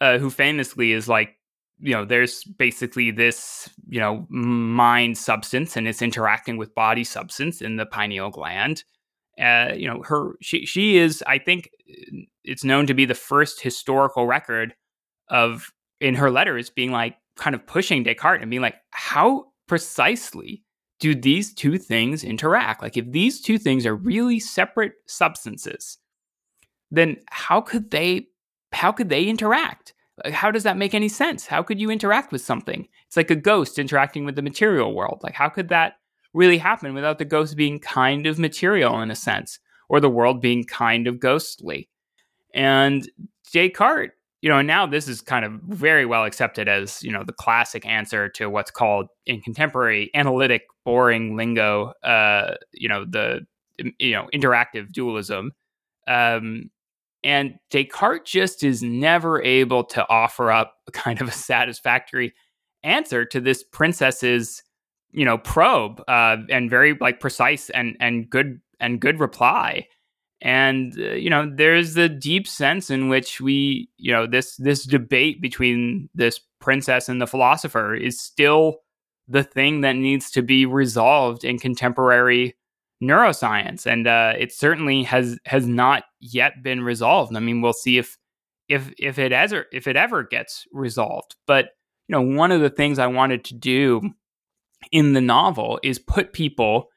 uh, 0.00 0.18
who 0.18 0.30
famously 0.30 0.92
is 0.92 1.08
like, 1.08 1.36
you 1.80 1.92
know, 1.92 2.04
there's 2.04 2.44
basically 2.44 3.10
this, 3.10 3.68
you 3.88 4.00
know, 4.00 4.26
mind 4.28 5.16
substance 5.16 5.76
and 5.76 5.88
it's 5.88 6.02
interacting 6.02 6.56
with 6.56 6.74
body 6.74 7.04
substance 7.04 7.62
in 7.62 7.76
the 7.76 7.86
pineal 7.86 8.30
gland. 8.30 8.84
Uh, 9.40 9.72
you 9.76 9.86
know, 9.86 10.02
her 10.02 10.32
she 10.40 10.66
she 10.66 10.98
is, 10.98 11.22
I 11.26 11.38
think, 11.38 11.70
it's 12.44 12.64
known 12.64 12.86
to 12.86 12.94
be 12.94 13.04
the 13.04 13.14
first 13.14 13.60
historical 13.62 14.26
record 14.26 14.74
of 15.28 15.72
in 16.00 16.14
her 16.14 16.30
letters 16.30 16.70
being 16.70 16.92
like 16.92 17.16
kind 17.36 17.54
of 17.54 17.66
pushing 17.66 18.02
Descartes 18.02 18.42
and 18.42 18.50
being 18.50 18.62
like, 18.62 18.76
how 18.90 19.46
precisely 19.66 20.62
do 21.00 21.14
these 21.14 21.54
two 21.54 21.78
things 21.78 22.24
interact? 22.24 22.82
Like, 22.82 22.96
if 22.96 23.10
these 23.10 23.40
two 23.40 23.58
things 23.58 23.86
are 23.86 23.94
really 23.94 24.40
separate 24.40 24.94
substances, 25.06 25.98
then 26.90 27.16
how 27.28 27.60
could 27.60 27.90
they 27.90 28.26
how 28.72 28.92
could 28.92 29.08
they 29.08 29.24
interact? 29.24 29.94
Like, 30.24 30.34
How 30.34 30.50
does 30.50 30.64
that 30.64 30.76
make 30.76 30.94
any 30.94 31.08
sense? 31.08 31.46
How 31.46 31.62
could 31.62 31.80
you 31.80 31.90
interact 31.90 32.32
with 32.32 32.42
something? 32.42 32.86
It's 33.06 33.16
like 33.16 33.30
a 33.30 33.36
ghost 33.36 33.78
interacting 33.78 34.24
with 34.24 34.36
the 34.36 34.42
material 34.42 34.94
world. 34.94 35.20
Like, 35.22 35.34
how 35.34 35.48
could 35.48 35.68
that 35.68 35.94
really 36.34 36.58
happen 36.58 36.92
without 36.94 37.18
the 37.18 37.24
ghost 37.24 37.56
being 37.56 37.78
kind 37.78 38.26
of 38.26 38.38
material 38.38 39.00
in 39.00 39.10
a 39.10 39.16
sense, 39.16 39.58
or 39.88 40.00
the 40.00 40.10
world 40.10 40.40
being 40.40 40.64
kind 40.64 41.06
of 41.06 41.20
ghostly? 41.20 41.88
And 42.54 43.08
Descartes 43.52 44.12
you 44.40 44.48
know, 44.48 44.58
and 44.58 44.68
now 44.68 44.86
this 44.86 45.08
is 45.08 45.20
kind 45.20 45.44
of 45.44 45.52
very 45.68 46.06
well 46.06 46.24
accepted 46.24 46.68
as, 46.68 47.02
you 47.02 47.10
know, 47.10 47.24
the 47.24 47.32
classic 47.32 47.84
answer 47.84 48.28
to 48.30 48.48
what's 48.48 48.70
called 48.70 49.08
in 49.26 49.40
contemporary 49.40 50.10
analytic 50.14 50.62
boring 50.84 51.36
lingo, 51.36 51.92
uh, 52.04 52.54
you 52.72 52.88
know, 52.88 53.04
the, 53.04 53.40
you 53.98 54.12
know, 54.12 54.28
interactive 54.32 54.92
dualism. 54.92 55.52
Um, 56.06 56.70
and 57.24 57.54
Descartes 57.70 58.30
just 58.30 58.62
is 58.62 58.82
never 58.82 59.42
able 59.42 59.84
to 59.84 60.08
offer 60.08 60.52
up 60.52 60.74
kind 60.92 61.20
of 61.20 61.28
a 61.28 61.32
satisfactory 61.32 62.32
answer 62.84 63.24
to 63.24 63.40
this 63.40 63.64
princess's, 63.64 64.62
you 65.10 65.24
know, 65.24 65.38
probe 65.38 66.00
uh, 66.06 66.36
and 66.48 66.70
very 66.70 66.96
like 67.00 67.18
precise 67.18 67.70
and 67.70 67.96
and 67.98 68.30
good 68.30 68.60
and 68.78 69.00
good 69.00 69.18
reply 69.18 69.88
and 70.40 70.94
uh, 70.98 71.14
you 71.14 71.30
know 71.30 71.50
there's 71.52 71.94
the 71.94 72.08
deep 72.08 72.46
sense 72.46 72.90
in 72.90 73.08
which 73.08 73.40
we 73.40 73.88
you 73.96 74.12
know 74.12 74.26
this 74.26 74.56
this 74.56 74.84
debate 74.84 75.40
between 75.42 76.08
this 76.14 76.40
princess 76.60 77.08
and 77.08 77.20
the 77.20 77.26
philosopher 77.26 77.94
is 77.94 78.20
still 78.20 78.78
the 79.28 79.42
thing 79.42 79.82
that 79.82 79.96
needs 79.96 80.30
to 80.30 80.42
be 80.42 80.64
resolved 80.64 81.44
in 81.44 81.58
contemporary 81.58 82.56
neuroscience. 83.02 83.86
And 83.86 84.06
uh, 84.06 84.32
it 84.38 84.52
certainly 84.52 85.02
has 85.04 85.38
has 85.44 85.66
not 85.66 86.04
yet 86.20 86.62
been 86.62 86.82
resolved. 86.82 87.34
I 87.36 87.40
mean 87.40 87.60
we'll 87.60 87.72
see 87.72 87.98
if 87.98 88.16
if 88.68 88.92
if 88.98 89.18
it 89.18 89.32
ever 89.32 89.66
if 89.72 89.86
it 89.86 89.96
ever 89.96 90.22
gets 90.22 90.66
resolved. 90.72 91.36
But 91.46 91.70
you 92.08 92.12
know 92.12 92.22
one 92.22 92.52
of 92.52 92.60
the 92.60 92.70
things 92.70 92.98
i 92.98 93.06
wanted 93.06 93.44
to 93.44 93.54
do 93.54 94.00
in 94.92 95.12
the 95.12 95.20
novel 95.20 95.78
is 95.82 95.98
put 95.98 96.32
people 96.32 96.88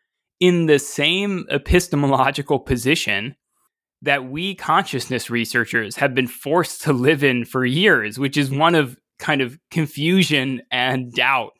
in 0.42 0.66
the 0.66 0.80
same 0.80 1.46
epistemological 1.50 2.60
position 2.60 3.36
that 4.02 4.26
we 4.26 4.56
consciousness 4.56 5.30
researchers 5.30 5.96
have 5.96 6.16
been 6.16 6.28
forced 6.28 6.82
to 6.82 6.92
live 6.92 7.24
in 7.24 7.46
for 7.46 7.64
years, 7.64 8.18
which 8.18 8.36
is 8.36 8.50
one 8.50 8.74
of 8.74 8.98
kind 9.20 9.42
of 9.42 9.58
confusion 9.70 10.62
and 10.72 11.14
doubt. 11.14 11.54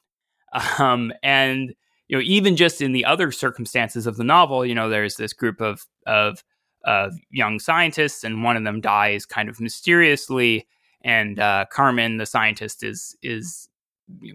Um, 0.80 1.14
and 1.24 1.74
you 2.10 2.18
know, 2.18 2.24
even 2.26 2.58
just 2.58 2.82
in 2.82 2.92
the 2.92 3.06
other 3.06 3.32
circumstances 3.32 4.06
of 4.06 4.18
the 4.18 4.24
novel, 4.26 4.66
you 4.66 4.76
know, 4.76 4.90
there's 4.90 5.16
this 5.16 5.32
group 5.32 5.62
of 5.62 5.86
of 6.06 6.44
of 6.84 7.14
young 7.30 7.60
scientists, 7.60 8.26
and 8.26 8.44
one 8.44 8.58
of 8.58 8.66
them 8.66 8.82
dies 8.82 9.26
kind 9.26 9.48
of 9.48 9.62
mysteriously, 9.62 10.68
and 11.04 11.40
uh, 11.40 11.66
Carmen, 11.72 12.18
the 12.18 12.26
scientist, 12.26 12.84
is 12.84 13.16
is 13.22 13.70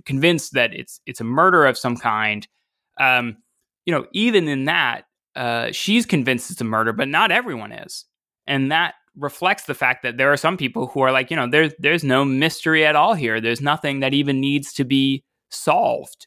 convinced 0.07 0.55
that 0.55 0.73
it's 0.73 1.01
it's 1.05 1.21
a 1.21 1.25
murder 1.25 1.67
of 1.67 1.77
some 1.77 1.99
kind. 1.99 2.49
Um, 2.99 3.37
you 3.87 3.93
know, 3.93 4.07
even 4.13 4.49
in 4.49 4.67
that, 4.67 5.05
uh, 5.35 5.73
she's 5.73 6.05
convinced 6.05 6.51
it's 6.51 6.61
a 6.61 6.65
murder, 6.65 6.93
but 6.93 7.09
not 7.09 7.31
everyone 7.31 7.73
is, 7.73 8.05
and 8.47 8.71
that 8.71 8.95
reflects 9.17 9.65
the 9.65 9.75
fact 9.75 10.03
that 10.03 10.19
there 10.19 10.31
are 10.31 10.37
some 10.37 10.57
people 10.57 10.89
who 10.89 11.01
are 11.01 11.13
like, 11.13 11.31
you 11.31 11.37
know, 11.37 11.49
there's 11.49 11.73
there's 11.79 12.05
no 12.05 12.25
mystery 12.25 12.85
at 12.85 12.97
all 12.97 13.15
here. 13.15 13.41
There's 13.41 13.61
nothing 13.61 14.01
that 14.01 14.13
even 14.13 14.41
needs 14.41 14.73
to 14.75 14.85
be 14.85 15.25
solved. 15.51 16.27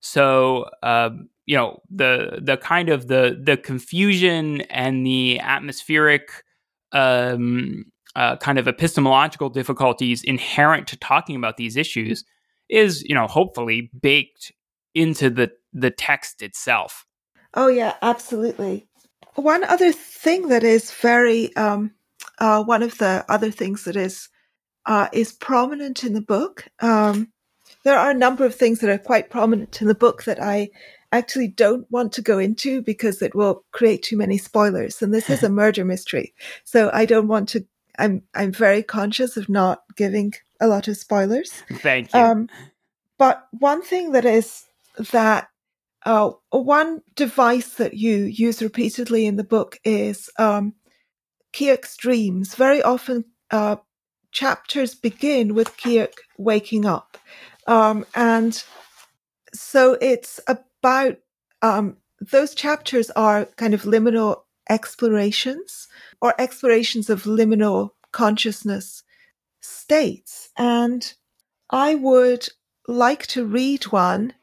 So, 0.00 0.66
uh, 0.82 1.10
you 1.46 1.56
know, 1.56 1.80
the 1.90 2.40
the 2.42 2.56
kind 2.56 2.88
of 2.88 3.08
the 3.08 3.40
the 3.42 3.56
confusion 3.56 4.62
and 4.62 5.06
the 5.06 5.40
atmospheric 5.40 6.30
um, 6.92 7.84
uh, 8.14 8.36
kind 8.36 8.58
of 8.58 8.68
epistemological 8.68 9.50
difficulties 9.50 10.22
inherent 10.22 10.86
to 10.88 10.96
talking 10.96 11.36
about 11.36 11.56
these 11.56 11.76
issues 11.76 12.24
is, 12.68 13.02
you 13.04 13.14
know, 13.14 13.26
hopefully 13.26 13.90
baked 14.00 14.52
into 14.96 15.28
the 15.28 15.52
the 15.72 15.90
text 15.90 16.42
itself. 16.42 17.06
Oh 17.54 17.68
yeah, 17.68 17.94
absolutely. 18.02 18.88
One 19.34 19.62
other 19.62 19.92
thing 19.92 20.48
that 20.48 20.64
is 20.64 20.90
very 20.90 21.54
um, 21.54 21.92
uh, 22.38 22.64
one 22.64 22.82
of 22.82 22.98
the 22.98 23.24
other 23.28 23.50
things 23.50 23.84
that 23.84 23.94
is 23.94 24.28
uh, 24.86 25.08
is 25.12 25.32
prominent 25.32 26.02
in 26.02 26.14
the 26.14 26.22
book. 26.22 26.66
Um, 26.80 27.28
there 27.84 27.98
are 27.98 28.10
a 28.10 28.14
number 28.14 28.44
of 28.44 28.54
things 28.54 28.80
that 28.80 28.90
are 28.90 28.98
quite 28.98 29.30
prominent 29.30 29.80
in 29.82 29.88
the 29.88 29.94
book 29.94 30.24
that 30.24 30.42
I 30.42 30.70
actually 31.12 31.48
don't 31.48 31.86
want 31.90 32.12
to 32.14 32.22
go 32.22 32.38
into 32.38 32.82
because 32.82 33.20
it 33.20 33.34
will 33.34 33.64
create 33.72 34.02
too 34.02 34.16
many 34.16 34.38
spoilers. 34.38 35.02
And 35.02 35.12
this 35.12 35.28
is 35.28 35.42
a 35.42 35.48
murder 35.62 35.84
mystery, 35.84 36.34
so 36.64 36.90
I 36.92 37.04
don't 37.04 37.28
want 37.28 37.50
to. 37.50 37.66
I'm 37.98 38.22
I'm 38.34 38.52
very 38.52 38.82
conscious 38.82 39.36
of 39.36 39.50
not 39.50 39.82
giving 39.94 40.32
a 40.58 40.68
lot 40.68 40.88
of 40.88 40.96
spoilers. 40.96 41.52
Thank 41.70 42.14
you. 42.14 42.20
Um, 42.20 42.48
but 43.18 43.46
one 43.50 43.82
thing 43.82 44.12
that 44.12 44.24
is 44.24 44.65
that 45.12 45.48
uh, 46.04 46.30
one 46.50 47.02
device 47.14 47.74
that 47.74 47.94
you 47.94 48.24
use 48.24 48.62
repeatedly 48.62 49.26
in 49.26 49.36
the 49.36 49.44
book 49.44 49.78
is 49.84 50.30
um, 50.38 50.74
dreams. 51.98 52.54
Very 52.54 52.82
often, 52.82 53.24
uh, 53.50 53.76
chapters 54.30 54.94
begin 54.94 55.54
with 55.54 55.76
Kirk 55.78 56.12
waking 56.36 56.84
up. 56.84 57.16
Um, 57.66 58.04
and 58.14 58.62
so 59.54 59.96
it's 60.00 60.38
about 60.46 61.16
um, 61.62 61.96
those 62.20 62.54
chapters 62.54 63.10
are 63.10 63.46
kind 63.56 63.74
of 63.74 63.82
liminal 63.82 64.42
explorations 64.68 65.88
or 66.20 66.34
explorations 66.38 67.08
of 67.08 67.24
liminal 67.24 67.90
consciousness 68.12 69.02
states. 69.60 70.50
And 70.56 71.12
I 71.70 71.94
would 71.94 72.48
like 72.88 73.26
to 73.28 73.46
read 73.46 73.84
one. 73.84 74.34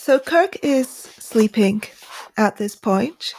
So 0.00 0.18
Kirk 0.18 0.56
is 0.62 0.88
sleeping 0.88 1.82
at 2.38 2.56
this 2.56 2.74
point. 2.74 3.34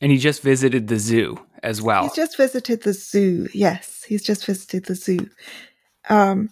And 0.00 0.10
he 0.10 0.16
just 0.16 0.42
visited 0.42 0.88
the 0.88 0.98
zoo 0.98 1.38
as 1.62 1.82
well. 1.82 2.04
He's 2.04 2.14
just 2.14 2.38
visited 2.38 2.82
the 2.82 2.94
zoo. 2.94 3.48
Yes, 3.52 4.02
he's 4.08 4.22
just 4.22 4.46
visited 4.46 4.86
the 4.86 4.94
zoo. 4.94 5.28
Um, 6.08 6.48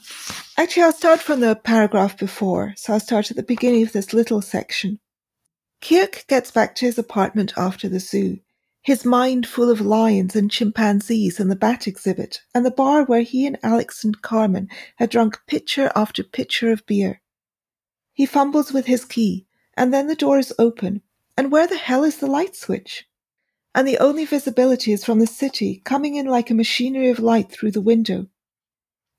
actually, 0.59 0.83
I'll 0.83 0.93
start 0.93 1.21
from 1.21 1.41
the 1.41 1.57
paragraph 1.57 2.19
before. 2.19 2.75
So 2.77 2.93
I'll 2.93 3.01
start 3.01 3.31
at 3.31 3.39
the 3.39 3.43
beginning 3.43 3.83
of 3.83 3.93
this 3.93 4.13
little 4.13 4.43
section. 4.43 5.01
Kirk 5.81 6.27
gets 6.29 6.51
back 6.51 6.75
to 6.77 6.85
his 6.85 6.99
apartment 6.99 7.55
after 7.57 7.89
the 7.89 8.01
zoo 8.01 8.41
his 8.83 9.03
mind 9.03 9.47
full 9.47 9.71
of 9.71 9.81
lions 9.81 10.37
and 10.37 10.51
chimpanzees 10.51 11.41
and 11.41 11.51
the 11.51 11.57
bat 11.57 11.89
exhibit, 11.89 12.43
and 12.55 12.67
the 12.67 12.71
bar 12.71 13.03
where 13.03 13.23
he 13.23 13.47
and 13.47 13.59
Alex 13.63 14.05
and 14.05 14.21
Carmen 14.21 14.69
had 14.97 15.09
drunk 15.09 15.41
pitcher 15.47 15.91
after 15.97 16.23
pitcher 16.23 16.71
of 16.71 16.85
beer. 16.85 17.23
He 18.13 18.27
fumbles 18.27 18.75
with 18.75 18.85
his 18.85 19.07
key, 19.07 19.47
and 19.77 19.93
then 19.93 20.07
the 20.07 20.15
door 20.15 20.39
is 20.39 20.53
open, 20.59 21.03
and 21.37 21.51
where 21.51 21.67
the 21.67 21.77
hell 21.77 22.05
is 22.05 22.19
the 22.19 22.27
light 22.27 22.55
switch? 22.55 23.07
And 23.75 23.89
the 23.89 23.99
only 23.99 24.25
visibility 24.25 24.93
is 24.93 25.05
from 25.05 25.19
the 25.19 25.27
city, 25.27 25.83
coming 25.85 26.15
in 26.15 26.27
like 26.27 26.51
a 26.51 26.55
machinery 26.55 27.11
of 27.11 27.19
light 27.19 27.51
through 27.51 27.73
the 27.73 27.81
window. 27.81 28.29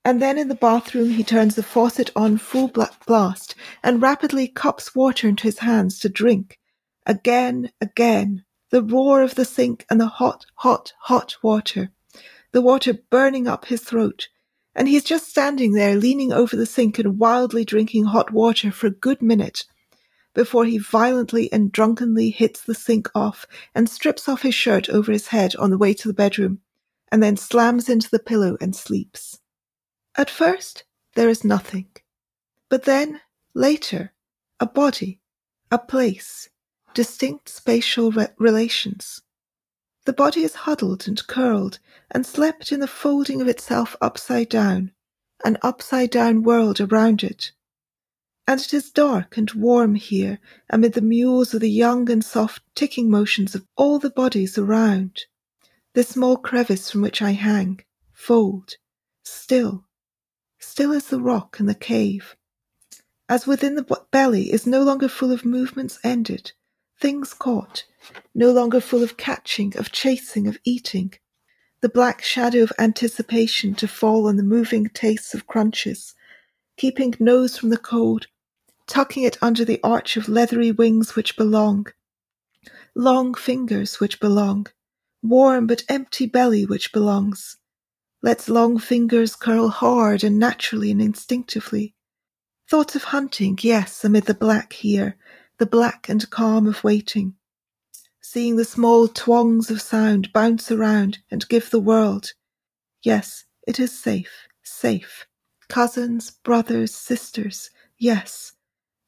And 0.02 0.22
then 0.22 0.38
in 0.38 0.48
the 0.48 0.54
bathroom 0.54 1.10
he 1.10 1.24
turns 1.24 1.56
the 1.56 1.62
faucet 1.62 2.10
on 2.16 2.38
full 2.38 2.72
blast 3.06 3.54
and 3.82 4.00
rapidly 4.00 4.48
cups 4.48 4.94
water 4.94 5.28
into 5.28 5.42
his 5.42 5.58
hands 5.58 5.98
to 5.98 6.08
drink. 6.08 6.58
Again, 7.04 7.70
again, 7.80 8.44
the 8.70 8.82
roar 8.82 9.22
of 9.22 9.34
the 9.34 9.44
sink 9.44 9.84
and 9.90 10.00
the 10.00 10.06
hot, 10.06 10.46
hot, 10.54 10.92
hot 11.00 11.36
water, 11.42 11.90
the 12.52 12.62
water 12.62 12.94
burning 12.94 13.46
up 13.46 13.66
his 13.66 13.82
throat. 13.82 14.28
And 14.74 14.88
he's 14.88 15.04
just 15.04 15.28
standing 15.28 15.72
there 15.72 15.96
leaning 15.96 16.32
over 16.32 16.54
the 16.54 16.66
sink 16.66 16.98
and 16.98 17.18
wildly 17.18 17.64
drinking 17.64 18.04
hot 18.04 18.32
water 18.32 18.70
for 18.70 18.86
a 18.86 18.90
good 18.90 19.20
minute 19.20 19.64
before 20.36 20.66
he 20.66 20.76
violently 20.76 21.50
and 21.50 21.72
drunkenly 21.72 22.28
hits 22.28 22.60
the 22.60 22.74
sink 22.74 23.08
off 23.14 23.46
and 23.74 23.88
strips 23.88 24.28
off 24.28 24.42
his 24.42 24.54
shirt 24.54 24.86
over 24.90 25.10
his 25.10 25.28
head 25.28 25.56
on 25.56 25.70
the 25.70 25.78
way 25.78 25.94
to 25.94 26.06
the 26.06 26.14
bedroom, 26.14 26.60
and 27.10 27.22
then 27.22 27.38
slams 27.38 27.88
into 27.88 28.10
the 28.10 28.18
pillow 28.18 28.54
and 28.60 28.76
sleeps. 28.76 29.40
At 30.14 30.28
first, 30.28 30.84
there 31.14 31.30
is 31.30 31.42
nothing. 31.42 31.86
But 32.68 32.84
then, 32.84 33.22
later, 33.54 34.12
a 34.60 34.66
body, 34.66 35.20
a 35.70 35.78
place, 35.78 36.50
distinct 36.92 37.48
spatial 37.48 38.10
re- 38.10 38.28
relations. 38.38 39.22
The 40.04 40.12
body 40.12 40.42
is 40.42 40.54
huddled 40.54 41.08
and 41.08 41.26
curled 41.26 41.78
and 42.10 42.26
slept 42.26 42.72
in 42.72 42.80
the 42.80 42.86
folding 42.86 43.40
of 43.40 43.48
itself 43.48 43.96
upside 44.02 44.50
down, 44.50 44.92
an 45.46 45.56
upside 45.62 46.10
down 46.10 46.42
world 46.42 46.78
around 46.78 47.24
it. 47.24 47.52
And 48.48 48.60
it 48.60 48.72
is 48.72 48.90
dark 48.90 49.36
and 49.36 49.50
warm 49.50 49.96
here 49.96 50.38
amid 50.70 50.92
the 50.92 51.00
mews 51.00 51.52
of 51.52 51.60
the 51.60 51.70
young 51.70 52.08
and 52.08 52.24
soft 52.24 52.62
ticking 52.76 53.10
motions 53.10 53.56
of 53.56 53.66
all 53.76 53.98
the 53.98 54.10
bodies 54.10 54.56
around. 54.56 55.24
The 55.94 56.04
small 56.04 56.36
crevice 56.36 56.90
from 56.90 57.02
which 57.02 57.20
I 57.20 57.32
hang, 57.32 57.80
fold, 58.12 58.76
still, 59.24 59.86
still 60.60 60.92
as 60.92 61.08
the 61.08 61.20
rock 61.20 61.56
in 61.58 61.66
the 61.66 61.74
cave. 61.74 62.36
As 63.28 63.48
within 63.48 63.74
the 63.74 64.06
belly 64.12 64.52
is 64.52 64.64
no 64.64 64.84
longer 64.84 65.08
full 65.08 65.32
of 65.32 65.44
movements 65.44 65.98
ended, 66.04 66.52
things 67.00 67.34
caught, 67.34 67.84
no 68.32 68.52
longer 68.52 68.80
full 68.80 69.02
of 69.02 69.16
catching, 69.16 69.76
of 69.76 69.90
chasing, 69.90 70.46
of 70.46 70.58
eating. 70.62 71.12
The 71.80 71.88
black 71.88 72.22
shadow 72.22 72.62
of 72.62 72.72
anticipation 72.78 73.74
to 73.74 73.88
fall 73.88 74.28
on 74.28 74.36
the 74.36 74.44
moving 74.44 74.88
tastes 74.88 75.34
of 75.34 75.48
crunches, 75.48 76.14
keeping 76.76 77.16
nose 77.18 77.58
from 77.58 77.70
the 77.70 77.76
cold, 77.76 78.28
tucking 78.86 79.22
it 79.22 79.38
under 79.42 79.64
the 79.64 79.80
arch 79.82 80.16
of 80.16 80.28
leathery 80.28 80.72
wings 80.72 81.16
which 81.16 81.36
belong, 81.36 81.86
long 82.94 83.34
fingers 83.34 84.00
which 84.00 84.20
belong, 84.20 84.66
warm 85.22 85.66
but 85.66 85.84
empty 85.88 86.26
belly 86.26 86.64
which 86.64 86.92
belongs. 86.92 87.56
Lets 88.22 88.48
long 88.48 88.78
fingers 88.78 89.36
curl 89.36 89.68
hard 89.68 90.24
and 90.24 90.38
naturally 90.38 90.90
and 90.90 91.00
instinctively. 91.02 91.94
Thoughts 92.68 92.96
of 92.96 93.04
hunting, 93.04 93.58
yes, 93.60 94.04
amid 94.04 94.24
the 94.24 94.34
black 94.34 94.72
here, 94.72 95.16
the 95.58 95.66
black 95.66 96.08
and 96.08 96.28
calm 96.30 96.66
of 96.66 96.82
waiting 96.82 97.36
seeing 98.26 98.56
the 98.56 98.64
small 98.64 99.06
twongs 99.06 99.70
of 99.70 99.80
sound 99.80 100.32
bounce 100.32 100.72
around 100.72 101.16
and 101.30 101.48
give 101.48 101.70
the 101.70 101.78
world. 101.78 102.32
Yes, 103.02 103.44
it 103.68 103.78
is 103.78 103.96
safe, 103.96 104.48
safe. 104.64 105.26
Cousins, 105.68 106.32
brothers, 106.42 106.92
sisters, 106.92 107.70
yes. 107.98 108.52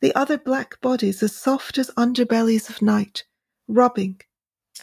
The 0.01 0.15
other 0.15 0.39
black 0.39 0.81
bodies 0.81 1.23
as 1.25 1.35
soft 1.35 1.77
as 1.77 1.91
underbellies 1.97 2.71
of 2.71 2.81
night, 2.81 3.25
rubbing. 3.67 4.21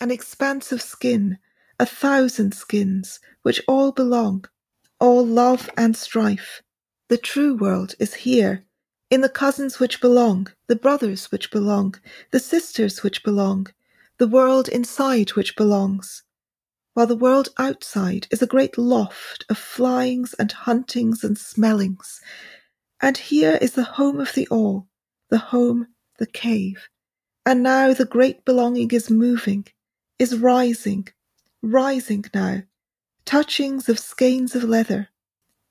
An 0.02 0.12
expanse 0.12 0.74
of 0.74 0.82
skin, 0.82 1.38
a 1.80 1.86
thousand 1.86 2.54
skins, 2.54 3.22
which 3.42 3.62
all 3.66 3.94
belong, 3.94 4.44
all 5.00 5.26
love 5.26 5.70
and 5.78 5.96
strife. 5.96 6.62
The 7.08 7.18
true 7.18 7.56
world 7.56 7.96
is 7.98 8.14
here, 8.14 8.66
in 9.10 9.22
the 9.22 9.30
cousins 9.30 9.80
which 9.80 10.02
belong, 10.02 10.48
the 10.68 10.76
brothers 10.76 11.32
which 11.32 11.50
belong, 11.50 11.96
the 12.32 12.40
sisters 12.40 13.04
which 13.04 13.24
belong, 13.24 13.68
the 14.18 14.28
world 14.28 14.68
inside 14.68 15.30
which 15.30 15.56
belongs, 15.56 16.24
while 16.94 17.08
the 17.08 17.16
world 17.16 17.50
outside 17.58 18.28
is 18.32 18.42
a 18.42 18.48
great 18.48 18.78
loft 18.78 19.46
of 19.50 19.58
flyings 19.58 20.34
and 20.40 20.52
huntings 20.52 21.24
and 21.24 21.38
smellings. 21.38 22.20
And 23.00 23.18
here 23.18 23.58
is 23.62 23.74
the 23.74 23.84
home 23.84 24.20
of 24.20 24.34
the 24.34 24.48
all, 24.48 24.88
the 25.36 25.40
home, 25.40 25.86
the 26.18 26.26
cave. 26.26 26.88
And 27.46 27.62
now 27.62 27.92
the 27.92 28.06
great 28.06 28.46
belonging 28.46 28.92
is 28.92 29.10
moving, 29.10 29.66
is 30.18 30.38
rising, 30.38 31.10
rising 31.62 32.24
now, 32.34 32.64
touchings 33.26 33.90
of 33.90 34.00
skeins 34.00 34.56
of 34.56 34.64
leather. 34.64 35.10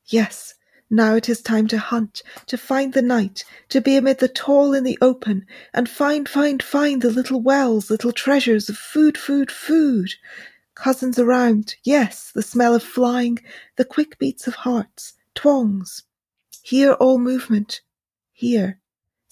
Yes, 0.05 0.53
now 0.91 1.15
it 1.15 1.31
is 1.31 1.41
time 1.41 1.67
to 1.69 1.79
hunt, 1.79 2.23
to 2.45 2.59
find 2.59 2.93
the 2.93 3.01
night, 3.01 3.47
to 3.71 3.81
be 3.81 3.97
amid 3.97 4.19
the 4.19 4.29
tall 4.29 4.75
in 4.75 4.85
the 4.85 4.99
open, 5.01 5.47
and 5.73 5.89
find, 5.89 6.29
find, 6.29 6.63
find 6.63 7.01
the 7.01 7.11
little 7.11 7.41
wells, 7.41 7.89
little 7.89 8.13
treasures 8.13 8.69
of 8.69 8.77
food, 8.77 9.17
food, 9.17 9.51
food. 9.51 10.11
Cousins 10.75 11.19
around, 11.19 11.77
yes, 11.85 12.31
the 12.35 12.43
smell 12.43 12.75
of 12.75 12.83
flying, 12.83 13.39
the 13.77 13.87
quick 13.87 14.19
beats 14.19 14.47
of 14.47 14.57
hearts, 14.57 15.15
twongs. 15.35 16.03
Hear 16.63 16.93
all 16.93 17.19
movement, 17.19 17.81
here, 18.35 18.79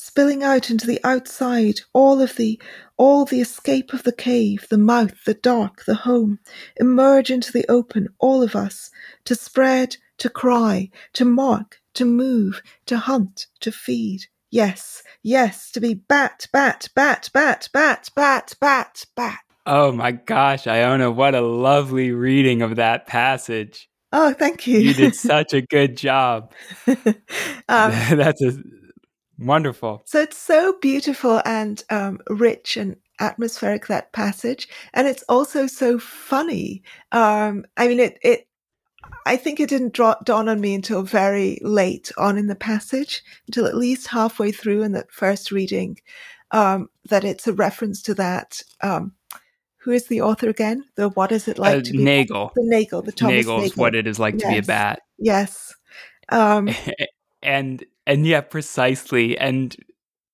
spilling 0.02 0.42
out 0.42 0.68
into 0.68 0.84
the 0.84 1.00
outside, 1.04 1.80
all 1.92 2.20
of 2.20 2.34
the, 2.34 2.60
all 2.96 3.24
the 3.24 3.40
escape 3.40 3.92
of 3.92 4.02
the 4.02 4.12
cave, 4.12 4.66
the 4.68 4.76
mouth, 4.76 5.24
the 5.24 5.34
dark, 5.34 5.84
the 5.84 5.94
home, 5.94 6.40
emerge 6.76 7.30
into 7.30 7.52
the 7.52 7.64
open, 7.68 8.08
all 8.18 8.42
of 8.42 8.56
us, 8.56 8.90
to 9.24 9.36
spread, 9.36 9.96
to 10.18 10.28
cry, 10.28 10.90
to 11.12 11.24
mark, 11.24 11.80
to 11.94 12.04
move, 12.04 12.62
to 12.84 12.98
hunt, 12.98 13.46
to 13.60 13.70
feed. 13.70 14.22
Yes, 14.50 15.04
yes, 15.22 15.70
to 15.70 15.80
be 15.80 15.94
bat, 15.94 16.48
bat, 16.52 16.88
bat, 16.96 17.30
bat, 17.32 17.68
bat, 17.72 18.10
bat, 18.14 18.54
bat, 18.60 19.06
bat. 19.14 19.38
Oh 19.64 19.92
my 19.92 20.10
gosh, 20.10 20.66
Iona, 20.66 21.12
what 21.12 21.36
a 21.36 21.40
lovely 21.40 22.10
reading 22.10 22.60
of 22.60 22.74
that 22.76 23.06
passage. 23.06 23.88
Oh, 24.12 24.34
thank 24.34 24.66
you. 24.66 24.80
You 24.80 24.94
did 24.94 25.14
such 25.14 25.54
a 25.54 25.62
good 25.62 25.96
job. 25.96 26.52
um, 26.86 26.96
That's 27.68 28.42
a, 28.42 28.52
wonderful. 29.44 30.02
So 30.04 30.20
it's 30.20 30.38
so 30.38 30.76
beautiful 30.80 31.42
and 31.44 31.82
um, 31.90 32.20
rich 32.28 32.76
and 32.76 32.96
atmospheric 33.20 33.86
that 33.86 34.12
passage, 34.12 34.68
and 34.94 35.06
it's 35.06 35.24
also 35.28 35.66
so 35.66 35.98
funny. 35.98 36.82
Um, 37.12 37.64
I 37.76 37.88
mean, 37.88 38.00
it 38.00 38.18
it 38.22 38.48
I 39.26 39.36
think 39.36 39.60
it 39.60 39.68
didn't 39.68 39.94
draw, 39.94 40.14
dawn 40.24 40.48
on 40.48 40.60
me 40.60 40.74
until 40.74 41.02
very 41.02 41.58
late 41.62 42.10
on 42.18 42.38
in 42.38 42.46
the 42.46 42.54
passage, 42.54 43.22
until 43.46 43.66
at 43.66 43.76
least 43.76 44.08
halfway 44.08 44.52
through 44.52 44.82
in 44.82 44.92
that 44.92 45.10
first 45.10 45.52
reading, 45.52 45.98
um, 46.50 46.88
that 47.08 47.24
it's 47.24 47.46
a 47.46 47.52
reference 47.52 48.02
to 48.02 48.14
that. 48.14 48.62
Um, 48.80 49.12
who 49.78 49.90
is 49.90 50.06
the 50.06 50.20
author 50.22 50.48
again? 50.48 50.84
The 50.94 51.08
what 51.08 51.32
is 51.32 51.48
it 51.48 51.58
like 51.58 51.78
uh, 51.78 51.82
to 51.82 51.92
be 51.92 51.98
Nagel? 51.98 52.52
The 52.54 52.62
Nagel, 52.64 53.02
the 53.02 53.12
Thomas 53.12 53.34
Nagel's 53.34 53.62
Nagel. 53.62 53.80
what 53.80 53.94
it 53.94 54.06
is 54.06 54.18
like 54.18 54.34
yes. 54.34 54.42
to 54.42 54.48
be 54.48 54.58
a 54.58 54.62
bat. 54.62 55.00
Yes. 55.18 55.74
Um, 56.28 56.68
and 57.42 57.84
and 58.06 58.26
yeah, 58.26 58.40
precisely. 58.40 59.38
And 59.38 59.76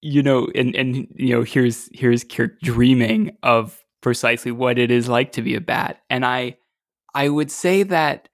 you 0.00 0.22
know, 0.22 0.48
and 0.54 0.74
and 0.74 1.08
you 1.14 1.34
know, 1.34 1.42
here's 1.42 1.88
here's 1.92 2.24
Kirk 2.24 2.60
dreaming 2.60 3.36
of 3.42 3.82
precisely 4.00 4.52
what 4.52 4.78
it 4.78 4.90
is 4.90 5.08
like 5.08 5.32
to 5.32 5.42
be 5.42 5.54
a 5.54 5.60
bat. 5.60 6.00
And 6.08 6.24
I 6.24 6.56
I 7.14 7.28
would 7.28 7.50
say 7.50 7.82
that 7.84 8.28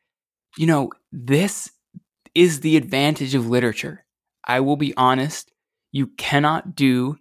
you 0.56 0.66
know, 0.66 0.90
this 1.12 1.70
is 2.34 2.60
the 2.60 2.76
advantage 2.76 3.34
of 3.34 3.48
literature. 3.48 4.04
I 4.46 4.60
will 4.60 4.76
be 4.76 4.94
honest, 4.96 5.52
you 5.92 6.08
cannot 6.08 6.74
do 6.76 7.18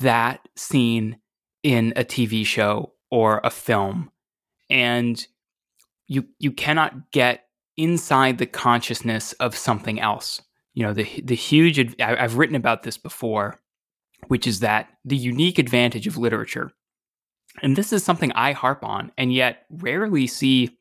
that 0.00 0.48
scene 0.56 1.18
in 1.62 1.92
a 1.96 2.04
TV 2.04 2.44
show 2.44 2.92
or 3.10 3.40
a 3.44 3.50
film. 3.50 4.10
And 4.68 5.24
you 6.06 6.26
you 6.38 6.52
cannot 6.52 7.10
get 7.10 7.46
inside 7.76 8.38
the 8.38 8.46
consciousness 8.46 9.32
of 9.34 9.56
something 9.56 10.00
else. 10.00 10.42
You 10.74 10.84
know, 10.84 10.92
the 10.92 11.22
the 11.24 11.36
huge 11.36 12.00
I've 12.00 12.36
written 12.36 12.56
about 12.56 12.82
this 12.82 12.98
before, 12.98 13.60
which 14.28 14.46
is 14.46 14.60
that 14.60 14.88
the 15.04 15.16
unique 15.16 15.58
advantage 15.58 16.06
of 16.06 16.18
literature. 16.18 16.72
And 17.62 17.76
this 17.76 17.92
is 17.92 18.02
something 18.02 18.32
I 18.32 18.52
harp 18.52 18.84
on 18.84 19.12
and 19.16 19.32
yet 19.32 19.64
rarely 19.70 20.26
see 20.26 20.76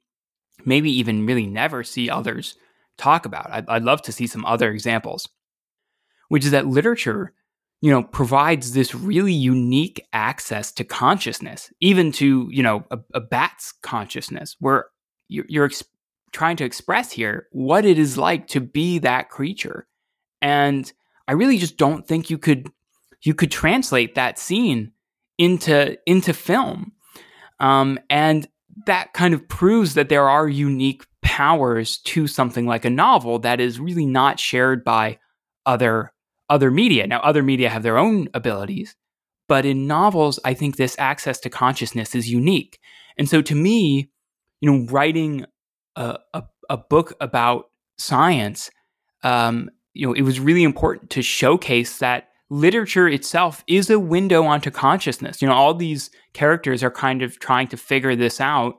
maybe 0.65 0.91
even 0.91 1.25
really 1.25 1.45
never 1.45 1.83
see 1.83 2.09
others 2.09 2.55
talk 2.97 3.25
about. 3.25 3.51
I'd, 3.51 3.69
I'd 3.69 3.83
love 3.83 4.01
to 4.03 4.11
see 4.11 4.27
some 4.27 4.45
other 4.45 4.71
examples, 4.71 5.29
which 6.29 6.45
is 6.45 6.51
that 6.51 6.67
literature, 6.67 7.33
you 7.81 7.91
know, 7.91 8.03
provides 8.03 8.73
this 8.73 8.95
really 8.95 9.33
unique 9.33 10.05
access 10.13 10.71
to 10.73 10.83
consciousness, 10.83 11.71
even 11.79 12.11
to, 12.13 12.47
you 12.51 12.63
know, 12.63 12.85
a, 12.89 12.99
a 13.13 13.19
bat's 13.19 13.73
consciousness, 13.83 14.55
where 14.59 14.85
you're, 15.27 15.45
you're 15.47 15.65
trying 16.34 16.57
to 16.57 16.65
express 16.65 17.11
here 17.11 17.47
what 17.51 17.86
it 17.86 17.97
is 17.97 18.17
like 18.17 18.47
to 18.47 18.59
be 18.59 18.99
that 18.99 19.29
creature. 19.29 19.88
And 20.41 20.91
I 21.27 21.34
really 21.34 21.57
just 21.57 21.77
don't 21.77 22.05
think 22.05 22.29
you 22.29 22.38
could 22.38 22.69
you 23.21 23.34
could 23.34 23.51
translate 23.51 24.15
that 24.15 24.38
scene 24.38 24.91
into 25.38 25.97
into 26.05 26.34
film. 26.34 26.91
Um, 27.59 27.99
and 28.09 28.47
that 28.86 29.13
kind 29.13 29.34
of 29.34 29.47
proves 29.47 29.93
that 29.93 30.09
there 30.09 30.27
are 30.27 30.47
unique 30.47 31.05
powers 31.21 31.99
to 31.99 32.27
something 32.27 32.65
like 32.65 32.84
a 32.84 32.89
novel 32.89 33.39
that 33.39 33.61
is 33.61 33.79
really 33.79 34.05
not 34.05 34.39
shared 34.39 34.84
by 34.84 35.19
other 35.65 36.11
other 36.49 36.69
media. 36.69 37.07
Now 37.07 37.21
other 37.21 37.43
media 37.43 37.69
have 37.69 37.84
their 37.84 37.97
own 37.97 38.27
abilities, 38.34 38.95
but 39.47 39.65
in 39.65 39.88
novels 39.88 40.39
I 40.43 40.53
think 40.53 40.75
this 40.75 40.95
access 40.99 41.39
to 41.41 41.49
consciousness 41.49 42.15
is 42.15 42.29
unique. 42.29 42.79
And 43.17 43.29
so 43.29 43.41
to 43.43 43.55
me, 43.55 44.09
you 44.59 44.71
know, 44.71 44.86
writing 44.89 45.45
a, 45.95 46.19
a, 46.33 46.43
a 46.69 46.77
book 46.77 47.13
about 47.21 47.69
science, 47.97 48.69
um, 49.23 49.69
you 49.93 50.07
know, 50.07 50.13
it 50.13 50.23
was 50.23 50.39
really 50.39 50.63
important 50.63 51.09
to 51.11 51.21
showcase 51.21 51.99
that 51.99 52.29
literature 52.49 53.07
itself 53.07 53.63
is 53.67 53.89
a 53.89 53.99
window 53.99 54.43
onto 54.43 54.69
consciousness. 54.69 55.41
You 55.41 55.47
know, 55.47 55.53
all 55.53 55.73
these 55.73 56.11
characters 56.33 56.83
are 56.83 56.91
kind 56.91 57.21
of 57.21 57.39
trying 57.39 57.67
to 57.69 57.77
figure 57.77 58.15
this 58.15 58.39
out. 58.39 58.75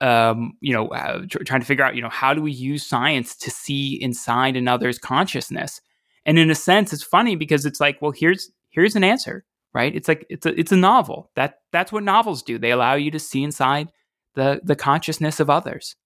Um, 0.00 0.54
you 0.60 0.74
know, 0.74 0.88
uh, 0.88 1.22
tr- 1.28 1.44
trying 1.44 1.60
to 1.60 1.66
figure 1.66 1.84
out, 1.84 1.94
you 1.94 2.02
know, 2.02 2.10
how 2.10 2.34
do 2.34 2.42
we 2.42 2.52
use 2.52 2.84
science 2.84 3.34
to 3.36 3.50
see 3.50 4.00
inside 4.02 4.56
another's 4.56 4.98
consciousness? 4.98 5.80
And 6.26 6.38
in 6.38 6.50
a 6.50 6.54
sense, 6.54 6.92
it's 6.92 7.02
funny 7.02 7.36
because 7.36 7.64
it's 7.64 7.80
like, 7.80 8.02
well, 8.02 8.10
here's 8.10 8.50
here's 8.70 8.96
an 8.96 9.04
answer, 9.04 9.44
right? 9.72 9.94
It's 9.94 10.08
like 10.08 10.26
it's 10.28 10.44
a 10.44 10.58
it's 10.58 10.72
a 10.72 10.76
novel. 10.76 11.30
That 11.36 11.60
that's 11.72 11.92
what 11.92 12.02
novels 12.02 12.42
do. 12.42 12.58
They 12.58 12.72
allow 12.72 12.94
you 12.94 13.10
to 13.12 13.18
see 13.18 13.42
inside 13.42 13.88
the 14.34 14.60
the 14.62 14.76
consciousness 14.76 15.40
of 15.40 15.48
others. 15.48 15.96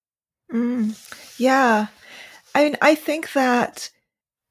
Mm, 0.53 0.97
yeah, 1.39 1.89
I 2.55 2.65
mean, 2.65 2.77
I 2.83 2.95
think 2.95 3.33
that 3.33 3.91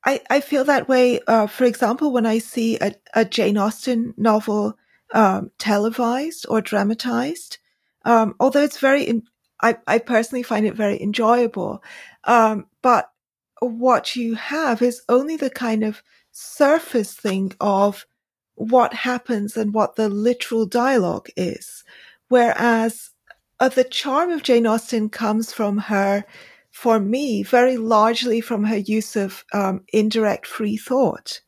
I, 0.05 0.21
I 0.29 0.41
feel 0.41 0.63
that 0.65 0.89
way. 0.89 1.19
Uh, 1.27 1.47
for 1.47 1.65
example, 1.65 2.11
when 2.13 2.25
I 2.25 2.39
see 2.39 2.77
a, 2.79 2.95
a 3.13 3.25
Jane 3.25 3.57
Austen 3.57 4.13
novel 4.17 4.77
um, 5.13 5.51
televised 5.59 6.45
or 6.49 6.61
dramatized, 6.61 7.59
um, 8.05 8.35
although 8.39 8.63
it's 8.63 8.79
very, 8.79 9.03
in, 9.03 9.23
I, 9.61 9.77
I 9.87 9.99
personally 9.99 10.43
find 10.43 10.65
it 10.65 10.75
very 10.75 11.01
enjoyable. 11.01 11.83
Um, 12.25 12.67
but 12.81 13.11
what 13.61 14.15
you 14.15 14.35
have 14.35 14.81
is 14.81 15.03
only 15.09 15.37
the 15.37 15.49
kind 15.49 15.83
of 15.83 16.03
surface 16.31 17.13
thing 17.15 17.53
of 17.59 18.05
what 18.55 18.93
happens 18.93 19.57
and 19.57 19.73
what 19.73 19.95
the 19.95 20.09
literal 20.09 20.65
dialogue 20.65 21.29
is. 21.37 21.83
Whereas 22.29 23.11
uh, 23.59 23.69
the 23.69 23.83
charm 23.83 24.29
of 24.31 24.43
Jane 24.43 24.67
Austen 24.67 25.09
comes 25.09 25.51
from 25.51 25.77
her 25.77 26.25
for 26.71 26.99
me, 26.99 27.41
very 27.41 27.77
largely 27.77 28.39
from 28.39 28.63
her 28.65 28.77
use 28.77 29.15
of 29.15 29.43
um, 29.53 29.83
indirect 29.91 30.45
free 30.45 30.77
thought, 30.77 31.41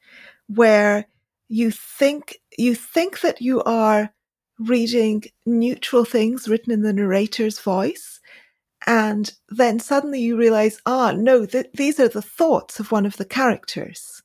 where 0.47 1.05
you 1.47 1.71
think 1.71 2.39
you 2.57 2.73
think 2.75 3.21
that 3.21 3.41
you 3.41 3.61
are 3.63 4.11
reading 4.59 5.23
neutral 5.45 6.03
things 6.03 6.47
written 6.47 6.73
in 6.73 6.81
the 6.81 6.93
narrator's 6.93 7.59
voice, 7.59 8.19
and 8.87 9.33
then 9.49 9.79
suddenly 9.79 10.19
you 10.19 10.35
realize, 10.35 10.81
ah, 10.85 11.11
no, 11.11 11.45
th- 11.45 11.69
these 11.75 11.99
are 11.99 12.07
the 12.07 12.21
thoughts 12.21 12.79
of 12.79 12.91
one 12.91 13.05
of 13.05 13.17
the 13.17 13.25
characters. 13.25 14.23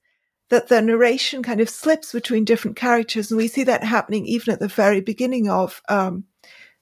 That 0.50 0.68
the 0.68 0.80
narration 0.80 1.42
kind 1.42 1.60
of 1.60 1.68
slips 1.68 2.12
between 2.12 2.44
different 2.44 2.76
characters, 2.76 3.30
and 3.30 3.38
we 3.38 3.48
see 3.48 3.64
that 3.64 3.84
happening 3.84 4.26
even 4.26 4.54
at 4.54 4.60
the 4.60 4.68
very 4.68 5.00
beginning 5.00 5.50
of 5.50 5.82
um, 5.88 6.24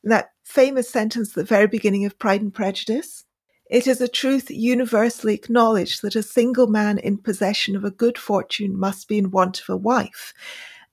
that 0.05 0.32
famous 0.53 0.88
sentence, 0.88 1.30
at 1.30 1.34
the 1.34 1.44
very 1.44 1.66
beginning 1.66 2.05
of 2.05 2.18
Pride 2.18 2.42
and 2.42 2.55
Prejudice 2.55 3.24
it 3.72 3.86
is 3.86 4.03
a 4.03 4.07
truth 4.07 4.50
universally 4.50 5.32
acknowledged 5.32 6.03
that 6.03 6.14
a 6.14 6.22
single 6.22 6.66
man 6.66 6.98
in 6.98 7.16
possession 7.16 7.74
of 7.74 7.84
a 7.84 7.90
good 7.90 8.18
fortune 8.18 8.78
must 8.78 9.09
be 9.09 9.16
in 9.16 9.30
want 9.30 9.62
of 9.62 9.68
a 9.70 9.78
wife. 9.78 10.34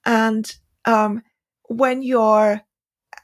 And 0.06 0.50
um, 0.86 1.22
when 1.68 2.02
you're 2.02 2.62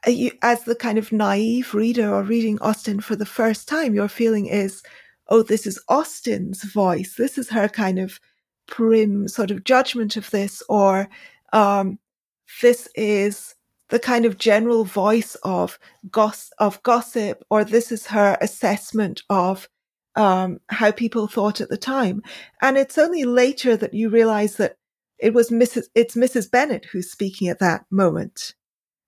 uh, 0.05 0.11
you, 0.11 0.31
as 0.41 0.65
the 0.65 0.75
kind 0.75 0.97
of 0.97 1.13
naive 1.13 1.73
reader 1.73 2.13
or 2.13 2.21
reading 2.21 2.59
Austen 2.59 2.99
for 2.99 3.15
the 3.15 3.25
first 3.25 3.69
time, 3.69 3.95
your 3.95 4.09
feeling 4.09 4.47
is, 4.47 4.83
oh, 5.29 5.41
this 5.41 5.65
is 5.65 5.81
Austen's 5.87 6.63
voice. 6.63 7.15
This 7.15 7.37
is 7.37 7.49
her 7.49 7.69
kind 7.69 7.97
of 7.97 8.19
prim 8.67 9.29
sort 9.29 9.51
of 9.51 9.63
judgment 9.63 10.17
of 10.17 10.29
this, 10.31 10.61
or 10.67 11.07
um, 11.53 11.97
this 12.61 12.89
is 12.93 13.55
the 13.89 13.99
kind 13.99 14.25
of 14.25 14.37
general 14.37 14.83
voice 14.83 15.35
of 15.43 15.77
goss 16.09 16.51
of 16.57 16.81
gossip, 16.83 17.43
or 17.49 17.63
this 17.63 17.91
is 17.91 18.07
her 18.07 18.37
assessment 18.41 19.21
of 19.29 19.69
um, 20.15 20.59
how 20.69 20.91
people 20.91 21.27
thought 21.27 21.61
at 21.61 21.69
the 21.69 21.77
time. 21.77 22.21
And 22.61 22.77
it's 22.77 22.97
only 22.97 23.25
later 23.25 23.77
that 23.77 23.93
you 23.93 24.09
realize 24.09 24.55
that 24.57 24.77
it 25.19 25.33
was 25.33 25.49
Mrs. 25.49 25.85
It's 25.93 26.15
Mrs. 26.15 26.49
Bennet 26.49 26.85
who's 26.85 27.11
speaking 27.11 27.47
at 27.47 27.59
that 27.59 27.85
moment. 27.91 28.53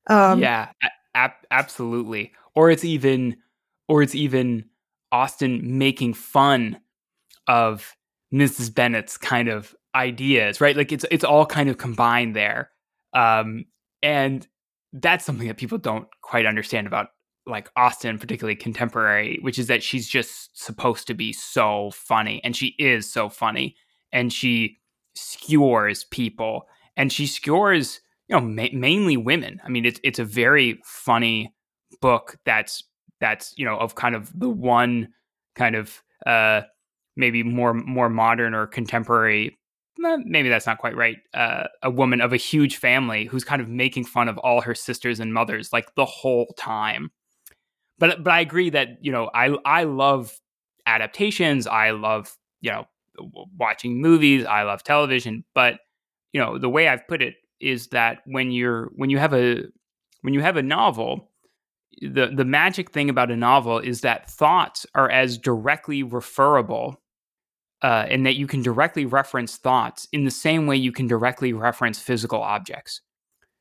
Um, 0.08 0.40
yeah, 0.40 0.70
a- 1.16 1.32
absolutely. 1.52 2.34
Or 2.56 2.70
it's 2.70 2.86
even, 2.86 3.38
or 3.88 4.02
it's 4.02 4.16
even 4.16 4.66
Austen 5.12 5.78
making 5.78 6.14
fun 6.14 6.80
of 7.48 7.96
Mrs. 8.34 8.74
Bennet's 8.74 9.18
kind 9.18 9.50
of 9.50 9.76
ideas, 9.96 10.62
right? 10.62 10.76
Like 10.76 10.92
it's 10.92 11.06
it's 11.12 11.24
all 11.24 11.46
kind 11.46 11.70
of 11.70 11.78
combined 11.78 12.36
there. 12.36 12.70
Um, 13.14 13.66
and 14.02 14.48
that's 15.02 15.26
something 15.26 15.48
that 15.48 15.58
people 15.58 15.78
don't 15.78 16.08
quite 16.22 16.46
understand 16.46 16.88
about 16.88 17.08
like 17.46 17.70
Austen, 17.78 18.20
particularly 18.20 18.56
contemporary, 18.56 19.40
which 19.42 19.58
is 19.58 19.68
that 19.68 19.82
she's 19.82 20.08
just 20.08 20.62
supposed 20.62 21.08
to 21.08 21.14
be 21.14 21.32
so 21.32 21.92
funny, 21.92 22.42
and 22.44 22.56
she 22.56 22.76
is 22.78 23.12
so 23.12 23.30
funny, 23.30 23.76
and 24.12 24.34
she 24.34 24.78
skewers 25.16 26.04
people, 26.06 26.68
and 26.96 27.12
she 27.12 27.26
skewers 27.26 28.02
you 28.28 28.36
know 28.36 28.42
ma- 28.42 28.68
mainly 28.74 29.18
women. 29.18 29.62
I 29.64 29.70
mean, 29.70 29.86
it's 29.86 30.00
it's 30.04 30.20
a 30.20 30.26
very 30.26 30.80
funny 30.84 31.54
book 32.02 32.38
that's 32.46 32.84
that's 33.20 33.54
you 33.58 33.66
know 33.66 33.78
of 33.78 33.96
kind 33.96 34.16
of 34.16 34.38
the 34.38 34.50
one 34.50 35.10
kind 35.56 35.76
of 35.76 36.02
uh 36.26 36.62
maybe 37.16 37.44
more 37.44 37.74
more 37.74 38.10
modern 38.10 38.54
or 38.54 38.68
contemporary 38.68 39.58
maybe 39.98 40.50
that's 40.50 40.66
not 40.66 40.78
quite 40.78 40.96
right. 40.96 41.18
Uh, 41.34 41.66
a 41.84 41.90
woman 41.90 42.22
of 42.22 42.34
a 42.34 42.38
huge 42.38 42.78
family 42.78 43.26
who's 43.26 43.44
kind 43.44 43.62
of 43.62 43.70
making 43.70 44.06
fun 44.06 44.28
of 44.28 44.38
all 44.40 44.62
her 44.62 44.76
sisters 44.76 45.20
and 45.20 45.34
mothers 45.34 45.74
like 45.74 45.94
the 45.96 46.06
whole 46.06 46.48
time. 46.58 47.12
But 48.00 48.24
but 48.24 48.32
I 48.32 48.40
agree 48.42 48.70
that 48.70 48.98
you 49.02 49.12
know 49.12 49.30
I 49.34 49.56
I 49.66 49.84
love 49.84 50.34
adaptations. 50.86 51.68
I 51.68 51.92
love 51.92 52.36
you 52.62 52.72
know 52.72 52.88
watching 53.58 54.02
movies. 54.02 54.46
I 54.46 54.64
love 54.64 54.84
television. 54.84 55.44
But 55.54 55.80
you 56.34 56.42
know 56.42 56.58
the 56.58 56.70
way 56.70 56.88
I've 56.88 57.08
put 57.08 57.22
it 57.22 57.36
is 57.60 57.88
that 57.88 58.20
when 58.26 58.52
you're 58.52 58.92
when 58.96 59.10
you 59.10 59.18
have 59.18 59.34
a 59.34 59.64
when 60.22 60.34
you 60.34 60.42
have 60.42 60.58
a 60.58 60.64
novel, 60.64 61.32
the 62.02 62.32
the 62.36 62.46
magic 62.46 62.92
thing 62.92 63.10
about 63.10 63.32
a 63.32 63.36
novel 63.36 63.80
is 63.80 64.02
that 64.02 64.30
thoughts 64.30 64.86
are 64.94 65.10
as 65.10 65.38
directly 65.38 66.04
referable 66.04 67.02
uh, 67.82 68.06
and 68.10 68.26
that 68.26 68.36
you 68.36 68.48
can 68.48 68.62
directly 68.62 69.06
reference 69.06 69.58
thoughts 69.58 70.08
in 70.12 70.26
the 70.26 70.32
same 70.32 70.68
way 70.68 70.76
you 70.76 70.92
can 70.92 71.08
directly 71.08 71.54
reference 71.54 72.00
physical 72.00 72.42
objects. 72.42 73.02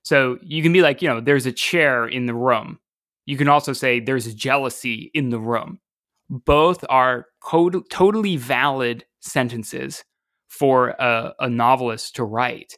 So 0.02 0.38
you 0.42 0.62
can 0.62 0.72
be 0.72 0.82
like, 0.82 1.02
you 1.02 1.08
know, 1.08 1.20
there's 1.20 1.46
a 1.46 1.52
chair 1.52 2.06
in 2.06 2.26
the 2.26 2.34
room. 2.34 2.78
You 3.26 3.36
can 3.36 3.48
also 3.48 3.72
say 3.72 4.00
there's 4.00 4.32
jealousy 4.34 5.10
in 5.14 5.30
the 5.30 5.38
room. 5.38 5.80
Both 6.30 6.84
are 6.88 7.26
co- 7.40 7.82
totally 7.90 8.36
valid 8.36 9.04
sentences 9.20 10.04
for 10.48 10.90
a, 10.90 11.34
a 11.40 11.50
novelist 11.50 12.16
to 12.16 12.24
write. 12.24 12.74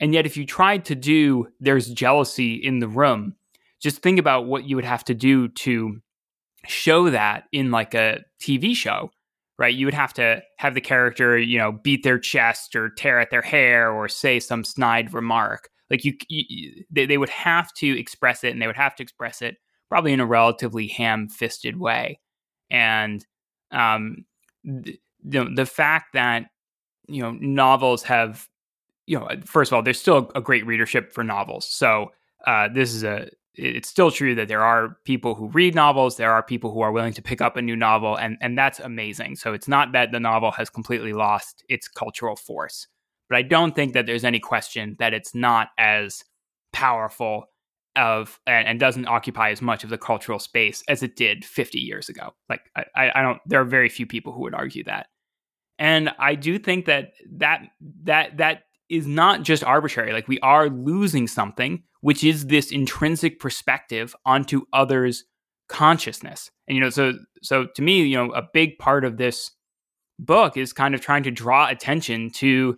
And 0.00 0.12
yet, 0.12 0.26
if 0.26 0.36
you 0.36 0.44
tried 0.44 0.84
to 0.86 0.96
do 0.96 1.48
there's 1.60 1.88
jealousy 1.88 2.54
in 2.54 2.80
the 2.80 2.88
room, 2.88 3.36
just 3.80 4.02
think 4.02 4.18
about 4.18 4.46
what 4.46 4.64
you 4.64 4.76
would 4.76 4.84
have 4.84 5.04
to 5.04 5.14
do 5.14 5.48
to 5.48 6.00
show 6.66 7.10
that 7.10 7.44
in 7.52 7.70
like 7.70 7.94
a 7.94 8.24
TV 8.40 8.74
show 8.74 9.10
right? 9.62 9.74
You 9.74 9.86
would 9.86 9.94
have 9.94 10.12
to 10.14 10.42
have 10.58 10.74
the 10.74 10.80
character, 10.80 11.38
you 11.38 11.56
know, 11.56 11.70
beat 11.70 12.02
their 12.02 12.18
chest 12.18 12.74
or 12.74 12.90
tear 12.90 13.20
at 13.20 13.30
their 13.30 13.40
hair 13.42 13.92
or 13.92 14.08
say 14.08 14.40
some 14.40 14.64
snide 14.64 15.14
remark. 15.14 15.70
Like 15.88 16.04
you, 16.04 16.14
you 16.28 16.84
they, 16.90 17.06
they 17.06 17.16
would 17.16 17.28
have 17.28 17.72
to 17.74 17.98
express 17.98 18.42
it, 18.42 18.52
and 18.52 18.60
they 18.60 18.66
would 18.66 18.76
have 18.76 18.96
to 18.96 19.02
express 19.02 19.40
it 19.40 19.56
probably 19.88 20.12
in 20.12 20.20
a 20.20 20.26
relatively 20.26 20.88
ham-fisted 20.88 21.78
way. 21.78 22.18
And 22.70 23.24
um, 23.70 24.24
the, 24.64 24.98
the 25.22 25.66
fact 25.66 26.14
that 26.14 26.46
you 27.06 27.22
know 27.22 27.32
novels 27.40 28.02
have, 28.02 28.48
you 29.06 29.18
know, 29.18 29.28
first 29.44 29.70
of 29.70 29.76
all, 29.76 29.82
there's 29.82 30.00
still 30.00 30.30
a 30.34 30.40
great 30.40 30.66
readership 30.66 31.12
for 31.12 31.22
novels. 31.22 31.68
So 31.68 32.10
uh, 32.46 32.68
this 32.74 32.94
is 32.94 33.04
a 33.04 33.28
it's 33.54 33.88
still 33.88 34.10
true 34.10 34.34
that 34.34 34.48
there 34.48 34.62
are 34.62 34.96
people 35.04 35.34
who 35.34 35.48
read 35.48 35.74
novels, 35.74 36.16
there 36.16 36.32
are 36.32 36.42
people 36.42 36.72
who 36.72 36.80
are 36.80 36.92
willing 36.92 37.12
to 37.14 37.22
pick 37.22 37.40
up 37.40 37.56
a 37.56 37.62
new 37.62 37.76
novel, 37.76 38.16
and, 38.16 38.38
and 38.40 38.56
that's 38.56 38.80
amazing. 38.80 39.36
So 39.36 39.52
it's 39.52 39.68
not 39.68 39.92
that 39.92 40.12
the 40.12 40.20
novel 40.20 40.50
has 40.52 40.70
completely 40.70 41.12
lost 41.12 41.62
its 41.68 41.88
cultural 41.88 42.36
force. 42.36 42.86
But 43.28 43.36
I 43.36 43.42
don't 43.42 43.74
think 43.74 43.92
that 43.94 44.06
there's 44.06 44.24
any 44.24 44.40
question 44.40 44.96
that 44.98 45.14
it's 45.14 45.34
not 45.34 45.68
as 45.78 46.24
powerful 46.72 47.46
of 47.96 48.40
and, 48.46 48.66
and 48.66 48.80
doesn't 48.80 49.06
occupy 49.06 49.50
as 49.50 49.60
much 49.60 49.84
of 49.84 49.90
the 49.90 49.98
cultural 49.98 50.38
space 50.38 50.82
as 50.88 51.02
it 51.02 51.16
did 51.16 51.44
50 51.44 51.78
years 51.78 52.08
ago. 52.08 52.34
Like 52.48 52.62
I, 52.76 53.10
I 53.14 53.22
don't 53.22 53.38
there 53.46 53.60
are 53.60 53.66
very 53.66 53.88
few 53.88 54.06
people 54.06 54.32
who 54.32 54.40
would 54.40 54.54
argue 54.54 54.84
that. 54.84 55.08
And 55.78 56.10
I 56.18 56.34
do 56.34 56.58
think 56.58 56.86
that 56.86 57.12
that 57.32 57.68
that 58.04 58.36
that 58.38 58.62
is 58.88 59.06
not 59.06 59.42
just 59.42 59.64
arbitrary. 59.64 60.12
Like 60.12 60.28
we 60.28 60.40
are 60.40 60.68
losing 60.68 61.26
something, 61.26 61.82
which 62.00 62.24
is 62.24 62.46
this 62.46 62.70
intrinsic 62.70 63.40
perspective 63.40 64.14
onto 64.26 64.62
others' 64.72 65.24
consciousness. 65.68 66.50
And 66.68 66.76
you 66.76 66.82
know, 66.82 66.90
so 66.90 67.14
so 67.42 67.66
to 67.74 67.82
me, 67.82 68.02
you 68.02 68.16
know, 68.16 68.32
a 68.32 68.42
big 68.52 68.78
part 68.78 69.04
of 69.04 69.16
this 69.16 69.50
book 70.18 70.56
is 70.56 70.72
kind 70.72 70.94
of 70.94 71.00
trying 71.00 71.22
to 71.24 71.30
draw 71.30 71.68
attention 71.68 72.30
to 72.30 72.76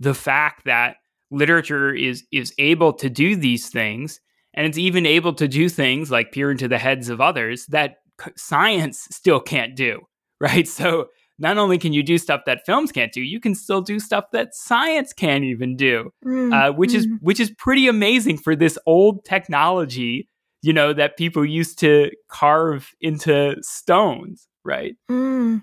the 0.00 0.14
fact 0.14 0.64
that 0.64 0.96
literature 1.30 1.94
is 1.94 2.24
is 2.32 2.52
able 2.58 2.92
to 2.92 3.08
do 3.08 3.36
these 3.36 3.68
things 3.68 4.20
and 4.54 4.66
it's 4.66 4.78
even 4.78 5.06
able 5.06 5.32
to 5.32 5.46
do 5.46 5.68
things 5.68 6.10
like 6.10 6.32
peer 6.32 6.50
into 6.50 6.66
the 6.66 6.78
heads 6.78 7.08
of 7.08 7.20
others 7.20 7.66
that 7.66 7.96
science 8.36 9.06
still 9.12 9.38
can't 9.38 9.76
do 9.76 10.00
right 10.40 10.66
so 10.66 11.06
not 11.40 11.58
only 11.58 11.78
can 11.78 11.92
you 11.92 12.02
do 12.02 12.18
stuff 12.18 12.42
that 12.46 12.64
films 12.66 12.92
can't 12.92 13.12
do, 13.12 13.22
you 13.22 13.40
can 13.40 13.54
still 13.54 13.80
do 13.80 13.98
stuff 13.98 14.26
that 14.32 14.54
science 14.54 15.12
can't 15.12 15.42
even 15.42 15.74
do, 15.74 16.12
mm, 16.24 16.52
uh, 16.52 16.72
which 16.72 16.90
mm. 16.90 16.96
is 16.96 17.08
which 17.20 17.40
is 17.40 17.50
pretty 17.50 17.88
amazing 17.88 18.38
for 18.38 18.54
this 18.54 18.78
old 18.86 19.24
technology. 19.24 20.28
You 20.62 20.74
know 20.74 20.92
that 20.92 21.16
people 21.16 21.44
used 21.44 21.78
to 21.80 22.10
carve 22.28 22.90
into 23.00 23.56
stones, 23.62 24.46
right? 24.64 24.94
Mm. 25.10 25.62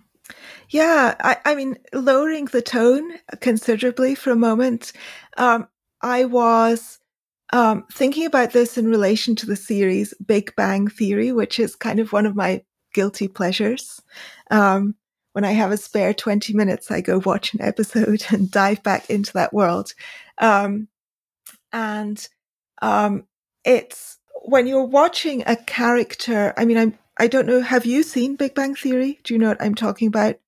Yeah, 0.70 1.16
I, 1.22 1.38
I, 1.46 1.56
mean, 1.56 1.78
lowering 1.94 2.46
the 2.46 2.62
tone 2.62 3.14
considerably 3.40 4.14
for 4.14 4.32
a 4.32 4.36
moment. 4.36 4.92
Um, 5.38 5.70
I 6.02 6.26
was 6.26 7.00
um, 7.54 7.86
thinking 7.94 8.26
about 8.26 8.52
this 8.52 8.78
in 8.78 8.90
relation 8.90 9.36
to 9.38 9.46
the 9.46 9.56
series 9.56 10.14
Big 10.26 10.54
Bang 10.58 10.90
Theory, 10.90 11.32
which 11.32 11.60
is 11.60 11.76
kind 11.76 12.00
of 12.00 12.12
one 12.12 12.26
of 12.26 12.36
my 12.36 12.62
guilty 12.94 13.28
pleasures. 13.28 14.02
Um, 14.52 14.96
when 15.38 15.46
I 15.46 15.52
have 15.52 15.72
a 15.72 15.78
spare 15.78 16.16
20 16.16 16.54
minutes, 16.54 16.90
I 16.90 17.00
go 17.00 17.22
watch 17.24 17.54
an 17.54 17.62
episode 17.62 18.26
and 18.32 18.50
dive 18.50 18.82
back 18.82 19.08
into 19.08 19.34
that 19.34 19.54
world. 19.54 19.94
Um, 20.40 20.88
and 21.72 22.28
um, 22.82 23.28
it's 23.64 24.18
when 24.46 24.66
you're 24.66 24.84
watching 24.84 25.44
a 25.46 25.56
character, 25.56 26.56
I 26.58 26.66
mean, 26.66 26.80
I'm, 26.80 26.98
I 27.20 27.28
don't 27.28 27.46
know, 27.46 27.62
have 27.62 27.86
you 27.86 28.02
seen 28.02 28.36
Big 28.36 28.56
Bang 28.56 28.74
Theory? 28.74 29.20
Do 29.24 29.36
you 29.36 29.38
know 29.38 29.50
what 29.50 29.62
I'm 29.62 29.76
talking 29.76 30.08
about? 30.08 30.40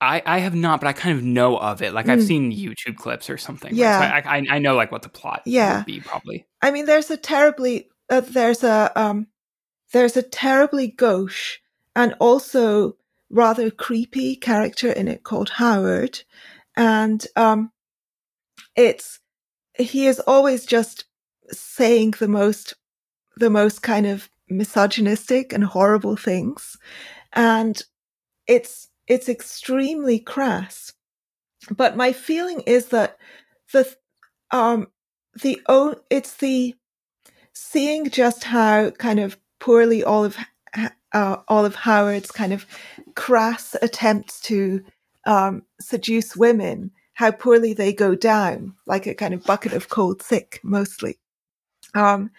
I, 0.00 0.22
I 0.24 0.38
have 0.38 0.54
not, 0.54 0.80
but 0.80 0.86
I 0.86 0.94
kind 0.94 1.18
of 1.18 1.22
know 1.22 1.58
of 1.58 1.82
it. 1.82 1.92
Like 1.92 2.08
I've 2.08 2.20
mm. 2.20 2.26
seen 2.26 2.50
YouTube 2.50 2.96
clips 2.96 3.28
or 3.28 3.36
something. 3.36 3.74
Yeah, 3.74 4.10
right? 4.10 4.24
so 4.24 4.30
I, 4.30 4.36
I, 4.36 4.46
I 4.52 4.58
know 4.58 4.74
like 4.74 4.90
what 4.90 5.02
the 5.02 5.10
plot 5.10 5.42
yeah. 5.44 5.76
would 5.76 5.86
be 5.86 6.00
probably. 6.00 6.46
I 6.62 6.70
mean, 6.70 6.86
there's 6.86 7.10
a 7.10 7.18
terribly 7.18 7.90
uh, 8.08 8.20
there's 8.20 8.64
a 8.64 8.90
um 8.96 9.26
there's 9.92 10.16
a 10.16 10.22
terribly 10.22 10.88
gauche 10.88 11.58
and 11.94 12.14
also 12.20 12.96
rather 13.34 13.70
creepy 13.70 14.36
character 14.36 14.90
in 14.90 15.08
it 15.08 15.24
called 15.24 15.50
Howard, 15.50 16.22
and 16.76 17.26
um, 17.36 17.72
it's 18.76 19.20
he 19.76 20.06
is 20.06 20.20
always 20.20 20.64
just 20.64 21.04
saying 21.50 22.14
the 22.18 22.28
most 22.28 22.74
the 23.36 23.50
most 23.50 23.82
kind 23.82 24.06
of 24.06 24.30
misogynistic 24.48 25.52
and 25.52 25.64
horrible 25.64 26.16
things, 26.16 26.76
and 27.32 27.82
it's 28.46 28.88
it's 29.08 29.28
extremely 29.28 30.18
crass. 30.18 30.92
But 31.76 31.96
my 31.96 32.12
feeling 32.12 32.60
is 32.60 32.86
that 32.86 33.18
the 33.72 33.94
um 34.52 34.88
the 35.42 35.60
it's 36.10 36.36
the 36.36 36.74
seeing 37.52 38.10
just 38.10 38.44
how 38.44 38.90
kind 38.90 39.20
of 39.20 39.38
poorly 39.58 40.04
Olive 40.04 40.36
uh, 41.14 41.36
Olive 41.48 41.76
Howard's 41.76 42.30
kind 42.30 42.52
of 42.52 42.66
crass 43.14 43.74
attempts 43.80 44.40
to 44.42 44.84
um, 45.26 45.62
seduce 45.80 46.36
women, 46.36 46.90
how 47.14 47.30
poorly 47.30 47.72
they 47.72 47.92
go 47.92 48.14
down, 48.14 48.74
like 48.86 49.06
a 49.06 49.14
kind 49.14 49.32
of 49.32 49.44
bucket 49.44 49.72
of 49.72 49.88
cold 49.88 50.20
sick, 50.22 50.60
mostly, 50.62 51.18
um, 51.94 52.30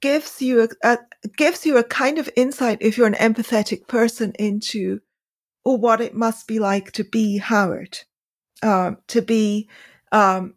gives 0.00 0.42
you 0.42 0.62
a, 0.62 0.68
a, 0.82 0.98
gives 1.36 1.64
you 1.64 1.78
a 1.78 1.84
kind 1.84 2.18
of 2.18 2.28
insight 2.36 2.78
if 2.80 2.98
you're 2.98 3.06
an 3.06 3.14
empathetic 3.14 3.86
person 3.86 4.32
into 4.38 5.00
or 5.64 5.78
what 5.78 6.00
it 6.00 6.14
must 6.14 6.46
be 6.46 6.58
like 6.58 6.92
to 6.92 7.04
be 7.04 7.38
Howard, 7.38 7.98
um, 8.62 8.98
to 9.08 9.22
be 9.22 9.68
um, 10.12 10.54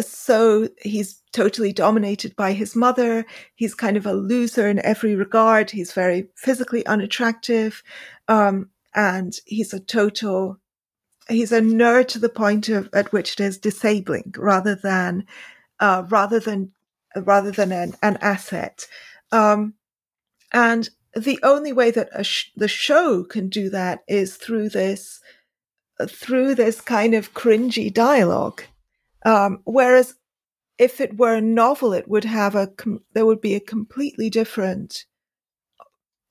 so 0.00 0.68
he's 0.80 1.22
totally 1.32 1.72
dominated 1.72 2.36
by 2.36 2.52
his 2.52 2.76
mother. 2.76 3.26
He's 3.54 3.74
kind 3.74 3.96
of 3.96 4.06
a 4.06 4.12
loser 4.12 4.68
in 4.68 4.84
every 4.84 5.14
regard. 5.14 5.70
He's 5.70 5.92
very 5.92 6.28
physically 6.36 6.84
unattractive, 6.86 7.82
um, 8.28 8.70
and 8.94 9.36
he's 9.44 9.72
a 9.72 9.80
total. 9.80 10.58
He's 11.28 11.52
a 11.52 11.60
nerd 11.60 12.08
to 12.08 12.18
the 12.18 12.28
point 12.28 12.68
of 12.68 12.88
at 12.92 13.12
which 13.12 13.34
it 13.34 13.40
is 13.40 13.58
disabling, 13.58 14.34
rather 14.36 14.76
than, 14.76 15.26
uh, 15.80 16.04
rather 16.08 16.38
than, 16.38 16.72
rather 17.16 17.50
than 17.50 17.72
an, 17.72 17.94
an 18.02 18.18
asset. 18.20 18.86
Um, 19.32 19.74
and 20.52 20.88
the 21.16 21.40
only 21.42 21.72
way 21.72 21.90
that 21.90 22.24
sh- 22.24 22.50
the 22.54 22.68
show 22.68 23.24
can 23.24 23.48
do 23.48 23.70
that 23.70 24.04
is 24.06 24.36
through 24.36 24.68
this 24.68 25.20
through 26.08 26.54
this 26.54 26.82
kind 26.82 27.14
of 27.14 27.32
cringy 27.32 27.92
dialogue 27.92 28.62
um, 29.26 29.60
whereas 29.66 30.16
if 30.78 31.00
it 31.00 31.18
were 31.18 31.34
a 31.36 31.42
novel 31.42 31.94
it 31.94 32.08
would 32.08 32.24
have 32.24 32.56
a 32.56 32.68
com- 32.68 33.04
there 33.14 33.26
would 33.26 33.42
be 33.42 33.54
a 33.56 33.60
completely 33.60 34.30
different 34.30 35.06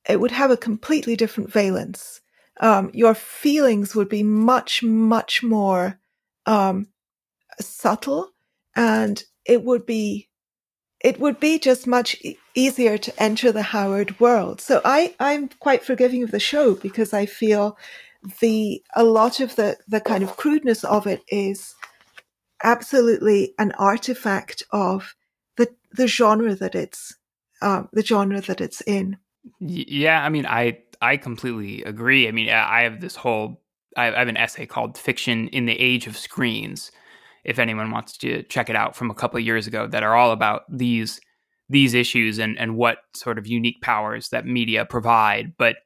it 0.09 0.19
would 0.19 0.31
have 0.31 0.51
a 0.51 0.57
completely 0.57 1.15
different 1.15 1.51
valence 1.51 2.21
um, 2.61 2.91
your 2.93 3.15
feelings 3.15 3.95
would 3.95 4.09
be 4.09 4.23
much 4.23 4.83
much 4.83 5.43
more 5.43 5.99
um, 6.47 6.87
subtle 7.61 8.31
and 8.75 9.23
it 9.45 9.63
would 9.63 9.85
be 9.85 10.29
it 11.01 11.19
would 11.19 11.39
be 11.39 11.59
just 11.59 11.87
much 11.87 12.15
e- 12.23 12.37
easier 12.55 12.97
to 12.97 13.23
enter 13.23 13.51
the 13.51 13.61
Howard 13.61 14.19
world. 14.19 14.61
So 14.61 14.81
I, 14.83 15.15
I'm 15.19 15.49
quite 15.59 15.83
forgiving 15.83 16.23
of 16.23 16.31
the 16.31 16.39
show 16.39 16.75
because 16.75 17.13
I 17.13 17.25
feel 17.25 17.77
the 18.41 18.83
a 18.95 19.03
lot 19.03 19.39
of 19.39 19.55
the 19.55 19.77
the 19.87 20.01
kind 20.01 20.23
of 20.23 20.35
crudeness 20.37 20.83
of 20.83 21.07
it 21.07 21.21
is 21.29 21.75
absolutely 22.63 23.53
an 23.57 23.71
artifact 23.73 24.63
of 24.71 25.15
the 25.57 25.69
the 25.91 26.07
genre 26.07 26.55
that 26.55 26.75
it's 26.75 27.15
um, 27.61 27.89
the 27.93 28.03
genre 28.03 28.41
that 28.41 28.61
it's 28.61 28.81
in. 28.81 29.17
Yeah, 29.59 30.23
I 30.23 30.29
mean, 30.29 30.45
I 30.45 30.79
I 31.01 31.17
completely 31.17 31.83
agree. 31.83 32.27
I 32.27 32.31
mean, 32.31 32.49
I 32.49 32.81
have 32.81 33.01
this 33.01 33.15
whole 33.15 33.61
I 33.97 34.05
have 34.05 34.27
an 34.27 34.37
essay 34.37 34.65
called 34.65 34.97
"Fiction 34.97 35.47
in 35.49 35.65
the 35.65 35.79
Age 35.79 36.07
of 36.07 36.17
Screens," 36.17 36.91
if 37.43 37.59
anyone 37.59 37.91
wants 37.91 38.17
to 38.17 38.43
check 38.43 38.69
it 38.69 38.75
out 38.75 38.95
from 38.95 39.09
a 39.09 39.15
couple 39.15 39.37
of 39.37 39.45
years 39.45 39.67
ago 39.67 39.87
that 39.87 40.03
are 40.03 40.15
all 40.15 40.31
about 40.31 40.63
these 40.69 41.21
these 41.69 41.93
issues 41.93 42.39
and 42.39 42.57
and 42.59 42.75
what 42.75 42.97
sort 43.15 43.37
of 43.37 43.47
unique 43.47 43.81
powers 43.81 44.29
that 44.29 44.45
media 44.45 44.85
provide 44.85 45.53
but 45.57 45.77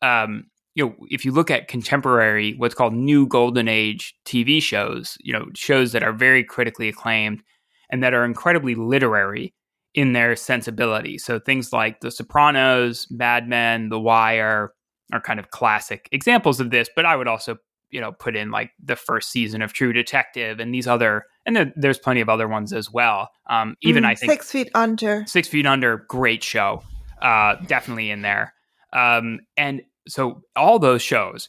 um 0.00 0.44
you 0.76 0.86
know 0.86 0.94
if 1.08 1.24
you 1.24 1.32
look 1.32 1.50
at 1.50 1.66
contemporary 1.66 2.54
what's 2.58 2.74
called 2.74 2.94
new 2.94 3.26
golden 3.26 3.66
age 3.66 4.14
TV 4.24 4.62
shows 4.62 5.18
you 5.20 5.32
know 5.32 5.46
shows 5.54 5.90
that 5.92 6.04
are 6.04 6.12
very 6.12 6.44
critically 6.44 6.88
acclaimed 6.88 7.42
and 7.90 8.02
that 8.02 8.14
are 8.14 8.24
incredibly 8.24 8.76
literary 8.76 9.52
in 9.94 10.12
their 10.12 10.36
sensibility 10.36 11.18
so 11.18 11.40
things 11.40 11.72
like 11.72 12.00
the 12.00 12.10
sopranos 12.10 13.08
mad 13.10 13.48
men 13.48 13.88
the 13.88 13.98
wire 13.98 14.72
are 15.12 15.20
kind 15.20 15.40
of 15.40 15.50
classic 15.50 16.08
examples 16.12 16.60
of 16.60 16.70
this 16.70 16.88
but 16.94 17.06
i 17.06 17.16
would 17.16 17.26
also 17.26 17.56
you 17.90 18.00
know 18.00 18.12
put 18.12 18.36
in 18.36 18.50
like 18.50 18.70
the 18.82 18.96
first 18.96 19.30
season 19.30 19.62
of 19.62 19.72
True 19.72 19.92
Detective 19.92 20.60
and 20.60 20.74
these 20.74 20.86
other 20.86 21.24
and 21.44 21.72
there's 21.76 21.98
plenty 21.98 22.20
of 22.20 22.28
other 22.28 22.48
ones 22.48 22.72
as 22.72 22.90
well. 22.90 23.30
Um, 23.48 23.76
even 23.80 24.02
mm, 24.02 24.08
I 24.08 24.14
think 24.16 24.32
Six 24.32 24.50
Feet 24.50 24.70
Under, 24.74 25.24
Six 25.26 25.48
Feet 25.48 25.64
Under, 25.64 26.04
great 26.08 26.42
show, 26.42 26.82
uh, 27.22 27.54
definitely 27.66 28.10
in 28.10 28.22
there. 28.22 28.52
Um, 28.92 29.40
and 29.56 29.82
so 30.08 30.42
all 30.54 30.78
those 30.78 31.02
shows 31.02 31.48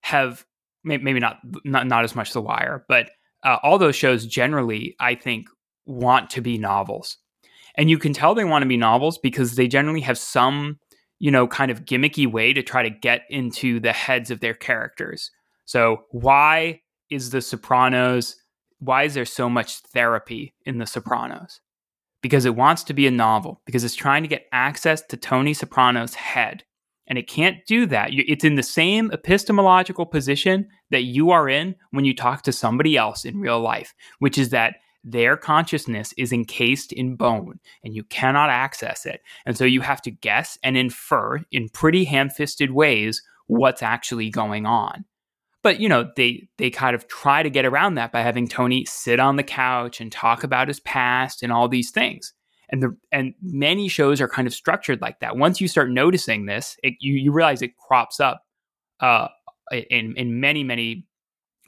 have 0.00 0.44
maybe 0.84 1.20
not 1.20 1.38
not, 1.64 1.86
not 1.86 2.04
as 2.04 2.14
much 2.14 2.32
The 2.32 2.42
Wire, 2.42 2.84
but 2.88 3.10
uh, 3.44 3.58
all 3.62 3.78
those 3.78 3.96
shows 3.96 4.26
generally 4.26 4.96
I 5.00 5.14
think 5.14 5.48
want 5.86 6.30
to 6.30 6.40
be 6.40 6.58
novels, 6.58 7.18
and 7.76 7.90
you 7.90 7.98
can 7.98 8.12
tell 8.12 8.34
they 8.34 8.44
want 8.44 8.62
to 8.62 8.68
be 8.68 8.76
novels 8.76 9.18
because 9.18 9.54
they 9.54 9.68
generally 9.68 10.00
have 10.00 10.18
some 10.18 10.78
you 11.18 11.30
know 11.30 11.46
kind 11.46 11.70
of 11.70 11.84
gimmicky 11.84 12.30
way 12.30 12.52
to 12.52 12.62
try 12.62 12.82
to 12.82 12.90
get 12.90 13.22
into 13.30 13.80
the 13.80 13.92
heads 13.92 14.30
of 14.30 14.40
their 14.40 14.54
characters 14.54 15.30
so, 15.64 16.04
why 16.10 16.80
is 17.10 17.30
The 17.30 17.40
Sopranos, 17.40 18.36
why 18.78 19.04
is 19.04 19.14
there 19.14 19.24
so 19.24 19.48
much 19.48 19.78
therapy 19.78 20.54
in 20.66 20.78
The 20.78 20.86
Sopranos? 20.86 21.60
Because 22.20 22.44
it 22.44 22.54
wants 22.54 22.84
to 22.84 22.94
be 22.94 23.06
a 23.06 23.10
novel, 23.10 23.62
because 23.64 23.84
it's 23.84 23.94
trying 23.94 24.22
to 24.22 24.28
get 24.28 24.46
access 24.52 25.02
to 25.02 25.16
Tony 25.16 25.54
Soprano's 25.54 26.14
head. 26.14 26.64
And 27.06 27.18
it 27.18 27.28
can't 27.28 27.64
do 27.66 27.86
that. 27.86 28.10
It's 28.12 28.44
in 28.44 28.54
the 28.54 28.62
same 28.62 29.10
epistemological 29.10 30.06
position 30.06 30.68
that 30.90 31.02
you 31.02 31.30
are 31.30 31.48
in 31.48 31.74
when 31.90 32.04
you 32.04 32.14
talk 32.14 32.42
to 32.42 32.52
somebody 32.52 32.96
else 32.96 33.24
in 33.24 33.40
real 33.40 33.60
life, 33.60 33.94
which 34.18 34.38
is 34.38 34.50
that 34.50 34.76
their 35.04 35.36
consciousness 35.36 36.14
is 36.16 36.32
encased 36.32 36.92
in 36.92 37.16
bone 37.16 37.58
and 37.82 37.94
you 37.94 38.04
cannot 38.04 38.50
access 38.50 39.04
it. 39.04 39.20
And 39.44 39.56
so 39.58 39.64
you 39.64 39.80
have 39.80 40.00
to 40.02 40.10
guess 40.10 40.58
and 40.62 40.76
infer 40.76 41.40
in 41.50 41.68
pretty 41.70 42.04
ham 42.04 42.30
fisted 42.30 42.70
ways 42.70 43.22
what's 43.46 43.82
actually 43.82 44.30
going 44.30 44.64
on. 44.64 45.04
But 45.62 45.80
you 45.80 45.88
know, 45.88 46.10
they 46.16 46.48
they 46.58 46.70
kind 46.70 46.94
of 46.94 47.06
try 47.08 47.42
to 47.42 47.50
get 47.50 47.64
around 47.64 47.94
that 47.94 48.12
by 48.12 48.22
having 48.22 48.48
Tony 48.48 48.84
sit 48.84 49.20
on 49.20 49.36
the 49.36 49.42
couch 49.42 50.00
and 50.00 50.10
talk 50.10 50.44
about 50.44 50.68
his 50.68 50.80
past 50.80 51.42
and 51.42 51.52
all 51.52 51.68
these 51.68 51.90
things. 51.90 52.32
And 52.72 52.82
the 52.82 52.96
and 53.12 53.34
many 53.42 53.86
shows 53.88 54.20
are 54.20 54.28
kind 54.28 54.48
of 54.48 54.54
structured 54.54 55.00
like 55.00 55.20
that. 55.20 55.36
Once 55.36 55.60
you 55.60 55.68
start 55.68 55.90
noticing 55.90 56.46
this, 56.46 56.76
it, 56.82 56.94
you 57.00 57.14
you 57.14 57.30
realize 57.30 57.62
it 57.62 57.76
crops 57.76 58.18
up 58.18 58.42
uh, 59.00 59.28
in 59.70 60.14
in 60.16 60.40
many 60.40 60.64
many 60.64 61.06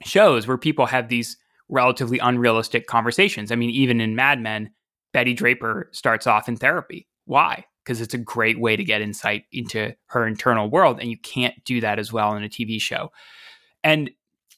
shows 0.02 0.46
where 0.46 0.58
people 0.58 0.86
have 0.86 1.08
these 1.08 1.36
relatively 1.68 2.18
unrealistic 2.18 2.86
conversations. 2.86 3.52
I 3.52 3.56
mean, 3.56 3.70
even 3.70 4.00
in 4.00 4.16
Mad 4.16 4.40
Men, 4.40 4.70
Betty 5.12 5.34
Draper 5.34 5.88
starts 5.92 6.26
off 6.26 6.48
in 6.48 6.56
therapy. 6.56 7.06
Why? 7.26 7.64
Because 7.84 8.00
it's 8.00 8.14
a 8.14 8.18
great 8.18 8.58
way 8.58 8.76
to 8.76 8.84
get 8.84 9.02
insight 9.02 9.44
into 9.52 9.94
her 10.06 10.26
internal 10.26 10.70
world, 10.70 11.00
and 11.00 11.10
you 11.10 11.18
can't 11.18 11.54
do 11.64 11.80
that 11.82 11.98
as 11.98 12.12
well 12.12 12.34
in 12.34 12.44
a 12.44 12.48
TV 12.48 12.80
show. 12.80 13.12
And 13.82 14.10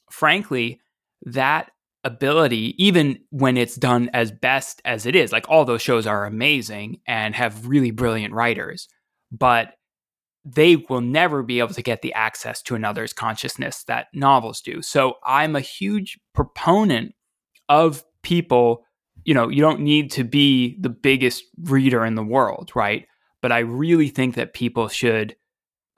frankly, 0.09 0.79
that 1.23 1.71
ability, 2.03 2.75
even 2.83 3.19
when 3.29 3.57
it's 3.57 3.75
done 3.75 4.09
as 4.13 4.31
best 4.31 4.81
as 4.85 5.05
it 5.05 5.15
is, 5.15 5.31
like 5.31 5.49
all 5.49 5.65
those 5.65 5.81
shows 5.81 6.07
are 6.07 6.25
amazing 6.25 7.01
and 7.07 7.35
have 7.35 7.67
really 7.67 7.91
brilliant 7.91 8.33
writers, 8.33 8.87
but 9.31 9.73
they 10.45 10.77
will 10.77 11.01
never 11.01 11.43
be 11.43 11.59
able 11.59 11.73
to 11.73 11.81
get 11.81 12.01
the 12.01 12.13
access 12.13 12.61
to 12.61 12.75
another's 12.75 13.11
consciousness 13.11 13.83
that 13.83 14.07
novels 14.13 14.61
do. 14.61 14.81
So 14.81 15.15
I'm 15.25 15.55
a 15.55 15.61
huge 15.61 16.17
proponent 16.33 17.13
of 17.67 18.03
people, 18.21 18.85
you 19.25 19.33
know, 19.33 19.49
you 19.49 19.61
don't 19.61 19.81
need 19.81 20.11
to 20.11 20.23
be 20.23 20.77
the 20.79 20.89
biggest 20.89 21.43
reader 21.63 22.05
in 22.05 22.15
the 22.15 22.23
world, 22.23 22.71
right? 22.75 23.05
But 23.41 23.51
I 23.51 23.59
really 23.59 24.07
think 24.07 24.35
that 24.35 24.53
people 24.53 24.87
should 24.87 25.35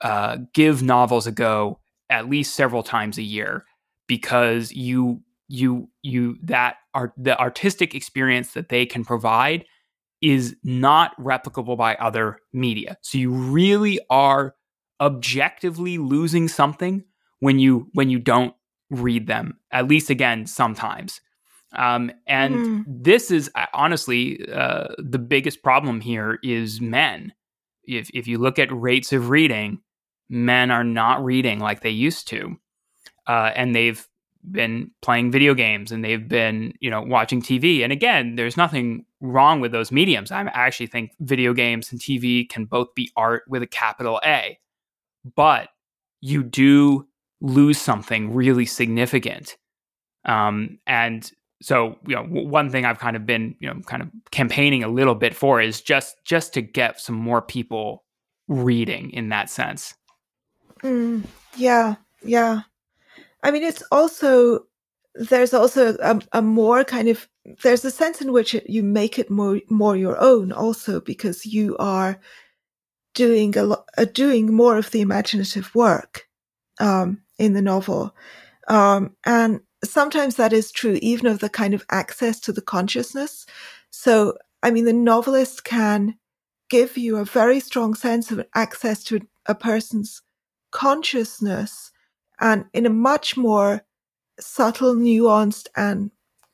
uh, 0.00 0.38
give 0.52 0.82
novels 0.82 1.28
a 1.28 1.32
go 1.32 1.78
at 2.08 2.28
least 2.28 2.56
several 2.56 2.82
times 2.82 3.18
a 3.18 3.22
year 3.22 3.64
because 4.08 4.72
you 4.72 5.22
you 5.50 5.88
you 6.02 6.36
that 6.42 6.76
are 6.94 7.12
the 7.16 7.38
artistic 7.38 7.94
experience 7.94 8.52
that 8.52 8.68
they 8.68 8.86
can 8.86 9.04
provide 9.04 9.64
is 10.22 10.54
not 10.62 11.16
replicable 11.18 11.76
by 11.76 11.94
other 11.96 12.38
media. 12.52 12.96
So 13.02 13.18
you 13.18 13.32
really 13.32 13.98
are 14.10 14.54
objectively 15.00 15.98
losing 15.98 16.46
something 16.46 17.04
when 17.40 17.58
you 17.58 17.88
when 17.94 18.10
you 18.10 18.20
don't 18.20 18.54
read 18.90 19.26
them. 19.26 19.58
At 19.72 19.88
least 19.88 20.08
again 20.08 20.46
sometimes. 20.46 21.20
Um, 21.76 22.12
and 22.26 22.54
mm. 22.54 22.84
this 22.86 23.30
is 23.30 23.50
uh, 23.54 23.66
honestly 23.72 24.48
uh, 24.52 24.88
the 24.98 25.18
biggest 25.18 25.62
problem 25.62 26.00
here 26.00 26.38
is 26.44 26.80
men. 26.80 27.32
If 27.84 28.08
if 28.14 28.28
you 28.28 28.38
look 28.38 28.60
at 28.60 28.72
rates 28.72 29.12
of 29.12 29.30
reading, 29.30 29.80
men 30.28 30.70
are 30.70 30.84
not 30.84 31.24
reading 31.24 31.58
like 31.58 31.80
they 31.80 31.90
used 31.90 32.28
to, 32.28 32.56
uh, 33.26 33.50
and 33.54 33.74
they've 33.74 34.06
been 34.50 34.90
playing 35.02 35.30
video 35.30 35.54
games 35.54 35.92
and 35.92 36.04
they've 36.04 36.28
been 36.28 36.74
you 36.80 36.90
know 36.90 37.02
watching 37.02 37.42
TV. 37.42 37.82
And 37.82 37.92
again, 37.92 38.36
there's 38.36 38.56
nothing 38.56 39.04
wrong 39.20 39.60
with 39.60 39.72
those 39.72 39.92
mediums. 39.92 40.32
I 40.32 40.42
actually 40.42 40.86
think 40.86 41.12
video 41.20 41.52
games 41.52 41.92
and 41.92 42.00
TV 42.00 42.48
can 42.48 42.64
both 42.64 42.94
be 42.94 43.10
art 43.16 43.44
with 43.48 43.62
a 43.62 43.66
capital 43.66 44.20
A, 44.24 44.58
but 45.34 45.68
you 46.20 46.42
do 46.42 47.06
lose 47.40 47.78
something 47.78 48.34
really 48.34 48.66
significant. 48.66 49.56
Um, 50.24 50.78
and 50.86 51.30
so 51.62 51.98
you 52.06 52.16
know 52.16 52.24
one 52.24 52.70
thing 52.70 52.84
I've 52.84 52.98
kind 52.98 53.16
of 53.16 53.26
been 53.26 53.54
you 53.60 53.68
know 53.68 53.80
kind 53.82 54.02
of 54.02 54.08
campaigning 54.30 54.84
a 54.84 54.88
little 54.88 55.14
bit 55.14 55.34
for 55.34 55.60
is 55.60 55.80
just 55.80 56.16
just 56.24 56.54
to 56.54 56.62
get 56.62 57.00
some 57.00 57.14
more 57.14 57.42
people 57.42 58.04
reading 58.48 59.10
in 59.10 59.28
that 59.30 59.50
sense. 59.50 59.94
Mm, 60.82 61.24
yeah, 61.56 61.96
yeah. 62.22 62.62
I 63.42 63.50
mean, 63.50 63.62
it's 63.62 63.82
also 63.90 64.66
there's 65.14 65.52
also 65.52 65.96
a, 66.00 66.20
a, 66.32 66.42
more 66.42 66.84
kind 66.84 67.08
of 67.08 67.28
there's 67.62 67.84
a 67.84 67.90
sense 67.90 68.20
in 68.20 68.32
which 68.32 68.54
you 68.66 68.82
make 68.82 69.18
it 69.18 69.30
more 69.30 69.60
more 69.68 69.96
your 69.96 70.18
own 70.20 70.52
also 70.52 71.00
because 71.00 71.44
you 71.44 71.76
are 71.78 72.20
doing 73.14 73.56
a 73.58 73.62
lot 73.64 73.88
uh, 73.98 74.04
doing 74.04 74.54
more 74.54 74.76
of 74.76 74.90
the 74.92 75.00
imaginative 75.00 75.74
work 75.74 76.28
um, 76.78 77.22
in 77.38 77.54
the 77.54 77.62
novel. 77.62 78.14
Um, 78.68 79.16
and 79.24 79.60
sometimes 79.82 80.36
that 80.36 80.52
is 80.52 80.70
true 80.70 80.98
even 81.02 81.26
of 81.26 81.40
the 81.40 81.48
kind 81.48 81.74
of 81.74 81.84
access 81.90 82.38
to 82.40 82.52
the 82.52 82.62
consciousness. 82.62 83.46
So 83.90 84.36
i 84.62 84.70
mean 84.70 84.84
the 84.84 84.92
novelist 84.92 85.64
can 85.64 86.16
give 86.68 86.96
you 86.96 87.16
a 87.16 87.24
very 87.24 87.60
strong 87.60 87.94
sense 87.94 88.30
of 88.30 88.44
access 88.54 89.02
to 89.04 89.20
a 89.46 89.54
person's 89.54 90.22
consciousness 90.70 91.89
and 92.40 92.64
in 92.72 92.86
a 92.86 92.90
much 92.90 93.36
more 93.36 93.82
subtle, 94.38 94.94
nuanced, 94.94 95.68
and 95.76 96.10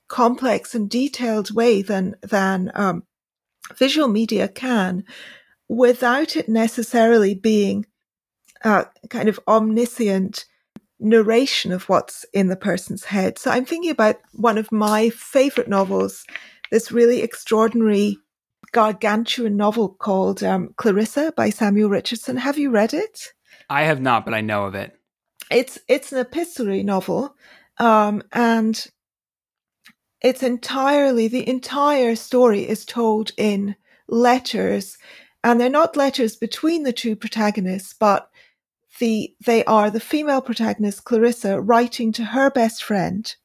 complex 0.09 0.75
and 0.75 0.91
detailed 0.91 1.55
way 1.55 1.83
than 1.83 2.17
than 2.23 2.71
um, 2.75 3.05
visual 3.77 4.09
media 4.09 4.49
can, 4.49 5.05
without 5.69 6.37
it 6.37 6.49
necessarily 6.49 7.35
being 7.35 7.87
a 8.63 8.87
kind 9.11 9.29
of 9.29 9.41
omniscient 9.47 10.45
narration 10.99 11.73
of 11.73 11.89
what's 11.89 12.25
in 12.33 12.49
the 12.49 12.57
person's 12.57 13.05
head. 13.05 13.39
So 13.39 13.51
I'm 13.51 13.65
thinking 13.65 13.91
about 13.91 14.17
one 14.33 14.59
of 14.59 14.73
my 14.73 15.11
favorite 15.11 15.69
novels, 15.69 16.25
this 16.71 16.91
really 16.91 17.23
extraordinary 17.23 18.19
gargantuan 18.73 19.57
novel 19.57 19.91
called 19.91 20.43
um, 20.43 20.71
Clarissa 20.77 21.33
by 21.37 21.51
Samuel 21.51 21.91
Richardson. 21.91 22.37
Have 22.39 22.59
you 22.59 22.71
read 22.71 22.95
it? 22.95 23.33
I 23.69 23.83
have 23.83 24.01
not, 24.01 24.25
but 24.25 24.35
I 24.35 24.41
know 24.41 24.65
of 24.65 24.75
it. 24.75 24.96
It's 25.51 25.79
it's 25.89 26.13
an 26.13 26.19
epistolary 26.19 26.83
novel, 26.83 27.37
um, 27.79 28.23
and 28.33 28.87
it's 30.21 30.43
entirely 30.43 31.29
the 31.29 31.49
entire 31.49 32.17
story 32.17 32.69
is 32.69 32.85
told 32.85 33.33
in 33.37 33.77
letters, 34.09 34.99
and 35.45 35.61
they're 35.61 35.69
not 35.69 35.97
letters 35.97 36.37
between 36.37 36.83
the 36.83 36.93
two 36.93 37.15
protagonists, 37.15 37.95
but 37.99 38.29
the 38.99 39.35
they 39.45 39.65
are 39.67 39.91
the 39.91 40.01
female 40.01 40.41
protagonist 40.41 41.05
Clarissa 41.05 41.61
writing 41.61 42.13
to 42.13 42.25
her 42.25 42.51
best 42.51 42.83
friend, 42.83 43.37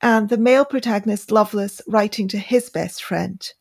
and 0.00 0.28
the 0.28 0.38
male 0.38 0.64
protagonist 0.64 1.30
Lovelace 1.30 1.80
writing 1.86 2.26
to 2.28 2.38
his 2.38 2.70
best 2.70 3.04
friend. 3.04 3.52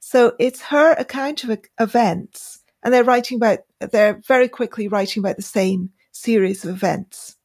So 0.00 0.34
it's 0.38 0.60
her 0.62 0.92
account 0.92 1.44
of 1.44 1.58
events, 1.80 2.60
and 2.82 2.92
they're 2.92 3.04
writing 3.04 3.36
about 3.36 3.60
they're 3.80 4.20
very 4.26 4.48
quickly 4.48 4.88
writing 4.88 5.22
about 5.22 5.36
the 5.36 5.42
same 5.42 5.90
series 6.18 6.64
of 6.64 6.70
events. 6.70 7.36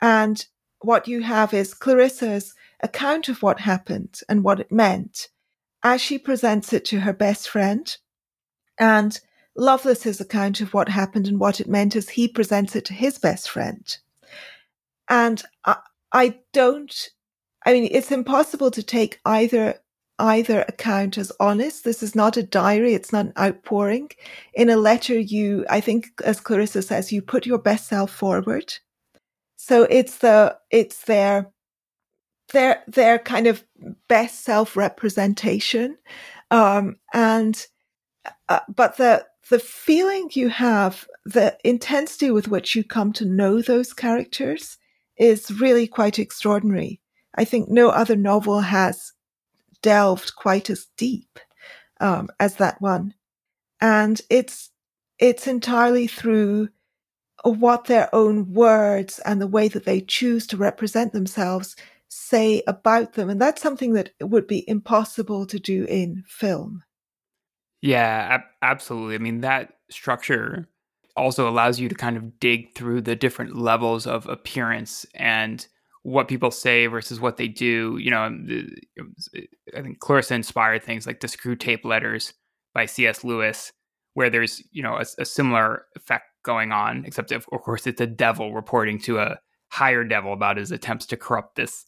And 0.00 0.44
what 0.80 1.08
you 1.08 1.22
have 1.22 1.52
is 1.52 1.74
Clarissa's 1.74 2.54
account 2.80 3.28
of 3.28 3.42
what 3.42 3.60
happened 3.60 4.20
and 4.28 4.44
what 4.44 4.60
it 4.60 4.70
meant 4.70 5.28
as 5.82 6.00
she 6.00 6.18
presents 6.18 6.72
it 6.72 6.84
to 6.86 7.00
her 7.00 7.12
best 7.12 7.48
friend, 7.48 7.96
and 8.78 9.20
Lovelace's 9.56 10.20
account 10.20 10.60
of 10.60 10.72
what 10.72 10.88
happened 10.88 11.26
and 11.26 11.40
what 11.40 11.60
it 11.60 11.68
meant 11.68 11.96
as 11.96 12.08
he 12.08 12.28
presents 12.28 12.76
it 12.76 12.84
to 12.86 12.92
his 12.92 13.18
best 13.18 13.50
friend. 13.50 13.98
And 15.08 15.42
I, 15.64 15.76
I 16.12 16.38
don't, 16.52 17.08
I 17.66 17.72
mean, 17.72 17.88
it's 17.90 18.12
impossible 18.12 18.70
to 18.70 18.82
take 18.82 19.20
either 19.24 19.80
either 20.18 20.62
account 20.68 21.18
as 21.18 21.32
honest. 21.40 21.84
This 21.84 22.02
is 22.02 22.14
not 22.14 22.36
a 22.36 22.42
diary. 22.42 22.94
It's 22.94 23.12
not 23.12 23.26
an 23.26 23.32
outpouring. 23.38 24.10
In 24.54 24.68
a 24.68 24.76
letter, 24.76 25.18
you, 25.18 25.64
I 25.70 25.80
think, 25.80 26.08
as 26.24 26.40
Clarissa 26.40 26.82
says, 26.82 27.12
you 27.12 27.22
put 27.22 27.46
your 27.46 27.58
best 27.58 27.88
self 27.88 28.10
forward. 28.10 28.74
So 29.56 29.84
it's 29.84 30.18
the, 30.18 30.56
it's 30.70 31.02
their, 31.02 31.50
their, 32.52 32.82
their 32.86 33.18
kind 33.18 33.46
of 33.46 33.64
best 34.08 34.44
self 34.44 34.76
representation. 34.76 35.98
Um, 36.50 36.96
and, 37.12 37.66
uh, 38.48 38.60
but 38.68 38.96
the, 38.96 39.26
the 39.50 39.58
feeling 39.58 40.30
you 40.32 40.48
have, 40.48 41.06
the 41.24 41.56
intensity 41.64 42.30
with 42.30 42.48
which 42.48 42.74
you 42.74 42.84
come 42.84 43.12
to 43.14 43.24
know 43.24 43.60
those 43.60 43.92
characters 43.92 44.78
is 45.18 45.50
really 45.60 45.86
quite 45.86 46.18
extraordinary. 46.18 47.00
I 47.34 47.44
think 47.44 47.68
no 47.68 47.90
other 47.90 48.16
novel 48.16 48.60
has 48.60 49.12
delved 49.82 50.34
quite 50.36 50.70
as 50.70 50.86
deep 50.96 51.38
um, 52.00 52.28
as 52.38 52.56
that 52.56 52.80
one, 52.80 53.14
and 53.80 54.20
it's 54.30 54.70
it's 55.18 55.46
entirely 55.46 56.06
through 56.06 56.68
what 57.44 57.84
their 57.84 58.12
own 58.14 58.52
words 58.52 59.18
and 59.20 59.40
the 59.40 59.46
way 59.46 59.68
that 59.68 59.84
they 59.84 60.00
choose 60.00 60.46
to 60.46 60.56
represent 60.56 61.12
themselves 61.12 61.76
say 62.08 62.62
about 62.66 63.14
them, 63.14 63.28
and 63.28 63.40
that's 63.40 63.62
something 63.62 63.92
that 63.92 64.10
would 64.20 64.46
be 64.46 64.68
impossible 64.68 65.46
to 65.46 65.58
do 65.58 65.84
in 65.84 66.24
film. 66.26 66.82
Yeah, 67.80 68.28
ab- 68.30 68.50
absolutely. 68.62 69.14
I 69.14 69.18
mean, 69.18 69.42
that 69.42 69.74
structure 69.90 70.68
also 71.16 71.48
allows 71.48 71.78
you 71.78 71.88
to 71.88 71.94
kind 71.94 72.16
of 72.16 72.40
dig 72.40 72.74
through 72.74 73.02
the 73.02 73.16
different 73.16 73.56
levels 73.56 74.06
of 74.06 74.26
appearance 74.26 75.04
and 75.14 75.66
what 76.02 76.28
people 76.28 76.50
say 76.50 76.86
versus 76.86 77.20
what 77.20 77.36
they 77.36 77.48
do. 77.48 77.98
You 78.00 78.10
know, 78.10 78.22
I 79.76 79.82
think 79.82 80.00
Clarissa 80.00 80.34
inspired 80.34 80.82
things 80.82 81.06
like 81.06 81.20
the 81.20 81.26
Screwtape 81.26 81.84
Letters 81.84 82.32
by 82.74 82.86
C.S. 82.86 83.24
Lewis, 83.24 83.72
where 84.14 84.30
there's 84.30 84.62
you 84.70 84.82
know 84.82 84.96
a, 84.96 85.04
a 85.18 85.24
similar 85.24 85.84
effect 85.96 86.24
going 86.44 86.72
on, 86.72 87.04
except 87.04 87.32
of, 87.32 87.46
of 87.52 87.60
course 87.62 87.86
it's 87.86 88.00
a 88.00 88.06
devil 88.06 88.54
reporting 88.54 88.98
to 89.00 89.18
a 89.18 89.38
higher 89.70 90.04
devil 90.04 90.32
about 90.32 90.56
his 90.56 90.72
attempts 90.72 91.06
to 91.06 91.16
corrupt 91.16 91.56
this 91.56 91.84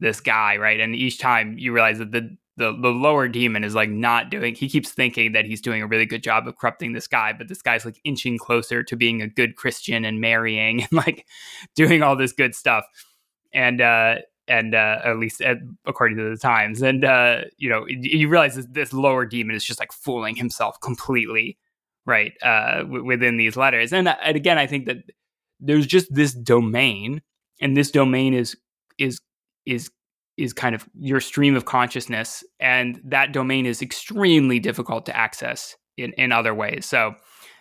this 0.00 0.20
guy, 0.20 0.56
right? 0.56 0.80
And 0.80 0.94
each 0.94 1.18
time 1.18 1.56
you 1.58 1.72
realize 1.72 1.98
that 1.98 2.12
the 2.12 2.36
the 2.56 2.72
the 2.72 2.90
lower 2.90 3.28
demon 3.28 3.64
is 3.64 3.74
like 3.74 3.90
not 3.90 4.30
doing 4.30 4.54
he 4.54 4.68
keeps 4.68 4.90
thinking 4.90 5.32
that 5.32 5.44
he's 5.44 5.60
doing 5.60 5.82
a 5.82 5.86
really 5.86 6.06
good 6.06 6.22
job 6.22 6.46
of 6.46 6.56
corrupting 6.56 6.92
this 6.92 7.06
guy 7.06 7.32
but 7.32 7.48
this 7.48 7.62
guy's 7.62 7.84
like 7.84 8.00
inching 8.04 8.38
closer 8.38 8.82
to 8.82 8.96
being 8.96 9.20
a 9.20 9.28
good 9.28 9.56
christian 9.56 10.04
and 10.04 10.20
marrying 10.20 10.82
and 10.84 10.92
like 10.92 11.26
doing 11.74 12.02
all 12.02 12.16
this 12.16 12.32
good 12.32 12.54
stuff 12.54 12.84
and 13.54 13.80
uh, 13.80 14.16
and 14.46 14.74
uh, 14.74 14.98
at 15.04 15.18
least 15.18 15.40
at, 15.40 15.58
according 15.86 16.18
to 16.18 16.28
the 16.28 16.36
times 16.36 16.82
and 16.82 17.04
uh, 17.04 17.42
you 17.56 17.68
know 17.68 17.86
you 17.88 18.28
realize 18.28 18.56
this, 18.56 18.66
this, 18.70 18.92
lower 18.92 19.24
demon 19.24 19.56
is 19.56 19.64
just 19.64 19.80
like 19.80 19.92
fooling 19.92 20.36
himself 20.36 20.80
completely 20.80 21.56
right 22.04 22.32
uh, 22.42 22.78
w- 22.78 23.04
within 23.04 23.36
these 23.36 23.56
letters 23.56 23.92
and, 23.92 24.08
uh, 24.08 24.16
and 24.22 24.36
again 24.36 24.58
i 24.58 24.66
think 24.66 24.86
that 24.86 24.98
there's 25.60 25.86
just 25.86 26.12
this 26.12 26.34
domain 26.34 27.22
and 27.60 27.76
this 27.76 27.90
domain 27.90 28.34
is 28.34 28.56
is 28.98 29.20
is 29.64 29.90
is 30.36 30.52
kind 30.52 30.74
of 30.74 30.86
your 30.98 31.20
stream 31.20 31.54
of 31.54 31.64
consciousness 31.64 32.44
and 32.60 33.00
that 33.04 33.32
domain 33.32 33.64
is 33.64 33.80
extremely 33.80 34.58
difficult 34.58 35.06
to 35.06 35.16
access 35.16 35.76
in, 35.96 36.12
in 36.14 36.32
other 36.32 36.52
ways 36.52 36.84
so 36.84 37.14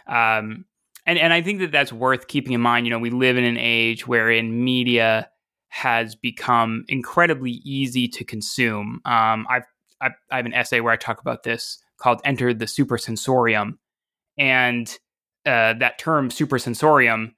um, 0.07 0.65
and 1.05 1.19
and 1.19 1.33
I 1.33 1.41
think 1.41 1.59
that 1.59 1.71
that's 1.71 1.91
worth 1.91 2.27
keeping 2.27 2.53
in 2.53 2.61
mind. 2.61 2.85
You 2.85 2.91
know, 2.91 2.99
we 2.99 3.09
live 3.09 3.37
in 3.37 3.43
an 3.43 3.57
age 3.57 4.07
wherein 4.07 4.63
media 4.63 5.29
has 5.73 6.13
become 6.13 6.85
incredibly 6.87 7.53
easy 7.63 8.07
to 8.07 8.23
consume. 8.23 9.01
Um, 9.05 9.47
I've, 9.49 9.63
I've 9.99 10.11
I 10.29 10.37
have 10.37 10.45
an 10.45 10.53
essay 10.53 10.81
where 10.81 10.93
I 10.93 10.97
talk 10.97 11.19
about 11.19 11.41
this 11.41 11.79
called 11.97 12.21
"Enter 12.23 12.53
the 12.53 12.65
Supersensorium," 12.65 13.79
and 14.37 14.87
uh, 15.47 15.73
that 15.73 15.97
term 15.97 16.29
"supersensorium." 16.29 17.33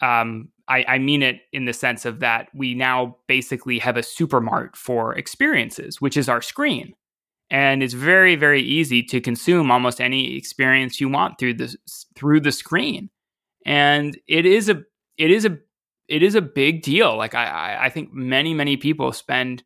Um, 0.00 0.50
I, 0.68 0.84
I 0.86 0.98
mean 0.98 1.22
it 1.22 1.40
in 1.52 1.64
the 1.64 1.72
sense 1.72 2.04
of 2.04 2.20
that 2.20 2.48
we 2.54 2.74
now 2.74 3.16
basically 3.26 3.80
have 3.80 3.96
a 3.96 4.02
supermart 4.02 4.76
for 4.76 5.14
experiences, 5.16 6.00
which 6.00 6.16
is 6.16 6.28
our 6.28 6.40
screen 6.40 6.94
and 7.50 7.82
it's 7.82 7.94
very 7.94 8.36
very 8.36 8.62
easy 8.62 9.02
to 9.02 9.20
consume 9.20 9.72
almost 9.72 10.00
any 10.00 10.36
experience 10.36 11.00
you 11.00 11.08
want 11.08 11.38
through 11.38 11.54
the 11.54 11.74
through 12.14 12.38
the 12.38 12.52
screen 12.52 13.10
and 13.66 14.16
it 14.28 14.46
is 14.46 14.68
a 14.68 14.80
it 15.18 15.30
is 15.32 15.44
a 15.44 15.58
it 16.10 16.22
is 16.22 16.34
a 16.34 16.42
big 16.42 16.82
deal 16.82 17.16
like 17.16 17.34
i 17.34 17.78
i 17.80 17.88
think 17.88 18.12
many 18.12 18.52
many 18.52 18.76
people 18.76 19.12
spend 19.12 19.62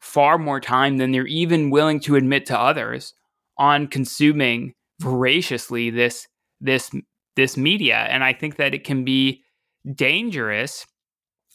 far 0.00 0.38
more 0.38 0.60
time 0.60 0.96
than 0.96 1.12
they're 1.12 1.26
even 1.26 1.70
willing 1.70 2.00
to 2.00 2.16
admit 2.16 2.46
to 2.46 2.58
others 2.58 3.14
on 3.58 3.86
consuming 3.86 4.74
voraciously 5.00 5.90
this 5.90 6.26
this 6.60 6.90
this 7.36 7.56
media 7.56 8.06
and 8.10 8.24
i 8.24 8.32
think 8.32 8.56
that 8.56 8.74
it 8.74 8.84
can 8.84 9.04
be 9.04 9.42
dangerous 9.94 10.86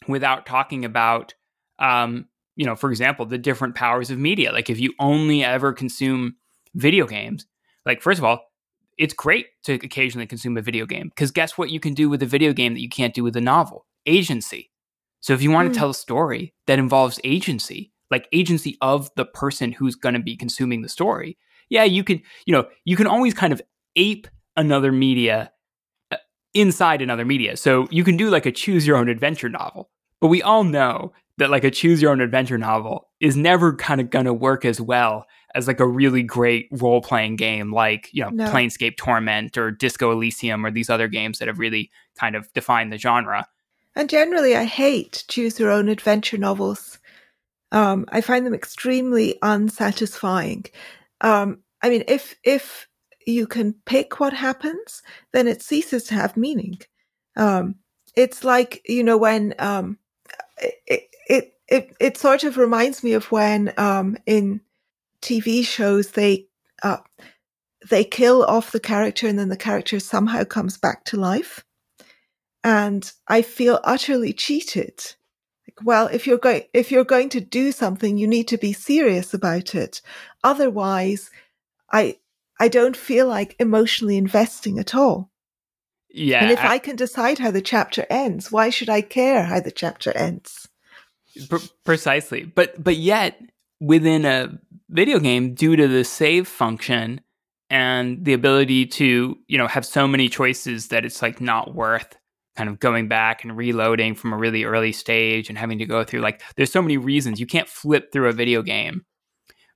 without 0.06 0.46
talking 0.46 0.84
about 0.84 1.34
um, 1.80 2.26
you 2.58 2.66
know, 2.66 2.74
for 2.74 2.90
example, 2.90 3.24
the 3.24 3.38
different 3.38 3.76
powers 3.76 4.10
of 4.10 4.18
media. 4.18 4.52
Like 4.52 4.68
if 4.68 4.80
you 4.80 4.92
only 4.98 5.44
ever 5.44 5.72
consume 5.72 6.34
video 6.74 7.06
games, 7.06 7.46
like 7.86 8.02
first 8.02 8.18
of 8.18 8.24
all, 8.24 8.40
it's 8.98 9.14
great 9.14 9.46
to 9.64 9.74
occasionally 9.74 10.26
consume 10.26 10.56
a 10.56 10.62
video 10.62 10.84
game 10.84 11.08
because 11.08 11.30
guess 11.30 11.56
what 11.56 11.70
you 11.70 11.80
can 11.80 11.94
do 11.94 12.10
with 12.10 12.22
a 12.22 12.26
video 12.26 12.52
game 12.52 12.74
that 12.74 12.80
you 12.80 12.88
can't 12.88 13.14
do 13.14 13.22
with 13.22 13.36
a 13.36 13.40
novel? 13.40 13.86
Agency. 14.06 14.70
So 15.20 15.32
if 15.32 15.42
you 15.42 15.50
want 15.50 15.68
mm. 15.68 15.72
to 15.72 15.78
tell 15.78 15.90
a 15.90 15.94
story 15.94 16.54
that 16.66 16.78
involves 16.78 17.20
agency, 17.24 17.92
like 18.10 18.28
agency 18.32 18.76
of 18.80 19.10
the 19.16 19.24
person 19.24 19.72
who's 19.72 19.94
going 19.94 20.14
to 20.14 20.20
be 20.20 20.36
consuming 20.36 20.82
the 20.82 20.88
story, 20.88 21.38
yeah, 21.68 21.84
you 21.84 22.02
can, 22.02 22.22
you 22.46 22.52
know, 22.52 22.66
you 22.84 22.96
can 22.96 23.06
always 23.06 23.34
kind 23.34 23.52
of 23.52 23.62
ape 23.96 24.26
another 24.56 24.90
media 24.90 25.52
uh, 26.10 26.16
inside 26.54 27.02
another 27.02 27.24
media. 27.24 27.56
So 27.56 27.86
you 27.90 28.04
can 28.04 28.16
do 28.16 28.30
like 28.30 28.46
a 28.46 28.52
choose 28.52 28.86
your 28.86 28.96
own 28.96 29.08
adventure 29.08 29.48
novel. 29.48 29.90
But 30.20 30.28
we 30.28 30.42
all 30.42 30.64
know 30.64 31.12
that 31.36 31.50
like 31.50 31.64
a 31.64 31.70
choose 31.70 32.02
your 32.02 32.10
own 32.10 32.20
adventure 32.20 32.58
novel 32.58 33.08
is 33.20 33.36
never 33.36 33.76
kind 33.76 34.00
of 34.00 34.10
going 34.10 34.24
to 34.24 34.34
work 34.34 34.64
as 34.64 34.80
well 34.80 35.26
as 35.54 35.66
like 35.66 35.80
a 35.80 35.86
really 35.86 36.22
great 36.22 36.68
role 36.70 37.00
playing 37.00 37.36
game 37.36 37.72
like, 37.72 38.08
you 38.12 38.22
know, 38.22 38.30
no. 38.30 38.50
Planescape 38.50 38.96
Torment 38.96 39.56
or 39.56 39.70
Disco 39.70 40.12
Elysium 40.12 40.64
or 40.64 40.70
these 40.70 40.90
other 40.90 41.08
games 41.08 41.38
that 41.38 41.48
have 41.48 41.58
really 41.58 41.90
kind 42.18 42.36
of 42.36 42.52
defined 42.52 42.92
the 42.92 42.98
genre. 42.98 43.46
And 43.94 44.08
generally, 44.08 44.54
I 44.54 44.64
hate 44.64 45.24
choose 45.28 45.58
your 45.58 45.70
own 45.70 45.88
adventure 45.88 46.38
novels. 46.38 46.98
Um, 47.72 48.06
I 48.10 48.20
find 48.20 48.46
them 48.46 48.54
extremely 48.54 49.38
unsatisfying. 49.42 50.66
Um, 51.20 51.58
I 51.82 51.90
mean, 51.90 52.04
if 52.06 52.36
if 52.44 52.86
you 53.26 53.46
can 53.46 53.74
pick 53.86 54.20
what 54.20 54.32
happens, 54.32 55.02
then 55.32 55.48
it 55.48 55.62
ceases 55.62 56.04
to 56.04 56.14
have 56.14 56.36
meaning. 56.36 56.78
Um, 57.36 57.76
it's 58.14 58.44
like 58.44 58.82
you 58.88 59.02
know 59.02 59.16
when 59.16 59.54
um, 59.58 59.98
it, 60.86 61.08
it 61.28 61.54
it 61.68 61.96
it 62.00 62.16
sort 62.16 62.44
of 62.44 62.56
reminds 62.56 63.02
me 63.02 63.12
of 63.12 63.30
when 63.30 63.72
um, 63.76 64.16
in 64.26 64.60
TV 65.22 65.64
shows 65.64 66.12
they 66.12 66.46
uh, 66.82 66.98
they 67.88 68.04
kill 68.04 68.44
off 68.44 68.72
the 68.72 68.80
character 68.80 69.26
and 69.26 69.38
then 69.38 69.48
the 69.48 69.56
character 69.56 70.00
somehow 70.00 70.44
comes 70.44 70.76
back 70.76 71.04
to 71.04 71.16
life, 71.16 71.64
and 72.62 73.10
I 73.26 73.42
feel 73.42 73.80
utterly 73.84 74.32
cheated. 74.32 75.00
Like, 75.66 75.84
well, 75.84 76.06
if 76.08 76.26
you're 76.26 76.38
going 76.38 76.62
if 76.72 76.90
you're 76.90 77.04
going 77.04 77.28
to 77.30 77.40
do 77.40 77.72
something, 77.72 78.18
you 78.18 78.26
need 78.26 78.48
to 78.48 78.58
be 78.58 78.72
serious 78.72 79.34
about 79.34 79.74
it. 79.74 80.00
Otherwise, 80.44 81.30
I 81.92 82.18
I 82.60 82.68
don't 82.68 82.96
feel 82.96 83.26
like 83.26 83.56
emotionally 83.58 84.16
investing 84.16 84.78
at 84.78 84.94
all. 84.94 85.30
Yeah. 86.10 86.42
And 86.42 86.50
if 86.50 86.58
I, 86.58 86.74
I 86.74 86.78
can 86.78 86.96
decide 86.96 87.38
how 87.38 87.50
the 87.50 87.62
chapter 87.62 88.06
ends, 88.10 88.50
why 88.50 88.70
should 88.70 88.88
I 88.88 89.02
care 89.02 89.44
how 89.44 89.60
the 89.60 89.70
chapter 89.70 90.16
ends? 90.16 90.68
precisely. 91.84 92.44
But 92.44 92.82
but 92.82 92.96
yet 92.96 93.40
within 93.80 94.24
a 94.24 94.58
video 94.90 95.18
game 95.18 95.54
due 95.54 95.76
to 95.76 95.86
the 95.88 96.04
save 96.04 96.48
function 96.48 97.20
and 97.70 98.24
the 98.24 98.32
ability 98.32 98.86
to, 98.86 99.36
you 99.46 99.58
know, 99.58 99.66
have 99.66 99.84
so 99.84 100.08
many 100.08 100.28
choices 100.28 100.88
that 100.88 101.04
it's 101.04 101.22
like 101.22 101.40
not 101.40 101.74
worth 101.74 102.16
kind 102.56 102.68
of 102.68 102.80
going 102.80 103.06
back 103.06 103.44
and 103.44 103.56
reloading 103.56 104.14
from 104.14 104.32
a 104.32 104.36
really 104.36 104.64
early 104.64 104.90
stage 104.90 105.48
and 105.48 105.56
having 105.56 105.78
to 105.78 105.86
go 105.86 106.02
through 106.02 106.18
like 106.18 106.42
there's 106.56 106.72
so 106.72 106.82
many 106.82 106.96
reasons 106.96 107.38
you 107.38 107.46
can't 107.46 107.68
flip 107.68 108.10
through 108.12 108.28
a 108.28 108.32
video 108.32 108.62
game 108.62 109.04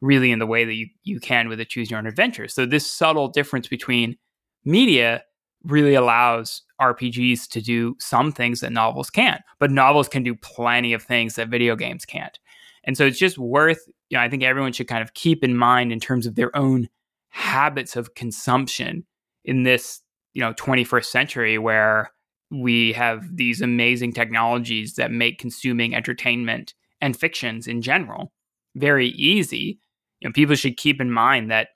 really 0.01 0.33
in 0.33 0.41
the 0.41 0.47
way 0.47 0.65
that 0.65 0.75
you, 0.75 0.89
you 1.05 1.21
can 1.21 1.49
with 1.49 1.61
a 1.61 1.65
choose 1.65 1.91
your 1.91 1.99
own 1.99 2.07
adventure. 2.07 2.49
So 2.49 2.67
this 2.67 2.91
subtle 2.91 3.29
difference 3.29 3.69
between 3.69 4.17
media 4.65 5.23
really 5.65 5.95
allows 5.95 6.63
RPGs 6.81 7.49
to 7.51 7.61
do 7.61 7.95
some 8.01 8.33
things 8.33 8.61
that 8.61 8.73
novels 8.73 9.11
can't, 9.11 9.41
but 9.61 9.71
novels 9.71 10.09
can 10.09 10.25
do 10.25 10.35
plenty 10.35 10.93
of 10.93 11.05
things 11.05 11.37
that 11.37 11.49
video 11.49 11.77
games 11.77 12.05
can't. 12.05 12.37
And 12.85 12.97
so 12.97 13.07
it's 13.07 13.19
just 13.19 13.39
worth, 13.39 13.87
you 14.11 14.19
know, 14.19 14.23
I 14.23 14.29
think 14.29 14.43
everyone 14.43 14.73
should 14.73 14.89
kind 14.89 15.03
of 15.03 15.15
keep 15.15 15.45
in 15.45 15.57
mind 15.57 15.93
in 15.93 16.01
terms 16.01 16.27
of 16.27 16.35
their 16.35 16.55
own 16.57 16.89
habits 17.31 17.97
of 17.97 18.15
consumption 18.15 19.05
in 19.45 19.63
this, 19.63 20.01
you 20.35 20.43
know, 20.43 20.53
21st 20.55 21.05
century 21.05 21.59
where 21.59 22.11
we 22.51 22.93
have 22.93 23.37
these 23.37 23.63
amazing 23.63 24.13
technologies 24.13 24.95
that 24.95 25.11
make 25.11 25.39
consuming 25.39 25.95
entertainment 25.95 26.75
and 27.01 27.17
fictions 27.17 27.67
in 27.67 27.83
general 27.83 28.33
very 28.75 29.09
easy. 29.09 29.79
You 30.21 30.29
know, 30.29 30.33
people 30.33 30.55
should 30.55 30.77
keep 30.77 31.01
in 31.01 31.11
mind 31.11 31.51
that 31.51 31.69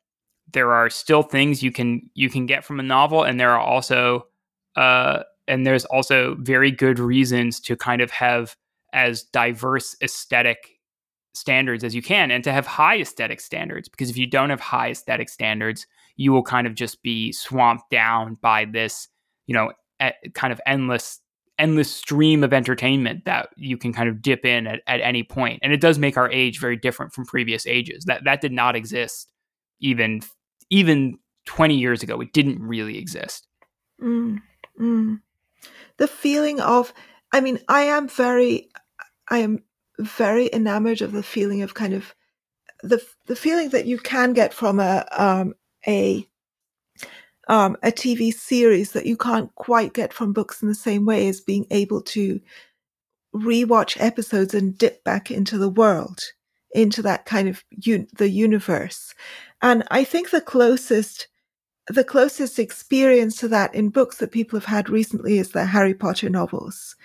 there 0.53 0.73
are 0.73 0.89
still 0.89 1.23
things 1.23 1.63
you 1.63 1.73
can 1.73 2.09
you 2.15 2.31
can 2.31 2.47
get 2.47 2.65
from 2.65 2.81
a 2.81 2.85
novel, 2.85 3.25
and 3.25 3.39
there 3.39 3.51
are 3.51 3.61
also 3.61 4.27
uh, 4.77 5.23
and 5.49 5.67
there's 5.67 5.85
also 5.87 6.37
very 6.41 6.71
good 6.71 6.99
reasons 6.99 7.61
to 7.61 7.77
kind 7.77 8.01
of 8.01 8.11
have 8.11 8.57
as 8.93 9.25
diverse 9.25 9.97
aesthetic 10.03 10.76
standards 11.37 11.85
as 11.85 11.95
you 11.95 12.03
can, 12.03 12.31
and 12.31 12.43
to 12.45 12.53
have 12.53 12.67
high 12.67 12.99
aesthetic 12.99 13.41
standards. 13.41 13.89
Because 13.89 14.11
if 14.11 14.17
you 14.17 14.27
don't 14.27 14.51
have 14.51 14.61
high 14.61 14.91
aesthetic 14.91 15.29
standards, 15.29 15.87
you 16.17 16.33
will 16.33 16.43
kind 16.43 16.67
of 16.67 16.75
just 16.75 17.03
be 17.03 17.33
swamped 17.33 17.91
down 17.91 18.37
by 18.41 18.65
this, 18.65 19.09
you 19.47 19.55
know, 19.55 19.73
kind 20.35 20.53
of 20.53 20.61
endless 20.67 21.21
endless 21.59 21.91
stream 21.91 22.45
of 22.45 22.53
entertainment 22.53 23.25
that 23.25 23.49
you 23.57 23.79
can 23.79 23.91
kind 23.91 24.11
of 24.11 24.21
dip 24.21 24.45
in 24.45 24.67
at, 24.67 24.83
at 24.87 25.01
any. 25.01 25.27
And 25.63 25.73
it 25.73 25.81
does 25.81 25.99
make 25.99 26.19
our 26.19 26.31
age 26.31 26.61
very 26.61 26.77
different 26.77 27.15
from 27.15 27.25
previous 27.25 27.67
ages. 27.67 28.05
That 28.05 28.25
that 28.25 28.41
did 28.41 28.53
not 28.53 28.77
exist 28.77 29.33
even 29.81 30.21
even 30.71 31.19
20 31.47 31.77
years 31.77 32.03
ago, 32.03 32.21
it 32.21 32.33
didn't 32.33 32.61
really 32.61 32.99
exist. 32.99 33.47
Mm, 34.03 34.43
mm. 34.81 35.21
The 35.97 36.09
feeling 36.09 36.61
of, 36.61 36.93
I 37.33 37.41
mean, 37.41 37.61
I 37.69 37.83
am 37.83 38.09
very, 38.09 38.69
I 39.31 39.39
am 39.39 39.63
very 39.99 40.51
enamored 40.53 41.03
of 41.03 41.13
the 41.13 41.23
feeling 41.23 41.63
of 41.63 41.75
kind 41.75 41.95
of 41.95 42.15
the 42.83 43.03
the 43.27 43.37
feeling 43.37 43.71
that 43.71 43.87
you 43.87 43.99
can 43.99 44.33
get 44.33 44.53
from 44.53 44.81
a 44.81 45.07
um, 45.13 45.55
a 45.87 46.29
um, 47.49 47.77
a 47.83 47.93
TV 47.93 48.33
series 48.33 48.93
that 48.93 49.07
you 49.07 49.17
can't 49.17 49.55
quite 49.55 49.93
get 49.93 50.13
from 50.13 50.33
books 50.33 50.63
in 50.63 50.69
the 50.69 50.75
same 50.75 51.05
way 51.07 51.29
as 51.29 51.41
being 51.41 51.67
able 51.71 52.03
to 52.03 52.41
rewatch 53.35 53.97
episodes 54.01 54.55
and 54.55 54.77
dip 54.77 55.05
back 55.05 55.31
into 55.31 55.59
the 55.59 55.69
world, 55.69 56.23
into 56.73 57.03
that 57.03 57.25
kind 57.25 57.49
of 57.49 57.65
un- 57.87 58.09
the 58.17 58.29
universe. 58.29 59.15
And 59.63 59.85
I 59.91 60.05
think 60.05 60.31
the 60.31 60.41
closest, 60.41 61.29
the 61.89 62.05
closest 62.05 62.59
experience 62.59 63.37
to 63.39 63.49
that 63.49 63.75
in 63.75 63.91
books 63.91 64.19
that 64.19 64.33
people 64.33 64.59
have 64.59 64.67
had 64.67 64.89
recently 64.89 65.39
is 65.39 65.51
the 65.51 65.67
Harry 65.67 65.95
Potter 65.95 66.29
novels. 66.29 66.97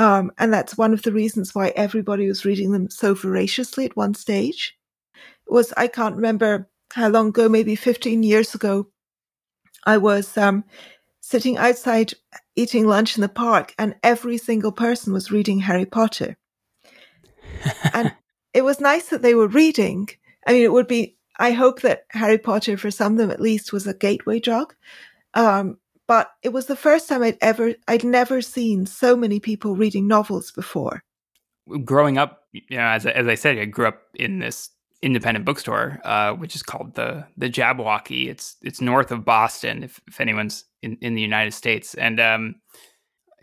Um, 0.00 0.32
and 0.38 0.50
that's 0.50 0.78
one 0.78 0.94
of 0.94 1.02
the 1.02 1.12
reasons 1.12 1.54
why 1.54 1.74
everybody 1.76 2.26
was 2.26 2.46
reading 2.46 2.72
them 2.72 2.88
so 2.88 3.12
voraciously 3.14 3.84
at 3.84 3.98
one 3.98 4.14
stage. 4.14 4.74
It 5.14 5.52
was, 5.52 5.74
I 5.76 5.88
can't 5.88 6.16
remember 6.16 6.70
how 6.94 7.10
long 7.10 7.28
ago, 7.28 7.50
maybe 7.50 7.76
15 7.76 8.22
years 8.22 8.54
ago, 8.54 8.86
I 9.84 9.98
was, 9.98 10.38
um, 10.38 10.64
sitting 11.20 11.58
outside 11.58 12.14
eating 12.56 12.86
lunch 12.86 13.18
in 13.18 13.20
the 13.20 13.28
park 13.28 13.74
and 13.78 13.94
every 14.02 14.38
single 14.38 14.72
person 14.72 15.12
was 15.12 15.30
reading 15.30 15.58
Harry 15.58 15.84
Potter. 15.84 16.38
and 17.92 18.14
it 18.54 18.64
was 18.64 18.80
nice 18.80 19.10
that 19.10 19.20
they 19.20 19.34
were 19.34 19.48
reading. 19.48 20.08
I 20.46 20.54
mean, 20.54 20.62
it 20.62 20.72
would 20.72 20.88
be 20.88 21.18
I 21.38 21.52
hope 21.52 21.82
that 21.82 22.06
Harry 22.10 22.38
Potter, 22.38 22.78
for 22.78 22.90
some 22.90 23.12
of 23.12 23.18
them 23.18 23.30
at 23.30 23.40
least, 23.40 23.70
was 23.70 23.86
a 23.86 23.92
gateway 23.92 24.40
drug. 24.40 24.74
Um, 25.34 25.76
but 26.10 26.32
it 26.42 26.48
was 26.48 26.66
the 26.66 26.74
first 26.74 27.08
time 27.08 27.22
I'd 27.22 27.38
ever, 27.40 27.72
I'd 27.86 28.02
never 28.02 28.42
seen 28.42 28.84
so 28.84 29.14
many 29.14 29.38
people 29.38 29.76
reading 29.76 30.08
novels 30.08 30.50
before. 30.50 31.04
growing 31.84 32.18
up, 32.18 32.48
you 32.52 32.78
know, 32.78 32.88
as 32.88 33.06
as 33.06 33.28
I 33.28 33.36
said, 33.36 33.58
I 33.58 33.64
grew 33.66 33.86
up 33.86 34.02
in 34.14 34.40
this 34.40 34.70
independent 35.02 35.44
bookstore, 35.44 36.00
uh, 36.02 36.32
which 36.32 36.56
is 36.56 36.64
called 36.64 36.96
the 36.96 37.24
the 37.36 37.48
Jabberwocky. 37.48 38.28
It's 38.28 38.56
it's 38.60 38.80
north 38.80 39.12
of 39.12 39.24
Boston, 39.24 39.84
if, 39.84 40.00
if 40.08 40.20
anyone's 40.20 40.64
in, 40.82 40.98
in 41.00 41.14
the 41.14 41.22
United 41.22 41.54
States, 41.54 41.94
and 41.94 42.18
um, 42.18 42.56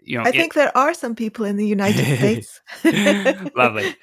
you 0.02 0.18
know, 0.18 0.26
I 0.26 0.32
think 0.32 0.54
there 0.54 0.78
are 0.78 0.94
some 0.94 1.16
people 1.16 1.46
in 1.46 1.56
the 1.56 1.66
United 1.66 2.18
States. 2.18 2.60
Lovely, 3.56 3.96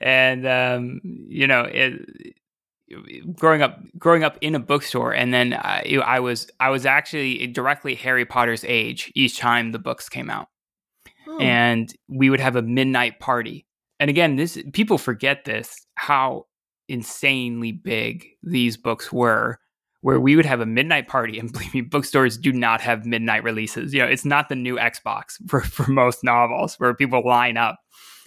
and 0.00 0.46
um, 0.46 1.02
you 1.04 1.46
know, 1.46 1.64
it, 1.64 2.34
growing 3.34 3.62
up 3.62 3.80
growing 3.98 4.24
up 4.24 4.38
in 4.40 4.54
a 4.54 4.60
bookstore, 4.60 5.12
and 5.12 5.32
then 5.32 5.54
I, 5.54 5.98
I 6.04 6.20
was 6.20 6.50
I 6.60 6.70
was 6.70 6.86
actually 6.86 7.46
directly 7.48 7.94
Harry 7.94 8.24
Potter's 8.24 8.64
age 8.64 9.12
each 9.14 9.38
time 9.38 9.72
the 9.72 9.78
books 9.78 10.08
came 10.08 10.30
out, 10.30 10.48
hmm. 11.24 11.40
and 11.40 11.94
we 12.08 12.30
would 12.30 12.40
have 12.40 12.56
a 12.56 12.62
midnight 12.62 13.20
party. 13.20 13.66
And 13.98 14.10
again, 14.10 14.36
this 14.36 14.58
people 14.72 14.98
forget 14.98 15.44
this 15.44 15.86
how 15.96 16.46
insanely 16.88 17.72
big 17.72 18.26
these 18.42 18.76
books 18.76 19.12
were 19.12 19.58
where 20.02 20.20
we 20.20 20.36
would 20.36 20.46
have 20.46 20.60
a 20.60 20.66
midnight 20.66 21.08
party 21.08 21.36
and 21.36 21.52
believe 21.52 21.74
me 21.74 21.80
bookstores 21.80 22.38
do 22.38 22.52
not 22.52 22.80
have 22.80 23.04
midnight 23.04 23.42
releases 23.42 23.92
you 23.92 24.00
know 24.00 24.06
it's 24.06 24.24
not 24.24 24.48
the 24.48 24.54
new 24.54 24.76
xbox 24.76 25.32
for, 25.48 25.62
for 25.62 25.90
most 25.90 26.22
novels 26.22 26.76
where 26.76 26.94
people 26.94 27.26
line 27.26 27.56
up 27.56 27.80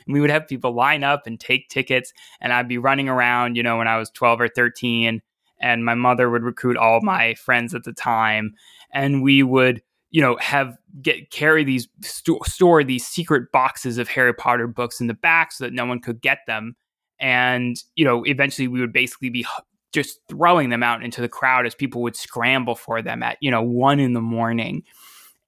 we 0.10 0.22
would 0.22 0.30
have 0.30 0.48
people 0.48 0.74
line 0.74 1.04
up 1.04 1.26
and 1.26 1.40
take 1.40 1.70
tickets 1.70 2.14
and 2.42 2.54
i'd 2.54 2.68
be 2.68 2.78
running 2.78 3.10
around 3.10 3.56
you 3.56 3.64
know 3.64 3.78
when 3.78 3.88
i 3.88 3.98
was 3.98 4.10
12 4.12 4.42
or 4.42 4.48
13 4.48 5.22
and 5.62 5.86
my 5.86 5.96
mother 5.96 6.30
would 6.30 6.44
recruit 6.44 6.78
all 6.78 7.02
my 7.02 7.34
friends 7.36 7.74
at 7.74 7.84
the 7.84 7.94
time 7.94 8.54
and 8.94 9.22
we 9.24 9.44
would 9.44 9.82
you 10.12 10.22
know 10.22 10.38
have 10.38 10.78
get 11.02 11.30
carry 11.32 11.64
these 11.64 11.88
st- 12.02 12.44
store 12.46 12.84
these 12.84 13.06
secret 13.06 13.52
boxes 13.52 13.98
of 13.98 14.08
harry 14.08 14.34
potter 14.34 14.68
books 14.68 15.00
in 15.00 15.08
the 15.08 15.14
back 15.14 15.52
so 15.52 15.64
that 15.64 15.74
no 15.74 15.86
one 15.86 16.00
could 16.00 16.22
get 16.22 16.40
them 16.48 16.76
and 17.20 17.84
you 17.96 18.06
know 18.06 18.24
eventually 18.26 18.68
we 18.68 18.80
would 18.80 18.94
basically 18.94 19.30
be 19.30 19.46
just 19.92 20.20
throwing 20.30 20.70
them 20.70 20.84
out 20.84 21.04
into 21.04 21.22
the 21.22 21.30
crowd 21.30 21.66
as 21.66 21.74
people 21.74 22.02
would 22.02 22.16
scramble 22.16 22.76
for 22.76 23.02
them 23.02 23.22
at 23.22 23.38
you 23.42 23.52
know 23.52 23.62
one 23.62 24.00
in 24.00 24.14
the 24.14 24.22
morning 24.22 24.84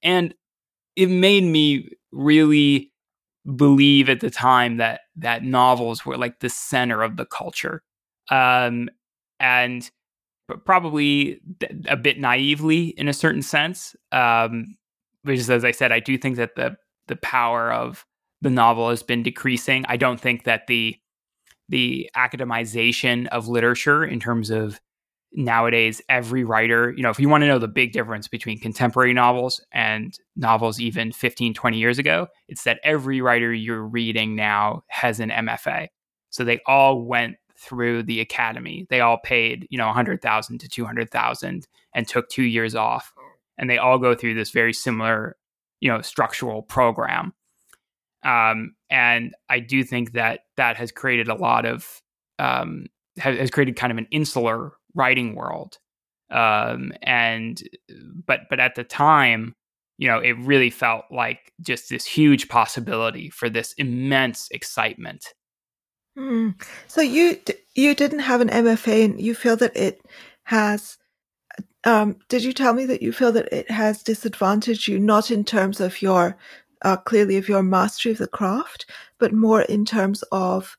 and 0.02 0.34
it 0.96 1.08
made 1.08 1.44
me 1.44 1.88
really 2.12 2.91
believe 3.56 4.08
at 4.08 4.20
the 4.20 4.30
time 4.30 4.76
that 4.76 5.00
that 5.16 5.42
novels 5.42 6.06
were 6.06 6.16
like 6.16 6.40
the 6.40 6.48
center 6.50 7.02
of 7.02 7.16
the 7.16 7.26
culture. 7.26 7.82
Um 8.30 8.88
and 9.40 9.90
probably 10.64 11.40
a 11.88 11.96
bit 11.96 12.18
naively 12.18 12.88
in 12.88 13.08
a 13.08 13.12
certain 13.12 13.42
sense 13.42 13.96
um 14.10 14.76
because 15.24 15.48
as 15.48 15.64
i 15.64 15.70
said 15.70 15.92
i 15.92 16.00
do 16.00 16.18
think 16.18 16.36
that 16.36 16.56
the 16.56 16.76
the 17.06 17.16
power 17.16 17.72
of 17.72 18.04
the 18.42 18.50
novel 18.50 18.90
has 18.90 19.02
been 19.02 19.22
decreasing. 19.22 19.84
I 19.88 19.96
don't 19.96 20.20
think 20.20 20.44
that 20.44 20.66
the 20.66 20.96
the 21.68 22.10
academization 22.16 23.28
of 23.28 23.48
literature 23.48 24.04
in 24.04 24.20
terms 24.20 24.50
of 24.50 24.80
nowadays 25.34 26.02
every 26.08 26.44
writer 26.44 26.92
you 26.96 27.02
know 27.02 27.10
if 27.10 27.18
you 27.18 27.28
want 27.28 27.42
to 27.42 27.48
know 27.48 27.58
the 27.58 27.66
big 27.66 27.92
difference 27.92 28.28
between 28.28 28.58
contemporary 28.58 29.14
novels 29.14 29.64
and 29.72 30.18
novels 30.36 30.78
even 30.78 31.10
15 31.10 31.54
20 31.54 31.78
years 31.78 31.98
ago 31.98 32.26
it's 32.48 32.64
that 32.64 32.78
every 32.84 33.20
writer 33.22 33.52
you're 33.52 33.82
reading 33.82 34.36
now 34.36 34.82
has 34.88 35.20
an 35.20 35.30
mfa 35.30 35.88
so 36.28 36.44
they 36.44 36.60
all 36.66 37.02
went 37.02 37.36
through 37.62 38.02
the 38.02 38.20
academy. 38.20 38.86
They 38.90 39.00
all 39.00 39.18
paid 39.18 39.66
you 39.70 39.78
know 39.78 39.86
100000 39.86 40.58
to 40.58 40.68
200000 40.68 41.66
and 41.94 42.08
took 42.08 42.28
two 42.28 42.42
years 42.42 42.74
off. 42.74 43.12
And 43.58 43.70
they 43.70 43.78
all 43.78 43.98
go 43.98 44.14
through 44.14 44.34
this 44.34 44.50
very 44.50 44.72
similar 44.72 45.36
you 45.80 45.88
know 45.88 46.00
structural 46.00 46.62
program. 46.62 47.32
Um, 48.24 48.74
and 48.90 49.34
I 49.48 49.60
do 49.60 49.84
think 49.84 50.12
that 50.12 50.40
that 50.56 50.76
has 50.76 50.92
created 50.92 51.28
a 51.28 51.34
lot 51.34 51.64
of 51.64 52.02
um, 52.38 52.86
has, 53.18 53.38
has 53.38 53.50
created 53.50 53.76
kind 53.76 53.92
of 53.92 53.98
an 53.98 54.08
insular 54.10 54.72
writing 54.94 55.34
world. 55.34 55.78
Um, 56.30 56.92
and 57.02 57.62
but 58.26 58.42
but 58.48 58.58
at 58.58 58.74
the 58.74 58.84
time, 58.84 59.54
you 59.98 60.08
know, 60.08 60.18
it 60.18 60.36
really 60.38 60.70
felt 60.70 61.04
like 61.10 61.52
just 61.60 61.90
this 61.90 62.06
huge 62.06 62.48
possibility 62.48 63.30
for 63.30 63.50
this 63.50 63.72
immense 63.74 64.48
excitement. 64.50 65.34
Mm. 66.18 66.60
So 66.88 67.00
you 67.00 67.38
you 67.74 67.94
didn't 67.94 68.20
have 68.20 68.40
an 68.40 68.48
MFA, 68.48 69.04
and 69.04 69.20
you 69.20 69.34
feel 69.34 69.56
that 69.56 69.76
it 69.76 70.00
has. 70.44 70.98
Um, 71.84 72.16
did 72.28 72.44
you 72.44 72.52
tell 72.52 72.74
me 72.74 72.86
that 72.86 73.02
you 73.02 73.12
feel 73.12 73.32
that 73.32 73.52
it 73.52 73.70
has 73.70 74.02
disadvantaged 74.02 74.86
you, 74.86 74.98
not 74.98 75.30
in 75.30 75.44
terms 75.44 75.80
of 75.80 76.00
your 76.00 76.36
uh, 76.82 76.96
clearly 76.96 77.36
of 77.36 77.48
your 77.48 77.62
mastery 77.62 78.12
of 78.12 78.18
the 78.18 78.26
craft, 78.26 78.86
but 79.18 79.32
more 79.32 79.62
in 79.62 79.84
terms 79.84 80.22
of 80.32 80.76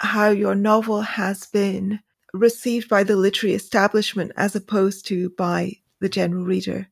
how 0.00 0.30
your 0.30 0.54
novel 0.54 1.00
has 1.02 1.46
been 1.46 2.00
received 2.36 2.88
by 2.88 3.02
the 3.02 3.16
literary 3.16 3.54
establishment 3.54 4.32
as 4.36 4.54
opposed 4.54 5.06
to 5.06 5.30
by 5.30 5.72
the 6.00 6.08
general 6.08 6.44
reader. 6.44 6.88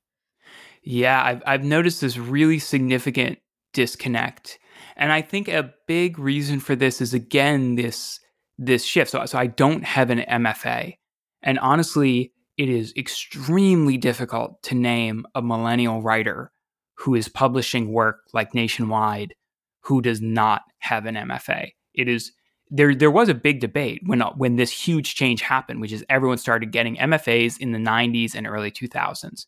Yeah, 0.82 1.22
I've, 1.22 1.42
I've 1.46 1.64
noticed 1.64 2.00
this 2.00 2.18
really 2.18 2.58
significant 2.58 3.38
disconnect. 3.72 4.58
And 4.96 5.12
I 5.12 5.22
think 5.22 5.48
a 5.48 5.72
big 5.86 6.18
reason 6.18 6.60
for 6.60 6.76
this 6.76 7.00
is 7.00 7.14
again 7.14 7.74
this 7.76 8.20
this 8.58 8.84
shift. 8.84 9.10
So, 9.10 9.24
so 9.26 9.38
I 9.38 9.46
don't 9.46 9.84
have 9.84 10.10
an 10.10 10.20
MFA. 10.20 10.96
And 11.42 11.58
honestly, 11.58 12.32
it 12.56 12.68
is 12.68 12.94
extremely 12.96 13.96
difficult 13.96 14.62
to 14.64 14.76
name 14.76 15.26
a 15.34 15.42
millennial 15.42 16.02
writer 16.02 16.52
who 16.98 17.16
is 17.16 17.28
publishing 17.28 17.92
work 17.92 18.20
like 18.32 18.54
nationwide 18.54 19.34
who 19.80 20.00
does 20.00 20.20
not 20.20 20.62
have 20.78 21.06
an 21.06 21.16
MFA. 21.16 21.72
It 21.92 22.08
is 22.08 22.32
there 22.74 22.92
there 22.92 23.10
was 23.10 23.28
a 23.28 23.34
big 23.34 23.60
debate 23.60 24.02
when 24.04 24.20
when 24.36 24.56
this 24.56 24.72
huge 24.72 25.14
change 25.14 25.42
happened, 25.42 25.80
which 25.80 25.92
is 25.92 26.04
everyone 26.08 26.38
started 26.38 26.72
getting 26.72 26.96
MFAs 26.96 27.58
in 27.58 27.70
the 27.70 27.78
90s 27.78 28.34
and 28.34 28.48
early 28.48 28.72
2000s. 28.72 29.46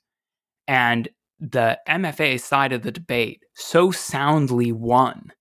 And 0.69 1.09
the 1.40 1.78
MFA 1.89 2.40
side 2.40 2.73
of 2.73 2.82
the 2.82 2.93
debate 2.93 3.43
so 3.55 3.90
soundly 3.90 4.70
won 4.70 5.32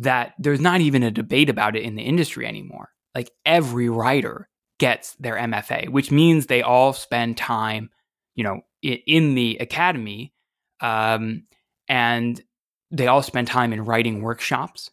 that 0.00 0.34
there's 0.38 0.60
not 0.60 0.80
even 0.80 1.04
a 1.04 1.10
debate 1.10 1.48
about 1.48 1.76
it 1.76 1.84
in 1.84 1.94
the 1.94 2.02
industry 2.02 2.44
anymore. 2.44 2.90
Like 3.14 3.30
every 3.46 3.88
writer 3.88 4.48
gets 4.78 5.14
their 5.14 5.36
MFA, 5.36 5.88
which 5.88 6.10
means 6.10 6.46
they 6.46 6.62
all 6.62 6.92
spend 6.92 7.36
time, 7.36 7.90
you 8.34 8.42
know, 8.42 8.60
in 8.82 9.36
the 9.36 9.58
academy 9.60 10.34
um, 10.80 11.44
and 11.88 12.42
they 12.90 13.06
all 13.06 13.22
spend 13.22 13.46
time 13.46 13.72
in 13.72 13.84
writing 13.84 14.22
workshops. 14.22 14.90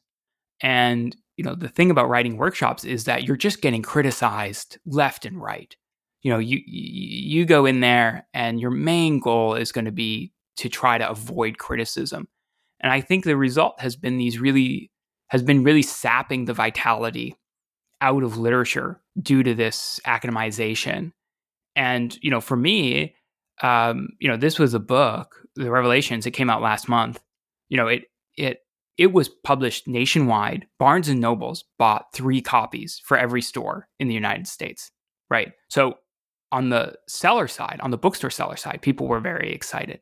And 0.61 1.15
you 1.37 1.43
know, 1.43 1.55
the 1.55 1.69
thing 1.69 1.89
about 1.89 2.09
writing 2.09 2.37
workshops 2.37 2.83
is 2.83 3.05
that 3.05 3.23
you're 3.23 3.37
just 3.37 3.61
getting 3.61 3.81
criticized 3.81 4.77
left 4.85 5.25
and 5.25 5.41
right. 5.41 5.75
You 6.21 6.31
know, 6.31 6.39
you 6.39 6.61
you 6.65 7.45
go 7.45 7.65
in 7.65 7.81
there 7.81 8.27
and 8.33 8.59
your 8.59 8.71
main 8.71 9.19
goal 9.19 9.55
is 9.55 9.71
going 9.71 9.85
to 9.85 9.91
be 9.91 10.31
to 10.57 10.69
try 10.69 10.97
to 10.97 11.09
avoid 11.09 11.57
criticism. 11.57 12.27
And 12.79 12.91
I 12.91 13.01
think 13.01 13.23
the 13.23 13.37
result 13.37 13.79
has 13.79 13.95
been 13.95 14.17
these 14.17 14.39
really 14.39 14.91
has 15.27 15.41
been 15.41 15.63
really 15.63 15.81
sapping 15.81 16.45
the 16.45 16.53
vitality 16.53 17.35
out 17.99 18.23
of 18.23 18.37
literature 18.37 19.01
due 19.21 19.43
to 19.43 19.53
this 19.53 19.99
academization. 20.05 21.11
And 21.75 22.17
you 22.21 22.29
know, 22.29 22.41
for 22.41 22.55
me, 22.55 23.15
um, 23.61 24.09
you 24.19 24.29
know, 24.29 24.37
this 24.37 24.59
was 24.59 24.73
a 24.73 24.79
book 24.79 25.43
the 25.55 25.71
Revelations, 25.71 26.25
it 26.25 26.31
came 26.31 26.49
out 26.49 26.61
last 26.61 26.89
month. 26.89 27.19
You 27.69 27.77
know, 27.77 27.87
it 27.87 28.05
it 28.35 28.62
it 28.97 29.11
was 29.11 29.29
published 29.29 29.87
nationwide. 29.87 30.67
Barnes 30.79 31.09
and 31.09 31.19
Nobles 31.19 31.65
bought 31.77 32.13
three 32.13 32.41
copies 32.41 33.01
for 33.03 33.17
every 33.17 33.41
store 33.41 33.87
in 33.99 34.07
the 34.07 34.13
United 34.13 34.47
States. 34.47 34.91
Right. 35.29 35.53
So 35.69 35.95
on 36.51 36.69
the 36.69 36.93
seller 37.07 37.47
side, 37.47 37.79
on 37.81 37.91
the 37.91 37.97
bookstore 37.97 38.29
seller 38.29 38.55
side, 38.55 38.81
people 38.81 39.07
were 39.07 39.19
very 39.19 39.51
excited. 39.51 40.01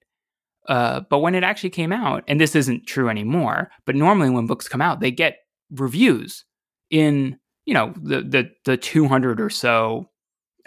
Uh, 0.68 1.02
but 1.10 1.20
when 1.20 1.34
it 1.34 1.44
actually 1.44 1.70
came 1.70 1.94
out, 1.94 2.24
and 2.28 2.40
this 2.40 2.56
isn't 2.56 2.86
true 2.86 3.10
anymore, 3.10 3.72
but 3.86 3.96
normally 3.96 4.30
when 4.30 4.48
books 4.48 4.68
come 4.68 4.82
out, 4.82 5.00
they 5.00 5.12
get 5.12 5.38
reviews 5.72 6.44
in 6.90 7.40
you 7.66 7.74
know 7.74 7.94
the 8.02 8.22
the 8.22 8.52
the 8.66 8.78
200 8.78 9.40
or 9.40 9.50
so 9.50 10.10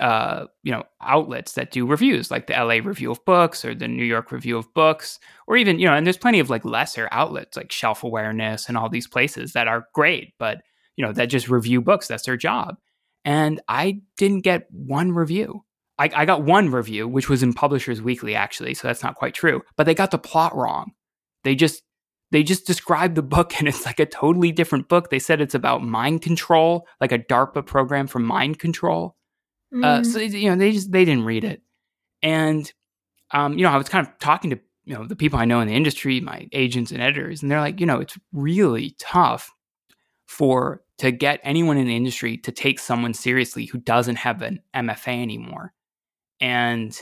uh, 0.00 0.46
you 0.62 0.72
know 0.72 0.82
outlets 1.00 1.52
that 1.52 1.70
do 1.70 1.86
reviews 1.86 2.30
like 2.30 2.46
the 2.46 2.52
LA 2.52 2.74
Review 2.84 3.10
of 3.10 3.24
Books 3.24 3.64
or 3.64 3.74
the 3.74 3.88
New 3.88 4.04
York 4.04 4.32
Review 4.32 4.56
of 4.56 4.72
Books 4.74 5.18
or 5.46 5.56
even 5.56 5.78
you 5.78 5.86
know 5.86 5.94
and 5.94 6.06
there's 6.06 6.18
plenty 6.18 6.40
of 6.40 6.50
like 6.50 6.64
lesser 6.64 7.08
outlets 7.12 7.56
like 7.56 7.72
Shelf 7.72 8.04
Awareness 8.04 8.68
and 8.68 8.76
all 8.76 8.88
these 8.88 9.06
places 9.06 9.52
that 9.52 9.68
are 9.68 9.88
great 9.94 10.34
but 10.38 10.62
you 10.96 11.04
know 11.04 11.12
that 11.12 11.26
just 11.26 11.48
review 11.48 11.80
books 11.80 12.08
that's 12.08 12.26
their 12.26 12.36
job. 12.36 12.76
And 13.24 13.60
I 13.68 14.02
didn't 14.18 14.42
get 14.42 14.66
one 14.70 15.12
review. 15.12 15.64
I, 15.98 16.10
I 16.14 16.24
got 16.24 16.42
one 16.42 16.70
review 16.70 17.06
which 17.06 17.28
was 17.28 17.42
in 17.42 17.52
Publishers 17.52 18.02
Weekly 18.02 18.34
actually 18.34 18.74
so 18.74 18.88
that's 18.88 19.02
not 19.02 19.14
quite 19.14 19.34
true 19.34 19.62
but 19.76 19.84
they 19.84 19.94
got 19.94 20.10
the 20.10 20.18
plot 20.18 20.54
wrong. 20.56 20.92
They 21.44 21.54
just 21.54 21.82
they 22.32 22.42
just 22.42 22.66
described 22.66 23.14
the 23.14 23.22
book 23.22 23.54
and 23.58 23.68
it's 23.68 23.86
like 23.86 24.00
a 24.00 24.06
totally 24.06 24.50
different 24.50 24.88
book. 24.88 25.10
They 25.10 25.18
said 25.20 25.40
it's 25.40 25.54
about 25.54 25.84
mind 25.84 26.22
control 26.22 26.86
like 27.00 27.12
a 27.12 27.18
DARPA 27.18 27.64
program 27.64 28.06
for 28.06 28.18
mind 28.18 28.58
control 28.58 29.16
Mm. 29.74 29.84
Uh, 29.84 30.04
so 30.04 30.18
you 30.18 30.50
know, 30.50 30.56
they 30.56 30.72
just 30.72 30.92
they 30.92 31.04
didn't 31.04 31.24
read 31.24 31.44
it, 31.44 31.62
and 32.22 32.72
um, 33.32 33.58
you 33.58 33.64
know, 33.64 33.70
I 33.70 33.76
was 33.76 33.88
kind 33.88 34.06
of 34.06 34.18
talking 34.18 34.50
to 34.50 34.60
you 34.84 34.94
know 34.94 35.06
the 35.06 35.16
people 35.16 35.38
I 35.38 35.44
know 35.44 35.60
in 35.60 35.68
the 35.68 35.74
industry, 35.74 36.20
my 36.20 36.48
agents 36.52 36.92
and 36.92 37.02
editors, 37.02 37.42
and 37.42 37.50
they're 37.50 37.60
like, 37.60 37.80
you 37.80 37.86
know, 37.86 38.00
it's 38.00 38.16
really 38.32 38.94
tough 38.98 39.52
for 40.26 40.82
to 40.98 41.10
get 41.10 41.40
anyone 41.42 41.76
in 41.76 41.86
the 41.86 41.96
industry 41.96 42.36
to 42.38 42.52
take 42.52 42.78
someone 42.78 43.14
seriously 43.14 43.66
who 43.66 43.78
doesn't 43.78 44.16
have 44.16 44.42
an 44.42 44.60
MFA 44.74 45.22
anymore. 45.22 45.72
And 46.40 46.96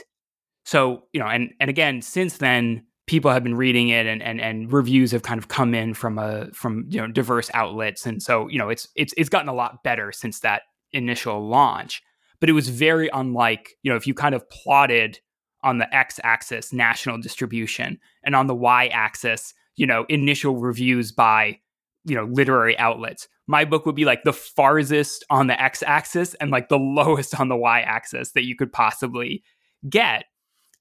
so, 0.65 1.03
you 1.13 1.19
know, 1.19 1.27
and 1.27 1.53
and 1.59 1.69
again, 1.69 2.01
since 2.01 2.37
then, 2.37 2.85
people 3.05 3.29
have 3.31 3.43
been 3.43 3.55
reading 3.55 3.89
it 3.89 4.05
and 4.05 4.23
and 4.23 4.41
and 4.41 4.71
reviews 4.71 5.11
have 5.11 5.23
kind 5.23 5.37
of 5.37 5.47
come 5.47 5.75
in 5.75 5.93
from 5.93 6.17
a 6.17 6.49
from 6.53 6.85
you 6.89 6.99
know 6.99 7.07
diverse 7.07 7.51
outlets. 7.53 8.05
And 8.05 8.21
so, 8.23 8.47
you 8.47 8.57
know, 8.57 8.69
it's 8.69 8.87
it's 8.95 9.13
it's 9.17 9.29
gotten 9.29 9.49
a 9.49 9.53
lot 9.53 9.83
better 9.83 10.11
since 10.11 10.39
that 10.39 10.63
initial 10.91 11.47
launch. 11.47 12.01
But 12.43 12.49
it 12.49 12.53
was 12.53 12.67
very 12.67 13.09
unlike, 13.13 13.77
you 13.83 13.89
know, 13.89 13.95
if 13.95 14.05
you 14.05 14.13
kind 14.13 14.35
of 14.35 14.49
plotted 14.49 15.17
on 15.63 15.77
the 15.77 15.95
x 15.95 16.19
axis 16.25 16.73
national 16.73 17.17
distribution 17.19 17.97
and 18.21 18.35
on 18.35 18.47
the 18.47 18.53
y 18.53 18.87
axis, 18.87 19.53
you 19.77 19.87
know, 19.87 20.05
initial 20.09 20.57
reviews 20.57 21.13
by 21.13 21.59
you 22.03 22.15
know 22.15 22.25
literary 22.25 22.77
outlets. 22.77 23.29
My 23.47 23.63
book 23.63 23.85
would 23.85 23.95
be 23.95 24.03
like 24.03 24.23
the 24.25 24.33
farthest 24.33 25.23
on 25.29 25.47
the 25.47 25.57
x 25.57 25.83
axis 25.83 26.33
and 26.33 26.51
like 26.51 26.67
the 26.67 26.77
lowest 26.99 27.39
on 27.39 27.47
the 27.47 27.55
y 27.55 27.79
axis 27.79 28.33
that 28.33 28.43
you 28.43 28.57
could 28.57 28.73
possibly 28.73 29.41
get. 29.89 30.25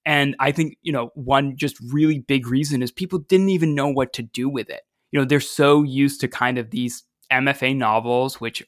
And 0.04 0.34
i 0.40 0.50
think 0.50 0.78
you 0.82 0.92
know 0.92 1.12
one 1.14 1.56
just 1.56 1.76
really 1.92 2.18
big 2.18 2.48
reason 2.48 2.82
is 2.82 2.90
people 2.90 3.20
didn't 3.20 3.50
even 3.50 3.76
know 3.76 3.86
what 3.86 4.12
to 4.14 4.22
do 4.24 4.48
with 4.48 4.68
it. 4.68 4.80
You 5.12 5.20
know 5.20 5.24
they're 5.24 5.38
so 5.38 5.84
used 5.84 6.20
to 6.22 6.26
kind 6.26 6.58
of 6.58 6.70
these 6.70 7.04
mfa 7.30 7.76
novels 7.76 8.40
which 8.40 8.64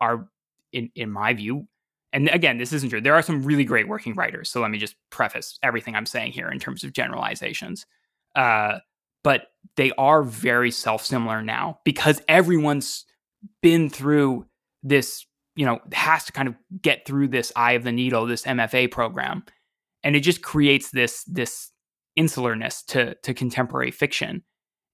are 0.00 0.30
in 0.72 0.90
in 0.94 1.10
my 1.10 1.34
view 1.34 1.68
and 2.12 2.28
again 2.28 2.58
this 2.58 2.72
isn't 2.72 2.90
true 2.90 3.00
there 3.00 3.14
are 3.14 3.22
some 3.22 3.42
really 3.42 3.64
great 3.64 3.88
working 3.88 4.14
writers 4.14 4.50
so 4.50 4.60
let 4.60 4.70
me 4.70 4.78
just 4.78 4.96
preface 5.10 5.58
everything 5.62 5.94
i'm 5.94 6.06
saying 6.06 6.32
here 6.32 6.48
in 6.48 6.58
terms 6.58 6.84
of 6.84 6.92
generalizations 6.92 7.86
uh, 8.34 8.78
but 9.24 9.48
they 9.76 9.92
are 9.98 10.22
very 10.22 10.70
self 10.70 11.04
similar 11.04 11.42
now 11.42 11.80
because 11.84 12.22
everyone's 12.28 13.04
been 13.62 13.90
through 13.90 14.46
this, 14.82 15.26
you 15.56 15.66
know, 15.66 15.80
has 15.92 16.24
to 16.24 16.32
kind 16.32 16.48
of 16.48 16.54
get 16.80 17.06
through 17.06 17.28
this 17.28 17.52
eye 17.56 17.72
of 17.72 17.84
the 17.84 17.92
needle, 17.92 18.26
this 18.26 18.44
MFA 18.44 18.90
program. 18.90 19.44
And 20.04 20.14
it 20.16 20.20
just 20.20 20.42
creates 20.42 20.90
this 20.90 21.24
this 21.24 21.70
insularness 22.18 22.84
to 22.86 23.14
to 23.16 23.34
contemporary 23.34 23.90
fiction. 23.90 24.42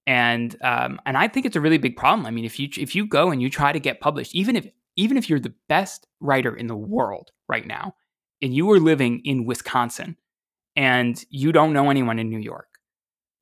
And 0.06 0.56
um, 0.62 1.00
and 1.06 1.16
I 1.16 1.28
think 1.28 1.46
it's 1.46 1.56
a 1.56 1.60
really 1.60 1.78
big 1.78 1.96
problem. 1.96 2.26
I 2.26 2.30
mean, 2.30 2.44
if 2.44 2.58
you 2.58 2.68
if 2.78 2.94
you 2.94 3.06
go 3.06 3.30
and 3.30 3.40
you 3.42 3.50
try 3.50 3.72
to 3.72 3.80
get 3.80 4.00
published, 4.00 4.34
even 4.34 4.56
if 4.56 4.66
even 4.96 5.16
if 5.16 5.28
you're 5.28 5.40
the 5.40 5.54
best 5.68 6.06
writer 6.20 6.54
in 6.54 6.66
the 6.66 6.76
world 6.76 7.30
right 7.48 7.66
now, 7.66 7.94
and 8.42 8.54
you 8.54 8.70
are 8.70 8.80
living 8.80 9.20
in 9.24 9.44
Wisconsin, 9.46 10.16
and 10.76 11.24
you 11.30 11.52
don't 11.52 11.72
know 11.72 11.90
anyone 11.90 12.18
in 12.18 12.28
New 12.28 12.38
York, 12.38 12.68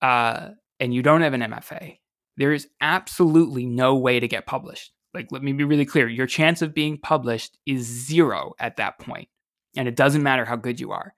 uh, 0.00 0.50
and 0.80 0.94
you 0.94 1.02
don't 1.02 1.22
have 1.22 1.34
an 1.34 1.40
MFA, 1.40 1.98
there 2.36 2.52
is 2.52 2.68
absolutely 2.80 3.66
no 3.66 3.96
way 3.96 4.20
to 4.20 4.28
get 4.28 4.46
published. 4.46 4.92
Like, 5.14 5.28
let 5.30 5.42
me 5.42 5.52
be 5.52 5.64
really 5.64 5.84
clear 5.84 6.08
your 6.08 6.26
chance 6.26 6.62
of 6.62 6.74
being 6.74 6.98
published 6.98 7.58
is 7.66 7.82
zero 7.82 8.54
at 8.58 8.76
that 8.76 8.98
point, 8.98 9.28
and 9.76 9.86
it 9.86 9.96
doesn't 9.96 10.22
matter 10.22 10.44
how 10.44 10.56
good 10.56 10.80
you 10.80 10.92
are. 10.92 11.14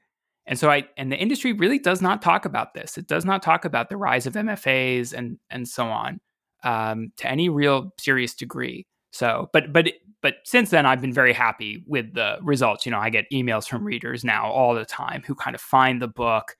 And 0.46 0.58
so 0.58 0.70
I 0.70 0.84
and 0.96 1.10
the 1.10 1.16
industry 1.16 1.52
really 1.52 1.78
does 1.78 2.02
not 2.02 2.20
talk 2.20 2.44
about 2.44 2.74
this. 2.74 2.98
It 2.98 3.06
does 3.06 3.24
not 3.24 3.42
talk 3.42 3.64
about 3.64 3.88
the 3.88 3.96
rise 3.96 4.26
of 4.26 4.34
MFAs 4.34 5.12
and 5.12 5.38
and 5.48 5.66
so 5.66 5.86
on 5.86 6.20
um, 6.64 7.12
to 7.18 7.30
any 7.30 7.48
real 7.48 7.92
serious 7.98 8.34
degree. 8.34 8.86
So, 9.12 9.48
but 9.52 9.72
but 9.72 9.92
but 10.24 10.36
since 10.44 10.70
then, 10.70 10.86
I've 10.86 11.02
been 11.02 11.12
very 11.12 11.34
happy 11.34 11.84
with 11.86 12.14
the 12.14 12.38
results. 12.40 12.86
You 12.86 12.92
know, 12.92 12.98
I 12.98 13.10
get 13.10 13.30
emails 13.30 13.68
from 13.68 13.84
readers 13.84 14.24
now 14.24 14.50
all 14.50 14.74
the 14.74 14.86
time 14.86 15.22
who 15.26 15.34
kind 15.34 15.54
of 15.54 15.60
find 15.60 16.00
the 16.00 16.08
book 16.08 16.56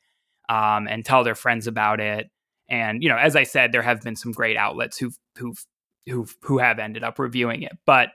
um, 0.50 0.86
and 0.86 1.02
tell 1.02 1.24
their 1.24 1.34
friends 1.34 1.66
about 1.66 1.98
it. 1.98 2.26
And 2.68 3.02
you 3.02 3.08
know, 3.08 3.16
as 3.16 3.36
I 3.36 3.44
said, 3.44 3.72
there 3.72 3.80
have 3.80 4.02
been 4.02 4.16
some 4.16 4.32
great 4.32 4.58
outlets 4.58 4.98
who've 4.98 5.16
who've 5.38 5.64
who've 6.06 6.36
who 6.42 6.58
have 6.58 6.78
ended 6.78 7.04
up 7.04 7.18
reviewing 7.18 7.62
it. 7.62 7.72
But 7.86 8.10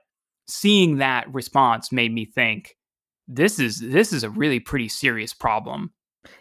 seeing 0.48 0.98
that 0.98 1.34
response 1.34 1.92
made 1.92 2.14
me 2.14 2.26
think 2.26 2.76
this 3.28 3.58
is 3.60 3.80
this 3.80 4.14
is 4.14 4.24
a 4.24 4.30
really 4.30 4.60
pretty 4.60 4.88
serious 4.88 5.34
problem. 5.34 5.94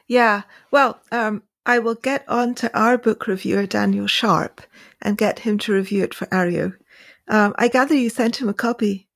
Yeah. 0.07 0.43
Well, 0.71 1.01
um, 1.13 1.45
I 1.65 1.79
will 1.79 1.95
get 1.95 2.29
on 2.29 2.55
to 2.57 2.79
our 2.79 2.99
book 2.99 3.27
reviewer 3.27 3.65
Daniel 3.65 4.07
Sharp 4.07 4.61
and 5.01 5.17
get 5.17 5.39
him 5.39 5.57
to 5.61 5.73
review 5.73 6.05
it 6.05 6.13
for 6.13 6.27
Areo. 6.27 6.75
Um, 7.29 7.55
I 7.59 7.69
gather 7.69 7.95
you 7.95 8.11
sent 8.11 8.41
him 8.41 8.49
a 8.49 8.55
copy, 8.55 9.09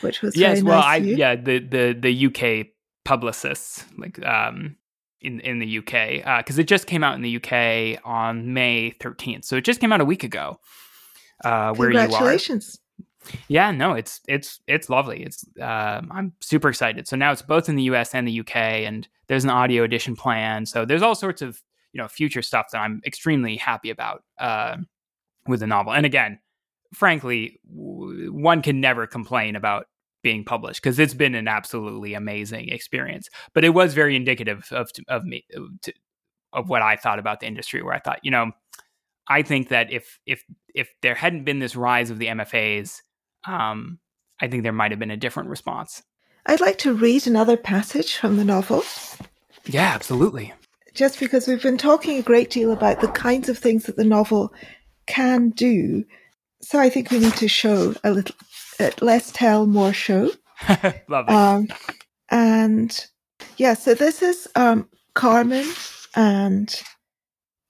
which 0.00 0.22
was 0.22 0.36
yes. 0.36 0.62
well, 0.62 0.78
nice 0.78 0.86
I 0.86 0.96
yeah 0.96 1.36
the 1.36 1.58
the 1.58 1.96
the 1.98 2.26
UK 2.26 2.66
publicists 3.04 3.84
like 3.98 4.24
um 4.24 4.76
in 5.20 5.40
in 5.40 5.58
the 5.58 5.78
UK 5.78 6.38
because 6.38 6.58
uh, 6.58 6.62
it 6.62 6.68
just 6.68 6.86
came 6.86 7.04
out 7.04 7.14
in 7.14 7.22
the 7.22 7.36
UK 7.36 8.00
on 8.04 8.52
May 8.52 8.92
13th. 9.00 9.44
So 9.44 9.56
it 9.56 9.64
just 9.64 9.80
came 9.80 9.92
out 9.92 10.00
a 10.00 10.04
week 10.04 10.24
ago. 10.24 10.58
Uh, 11.44 11.74
where 11.74 11.90
you 11.90 11.98
are. 11.98 12.02
Congratulations. 12.02 12.78
Yeah, 13.48 13.70
no, 13.70 13.92
it's 13.94 14.20
it's 14.28 14.60
it's 14.66 14.90
lovely. 14.90 15.22
It's 15.22 15.44
uh, 15.60 16.02
I'm 16.10 16.32
super 16.40 16.68
excited. 16.68 17.06
So 17.06 17.16
now 17.16 17.32
it's 17.32 17.42
both 17.42 17.68
in 17.68 17.76
the 17.76 17.84
US 17.84 18.14
and 18.14 18.26
the 18.26 18.40
UK, 18.40 18.56
and 18.56 19.06
there's 19.28 19.44
an 19.44 19.50
audio 19.50 19.84
edition 19.84 20.16
plan. 20.16 20.66
So 20.66 20.84
there's 20.84 21.02
all 21.02 21.14
sorts 21.14 21.42
of 21.42 21.60
you 21.92 22.00
know 22.00 22.08
future 22.08 22.42
stuff 22.42 22.66
that 22.72 22.78
I'm 22.78 23.00
extremely 23.06 23.56
happy 23.56 23.90
about 23.90 24.24
uh, 24.38 24.76
with 25.46 25.60
the 25.60 25.66
novel. 25.66 25.92
And 25.92 26.04
again, 26.04 26.40
frankly, 26.92 27.58
w- 27.68 28.32
one 28.32 28.62
can 28.62 28.80
never 28.80 29.06
complain 29.06 29.56
about 29.56 29.86
being 30.22 30.44
published 30.44 30.82
because 30.82 30.98
it's 30.98 31.14
been 31.14 31.34
an 31.34 31.48
absolutely 31.48 32.14
amazing 32.14 32.68
experience. 32.68 33.28
But 33.54 33.64
it 33.64 33.70
was 33.70 33.94
very 33.94 34.16
indicative 34.16 34.68
of 34.70 34.90
of 35.08 35.24
me 35.24 35.44
to, 35.82 35.92
of 36.52 36.68
what 36.68 36.82
I 36.82 36.96
thought 36.96 37.18
about 37.18 37.40
the 37.40 37.46
industry, 37.46 37.82
where 37.82 37.94
I 37.94 37.98
thought, 37.98 38.20
you 38.22 38.30
know, 38.30 38.52
I 39.28 39.42
think 39.42 39.68
that 39.68 39.92
if 39.92 40.18
if 40.26 40.44
if 40.74 40.88
there 41.02 41.14
hadn't 41.14 41.44
been 41.44 41.58
this 41.58 41.76
rise 41.76 42.10
of 42.10 42.18
the 42.18 42.26
MFAs, 42.26 43.00
um, 43.46 43.98
I 44.40 44.48
think 44.48 44.62
there 44.62 44.72
might 44.72 44.90
have 44.90 45.00
been 45.00 45.10
a 45.10 45.16
different 45.16 45.48
response. 45.48 46.02
I'd 46.46 46.60
like 46.60 46.78
to 46.78 46.94
read 46.94 47.26
another 47.26 47.56
passage 47.56 48.16
from 48.16 48.36
the 48.36 48.44
novel. 48.44 48.82
Yeah, 49.64 49.92
absolutely. 49.94 50.52
Just 50.92 51.20
because 51.20 51.46
we've 51.46 51.62
been 51.62 51.78
talking 51.78 52.18
a 52.18 52.22
great 52.22 52.50
deal 52.50 52.72
about 52.72 53.00
the 53.00 53.08
kinds 53.08 53.48
of 53.48 53.56
things 53.56 53.84
that 53.84 53.96
the 53.96 54.04
novel 54.04 54.52
can 55.06 55.50
do, 55.50 56.04
so 56.62 56.78
I 56.78 56.88
think 56.88 57.10
we 57.10 57.18
need 57.18 57.34
to 57.34 57.48
show 57.48 57.94
a 58.04 58.10
little 58.10 58.34
less 59.00 59.32
tell, 59.32 59.66
more 59.66 59.92
show. 59.92 60.30
Love 61.08 61.28
it. 61.28 61.34
Um, 61.34 61.68
and 62.30 63.06
yeah, 63.56 63.74
so 63.74 63.94
this 63.94 64.22
is 64.22 64.48
um, 64.54 64.88
Carmen 65.14 65.66
and 66.14 66.82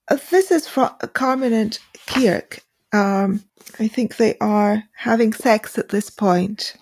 uh, 0.08 0.18
this 0.30 0.50
is 0.50 0.66
from 0.68 0.90
Carmen 1.14 1.52
and 1.52 1.78
Kirk. 2.06 2.60
Um, 2.92 3.44
I 3.78 3.88
think 3.88 4.16
they 4.16 4.36
are 4.38 4.84
having 4.94 5.32
sex 5.32 5.78
at 5.78 5.88
this 5.88 6.10
point. 6.10 6.76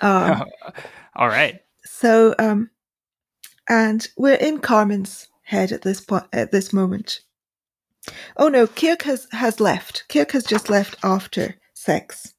Um, 0.00 0.44
All 1.16 1.28
right. 1.28 1.60
So, 1.84 2.34
um, 2.38 2.70
and 3.68 4.06
we're 4.16 4.34
in 4.34 4.58
Carmen's 4.58 5.28
head 5.42 5.70
at 5.70 5.82
this 5.82 6.00
point, 6.00 6.24
at 6.32 6.50
this 6.50 6.72
moment. 6.72 7.20
Oh 8.36 8.48
no, 8.48 8.66
Kirk 8.66 9.02
has, 9.02 9.28
has 9.32 9.60
left. 9.60 10.04
Kirk 10.08 10.32
has 10.32 10.44
just 10.44 10.68
left 10.68 10.96
after 11.02 11.56
sex. 11.74 12.34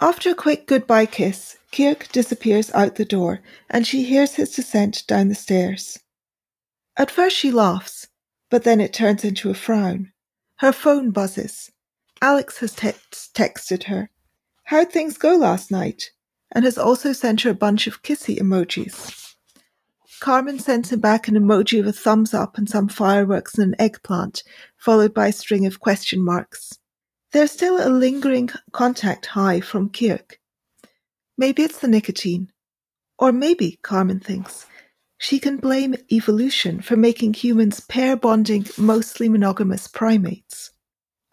After 0.00 0.30
a 0.30 0.34
quick 0.34 0.66
goodbye 0.66 1.06
kiss, 1.06 1.56
Kirk 1.72 2.08
disappears 2.12 2.70
out 2.72 2.96
the 2.96 3.04
door 3.04 3.40
and 3.68 3.86
she 3.86 4.04
hears 4.04 4.34
his 4.34 4.50
descent 4.54 5.04
down 5.06 5.28
the 5.28 5.34
stairs. 5.34 5.98
At 6.96 7.10
first 7.10 7.36
she 7.36 7.50
laughs, 7.50 8.08
but 8.50 8.64
then 8.64 8.80
it 8.80 8.92
turns 8.92 9.24
into 9.24 9.50
a 9.50 9.54
frown. 9.54 10.12
Her 10.56 10.72
phone 10.72 11.10
buzzes. 11.10 11.70
Alex 12.20 12.58
has 12.58 12.74
te- 12.74 12.92
texted 13.34 13.84
her. 13.84 14.10
How'd 14.64 14.90
things 14.90 15.18
go 15.18 15.36
last 15.36 15.70
night? 15.70 16.10
And 16.50 16.64
has 16.64 16.78
also 16.78 17.12
sent 17.12 17.42
her 17.42 17.50
a 17.50 17.54
bunch 17.54 17.86
of 17.86 18.02
kissy 18.02 18.38
emojis. 18.38 19.27
Carmen 20.20 20.58
sends 20.58 20.92
him 20.92 21.00
back 21.00 21.28
an 21.28 21.34
emoji 21.34 21.78
of 21.80 21.86
a 21.86 21.92
thumbs 21.92 22.34
up 22.34 22.58
and 22.58 22.68
some 22.68 22.88
fireworks 22.88 23.56
and 23.56 23.74
an 23.74 23.80
eggplant, 23.80 24.42
followed 24.76 25.14
by 25.14 25.28
a 25.28 25.32
string 25.32 25.66
of 25.66 25.80
question 25.80 26.20
marks. 26.24 26.78
There's 27.32 27.52
still 27.52 27.76
a 27.76 27.90
lingering 27.90 28.50
contact 28.72 29.26
high 29.26 29.60
from 29.60 29.90
Kirk. 29.90 30.40
Maybe 31.36 31.62
it's 31.62 31.78
the 31.78 31.88
nicotine. 31.88 32.50
Or 33.18 33.32
maybe, 33.32 33.78
Carmen 33.82 34.20
thinks, 34.20 34.66
she 35.18 35.38
can 35.38 35.56
blame 35.56 35.96
evolution 36.10 36.80
for 36.80 36.96
making 36.96 37.34
humans 37.34 37.80
pair 37.80 38.16
bonding, 38.16 38.66
mostly 38.76 39.28
monogamous 39.28 39.88
primates. 39.88 40.70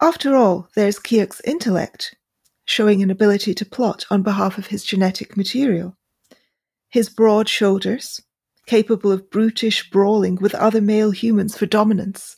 After 0.02 0.34
all, 0.36 0.68
there's 0.74 0.98
Kirk's 0.98 1.40
intellect, 1.42 2.16
showing 2.64 3.02
an 3.02 3.10
ability 3.10 3.54
to 3.54 3.64
plot 3.64 4.04
on 4.10 4.22
behalf 4.22 4.58
of 4.58 4.66
his 4.66 4.84
genetic 4.84 5.36
material. 5.36 5.96
His 6.88 7.08
broad 7.08 7.48
shoulders, 7.48 8.20
capable 8.66 9.12
of 9.12 9.30
brutish 9.30 9.88
brawling 9.90 10.36
with 10.36 10.54
other 10.54 10.80
male 10.80 11.12
humans 11.12 11.56
for 11.56 11.66
dominance. 11.66 12.36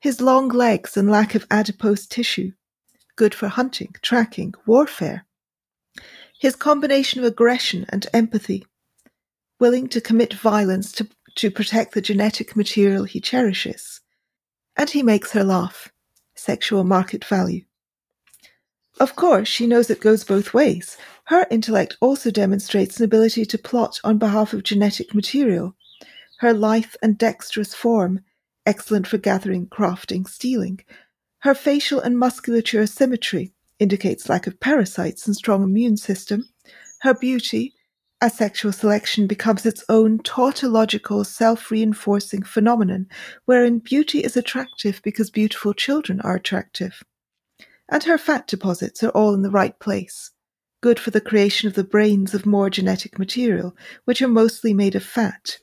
His 0.00 0.20
long 0.20 0.48
legs 0.48 0.96
and 0.96 1.10
lack 1.10 1.34
of 1.34 1.46
adipose 1.50 2.06
tissue, 2.06 2.52
good 3.16 3.34
for 3.34 3.48
hunting, 3.48 3.94
tracking, 4.02 4.52
warfare. 4.66 5.26
His 6.40 6.56
combination 6.56 7.20
of 7.20 7.26
aggression 7.26 7.86
and 7.90 8.06
empathy, 8.12 8.66
willing 9.60 9.88
to 9.90 10.00
commit 10.00 10.34
violence 10.34 10.90
to, 10.92 11.08
to 11.36 11.50
protect 11.50 11.94
the 11.94 12.00
genetic 12.00 12.56
material 12.56 13.04
he 13.04 13.20
cherishes. 13.20 14.00
And 14.76 14.90
he 14.90 15.02
makes 15.04 15.32
her 15.32 15.44
laugh. 15.44 15.92
Sexual 16.34 16.82
market 16.82 17.24
value. 17.24 17.62
Of 18.98 19.14
course, 19.14 19.46
she 19.46 19.66
knows 19.66 19.88
it 19.88 20.00
goes 20.00 20.24
both 20.24 20.52
ways. 20.52 20.96
Her 21.32 21.46
intellect 21.50 21.96
also 22.02 22.30
demonstrates 22.30 22.98
an 22.98 23.06
ability 23.06 23.46
to 23.46 23.56
plot 23.56 23.98
on 24.04 24.18
behalf 24.18 24.52
of 24.52 24.64
genetic 24.64 25.14
material. 25.14 25.74
Her 26.40 26.52
lithe 26.52 26.92
and 27.02 27.16
dexterous 27.16 27.72
form, 27.72 28.20
excellent 28.66 29.06
for 29.06 29.16
gathering, 29.16 29.66
crafting, 29.68 30.28
stealing. 30.28 30.80
Her 31.38 31.54
facial 31.54 32.00
and 32.00 32.18
musculature 32.18 32.86
symmetry 32.86 33.54
indicates 33.78 34.28
lack 34.28 34.46
of 34.46 34.60
parasites 34.60 35.26
and 35.26 35.34
strong 35.34 35.62
immune 35.62 35.96
system. 35.96 36.50
Her 37.00 37.14
beauty, 37.14 37.72
a 38.20 38.28
sexual 38.28 38.70
selection 38.70 39.26
becomes 39.26 39.64
its 39.64 39.86
own 39.88 40.18
tautological, 40.18 41.24
self-reinforcing 41.24 42.42
phenomenon, 42.42 43.06
wherein 43.46 43.78
beauty 43.78 44.18
is 44.18 44.36
attractive 44.36 45.00
because 45.02 45.30
beautiful 45.30 45.72
children 45.72 46.20
are 46.20 46.36
attractive. 46.36 47.02
And 47.88 48.04
her 48.04 48.18
fat 48.18 48.46
deposits 48.46 49.02
are 49.02 49.08
all 49.12 49.32
in 49.32 49.40
the 49.40 49.50
right 49.50 49.78
place, 49.78 50.30
good 50.82 50.98
for 50.98 51.12
the 51.12 51.20
creation 51.20 51.68
of 51.68 51.74
the 51.74 51.84
brains 51.84 52.34
of 52.34 52.44
more 52.44 52.68
genetic 52.68 53.18
material, 53.18 53.74
which 54.04 54.20
are 54.20 54.28
mostly 54.28 54.74
made 54.74 54.94
of 54.94 55.02
fat. 55.02 55.56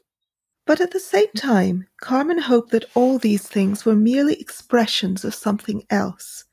But 0.66 0.82
at 0.82 0.92
the 0.92 1.00
same 1.00 1.32
time, 1.36 1.88
Carmen 2.02 2.40
hoped 2.40 2.72
that 2.72 2.90
all 2.96 3.20
these 3.20 3.48
things 3.48 3.86
were 3.86 3.96
merely 3.96 4.40
expressions 4.40 5.26
of 5.26 5.36
something 5.36 5.84
else, 5.90 6.46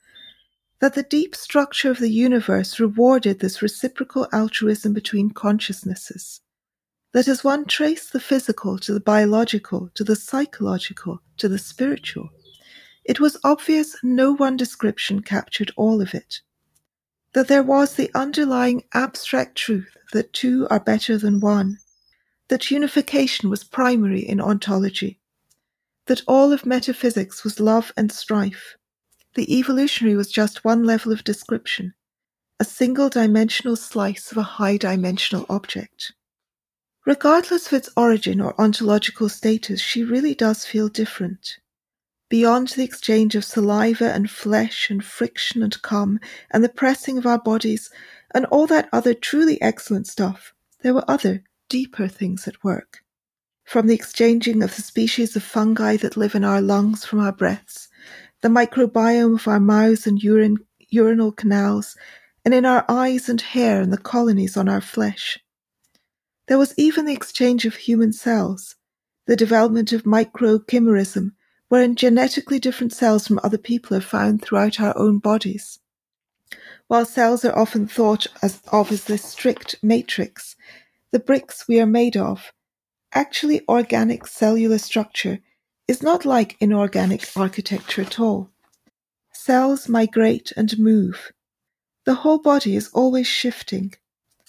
that 0.80 0.94
the 0.94 1.05
deep 1.05 1.34
structure 1.36 1.90
of 1.90 1.98
the 1.98 2.10
universe 2.10 2.80
rewarded 2.80 3.38
this 3.38 3.62
reciprocal 3.62 4.26
altruism 4.32 4.93
between 4.93 5.30
consciousnesses, 5.30 6.40
that 7.12 7.28
as 7.28 7.44
one 7.44 7.66
traced 7.66 8.12
the 8.12 8.20
physical 8.20 8.78
to 8.80 8.93
the 8.93 9.01
biological, 9.01 9.90
to 9.94 10.02
the 10.02 10.16
psychological, 10.16 11.20
to 11.36 11.48
the 11.48 11.59
spiritual, 11.59 12.30
it 13.05 13.20
was 13.20 13.38
obvious 13.44 13.97
no 14.02 14.32
one 14.32 14.56
description 14.56 15.22
captured 15.22 15.70
all 15.76 16.01
of 16.01 16.14
it, 16.14 16.40
that 17.37 17.49
there 17.49 17.63
was 17.63 17.97
the 17.97 18.11
underlying 18.15 18.83
abstract 18.95 19.57
truth 19.57 19.95
that 20.15 20.33
two 20.33 20.67
are 20.71 20.81
better 20.81 21.19
than 21.19 21.39
one 21.39 21.79
that 22.49 22.71
unification 22.71 23.51
was 23.51 23.63
primary 23.63 24.21
in 24.21 24.41
ontology, 24.41 25.21
that 26.07 26.23
all 26.27 26.51
of 26.51 26.65
metaphysics 26.65 27.45
was 27.45 27.61
love 27.61 27.93
and 27.95 28.11
strife. 28.11 28.79
The 29.35 29.59
evolutionary 29.59 30.17
was 30.17 30.33
just 30.33 30.65
one 30.65 30.85
level 30.85 31.13
of 31.13 31.25
description, 31.25 31.93
a 32.59 32.65
single 32.65 33.11
dimensional 33.11 33.77
slice 33.77 34.33
of 34.33 34.39
a 34.39 34.43
high 34.57 34.79
dimensional 34.79 35.45
object. 35.51 36.15
Regardless 37.05 37.67
of 37.67 37.75
its 37.75 37.91
origin 37.99 38.41
or 38.41 38.59
ontological 38.59 39.29
status, 39.29 39.83
she 39.83 40.05
really 40.05 40.35
does 40.35 40.65
feel 40.65 40.89
different. 40.89 41.59
Beyond 42.28 42.69
the 42.69 42.82
exchange 42.82 43.36
of 43.36 43.44
saliva 43.44 44.12
and 44.12 44.28
flesh 44.28 44.90
and 44.90 45.05
friction 45.05 45.62
and 45.62 45.81
cum 45.82 46.19
and 46.51 46.65
the 46.65 46.69
pressing 46.69 47.19
of 47.19 47.27
our 47.27 47.39
bodies 47.39 47.89
and 48.35 48.44
all 48.47 48.66
that 48.66 48.89
other 48.93 49.15
truly 49.15 49.62
excellent 49.62 50.09
stuff, 50.09 50.53
there 50.82 50.93
were 50.93 51.09
other, 51.09 51.44
deeper 51.69 52.09
things 52.09 52.48
at 52.48 52.65
work. 52.65 52.98
From 53.65 53.86
the 53.86 53.94
exchanging 53.94 54.62
of 54.62 54.74
the 54.74 54.82
species 54.82 55.36
of 55.36 55.43
fungi 55.43 55.97
that 55.98 56.16
live 56.16 56.35
in 56.35 56.44
our 56.44 56.61
lungs 56.61 57.05
from 57.05 57.20
our 57.20 57.32
breaths, 57.32 57.89
the 58.43 58.48
microbiome 58.48 59.35
of 59.35 59.48
our 59.48 59.61
mouths 59.61 60.07
and 60.07 60.23
urine, 60.23 60.59
urinal 60.90 61.32
canals, 61.32 61.97
and 62.44 62.55
in 62.55 62.65
our 62.65 62.85
eyes 62.89 63.28
and 63.28 63.40
hair 63.40 63.81
and 63.81 63.93
the 63.93 63.98
colonies 63.98 64.57
on 64.57 64.69
our 64.69 64.81
flesh. 64.81 65.39
There 66.48 66.59
was 66.59 66.74
even 66.77 67.07
the 67.07 67.12
exchange 67.12 67.65
of 67.65 67.74
human 67.74 68.12
cells, 68.12 68.77
the 69.27 69.36
development 69.36 69.93
of 69.93 70.05
microchimerism, 70.05 71.32
wherein 71.68 71.97
genetically 71.97 72.59
different 72.59 72.93
cells 72.93 73.26
from 73.26 73.40
other 73.43 73.59
people 73.59 73.97
are 73.97 74.01
found 74.01 74.43
throughout 74.43 74.80
our 74.80 74.97
own 74.97 75.18
bodies. 75.18 75.80
While 76.88 77.05
cells 77.05 77.44
are 77.44 77.59
often 77.59 77.88
thought 77.88 78.26
as, 78.43 78.62
of 78.70 78.93
as 78.93 79.05
this 79.05 79.24
strict 79.24 79.76
matrix, 79.82 80.55
the 81.10 81.18
bricks 81.18 81.66
we 81.66 81.80
are 81.80 81.86
made 81.86 82.16
of, 82.16 82.52
actually 83.12 83.62
organic 83.68 84.26
cellular 84.26 84.78
structure 84.78 85.40
is 85.88 86.02
not 86.02 86.24
like 86.24 86.56
inorganic 86.60 87.28
architecture 87.36 88.02
at 88.02 88.20
all. 88.20 88.51
Cells 89.32 89.88
migrate 89.88 90.52
and 90.56 90.78
move. 90.78 91.32
The 92.05 92.14
whole 92.14 92.38
body 92.38 92.76
is 92.76 92.88
always 92.88 93.26
shifting, 93.26 93.94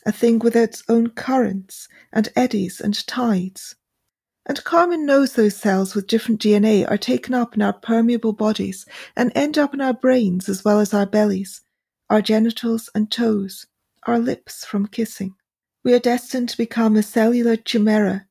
a 0.05 0.11
thing 0.11 0.39
with 0.39 0.55
its 0.55 0.83
own 0.87 1.09
currents 1.09 1.87
and 2.13 2.29
eddies 2.35 2.79
and 2.79 3.05
tides. 3.07 3.75
And 4.49 4.63
Carmen 4.63 5.05
knows 5.05 5.33
those 5.33 5.57
cells 5.57 5.93
with 5.93 6.07
different 6.07 6.39
DNA 6.39 6.89
are 6.89 6.97
taken 6.97 7.33
up 7.33 7.53
in 7.53 7.61
our 7.61 7.73
permeable 7.73 8.31
bodies 8.31 8.85
and 9.13 9.29
end 9.35 9.57
up 9.57 9.73
in 9.73 9.81
our 9.81 9.93
brains 9.93 10.47
as 10.47 10.63
well 10.63 10.79
as 10.79 10.93
our 10.93 11.05
bellies, 11.05 11.61
our 12.09 12.21
genitals 12.21 12.89
and 12.95 13.11
toes, 13.11 13.67
our 14.03 14.17
lips 14.17 14.63
from 14.63 14.87
kissing. 14.87 15.35
We 15.83 15.93
are 15.93 15.99
destined 15.99 16.47
to 16.49 16.57
become 16.57 16.95
a 16.95 17.03
cellular 17.03 17.57
chimera, 17.57 18.25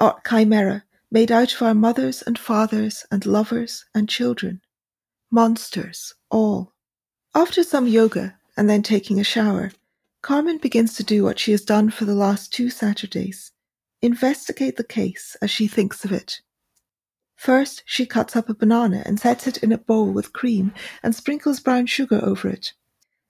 or 0.00 0.20
chimera, 0.24 0.84
made 1.10 1.32
out 1.32 1.52
of 1.52 1.62
our 1.62 1.74
mothers 1.74 2.22
and 2.22 2.38
fathers 2.38 3.04
and 3.10 3.26
lovers 3.26 3.84
and 3.92 4.08
children. 4.08 4.60
Monsters, 5.28 6.14
all. 6.30 6.72
After 7.34 7.64
some 7.64 7.88
yoga 7.88 8.38
and 8.56 8.70
then 8.70 8.84
taking 8.84 9.18
a 9.18 9.24
shower, 9.24 9.72
Carmen 10.22 10.58
begins 10.58 10.94
to 10.94 11.02
do 11.02 11.24
what 11.24 11.40
she 11.40 11.50
has 11.50 11.62
done 11.62 11.90
for 11.90 12.04
the 12.04 12.14
last 12.14 12.52
two 12.52 12.70
Saturdays 12.70 13.50
investigate 14.02 14.76
the 14.76 14.84
case 14.84 15.36
as 15.42 15.50
she 15.50 15.66
thinks 15.66 16.04
of 16.04 16.12
it. 16.12 16.40
First, 17.36 17.82
she 17.86 18.06
cuts 18.06 18.34
up 18.34 18.48
a 18.48 18.54
banana 18.54 19.02
and 19.06 19.20
sets 19.20 19.46
it 19.46 19.62
in 19.62 19.72
a 19.72 19.78
bowl 19.78 20.10
with 20.10 20.32
cream 20.32 20.72
and 21.02 21.14
sprinkles 21.14 21.60
brown 21.60 21.86
sugar 21.86 22.20
over 22.22 22.48
it 22.48 22.72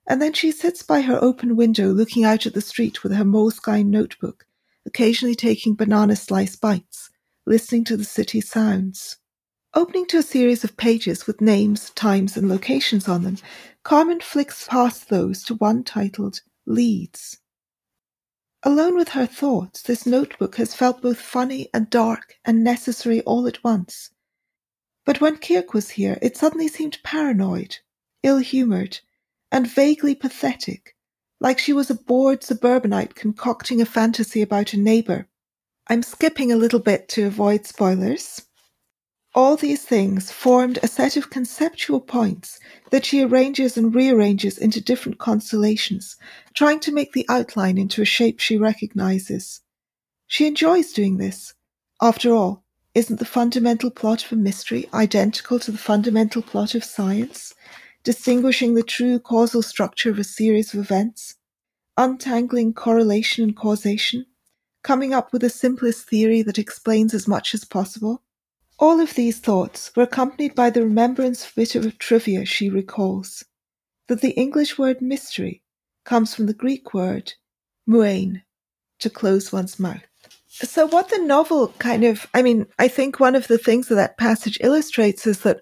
and 0.09 0.19
then 0.19 0.33
she 0.33 0.51
sits 0.51 0.81
by 0.81 1.01
her 1.01 1.23
open 1.23 1.55
window 1.55 1.89
looking 1.89 2.25
out 2.25 2.47
at 2.47 2.55
the 2.55 2.61
street 2.61 3.03
with 3.03 3.13
her 3.13 3.23
Moleskine 3.23 3.85
notebook, 3.85 4.47
occasionally 4.83 5.35
taking 5.35 5.75
banana 5.75 6.15
slice 6.15 6.55
bites, 6.55 7.11
listening 7.45 7.83
to 7.83 7.95
the 7.95 8.03
city 8.03 8.41
sounds. 8.41 9.17
Opening 9.75 10.07
to 10.07 10.17
a 10.17 10.23
series 10.23 10.63
of 10.63 10.75
pages 10.77 11.27
with 11.27 11.41
names, 11.41 11.91
times, 11.91 12.35
and 12.35 12.49
locations 12.49 13.07
on 13.07 13.21
them, 13.21 13.37
Carmen 13.83 14.19
flicks 14.19 14.67
past 14.67 15.09
those 15.09 15.43
to 15.43 15.53
one 15.53 15.83
titled 15.83 16.41
Leads. 16.65 17.37
Alone 18.63 18.95
with 18.97 19.09
her 19.09 19.25
thoughts, 19.25 19.81
this 19.81 20.05
notebook 20.05 20.57
has 20.57 20.75
felt 20.75 21.01
both 21.01 21.19
funny 21.19 21.69
and 21.73 21.89
dark 21.89 22.35
and 22.43 22.61
necessary 22.61 23.21
all 23.21 23.47
at 23.47 23.63
once. 23.63 24.11
But 25.05 25.21
when 25.21 25.37
Kirk 25.37 25.73
was 25.73 25.91
here, 25.91 26.19
it 26.21 26.35
suddenly 26.35 26.67
seemed 26.67 27.01
paranoid, 27.01 27.77
ill 28.21 28.39
humoured, 28.39 28.99
and 29.49 29.65
vaguely 29.65 30.13
pathetic, 30.13 30.95
like 31.39 31.57
she 31.57 31.71
was 31.71 31.89
a 31.89 31.95
bored 31.95 32.43
suburbanite 32.43 33.15
concocting 33.15 33.79
a 33.81 33.85
fantasy 33.85 34.41
about 34.41 34.73
a 34.73 34.77
neighbour. 34.77 35.29
I'm 35.87 36.03
skipping 36.03 36.51
a 36.51 36.57
little 36.57 36.81
bit 36.81 37.07
to 37.09 37.27
avoid 37.27 37.65
spoilers. 37.65 38.45
All 39.41 39.55
these 39.55 39.83
things 39.83 40.31
formed 40.31 40.79
a 40.83 40.87
set 40.89 41.15
of 41.15 41.29
conceptual 41.29 42.01
points 42.01 42.59
that 42.91 43.05
she 43.05 43.21
arranges 43.23 43.77
and 43.77 43.95
rearranges 43.95 44.57
into 44.57 44.81
different 44.81 45.17
constellations, 45.17 46.17
trying 46.53 46.81
to 46.81 46.91
make 46.91 47.13
the 47.13 47.25
outline 47.29 47.77
into 47.77 48.01
a 48.01 48.05
shape 48.05 48.41
she 48.41 48.57
recognizes. 48.57 49.61
She 50.27 50.45
enjoys 50.45 50.91
doing 50.91 51.17
this. 51.17 51.53
After 52.01 52.33
all, 52.33 52.65
isn't 52.93 53.19
the 53.19 53.25
fundamental 53.25 53.91
plot 53.91 54.25
of 54.25 54.33
a 54.33 54.35
mystery 54.35 54.89
identical 54.93 55.57
to 55.59 55.71
the 55.71 55.77
fundamental 55.77 56.41
plot 56.41 56.75
of 56.75 56.83
science? 56.83 57.55
distinguishing 58.03 58.73
the 58.73 58.83
true 58.83 59.19
causal 59.19 59.61
structure 59.61 60.09
of 60.09 60.19
a 60.19 60.23
series 60.25 60.73
of 60.73 60.81
events, 60.81 61.35
untangling 61.95 62.73
correlation 62.73 63.45
and 63.45 63.55
causation, 63.55 64.25
coming 64.83 65.13
up 65.13 65.31
with 65.31 65.41
the 65.41 65.49
simplest 65.49 66.09
theory 66.09 66.41
that 66.41 66.59
explains 66.59 67.13
as 67.13 67.27
much 67.27 67.53
as 67.53 67.63
possible. 67.63 68.21
All 68.79 69.01
of 69.01 69.15
these 69.15 69.39
thoughts 69.39 69.91
were 69.95 70.03
accompanied 70.03 70.55
by 70.55 70.69
the 70.69 70.83
remembrance 70.83 71.43
of 71.43 71.51
a 71.51 71.55
bit 71.55 71.75
of 71.75 71.97
trivia 71.97 72.45
she 72.45 72.69
recalls 72.69 73.43
that 74.07 74.21
the 74.21 74.31
English 74.31 74.77
word 74.77 75.01
mystery 75.01 75.61
comes 76.05 76.33
from 76.33 76.45
the 76.45 76.53
Greek 76.53 76.93
word 76.93 77.33
muein, 77.87 78.41
to 78.99 79.09
close 79.09 79.51
one's 79.51 79.79
mouth. 79.79 80.03
So, 80.47 80.87
what 80.87 81.09
the 81.09 81.19
novel 81.19 81.69
kind 81.79 82.03
of, 82.03 82.27
I 82.33 82.41
mean, 82.41 82.67
I 82.77 82.87
think 82.87 83.19
one 83.19 83.35
of 83.35 83.47
the 83.47 83.57
things 83.57 83.87
that 83.87 83.95
that 83.95 84.17
passage 84.17 84.57
illustrates 84.61 85.27
is 85.27 85.39
that 85.41 85.61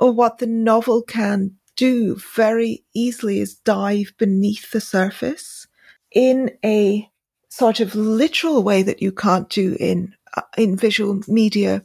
or 0.00 0.12
what 0.12 0.38
the 0.38 0.46
novel 0.46 1.02
can 1.02 1.56
do 1.76 2.16
very 2.34 2.84
easily 2.94 3.40
is 3.40 3.56
dive 3.56 4.12
beneath 4.18 4.70
the 4.70 4.80
surface 4.80 5.66
in 6.12 6.50
a 6.64 7.08
sort 7.48 7.80
of 7.80 7.94
literal 7.94 8.62
way 8.62 8.82
that 8.82 9.02
you 9.02 9.12
can't 9.12 9.48
do 9.48 9.76
in 9.78 10.14
uh, 10.36 10.42
in 10.56 10.76
visual 10.76 11.20
media, 11.28 11.84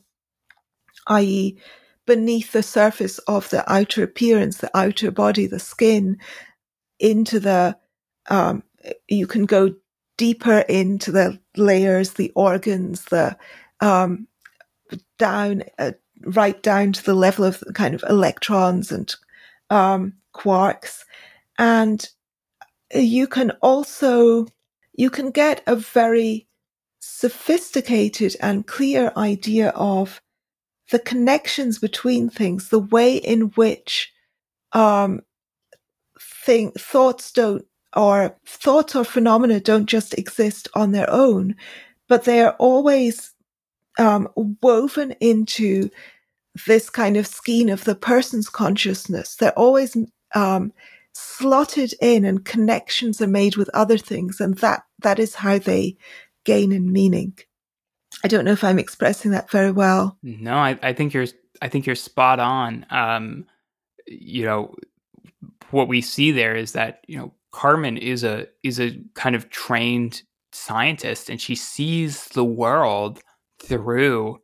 i.e., 1.07 1.57
beneath 2.05 2.51
the 2.51 2.63
surface 2.63 3.17
of 3.19 3.49
the 3.49 3.69
outer 3.71 4.03
appearance, 4.03 4.57
the 4.57 4.77
outer 4.77 5.11
body, 5.11 5.47
the 5.47 5.59
skin, 5.59 6.17
into 6.99 7.39
the 7.39 7.77
um, 8.29 8.63
you 9.07 9.27
can 9.27 9.45
go 9.45 9.73
deeper 10.17 10.59
into 10.59 11.11
the 11.11 11.39
layers, 11.55 12.13
the 12.13 12.31
organs, 12.35 13.05
the 13.05 13.37
um, 13.79 14.27
down 15.17 15.63
uh, 15.79 15.91
right 16.25 16.61
down 16.63 16.93
to 16.93 17.03
the 17.03 17.13
level 17.13 17.45
of 17.45 17.63
kind 17.73 17.93
of 17.95 18.03
electrons 18.07 18.91
and 18.91 19.13
um, 19.69 20.13
quarks. 20.33 21.03
And 21.57 22.07
you 22.93 23.27
can 23.27 23.51
also, 23.61 24.47
you 24.93 25.09
can 25.09 25.31
get 25.31 25.63
a 25.67 25.75
very 25.75 26.47
sophisticated 26.99 28.35
and 28.39 28.65
clear 28.65 29.11
idea 29.17 29.69
of 29.69 30.21
the 30.91 30.99
connections 30.99 31.79
between 31.79 32.29
things, 32.29 32.69
the 32.69 32.79
way 32.79 33.15
in 33.15 33.41
which 33.55 34.11
um, 34.73 35.21
thing, 36.19 36.71
thoughts 36.71 37.31
don't, 37.31 37.65
or 37.95 38.35
thoughts 38.45 38.95
or 38.95 39.03
phenomena 39.03 39.59
don't 39.59 39.85
just 39.85 40.17
exist 40.17 40.67
on 40.73 40.91
their 40.91 41.09
own, 41.09 41.55
but 42.07 42.23
they 42.23 42.41
are 42.41 42.55
always 42.59 43.33
um, 43.99 44.27
woven 44.61 45.11
into 45.19 45.89
this 46.67 46.89
kind 46.89 47.17
of 47.17 47.27
skein 47.27 47.69
of 47.69 47.83
the 47.83 47.95
person's 47.95 48.49
consciousness. 48.49 49.35
They're 49.35 49.57
always 49.57 49.95
um, 50.35 50.73
slotted 51.13 51.93
in, 52.01 52.25
and 52.25 52.45
connections 52.45 53.21
are 53.21 53.27
made 53.27 53.55
with 53.55 53.69
other 53.73 53.97
things, 53.97 54.41
and 54.41 54.57
that 54.57 54.83
that 54.99 55.19
is 55.19 55.35
how 55.35 55.59
they 55.59 55.97
gain 56.43 56.71
in 56.71 56.91
meaning. 56.91 57.37
I 58.23 58.27
don't 58.27 58.45
know 58.45 58.51
if 58.51 58.63
I'm 58.63 58.79
expressing 58.79 59.31
that 59.31 59.49
very 59.49 59.71
well. 59.71 60.17
No, 60.23 60.55
I, 60.55 60.79
I 60.81 60.93
think 60.93 61.13
you're 61.13 61.27
I 61.61 61.67
think 61.67 61.85
you're 61.85 61.95
spot 61.95 62.39
on. 62.39 62.85
Um, 62.89 63.45
you 64.07 64.45
know, 64.45 64.75
what 65.71 65.87
we 65.87 66.01
see 66.01 66.31
there 66.31 66.55
is 66.55 66.71
that 66.73 67.03
you 67.07 67.17
know 67.17 67.33
Carmen 67.51 67.97
is 67.97 68.23
a 68.23 68.47
is 68.63 68.79
a 68.79 68.99
kind 69.13 69.35
of 69.35 69.49
trained 69.49 70.23
scientist, 70.51 71.29
and 71.29 71.39
she 71.39 71.55
sees 71.55 72.25
the 72.29 72.45
world 72.45 73.21
through 73.59 74.39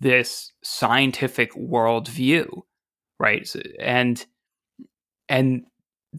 this 0.00 0.52
scientific 0.62 1.52
worldview, 1.54 2.62
right? 3.18 3.46
So, 3.46 3.60
and 3.80 4.24
and 5.28 5.64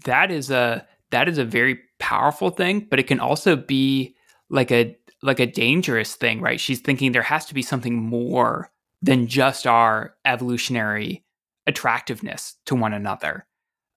that 0.06 0.32
is 0.32 0.52
a 0.52 0.86
that 1.12 1.30
is 1.30 1.38
a 1.38 1.46
very 1.46 1.80
powerful 2.00 2.50
thing, 2.50 2.88
but 2.90 3.00
it 3.00 3.08
can 3.08 3.20
also 3.20 3.56
be 3.56 4.16
like 4.50 4.72
a 4.72 4.98
like 5.26 5.40
a 5.40 5.46
dangerous 5.46 6.16
thing, 6.16 6.42
right? 6.42 6.60
She's 6.60 6.80
thinking 6.80 7.12
there 7.12 7.22
has 7.22 7.46
to 7.48 7.54
be 7.54 7.62
something 7.62 7.96
more 7.96 8.72
than 9.02 9.28
just 9.28 9.68
our 9.68 10.16
evolutionary 10.26 11.24
attractiveness 11.68 12.56
to 12.66 12.76
one 12.76 12.94
another. 12.94 13.46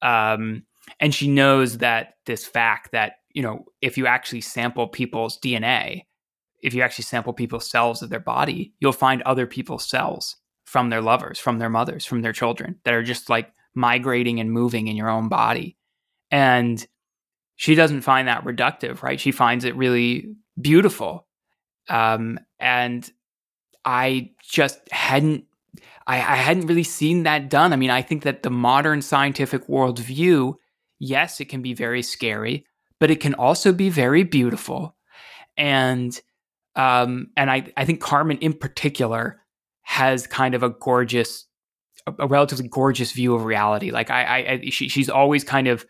Um, 0.03 0.65
and 1.01 1.15
she 1.15 1.29
knows 1.29 1.79
that 1.79 2.15
this 2.27 2.47
fact 2.47 2.93
that, 2.93 3.15
you 3.33 3.43
know, 3.43 3.67
if 3.83 3.99
you 3.99 4.07
actually 4.07 4.41
sample 4.41 4.89
people's 4.89 5.39
DNA, 5.39 6.03
if 6.63 6.75
you 6.75 6.83
actually 6.83 7.05
sample 7.05 7.33
people's 7.33 7.71
cells 7.71 8.03
of 8.03 8.11
their 8.11 8.21
body, 8.21 8.73
you'll 8.81 8.93
find 8.93 9.23
other 9.23 9.47
people's 9.47 9.89
cells 9.89 10.37
from 10.65 10.91
their 10.91 11.03
lovers, 11.03 11.39
from 11.39 11.59
their 11.59 11.71
mothers, 11.71 12.05
from 12.05 12.23
their 12.23 12.33
children 12.33 12.79
that 12.85 12.95
are 12.95 13.03
just 13.03 13.31
like 13.31 13.53
migrating 13.75 14.41
and 14.41 14.51
moving 14.51 14.89
in 14.89 14.97
your 14.97 15.09
own 15.09 15.29
body. 15.29 15.77
And 16.31 16.85
she 17.57 17.75
doesn't 17.75 18.03
find 18.03 18.29
that 18.29 18.45
reductive, 18.45 19.03
right? 19.03 19.21
She 19.21 19.33
finds 19.33 19.65
it 19.65 19.77
really 19.77 20.35
beautiful. 20.61 21.27
Um, 21.89 22.39
and 22.59 23.11
I 23.85 24.33
just 24.43 24.81
hadn't 24.91 25.45
I, 26.07 26.17
I, 26.17 26.37
hadn't 26.37 26.67
really 26.67 26.85
seen 26.85 27.25
that 27.25 27.51
done. 27.51 27.73
I 27.73 27.77
mean, 27.77 27.91
I 27.91 28.03
think 28.03 28.23
that 28.23 28.43
the 28.43 28.51
modern 28.51 29.03
scientific 29.03 29.67
worldview, 29.69 30.55
yes, 30.99 31.39
it 31.41 31.47
can 31.47 31.61
be 31.61 31.75
very 31.75 32.03
scary, 32.03 32.65
but 32.99 33.11
it 33.11 33.21
can 33.21 33.35
also 33.35 33.73
be 33.73 33.91
very 33.91 34.25
beautiful. 34.25 34.97
And 35.57 36.19
um, 36.77 37.29
and 37.37 37.51
I, 37.51 37.73
I 37.77 37.85
think 37.85 38.01
Carmen 38.01 38.39
in 38.39 38.53
particular 38.53 39.41
has 39.83 40.27
kind 40.27 40.55
of 40.55 40.63
a 40.63 40.71
gorgeous, 40.71 41.47
a, 42.07 42.15
a 42.21 42.27
relatively 42.27 42.69
gorgeous 42.69 43.13
view 43.13 43.35
of 43.35 43.45
reality. 43.45 43.91
Like 43.91 44.11
I, 44.11 44.23
I, 44.23 44.37
I 44.37 44.61
she, 44.71 44.89
she's 44.89 45.11
always 45.11 45.43
kind 45.43 45.67
of, 45.67 45.85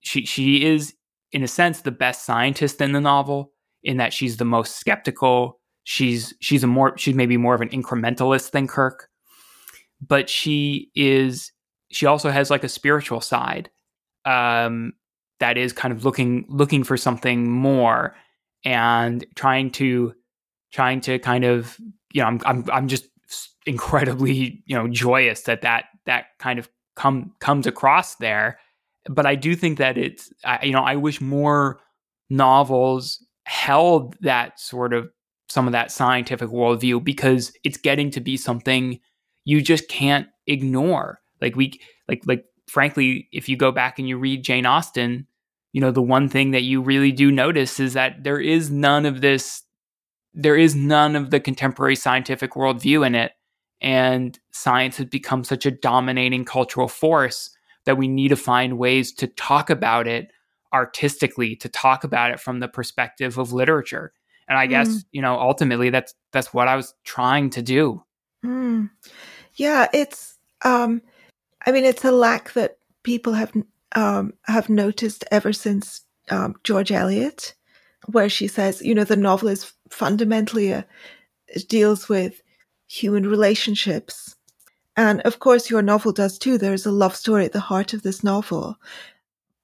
she, 0.00 0.24
she 0.24 0.64
is 0.64 0.94
in 1.32 1.42
a 1.42 1.48
sense 1.48 1.80
the 1.80 1.90
best 1.90 2.24
scientist 2.24 2.80
in 2.80 2.92
the 2.92 3.00
novel 3.00 3.52
in 3.82 3.96
that 3.98 4.12
she's 4.12 4.36
the 4.36 4.44
most 4.44 4.76
skeptical. 4.76 5.58
She's 5.84 6.34
she's 6.40 6.62
a 6.62 6.66
more 6.66 6.96
she's 6.96 7.14
maybe 7.14 7.36
more 7.36 7.54
of 7.54 7.60
an 7.60 7.70
incrementalist 7.70 8.50
than 8.52 8.66
Kirk, 8.66 9.08
but 10.00 10.28
she 10.28 10.90
is 10.94 11.52
she 11.90 12.06
also 12.06 12.30
has 12.30 12.50
like 12.50 12.64
a 12.64 12.68
spiritual 12.68 13.20
side 13.20 13.70
um, 14.24 14.92
that 15.40 15.56
is 15.56 15.72
kind 15.72 15.92
of 15.92 16.04
looking 16.04 16.44
looking 16.48 16.84
for 16.84 16.96
something 16.96 17.50
more 17.50 18.14
and 18.64 19.24
trying 19.34 19.70
to 19.70 20.14
trying 20.72 21.00
to 21.00 21.18
kind 21.18 21.44
of 21.44 21.76
you 22.12 22.20
know 22.22 22.28
I'm 22.28 22.40
I'm 22.44 22.64
I'm 22.72 22.88
just 22.88 23.06
incredibly 23.66 24.62
you 24.66 24.76
know 24.76 24.88
joyous 24.88 25.42
that 25.42 25.62
that 25.62 25.86
that 26.06 26.26
kind 26.38 26.58
of 26.58 26.68
come 26.96 27.32
comes 27.40 27.66
across 27.66 28.16
there 28.16 28.58
but 29.08 29.26
I 29.26 29.34
do 29.34 29.56
think 29.56 29.78
that 29.78 29.96
it's 29.96 30.32
I, 30.44 30.64
you 30.64 30.72
know 30.72 30.82
I 30.82 30.96
wish 30.96 31.20
more 31.20 31.80
novels 32.28 33.24
held 33.50 34.14
that 34.20 34.60
sort 34.60 34.92
of 34.92 35.10
some 35.48 35.66
of 35.66 35.72
that 35.72 35.90
scientific 35.90 36.48
worldview 36.50 37.02
because 37.02 37.52
it's 37.64 37.76
getting 37.76 38.08
to 38.08 38.20
be 38.20 38.36
something 38.36 39.00
you 39.44 39.60
just 39.60 39.88
can't 39.88 40.28
ignore. 40.46 41.20
Like 41.40 41.56
we 41.56 41.80
like 42.08 42.22
like 42.26 42.44
frankly, 42.68 43.28
if 43.32 43.48
you 43.48 43.56
go 43.56 43.72
back 43.72 43.98
and 43.98 44.08
you 44.08 44.18
read 44.18 44.44
Jane 44.44 44.66
Austen, 44.66 45.26
you 45.72 45.80
know, 45.80 45.90
the 45.90 46.00
one 46.00 46.28
thing 46.28 46.52
that 46.52 46.62
you 46.62 46.80
really 46.80 47.10
do 47.10 47.32
notice 47.32 47.80
is 47.80 47.94
that 47.94 48.22
there 48.22 48.38
is 48.38 48.70
none 48.70 49.04
of 49.04 49.20
this 49.20 49.64
there 50.32 50.56
is 50.56 50.76
none 50.76 51.16
of 51.16 51.30
the 51.30 51.40
contemporary 51.40 51.96
scientific 51.96 52.52
worldview 52.52 53.04
in 53.04 53.16
it. 53.16 53.32
And 53.80 54.38
science 54.52 54.96
has 54.98 55.06
become 55.06 55.42
such 55.42 55.66
a 55.66 55.72
dominating 55.72 56.44
cultural 56.44 56.86
force 56.86 57.50
that 57.84 57.98
we 57.98 58.06
need 58.06 58.28
to 58.28 58.36
find 58.36 58.78
ways 58.78 59.10
to 59.14 59.26
talk 59.26 59.70
about 59.70 60.06
it 60.06 60.28
artistically, 60.72 61.56
to 61.56 61.68
talk 61.68 62.04
about 62.04 62.30
it 62.30 62.40
from 62.40 62.60
the 62.60 62.68
perspective 62.68 63.38
of 63.38 63.52
literature. 63.52 64.12
And 64.48 64.58
I 64.58 64.66
guess, 64.66 64.88
mm. 64.88 65.04
you 65.12 65.22
know, 65.22 65.38
ultimately 65.38 65.90
that's 65.90 66.14
that's 66.32 66.52
what 66.52 66.68
I 66.68 66.76
was 66.76 66.94
trying 67.04 67.50
to 67.50 67.62
do. 67.62 68.02
Mm. 68.44 68.90
Yeah, 69.54 69.88
it's 69.92 70.38
um 70.64 71.02
I 71.64 71.72
mean 71.72 71.84
it's 71.84 72.04
a 72.04 72.12
lack 72.12 72.52
that 72.54 72.78
people 73.02 73.34
have 73.34 73.52
um 73.94 74.34
have 74.44 74.68
noticed 74.68 75.24
ever 75.30 75.52
since 75.52 76.02
um, 76.30 76.54
George 76.64 76.92
Eliot 76.92 77.54
where 78.06 78.28
she 78.28 78.48
says, 78.48 78.82
you 78.82 78.94
know, 78.94 79.04
the 79.04 79.16
novel 79.16 79.48
is 79.48 79.72
fundamentally 79.90 80.70
a, 80.72 80.86
it 81.48 81.68
deals 81.68 82.08
with 82.08 82.42
human 82.86 83.26
relationships. 83.26 84.36
And 84.96 85.20
of 85.22 85.38
course, 85.38 85.70
your 85.70 85.82
novel 85.82 86.12
does 86.12 86.38
too. 86.38 86.58
There's 86.58 86.86
a 86.86 86.90
love 86.92 87.14
story 87.14 87.44
at 87.44 87.52
the 87.52 87.60
heart 87.60 87.92
of 87.92 88.02
this 88.02 88.24
novel, 88.24 88.76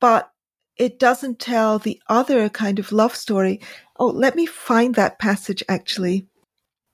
but 0.00 0.30
it 0.76 0.98
doesn't 0.98 1.38
tell 1.38 1.78
the 1.78 2.00
other 2.08 2.48
kind 2.48 2.78
of 2.78 2.92
love 2.92 3.14
story. 3.14 3.60
Oh, 3.98 4.08
let 4.08 4.36
me 4.36 4.46
find 4.46 4.94
that 4.94 5.18
passage 5.18 5.62
actually. 5.68 6.26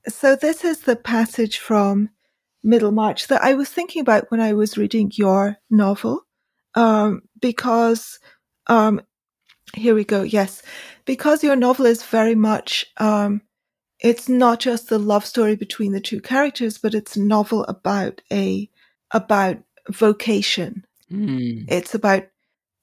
So 0.09 0.37
this 0.37 0.65
is 0.65 0.81
the 0.81 0.97
passage 0.97 1.59
from 1.59 2.11
Middlemarch 2.63 3.29
that 3.29 3.43
I 3.43 3.55
was 3.55 3.69
thinking 3.69 4.01
about 4.01 4.31
when 4.31 4.41
I 4.41 4.53
was 4.53 4.79
reading 4.79 5.11
your 5.15 5.57
novel, 5.71 6.23
um, 6.75 7.23
because 7.41 8.19
um, 8.69 9.01
here 9.75 9.95
we 9.95 10.05
go. 10.05 10.23
Yes, 10.23 10.63
because 11.05 11.43
your 11.43 11.57
novel 11.57 11.87
is 11.87 12.03
very 12.03 12.35
much, 12.35 12.87
um, 12.99 13.43
it's 14.01 14.29
not 14.29 14.61
just 14.61 14.89
the 14.89 14.99
love 14.99 15.25
story 15.25 15.57
between 15.57 15.93
the 15.93 16.01
two 16.01 16.21
characters, 16.21 16.79
but 16.79 16.95
it's 16.95 17.17
a 17.17 17.23
novel 17.23 17.65
about 17.65 18.21
a, 18.33 18.69
about 19.11 19.59
vocation. 19.89 20.85
Mm. 21.11 21.67
It's 21.69 21.95
about 21.95 22.25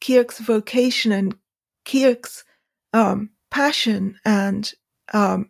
Kirk's 0.02 0.40
vocation 0.40 1.12
and 1.12 1.36
Kirk's, 1.86 2.44
um, 2.94 3.30
passion 3.52 4.20
and, 4.26 4.72
um, 5.14 5.50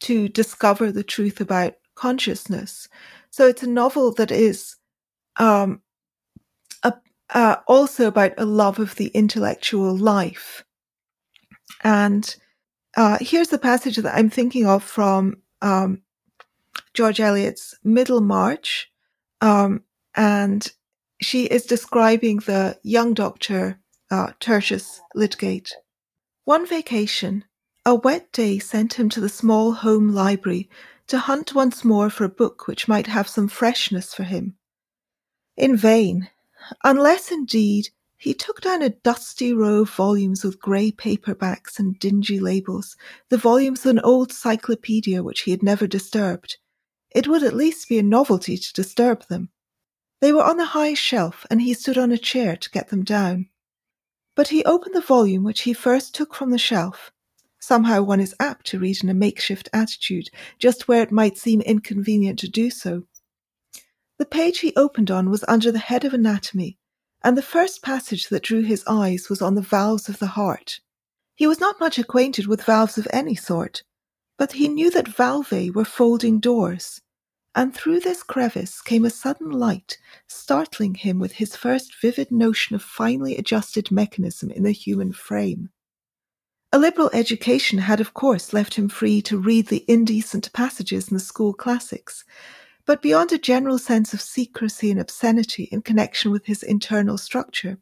to 0.00 0.28
discover 0.28 0.90
the 0.90 1.04
truth 1.04 1.40
about 1.40 1.74
consciousness. 1.94 2.88
So 3.30 3.46
it's 3.46 3.62
a 3.62 3.68
novel 3.68 4.12
that 4.14 4.30
is, 4.30 4.76
um, 5.36 5.82
a, 6.82 6.94
uh, 7.30 7.56
also 7.66 8.08
about 8.08 8.32
a 8.38 8.44
love 8.44 8.78
of 8.78 8.96
the 8.96 9.08
intellectual 9.08 9.96
life 9.96 10.64
and 11.82 12.36
uh, 12.96 13.18
here's 13.20 13.48
the 13.48 13.58
passage 13.58 13.96
that 13.96 14.14
I'm 14.14 14.30
thinking 14.30 14.66
of 14.66 14.82
from 14.82 15.36
um, 15.60 16.02
George 16.94 17.20
Eliot's 17.20 17.74
Middlemarch. 17.84 18.90
Um, 19.40 19.82
and 20.14 20.70
she 21.22 21.44
is 21.44 21.64
describing 21.64 22.38
the 22.38 22.78
young 22.82 23.14
doctor, 23.14 23.78
uh, 24.10 24.32
Tertius 24.40 25.00
Lydgate. 25.14 25.74
One 26.44 26.66
vacation, 26.66 27.44
a 27.86 27.94
wet 27.94 28.32
day 28.32 28.58
sent 28.58 28.94
him 28.94 29.08
to 29.10 29.20
the 29.20 29.28
small 29.28 29.72
home 29.72 30.12
library 30.12 30.68
to 31.06 31.18
hunt 31.18 31.54
once 31.54 31.84
more 31.84 32.10
for 32.10 32.24
a 32.24 32.28
book 32.28 32.66
which 32.66 32.88
might 32.88 33.06
have 33.06 33.28
some 33.28 33.48
freshness 33.48 34.14
for 34.14 34.24
him. 34.24 34.56
In 35.56 35.76
vain, 35.76 36.28
unless 36.82 37.30
indeed 37.30 37.88
he 38.16 38.34
took 38.34 38.60
down 38.60 38.82
a 38.82 38.90
dusty 38.90 39.52
row 39.52 39.82
of 39.82 39.90
volumes 39.90 40.44
with 40.44 40.60
grey 40.60 40.92
paperbacks 40.92 41.78
and 41.78 41.98
dingy 41.98 42.38
labels, 42.38 42.96
the 43.28 43.36
volumes 43.36 43.84
of 43.84 43.90
an 43.90 44.00
old 44.00 44.32
cyclopedia 44.32 45.22
which 45.22 45.42
he 45.42 45.50
had 45.50 45.62
never 45.62 45.86
disturbed. 45.86 46.56
It 47.14 47.28
would 47.28 47.42
at 47.42 47.54
least 47.54 47.88
be 47.88 47.98
a 47.98 48.02
novelty 48.02 48.56
to 48.56 48.72
disturb 48.72 49.26
them. 49.28 49.50
They 50.22 50.32
were 50.32 50.44
on 50.44 50.60
a 50.60 50.64
high 50.64 50.94
shelf, 50.94 51.44
and 51.50 51.60
he 51.60 51.74
stood 51.74 51.98
on 51.98 52.12
a 52.12 52.16
chair 52.16 52.56
to 52.56 52.70
get 52.70 52.90
them 52.90 53.02
down. 53.02 53.48
But 54.36 54.48
he 54.48 54.64
opened 54.64 54.94
the 54.94 55.00
volume 55.00 55.42
which 55.42 55.62
he 55.62 55.72
first 55.72 56.14
took 56.14 56.32
from 56.32 56.50
the 56.52 56.58
shelf. 56.58 57.10
Somehow 57.60 58.02
one 58.02 58.20
is 58.20 58.32
apt 58.38 58.64
to 58.68 58.78
read 58.78 59.02
in 59.02 59.08
a 59.08 59.14
makeshift 59.14 59.68
attitude, 59.72 60.28
just 60.60 60.86
where 60.86 61.02
it 61.02 61.10
might 61.10 61.38
seem 61.38 61.60
inconvenient 61.60 62.38
to 62.38 62.48
do 62.48 62.70
so. 62.70 63.02
The 64.18 64.24
page 64.24 64.60
he 64.60 64.72
opened 64.76 65.10
on 65.10 65.28
was 65.28 65.44
under 65.48 65.72
the 65.72 65.80
head 65.80 66.04
of 66.04 66.14
anatomy, 66.14 66.78
and 67.24 67.36
the 67.36 67.42
first 67.42 67.82
passage 67.82 68.28
that 68.28 68.44
drew 68.44 68.62
his 68.62 68.84
eyes 68.86 69.28
was 69.28 69.42
on 69.42 69.56
the 69.56 69.60
valves 69.60 70.08
of 70.08 70.20
the 70.20 70.38
heart. 70.38 70.78
He 71.34 71.48
was 71.48 71.58
not 71.58 71.80
much 71.80 71.98
acquainted 71.98 72.46
with 72.46 72.62
valves 72.62 72.96
of 72.96 73.08
any 73.12 73.34
sort, 73.34 73.82
but 74.38 74.52
he 74.52 74.68
knew 74.68 74.88
that 74.92 75.08
valvae 75.08 75.74
were 75.74 75.84
folding 75.84 76.38
doors, 76.38 77.01
and 77.54 77.74
through 77.74 78.00
this 78.00 78.22
crevice 78.22 78.80
came 78.80 79.04
a 79.04 79.10
sudden 79.10 79.50
light, 79.50 79.98
startling 80.26 80.94
him 80.94 81.18
with 81.18 81.32
his 81.32 81.54
first 81.54 82.00
vivid 82.00 82.30
notion 82.30 82.74
of 82.74 82.82
finely 82.82 83.36
adjusted 83.36 83.90
mechanism 83.90 84.50
in 84.50 84.62
the 84.62 84.72
human 84.72 85.12
frame. 85.12 85.68
A 86.72 86.78
liberal 86.78 87.10
education 87.12 87.80
had, 87.80 88.00
of 88.00 88.14
course, 88.14 88.54
left 88.54 88.74
him 88.74 88.88
free 88.88 89.20
to 89.22 89.36
read 89.36 89.66
the 89.66 89.84
indecent 89.86 90.50
passages 90.54 91.08
in 91.08 91.14
the 91.14 91.20
school 91.20 91.52
classics, 91.52 92.24
but 92.86 93.02
beyond 93.02 93.30
a 93.30 93.38
general 93.38 93.78
sense 93.78 94.14
of 94.14 94.22
secrecy 94.22 94.90
and 94.90 94.98
obscenity 94.98 95.64
in 95.64 95.82
connection 95.82 96.30
with 96.30 96.46
his 96.46 96.62
internal 96.62 97.18
structure, 97.18 97.78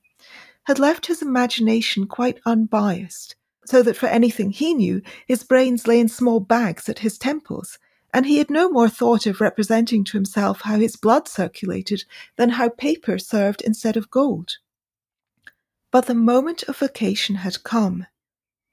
had 0.64 0.80
left 0.80 1.06
his 1.06 1.22
imagination 1.22 2.06
quite 2.06 2.40
unbiased, 2.44 3.36
so 3.64 3.82
that 3.82 3.96
for 3.96 4.06
anything 4.06 4.50
he 4.50 4.74
knew, 4.74 5.00
his 5.26 5.44
brains 5.44 5.86
lay 5.86 6.00
in 6.00 6.08
small 6.08 6.40
bags 6.40 6.88
at 6.88 6.98
his 6.98 7.16
temples, 7.16 7.78
and 8.12 8.26
he 8.26 8.38
had 8.38 8.50
no 8.50 8.68
more 8.68 8.88
thought 8.88 9.26
of 9.26 9.40
representing 9.40 10.04
to 10.04 10.16
himself 10.16 10.62
how 10.62 10.78
his 10.78 10.96
blood 10.96 11.28
circulated 11.28 12.04
than 12.36 12.50
how 12.50 12.68
paper 12.68 13.18
served 13.18 13.62
instead 13.62 13.96
of 13.96 14.10
gold. 14.10 14.58
But 15.90 16.06
the 16.06 16.14
moment 16.14 16.62
of 16.64 16.78
vocation 16.78 17.36
had 17.36 17.62
come, 17.62 18.06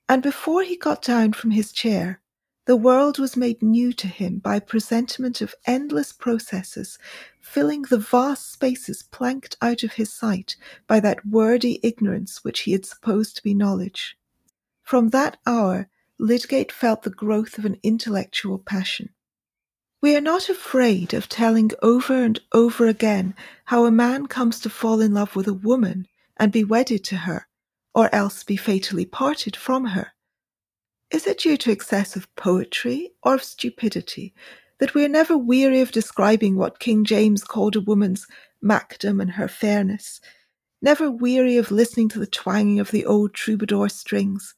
and 0.09 0.23
before 0.23 0.63
he 0.63 0.77
got 0.77 1.01
down 1.01 1.33
from 1.33 1.51
his 1.51 1.71
chair, 1.71 2.21
the 2.65 2.75
world 2.75 3.17
was 3.17 3.37
made 3.37 3.61
new 3.61 3.93
to 3.93 4.07
him 4.07 4.39
by 4.39 4.59
presentiment 4.59 5.41
of 5.41 5.55
endless 5.65 6.11
processes, 6.11 6.99
filling 7.39 7.83
the 7.83 7.97
vast 7.97 8.51
spaces 8.51 9.03
planked 9.03 9.55
out 9.61 9.83
of 9.83 9.93
his 9.93 10.11
sight 10.11 10.57
by 10.85 10.99
that 10.99 11.25
wordy 11.25 11.79
ignorance 11.81 12.43
which 12.43 12.61
he 12.61 12.73
had 12.73 12.85
supposed 12.85 13.37
to 13.37 13.43
be 13.43 13.53
knowledge. 13.53 14.17
From 14.83 15.09
that 15.09 15.37
hour, 15.45 15.87
Lydgate 16.19 16.71
felt 16.71 17.03
the 17.03 17.09
growth 17.09 17.57
of 17.57 17.65
an 17.65 17.77
intellectual 17.83 18.57
passion. 18.59 19.09
We 19.99 20.15
are 20.15 20.21
not 20.21 20.47
afraid 20.47 21.15
of 21.15 21.27
telling 21.27 21.71
over 21.81 22.13
and 22.23 22.39
over 22.51 22.85
again 22.85 23.33
how 23.65 23.85
a 23.85 23.91
man 23.91 24.27
comes 24.27 24.59
to 24.59 24.69
fall 24.69 25.01
in 25.01 25.13
love 25.13 25.35
with 25.35 25.47
a 25.47 25.53
woman 25.53 26.07
and 26.37 26.51
be 26.51 26.63
wedded 26.63 27.03
to 27.05 27.17
her, 27.17 27.47
or 27.95 28.13
else 28.13 28.43
be 28.43 28.57
fatally 28.57 29.05
parted 29.05 29.55
from 29.55 29.85
her. 29.85 30.11
Is 31.09 31.25
it 31.25 31.39
due 31.39 31.57
to 31.57 31.71
excess 31.71 32.15
of 32.15 32.33
poetry 32.35 33.11
or 33.23 33.33
of 33.33 33.43
stupidity 33.43 34.35
that 34.79 34.93
we 34.93 35.03
are 35.03 35.09
never 35.09 35.35
weary 35.35 35.81
of 35.81 35.91
describing 35.91 36.55
what 36.55 36.79
King 36.79 37.03
James 37.03 37.43
called 37.43 37.75
a 37.75 37.81
woman's 37.81 38.27
makdom 38.61 39.19
and 39.19 39.31
her 39.31 39.47
fairness, 39.47 40.21
never 40.79 41.09
weary 41.09 41.57
of 41.57 41.71
listening 41.71 42.07
to 42.09 42.19
the 42.19 42.27
twanging 42.27 42.79
of 42.79 42.91
the 42.91 43.05
old 43.05 43.33
troubadour 43.33 43.89
strings, 43.89 44.53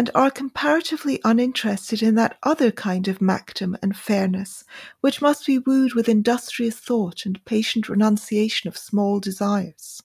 and 0.00 0.08
are 0.14 0.30
comparatively 0.30 1.20
uninterested 1.26 2.02
in 2.02 2.14
that 2.14 2.38
other 2.42 2.70
kind 2.70 3.06
of 3.06 3.20
makdom 3.20 3.76
and 3.82 3.94
fairness, 3.94 4.64
which 5.02 5.20
must 5.20 5.44
be 5.44 5.58
wooed 5.58 5.92
with 5.92 6.08
industrious 6.08 6.76
thought 6.76 7.26
and 7.26 7.44
patient 7.44 7.86
renunciation 7.86 8.66
of 8.66 8.78
small 8.78 9.20
desires. 9.20 10.02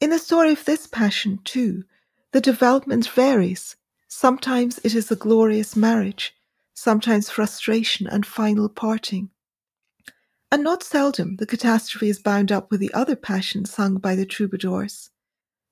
In 0.00 0.10
the 0.10 0.18
story 0.18 0.50
of 0.50 0.64
this 0.64 0.88
passion, 0.88 1.38
too, 1.44 1.84
the 2.32 2.40
development 2.40 3.06
varies. 3.06 3.76
Sometimes 4.08 4.80
it 4.82 4.96
is 4.96 5.08
a 5.08 5.14
glorious 5.14 5.76
marriage, 5.76 6.34
sometimes 6.74 7.30
frustration 7.30 8.08
and 8.08 8.26
final 8.26 8.68
parting. 8.68 9.30
And 10.50 10.64
not 10.64 10.82
seldom 10.82 11.36
the 11.36 11.46
catastrophe 11.46 12.08
is 12.08 12.18
bound 12.18 12.50
up 12.50 12.72
with 12.72 12.80
the 12.80 12.92
other 12.92 13.14
passion 13.14 13.66
sung 13.66 13.98
by 13.98 14.16
the 14.16 14.26
troubadours. 14.26 15.10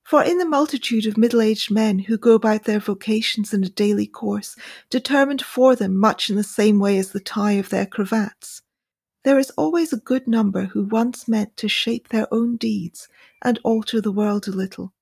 For 0.09 0.23
in 0.23 0.39
the 0.39 0.45
multitude 0.45 1.05
of 1.05 1.19
middle 1.19 1.39
aged 1.39 1.69
men 1.69 1.99
who 1.99 2.17
go 2.17 2.33
about 2.33 2.63
their 2.63 2.79
vocations 2.79 3.53
in 3.53 3.63
a 3.63 3.69
daily 3.69 4.07
course, 4.07 4.55
determined 4.89 5.39
for 5.39 5.75
them 5.75 5.95
much 5.95 6.31
in 6.31 6.35
the 6.35 6.41
same 6.41 6.79
way 6.79 6.97
as 6.97 7.11
the 7.11 7.19
tie 7.19 7.51
of 7.51 7.69
their 7.69 7.85
cravats, 7.85 8.63
there 9.23 9.37
is 9.37 9.51
always 9.51 9.93
a 9.93 9.97
good 9.97 10.27
number 10.27 10.63
who 10.63 10.85
once 10.85 11.27
meant 11.27 11.55
to 11.57 11.69
shape 11.69 12.07
their 12.07 12.27
own 12.33 12.57
deeds 12.57 13.07
and 13.43 13.59
alter 13.63 14.01
the 14.01 14.11
world 14.11 14.47
a 14.47 14.51
little. 14.51 14.93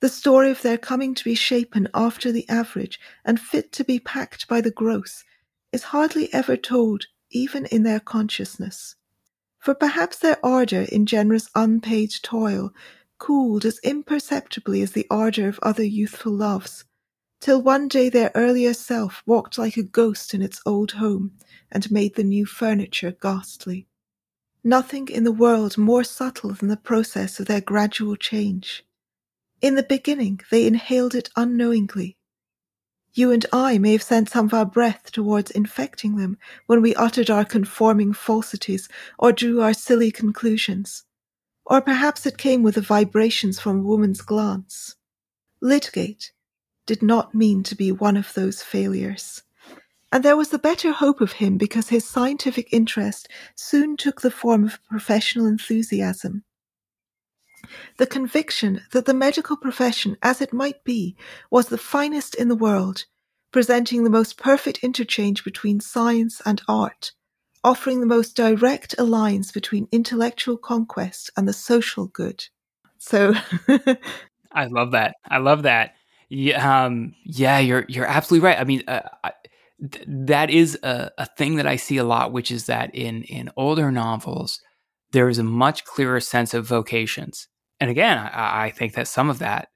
The 0.00 0.10
story 0.10 0.50
of 0.50 0.60
their 0.60 0.76
coming 0.76 1.14
to 1.14 1.24
be 1.24 1.34
shapen 1.34 1.88
after 1.94 2.30
the 2.30 2.46
average 2.46 3.00
and 3.24 3.40
fit 3.40 3.72
to 3.72 3.84
be 3.84 3.98
packed 3.98 4.46
by 4.48 4.60
the 4.60 4.70
gross 4.70 5.24
is 5.72 5.84
hardly 5.84 6.30
ever 6.34 6.58
told 6.58 7.06
even 7.30 7.64
in 7.64 7.84
their 7.84 8.00
consciousness. 8.00 8.96
For 9.60 9.74
perhaps 9.74 10.18
their 10.18 10.36
ardour 10.44 10.82
in 10.82 11.06
generous 11.06 11.48
unpaid 11.54 12.12
toil 12.22 12.74
cooled 13.20 13.64
as 13.64 13.78
imperceptibly 13.84 14.82
as 14.82 14.92
the 14.92 15.06
ardour 15.08 15.48
of 15.48 15.60
other 15.62 15.84
youthful 15.84 16.32
loves, 16.32 16.84
till 17.40 17.62
one 17.62 17.86
day 17.86 18.08
their 18.08 18.32
earlier 18.34 18.74
self 18.74 19.22
walked 19.26 19.58
like 19.58 19.76
a 19.76 19.82
ghost 19.84 20.34
in 20.34 20.42
its 20.42 20.60
old 20.66 20.92
home 20.92 21.30
and 21.70 21.92
made 21.92 22.16
the 22.16 22.24
new 22.24 22.44
furniture 22.44 23.12
ghastly. 23.22 23.86
Nothing 24.64 25.08
in 25.08 25.24
the 25.24 25.32
world 25.32 25.78
more 25.78 26.02
subtle 26.02 26.54
than 26.54 26.68
the 26.68 26.76
process 26.76 27.38
of 27.38 27.46
their 27.46 27.60
gradual 27.60 28.16
change. 28.16 28.84
In 29.62 29.74
the 29.74 29.82
beginning, 29.82 30.40
they 30.50 30.66
inhaled 30.66 31.14
it 31.14 31.30
unknowingly. 31.36 32.16
You 33.12 33.32
and 33.32 33.44
I 33.52 33.78
may 33.78 33.92
have 33.92 34.02
sent 34.02 34.30
some 34.30 34.46
of 34.46 34.54
our 34.54 34.64
breath 34.64 35.12
towards 35.12 35.50
infecting 35.50 36.16
them 36.16 36.38
when 36.66 36.80
we 36.80 36.94
uttered 36.94 37.28
our 37.28 37.44
conforming 37.44 38.12
falsities 38.12 38.88
or 39.18 39.32
drew 39.32 39.60
our 39.60 39.74
silly 39.74 40.10
conclusions. 40.10 41.04
Or 41.66 41.80
perhaps 41.80 42.26
it 42.26 42.38
came 42.38 42.62
with 42.62 42.74
the 42.74 42.80
vibrations 42.80 43.60
from 43.60 43.80
a 43.80 43.82
woman's 43.82 44.22
glance. 44.22 44.96
Lydgate 45.60 46.32
did 46.86 47.02
not 47.02 47.34
mean 47.34 47.62
to 47.62 47.74
be 47.74 47.92
one 47.92 48.16
of 48.16 48.32
those 48.34 48.62
failures. 48.62 49.42
And 50.12 50.24
there 50.24 50.36
was 50.36 50.48
the 50.48 50.58
better 50.58 50.90
hope 50.90 51.20
of 51.20 51.32
him 51.32 51.56
because 51.56 51.88
his 51.88 52.04
scientific 52.04 52.72
interest 52.72 53.28
soon 53.54 53.96
took 53.96 54.20
the 54.20 54.30
form 54.30 54.64
of 54.64 54.82
professional 54.90 55.46
enthusiasm. 55.46 56.42
The 57.98 58.06
conviction 58.06 58.82
that 58.90 59.04
the 59.04 59.14
medical 59.14 59.56
profession, 59.56 60.16
as 60.22 60.40
it 60.40 60.52
might 60.52 60.82
be, 60.82 61.16
was 61.50 61.68
the 61.68 61.78
finest 61.78 62.34
in 62.34 62.48
the 62.48 62.56
world, 62.56 63.04
presenting 63.52 64.02
the 64.02 64.10
most 64.10 64.36
perfect 64.36 64.78
interchange 64.78 65.44
between 65.44 65.80
science 65.80 66.40
and 66.44 66.62
art, 66.66 67.12
offering 67.62 68.00
the 68.00 68.06
most 68.06 68.36
direct 68.36 68.94
alliance 68.98 69.52
between 69.52 69.88
intellectual 69.92 70.56
conquest 70.56 71.30
and 71.36 71.46
the 71.46 71.52
social 71.52 72.06
good. 72.06 72.46
So 72.98 73.34
I 74.52 74.66
love 74.66 74.92
that. 74.92 75.14
I 75.28 75.38
love 75.38 75.62
that. 75.64 75.94
Yeah, 76.28 76.84
um, 76.84 77.14
yeah, 77.24 77.58
you're 77.58 77.84
you're 77.88 78.06
absolutely 78.06 78.46
right. 78.46 78.58
I 78.58 78.64
mean, 78.64 78.84
uh, 78.86 79.00
I, 79.24 79.32
th- 79.90 80.04
that 80.06 80.50
is 80.50 80.78
a, 80.82 81.10
a 81.18 81.26
thing 81.26 81.56
that 81.56 81.66
I 81.66 81.76
see 81.76 81.96
a 81.96 82.04
lot, 82.04 82.32
which 82.32 82.50
is 82.50 82.66
that 82.66 82.94
in 82.94 83.24
in 83.24 83.50
older 83.56 83.90
novels, 83.90 84.60
there 85.12 85.28
is 85.28 85.38
a 85.38 85.44
much 85.44 85.84
clearer 85.84 86.20
sense 86.20 86.54
of 86.54 86.66
vocations. 86.66 87.48
And 87.80 87.90
again, 87.90 88.18
I, 88.18 88.66
I 88.66 88.70
think 88.70 88.94
that 88.94 89.08
some 89.08 89.28
of 89.28 89.40
that, 89.40 89.68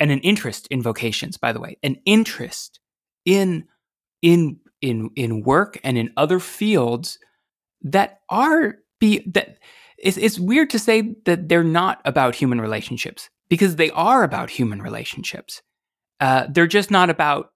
and 0.00 0.10
an 0.10 0.20
interest 0.20 0.66
in 0.68 0.82
vocations, 0.82 1.36
by 1.36 1.52
the 1.52 1.60
way, 1.60 1.76
an 1.82 1.96
interest 2.06 2.80
in 3.26 3.66
in 4.22 4.60
in 4.80 5.10
in 5.14 5.42
work 5.42 5.78
and 5.84 5.98
in 5.98 6.12
other 6.16 6.40
fields 6.40 7.18
that 7.82 8.20
are 8.28 8.76
be 8.98 9.22
that 9.32 9.58
it's, 9.98 10.16
it's 10.16 10.38
weird 10.38 10.70
to 10.70 10.78
say 10.78 11.14
that 11.24 11.48
they're 11.48 11.64
not 11.64 12.00
about 12.04 12.34
human 12.34 12.60
relationships 12.60 13.28
because 13.48 13.76
they 13.76 13.90
are 13.90 14.22
about 14.22 14.50
human 14.50 14.82
relationships. 14.82 15.62
Uh, 16.20 16.46
they're 16.50 16.66
just 16.66 16.90
not 16.90 17.10
about 17.10 17.50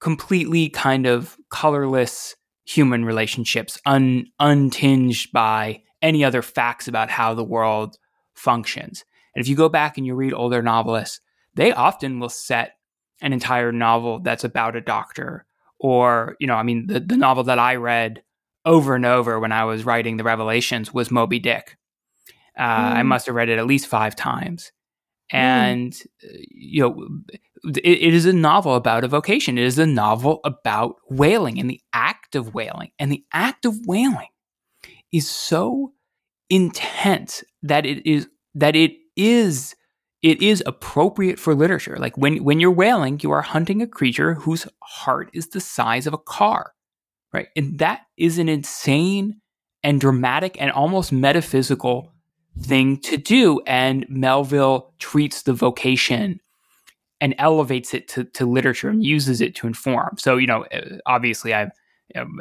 completely 0.00 0.68
kind 0.68 1.06
of 1.06 1.36
colorless 1.50 2.36
human 2.64 3.04
relationships, 3.04 3.80
un, 3.86 4.26
untinged 4.40 5.30
by 5.32 5.82
any 6.02 6.24
other 6.24 6.42
facts 6.42 6.88
about 6.88 7.10
how 7.10 7.32
the 7.32 7.44
world 7.44 7.96
functions. 8.34 9.04
And 9.34 9.42
if 9.42 9.48
you 9.48 9.56
go 9.56 9.68
back 9.68 9.96
and 9.96 10.06
you 10.06 10.14
read 10.14 10.34
older 10.34 10.62
novelists, 10.62 11.20
they 11.54 11.72
often 11.72 12.20
will 12.20 12.28
set 12.28 12.72
an 13.22 13.32
entire 13.32 13.72
novel 13.72 14.20
that's 14.20 14.44
about 14.44 14.76
a 14.76 14.80
doctor. 14.80 15.46
Or, 15.78 16.36
you 16.40 16.46
know, 16.46 16.54
I 16.54 16.62
mean, 16.62 16.86
the, 16.86 17.00
the 17.00 17.16
novel 17.16 17.44
that 17.44 17.58
I 17.58 17.76
read 17.76 18.22
over 18.66 18.94
and 18.94 19.06
over 19.06 19.40
when 19.40 19.52
I 19.52 19.64
was 19.64 19.84
writing 19.84 20.16
the 20.16 20.24
Revelations 20.24 20.92
was 20.92 21.10
Moby 21.10 21.38
Dick. 21.38 21.78
Uh, 22.58 22.62
mm. 22.62 22.96
I 22.96 23.02
must 23.02 23.26
have 23.26 23.34
read 23.34 23.48
it 23.48 23.58
at 23.58 23.66
least 23.66 23.86
five 23.86 24.16
times. 24.16 24.72
Mm. 25.32 25.38
And, 25.38 25.92
mm. 25.92 26.44
you 26.50 26.82
know, 26.82 27.08
it, 27.64 27.78
it 28.02 28.14
is 28.14 28.26
a 28.26 28.32
novel 28.32 28.74
about 28.74 29.04
a 29.04 29.08
vocation. 29.08 29.56
It 29.56 29.64
is 29.64 29.78
a 29.78 29.86
novel 29.86 30.40
about 30.44 30.96
whaling 31.08 31.58
and 31.58 31.70
the 31.70 31.80
act 31.92 32.34
of 32.34 32.54
whaling. 32.54 32.90
And 32.98 33.10
the 33.10 33.24
act 33.32 33.64
of 33.64 33.78
whaling 33.86 34.28
is 35.12 35.30
so 35.30 35.92
intense 36.50 37.42
that 37.62 37.86
it 37.86 38.06
is, 38.06 38.28
that 38.54 38.76
it 38.76 38.92
is 39.16 39.74
it 40.22 40.42
is 40.42 40.62
appropriate 40.66 41.38
for 41.38 41.54
literature. 41.54 41.96
Like 42.00 42.16
when, 42.16 42.42
when 42.42 42.58
you're 42.58 42.72
whaling, 42.72 43.20
you 43.22 43.30
are 43.30 43.42
hunting 43.42 43.80
a 43.80 43.86
creature 43.86 44.34
whose 44.34 44.66
heart 44.82 45.30
is 45.32 45.48
the 45.48 45.60
size 45.60 46.06
of 46.06 46.14
a 46.14 46.18
car, 46.18 46.72
right? 47.36 47.48
And 47.54 47.78
that 47.78 48.00
is 48.16 48.38
an 48.38 48.48
insane 48.48 49.40
and 49.82 50.00
dramatic 50.00 50.60
and 50.60 50.72
almost 50.72 51.12
metaphysical 51.12 52.12
thing 52.60 52.98
to 53.00 53.18
do. 53.18 53.60
And 53.66 54.06
Melville 54.08 54.94
treats 54.98 55.42
the 55.42 55.52
vocation 55.52 56.40
and 57.20 57.34
elevates 57.38 57.92
it 57.92 58.08
to, 58.08 58.24
to 58.24 58.46
literature 58.46 58.88
and 58.88 59.04
uses 59.04 59.40
it 59.40 59.54
to 59.56 59.66
inform. 59.66 60.16
So, 60.18 60.38
you 60.38 60.46
know, 60.46 60.64
uh, 60.64 60.96
obviously 61.04 61.52
I'm, 61.52 61.70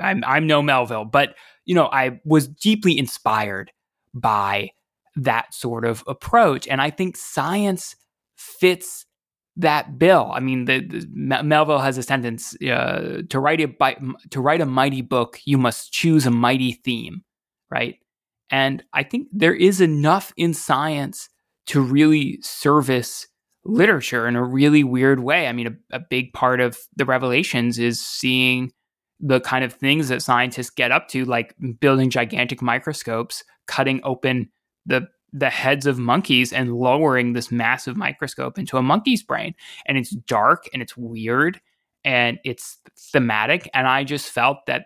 I'm, 0.01 0.23
I'm 0.25 0.47
no 0.47 0.61
Melville, 0.61 1.05
but, 1.05 1.35
you 1.65 1.75
know, 1.75 1.87
I 1.91 2.21
was 2.23 2.47
deeply 2.47 2.97
inspired 2.97 3.71
by 4.13 4.71
that 5.17 5.53
sort 5.53 5.83
of 5.83 6.03
approach. 6.07 6.67
And 6.67 6.81
I 6.81 6.89
think 6.89 7.17
science 7.17 7.97
fits 8.37 9.05
that 9.57 9.97
bill. 9.97 10.31
I 10.33 10.39
mean, 10.39 10.65
the, 10.65 10.79
the 10.79 11.43
Melville 11.43 11.79
has 11.79 11.97
a 11.97 12.03
sentence: 12.03 12.55
uh, 12.61 13.21
"To 13.29 13.39
write 13.39 13.61
a 13.61 13.67
to 14.31 14.41
write 14.41 14.61
a 14.61 14.65
mighty 14.65 15.01
book, 15.01 15.39
you 15.45 15.57
must 15.57 15.91
choose 15.91 16.25
a 16.25 16.31
mighty 16.31 16.73
theme." 16.73 17.23
Right, 17.69 17.95
and 18.51 18.83
I 18.93 19.03
think 19.03 19.27
there 19.31 19.53
is 19.53 19.81
enough 19.81 20.33
in 20.37 20.53
science 20.53 21.29
to 21.67 21.81
really 21.81 22.39
service 22.41 23.27
literature 23.63 24.27
in 24.27 24.35
a 24.35 24.43
really 24.43 24.83
weird 24.83 25.19
way. 25.19 25.47
I 25.47 25.51
mean, 25.51 25.67
a, 25.67 25.95
a 25.95 25.99
big 25.99 26.33
part 26.33 26.61
of 26.61 26.77
the 26.95 27.05
revelations 27.05 27.79
is 27.79 28.05
seeing 28.05 28.71
the 29.19 29.39
kind 29.39 29.63
of 29.63 29.73
things 29.73 30.09
that 30.09 30.21
scientists 30.21 30.69
get 30.69 30.91
up 30.91 31.07
to, 31.09 31.25
like 31.25 31.55
building 31.79 32.09
gigantic 32.09 32.61
microscopes, 32.61 33.43
cutting 33.67 34.01
open 34.03 34.49
the 34.85 35.07
the 35.37 35.49
heads 35.49 35.85
of 35.85 35.99
monkeys 35.99 36.53
and 36.53 36.73
lowering 36.73 37.33
this 37.33 37.51
massive 37.51 37.97
microscope 37.97 38.57
into 38.57 38.77
a 38.77 38.81
monkey's 38.81 39.21
brain. 39.21 39.53
And 39.85 39.97
it's 39.97 40.11
dark 40.11 40.69
and 40.71 40.81
it's 40.81 40.95
weird 40.95 41.59
and 42.05 42.39
it's 42.45 42.79
thematic. 42.97 43.69
And 43.73 43.85
I 43.85 44.05
just 44.05 44.29
felt 44.29 44.65
that 44.67 44.85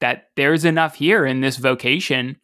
that 0.00 0.24
there's 0.34 0.64
enough 0.64 0.96
here 0.96 1.24
in 1.24 1.40
this 1.40 1.56
vocation 1.56 2.36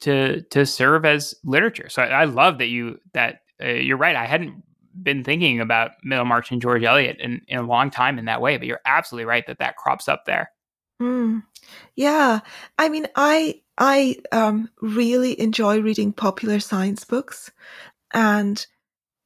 to 0.00 0.42
to 0.42 0.64
serve 0.64 1.04
as 1.04 1.34
literature. 1.44 1.88
So 1.88 2.02
I, 2.02 2.06
I 2.06 2.24
love 2.24 2.58
that 2.58 2.68
you 2.68 2.98
that 3.14 3.40
uh, 3.60 3.68
you're 3.68 3.96
right. 3.96 4.14
I 4.14 4.26
hadn't 4.26 4.62
been 5.02 5.24
thinking 5.24 5.60
about 5.60 5.90
Middlemarch 6.04 6.52
and 6.52 6.62
George 6.62 6.84
Eliot 6.84 7.16
in, 7.18 7.42
in 7.48 7.58
a 7.58 7.66
long 7.66 7.90
time 7.90 8.18
in 8.18 8.26
that 8.26 8.40
way, 8.40 8.56
but 8.56 8.66
you're 8.66 8.80
absolutely 8.86 9.26
right 9.26 9.46
that 9.46 9.58
that 9.58 9.76
crops 9.76 10.08
up 10.08 10.24
there. 10.24 10.50
Mm. 11.02 11.42
Yeah, 11.96 12.40
I 12.78 12.88
mean, 12.88 13.08
I 13.16 13.60
I 13.78 14.16
um, 14.32 14.70
really 14.80 15.38
enjoy 15.40 15.80
reading 15.80 16.12
popular 16.12 16.60
science 16.60 17.04
books, 17.04 17.50
and 18.12 18.66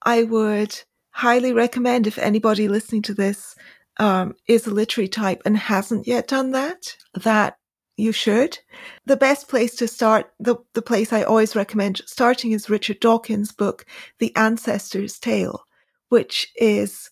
I 0.02 0.24
would 0.24 0.80
highly 1.10 1.52
recommend 1.52 2.06
if 2.06 2.18
anybody 2.18 2.68
listening 2.68 3.02
to 3.02 3.14
this 3.14 3.54
um, 3.98 4.34
is 4.48 4.66
a 4.66 4.70
literary 4.70 5.08
type 5.08 5.42
and 5.44 5.56
hasn't 5.56 6.06
yet 6.06 6.28
done 6.28 6.52
that, 6.52 6.96
that 7.14 7.58
you 7.96 8.12
should. 8.12 8.58
The 9.06 9.16
best 9.16 9.48
place 9.48 9.76
to 9.76 9.86
start, 9.86 10.32
the, 10.40 10.56
the 10.74 10.82
place 10.82 11.12
I 11.12 11.22
always 11.22 11.54
recommend 11.54 12.00
starting 12.06 12.52
is 12.52 12.70
Richard 12.70 13.00
Dawkins' 13.00 13.52
book, 13.52 13.84
The 14.18 14.34
Ancestor's 14.36 15.18
Tale, 15.18 15.64
which 16.08 16.50
is 16.56 17.10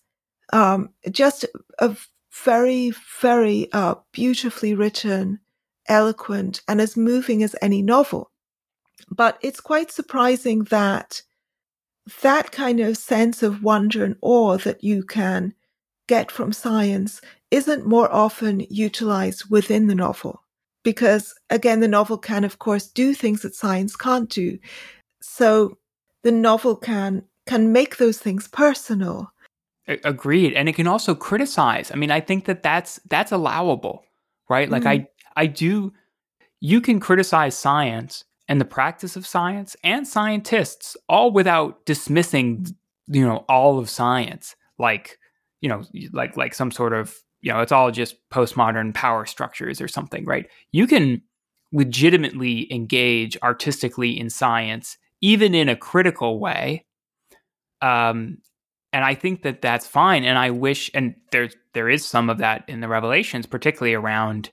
um, 0.51 0.89
just 1.11 1.45
a 1.77 1.95
very, 2.33 2.93
very 3.21 3.69
uh, 3.71 3.95
beautifully 4.11 4.73
written 4.73 5.39
eloquent 5.89 6.61
and 6.67 6.79
as 6.79 6.95
moving 6.95 7.43
as 7.43 7.55
any 7.61 7.81
novel. 7.81 8.31
But 9.09 9.37
it's 9.41 9.59
quite 9.59 9.91
surprising 9.91 10.63
that 10.65 11.21
that 12.21 12.51
kind 12.51 12.79
of 12.79 12.97
sense 12.97 13.43
of 13.43 13.63
wonder 13.63 14.03
and 14.03 14.15
awe 14.21 14.57
that 14.57 14.83
you 14.83 15.03
can 15.03 15.53
get 16.07 16.31
from 16.31 16.51
science 16.53 17.21
isn't 17.51 17.85
more 17.85 18.11
often 18.13 18.65
utilized 18.69 19.49
within 19.49 19.87
the 19.87 19.95
novel. 19.95 20.43
Because 20.83 21.35
again, 21.49 21.81
the 21.81 21.87
novel 21.87 22.17
can, 22.17 22.43
of 22.43 22.59
course, 22.59 22.87
do 22.87 23.13
things 23.13 23.41
that 23.41 23.55
science 23.55 23.95
can't 23.95 24.29
do. 24.29 24.57
So 25.21 25.77
the 26.23 26.31
novel 26.31 26.75
can, 26.75 27.23
can 27.45 27.71
make 27.71 27.97
those 27.97 28.17
things 28.17 28.47
personal. 28.47 29.31
Agreed. 29.87 30.53
And 30.53 30.69
it 30.69 30.75
can 30.75 30.87
also 30.87 31.15
criticize. 31.15 31.91
I 31.91 31.95
mean, 31.95 32.11
I 32.11 32.21
think 32.21 32.45
that 32.45 32.63
that's, 32.63 32.99
that's 33.09 33.31
allowable, 33.31 34.03
right? 34.49 34.69
Like 34.69 34.83
mm. 34.83 34.87
I, 34.87 35.07
I 35.39 35.45
do, 35.45 35.93
you 36.59 36.81
can 36.81 36.99
criticize 36.99 37.57
science 37.57 38.25
and 38.49 38.59
the 38.59 38.65
practice 38.65 39.15
of 39.15 39.25
science 39.25 39.77
and 39.85 40.05
scientists 40.05 40.97
all 41.07 41.31
without 41.31 41.85
dismissing, 41.85 42.67
you 43.07 43.25
know, 43.25 43.45
all 43.47 43.79
of 43.79 43.89
science 43.89 44.57
like, 44.77 45.17
you 45.61 45.69
know, 45.69 45.83
like, 46.11 46.35
like 46.35 46.53
some 46.53 46.71
sort 46.71 46.91
of, 46.91 47.15
you 47.41 47.53
know, 47.53 47.61
it's 47.61 47.71
all 47.71 47.89
just 47.89 48.17
postmodern 48.31 48.93
power 48.93 49.25
structures 49.25 49.79
or 49.79 49.87
something, 49.87 50.25
right? 50.25 50.45
You 50.73 50.87
can 50.87 51.21
legitimately 51.71 52.71
engage 52.73 53.37
artistically 53.41 54.19
in 54.19 54.29
science, 54.29 54.97
even 55.21 55.55
in 55.55 55.69
a 55.69 55.75
critical 55.77 56.37
way. 56.37 56.85
Um, 57.81 58.39
and 58.91 59.05
I 59.05 59.15
think 59.15 59.43
that 59.43 59.61
that's 59.61 59.87
fine. 59.87 60.25
And 60.25 60.37
I 60.37 60.49
wish, 60.49 60.91
and 60.93 61.15
there's 61.31 61.55
there 61.73 61.87
is 61.87 62.05
some 62.05 62.29
of 62.29 62.39
that 62.39 62.65
in 62.67 62.81
the 62.81 62.89
Revelations, 62.89 63.45
particularly 63.45 63.93
around 63.93 64.49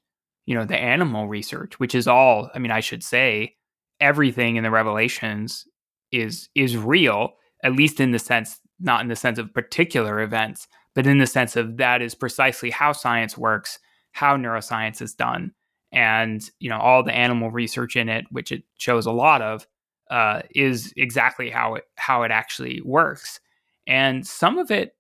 you 0.47 0.55
know 0.55 0.65
the 0.65 0.77
animal 0.77 1.29
research 1.29 1.79
which 1.79 1.95
is 1.95 2.09
all 2.09 2.51
i 2.55 2.59
mean 2.59 2.71
i 2.71 2.81
should 2.81 3.03
say 3.03 3.55
everything 4.01 4.57
in 4.57 4.63
the 4.63 4.71
revelations 4.71 5.67
is 6.13 6.49
is 6.55 6.77
real 6.77 7.35
at 7.63 7.73
least 7.73 8.01
in 8.01 8.13
the 8.13 8.19
sense 8.19 8.61
not 8.81 9.01
in 9.01 9.09
the 9.09 9.17
sense 9.17 9.39
of 9.39 9.53
particular 9.53 10.21
events 10.21 10.69
but 10.95 11.07
in 11.07 11.19
the 11.19 11.27
sense 11.27 11.57
of 11.57 11.77
that 11.77 12.01
is 12.01 12.15
precisely 12.15 12.71
how 12.71 12.93
science 12.93 13.37
works 13.37 13.79
how 14.13 14.37
neuroscience 14.37 15.03
is 15.03 15.15
done 15.15 15.53
and 15.93 16.51
you 16.59 16.69
know 16.69 16.79
all 16.79 17.03
the 17.03 17.15
animal 17.15 17.51
research 17.51 17.97
in 17.97 18.09
it 18.09 18.25
which 18.31 18.53
it 18.53 18.63
shows 18.77 19.07
a 19.07 19.13
lot 19.13 19.43
of 19.43 19.67
uh, 20.11 20.43
is 20.55 20.93
exactly 20.97 21.51
how 21.51 21.75
it 21.75 21.85
how 21.97 22.23
it 22.23 22.31
actually 22.31 22.81
works. 22.83 23.41
And 23.87 24.27
some 24.27 24.59
of 24.59 24.71
it 24.71 24.95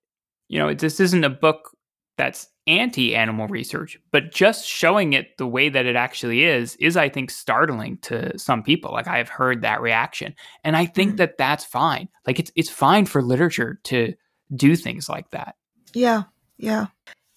you 0.48 0.58
know 0.58 0.74
this 0.74 1.00
isn't 1.00 1.24
a 1.24 1.30
book 1.30 1.76
that's 2.16 2.48
anti 2.66 3.14
animal 3.14 3.46
research, 3.48 3.98
but 4.10 4.32
just 4.32 4.66
showing 4.66 5.12
it 5.12 5.36
the 5.38 5.46
way 5.46 5.68
that 5.68 5.86
it 5.86 5.96
actually 5.96 6.44
is, 6.44 6.76
is, 6.76 6.96
I 6.96 7.08
think, 7.08 7.30
startling 7.30 7.98
to 8.02 8.38
some 8.38 8.62
people. 8.62 8.92
Like 8.92 9.06
I 9.06 9.18
have 9.18 9.28
heard 9.28 9.62
that 9.62 9.80
reaction. 9.80 10.34
And 10.64 10.76
I 10.76 10.86
think 10.86 11.14
mm. 11.14 11.16
that 11.18 11.38
that's 11.38 11.64
fine. 11.64 12.08
Like 12.26 12.38
it's, 12.38 12.52
it's 12.56 12.70
fine 12.70 13.06
for 13.06 13.22
literature 13.22 13.80
to 13.84 14.14
do 14.54 14.76
things 14.76 15.08
like 15.08 15.30
that. 15.30 15.56
Yeah. 15.92 16.24
Yeah. 16.58 16.86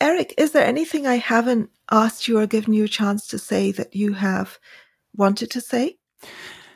Erik, 0.02 0.34
is 0.38 0.52
there 0.52 0.66
anything 0.66 1.06
I 1.06 1.18
haven't 1.18 1.70
asked 1.92 2.28
you 2.28 2.40
or 2.40 2.48
given 2.48 2.74
you 2.74 2.86
a 2.86 2.90
chance 2.90 3.28
to 3.28 3.38
say 3.38 3.72
that 3.74 3.96
you 3.96 4.14
have 4.14 4.60
wanted 5.16 5.52
to 5.52 5.62
say? 5.62 5.98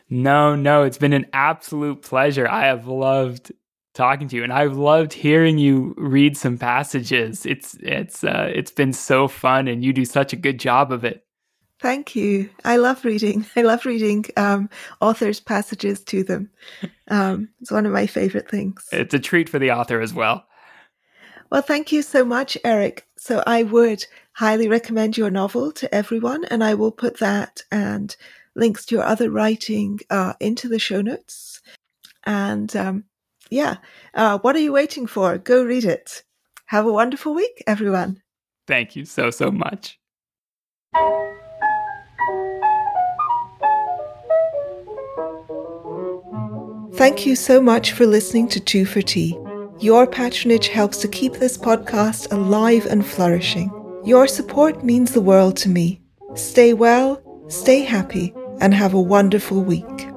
No, 0.09 0.55
no, 0.55 0.83
it's 0.83 0.97
been 0.97 1.13
an 1.13 1.27
absolute 1.33 2.01
pleasure. 2.01 2.47
I 2.47 2.65
have 2.65 2.87
loved 2.87 3.51
talking 3.93 4.27
to 4.27 4.35
you 4.35 4.43
and 4.43 4.51
I've 4.51 4.75
loved 4.75 5.13
hearing 5.13 5.57
you 5.57 5.93
read 5.97 6.35
some 6.35 6.57
passages. 6.57 7.45
It's 7.45 7.75
it's 7.81 8.23
uh, 8.23 8.51
it's 8.53 8.71
been 8.71 8.93
so 8.93 9.27
fun 9.27 9.67
and 9.67 9.83
you 9.83 9.93
do 9.93 10.05
such 10.05 10.33
a 10.33 10.37
good 10.37 10.59
job 10.59 10.91
of 10.91 11.03
it. 11.03 11.25
Thank 11.79 12.15
you. 12.15 12.49
I 12.63 12.77
love 12.77 13.03
reading. 13.03 13.45
I 13.55 13.61
love 13.61 13.85
reading 13.85 14.25
um, 14.37 14.69
authors' 15.01 15.39
passages 15.39 15.99
to 16.05 16.23
them. 16.23 16.49
Um, 17.09 17.49
it's 17.61 17.71
one 17.71 17.85
of 17.85 17.91
my 17.91 18.07
favorite 18.07 18.49
things. 18.49 18.87
It's 18.91 19.13
a 19.13 19.19
treat 19.19 19.49
for 19.49 19.59
the 19.59 19.71
author 19.71 19.99
as 19.99 20.13
well. 20.13 20.45
Well, 21.49 21.61
thank 21.61 21.91
you 21.91 22.01
so 22.01 22.25
much, 22.25 22.57
Erik. 22.63 23.05
So 23.17 23.43
I 23.45 23.63
would 23.63 24.05
highly 24.31 24.67
recommend 24.67 25.17
your 25.17 25.29
novel 25.29 25.71
to 25.73 25.93
everyone, 25.93 26.45
and 26.45 26.63
I 26.63 26.73
will 26.73 26.91
put 26.91 27.19
that 27.19 27.61
and 27.71 28.15
links 28.55 28.85
to 28.85 28.95
your 28.95 29.03
other 29.03 29.29
writing 29.29 29.99
uh, 30.09 30.33
into 30.39 30.67
the 30.67 30.79
show 30.79 31.01
notes. 31.01 31.61
And 32.23 32.73
um, 32.75 33.03
yeah, 33.53 33.77
uh, 34.13 34.39
what 34.39 34.55
are 34.55 34.59
you 34.59 34.73
waiting 34.73 35.07
for? 35.07 35.37
Go 35.37 35.63
read 35.63 35.85
it. 35.85 36.23
Have 36.65 36.85
a 36.85 36.91
wonderful 36.91 37.33
week, 37.35 37.63
everyone. 37.67 38.21
Thank 38.67 38.95
you 38.95 39.05
so, 39.05 39.29
so 39.29 39.51
much. 39.51 39.99
Thank 46.95 47.25
you 47.25 47.35
so 47.35 47.61
much 47.61 47.91
for 47.91 48.05
listening 48.05 48.47
to 48.49 48.59
Two 48.59 48.85
for 48.85 49.01
Tea. 49.01 49.37
Your 49.79 50.07
patronage 50.07 50.69
helps 50.69 50.97
to 50.99 51.07
keep 51.07 51.33
this 51.33 51.57
podcast 51.57 52.31
alive 52.31 52.85
and 52.85 53.05
flourishing. 53.05 53.71
Your 54.05 54.27
support 54.27 54.83
means 54.83 55.11
the 55.11 55.21
world 55.21 55.57
to 55.57 55.69
me. 55.69 56.01
Stay 56.35 56.73
well, 56.73 57.21
stay 57.49 57.81
happy, 57.81 58.33
and 58.61 58.73
have 58.73 58.93
a 58.93 59.01
wonderful 59.01 59.61
week. 59.61 60.12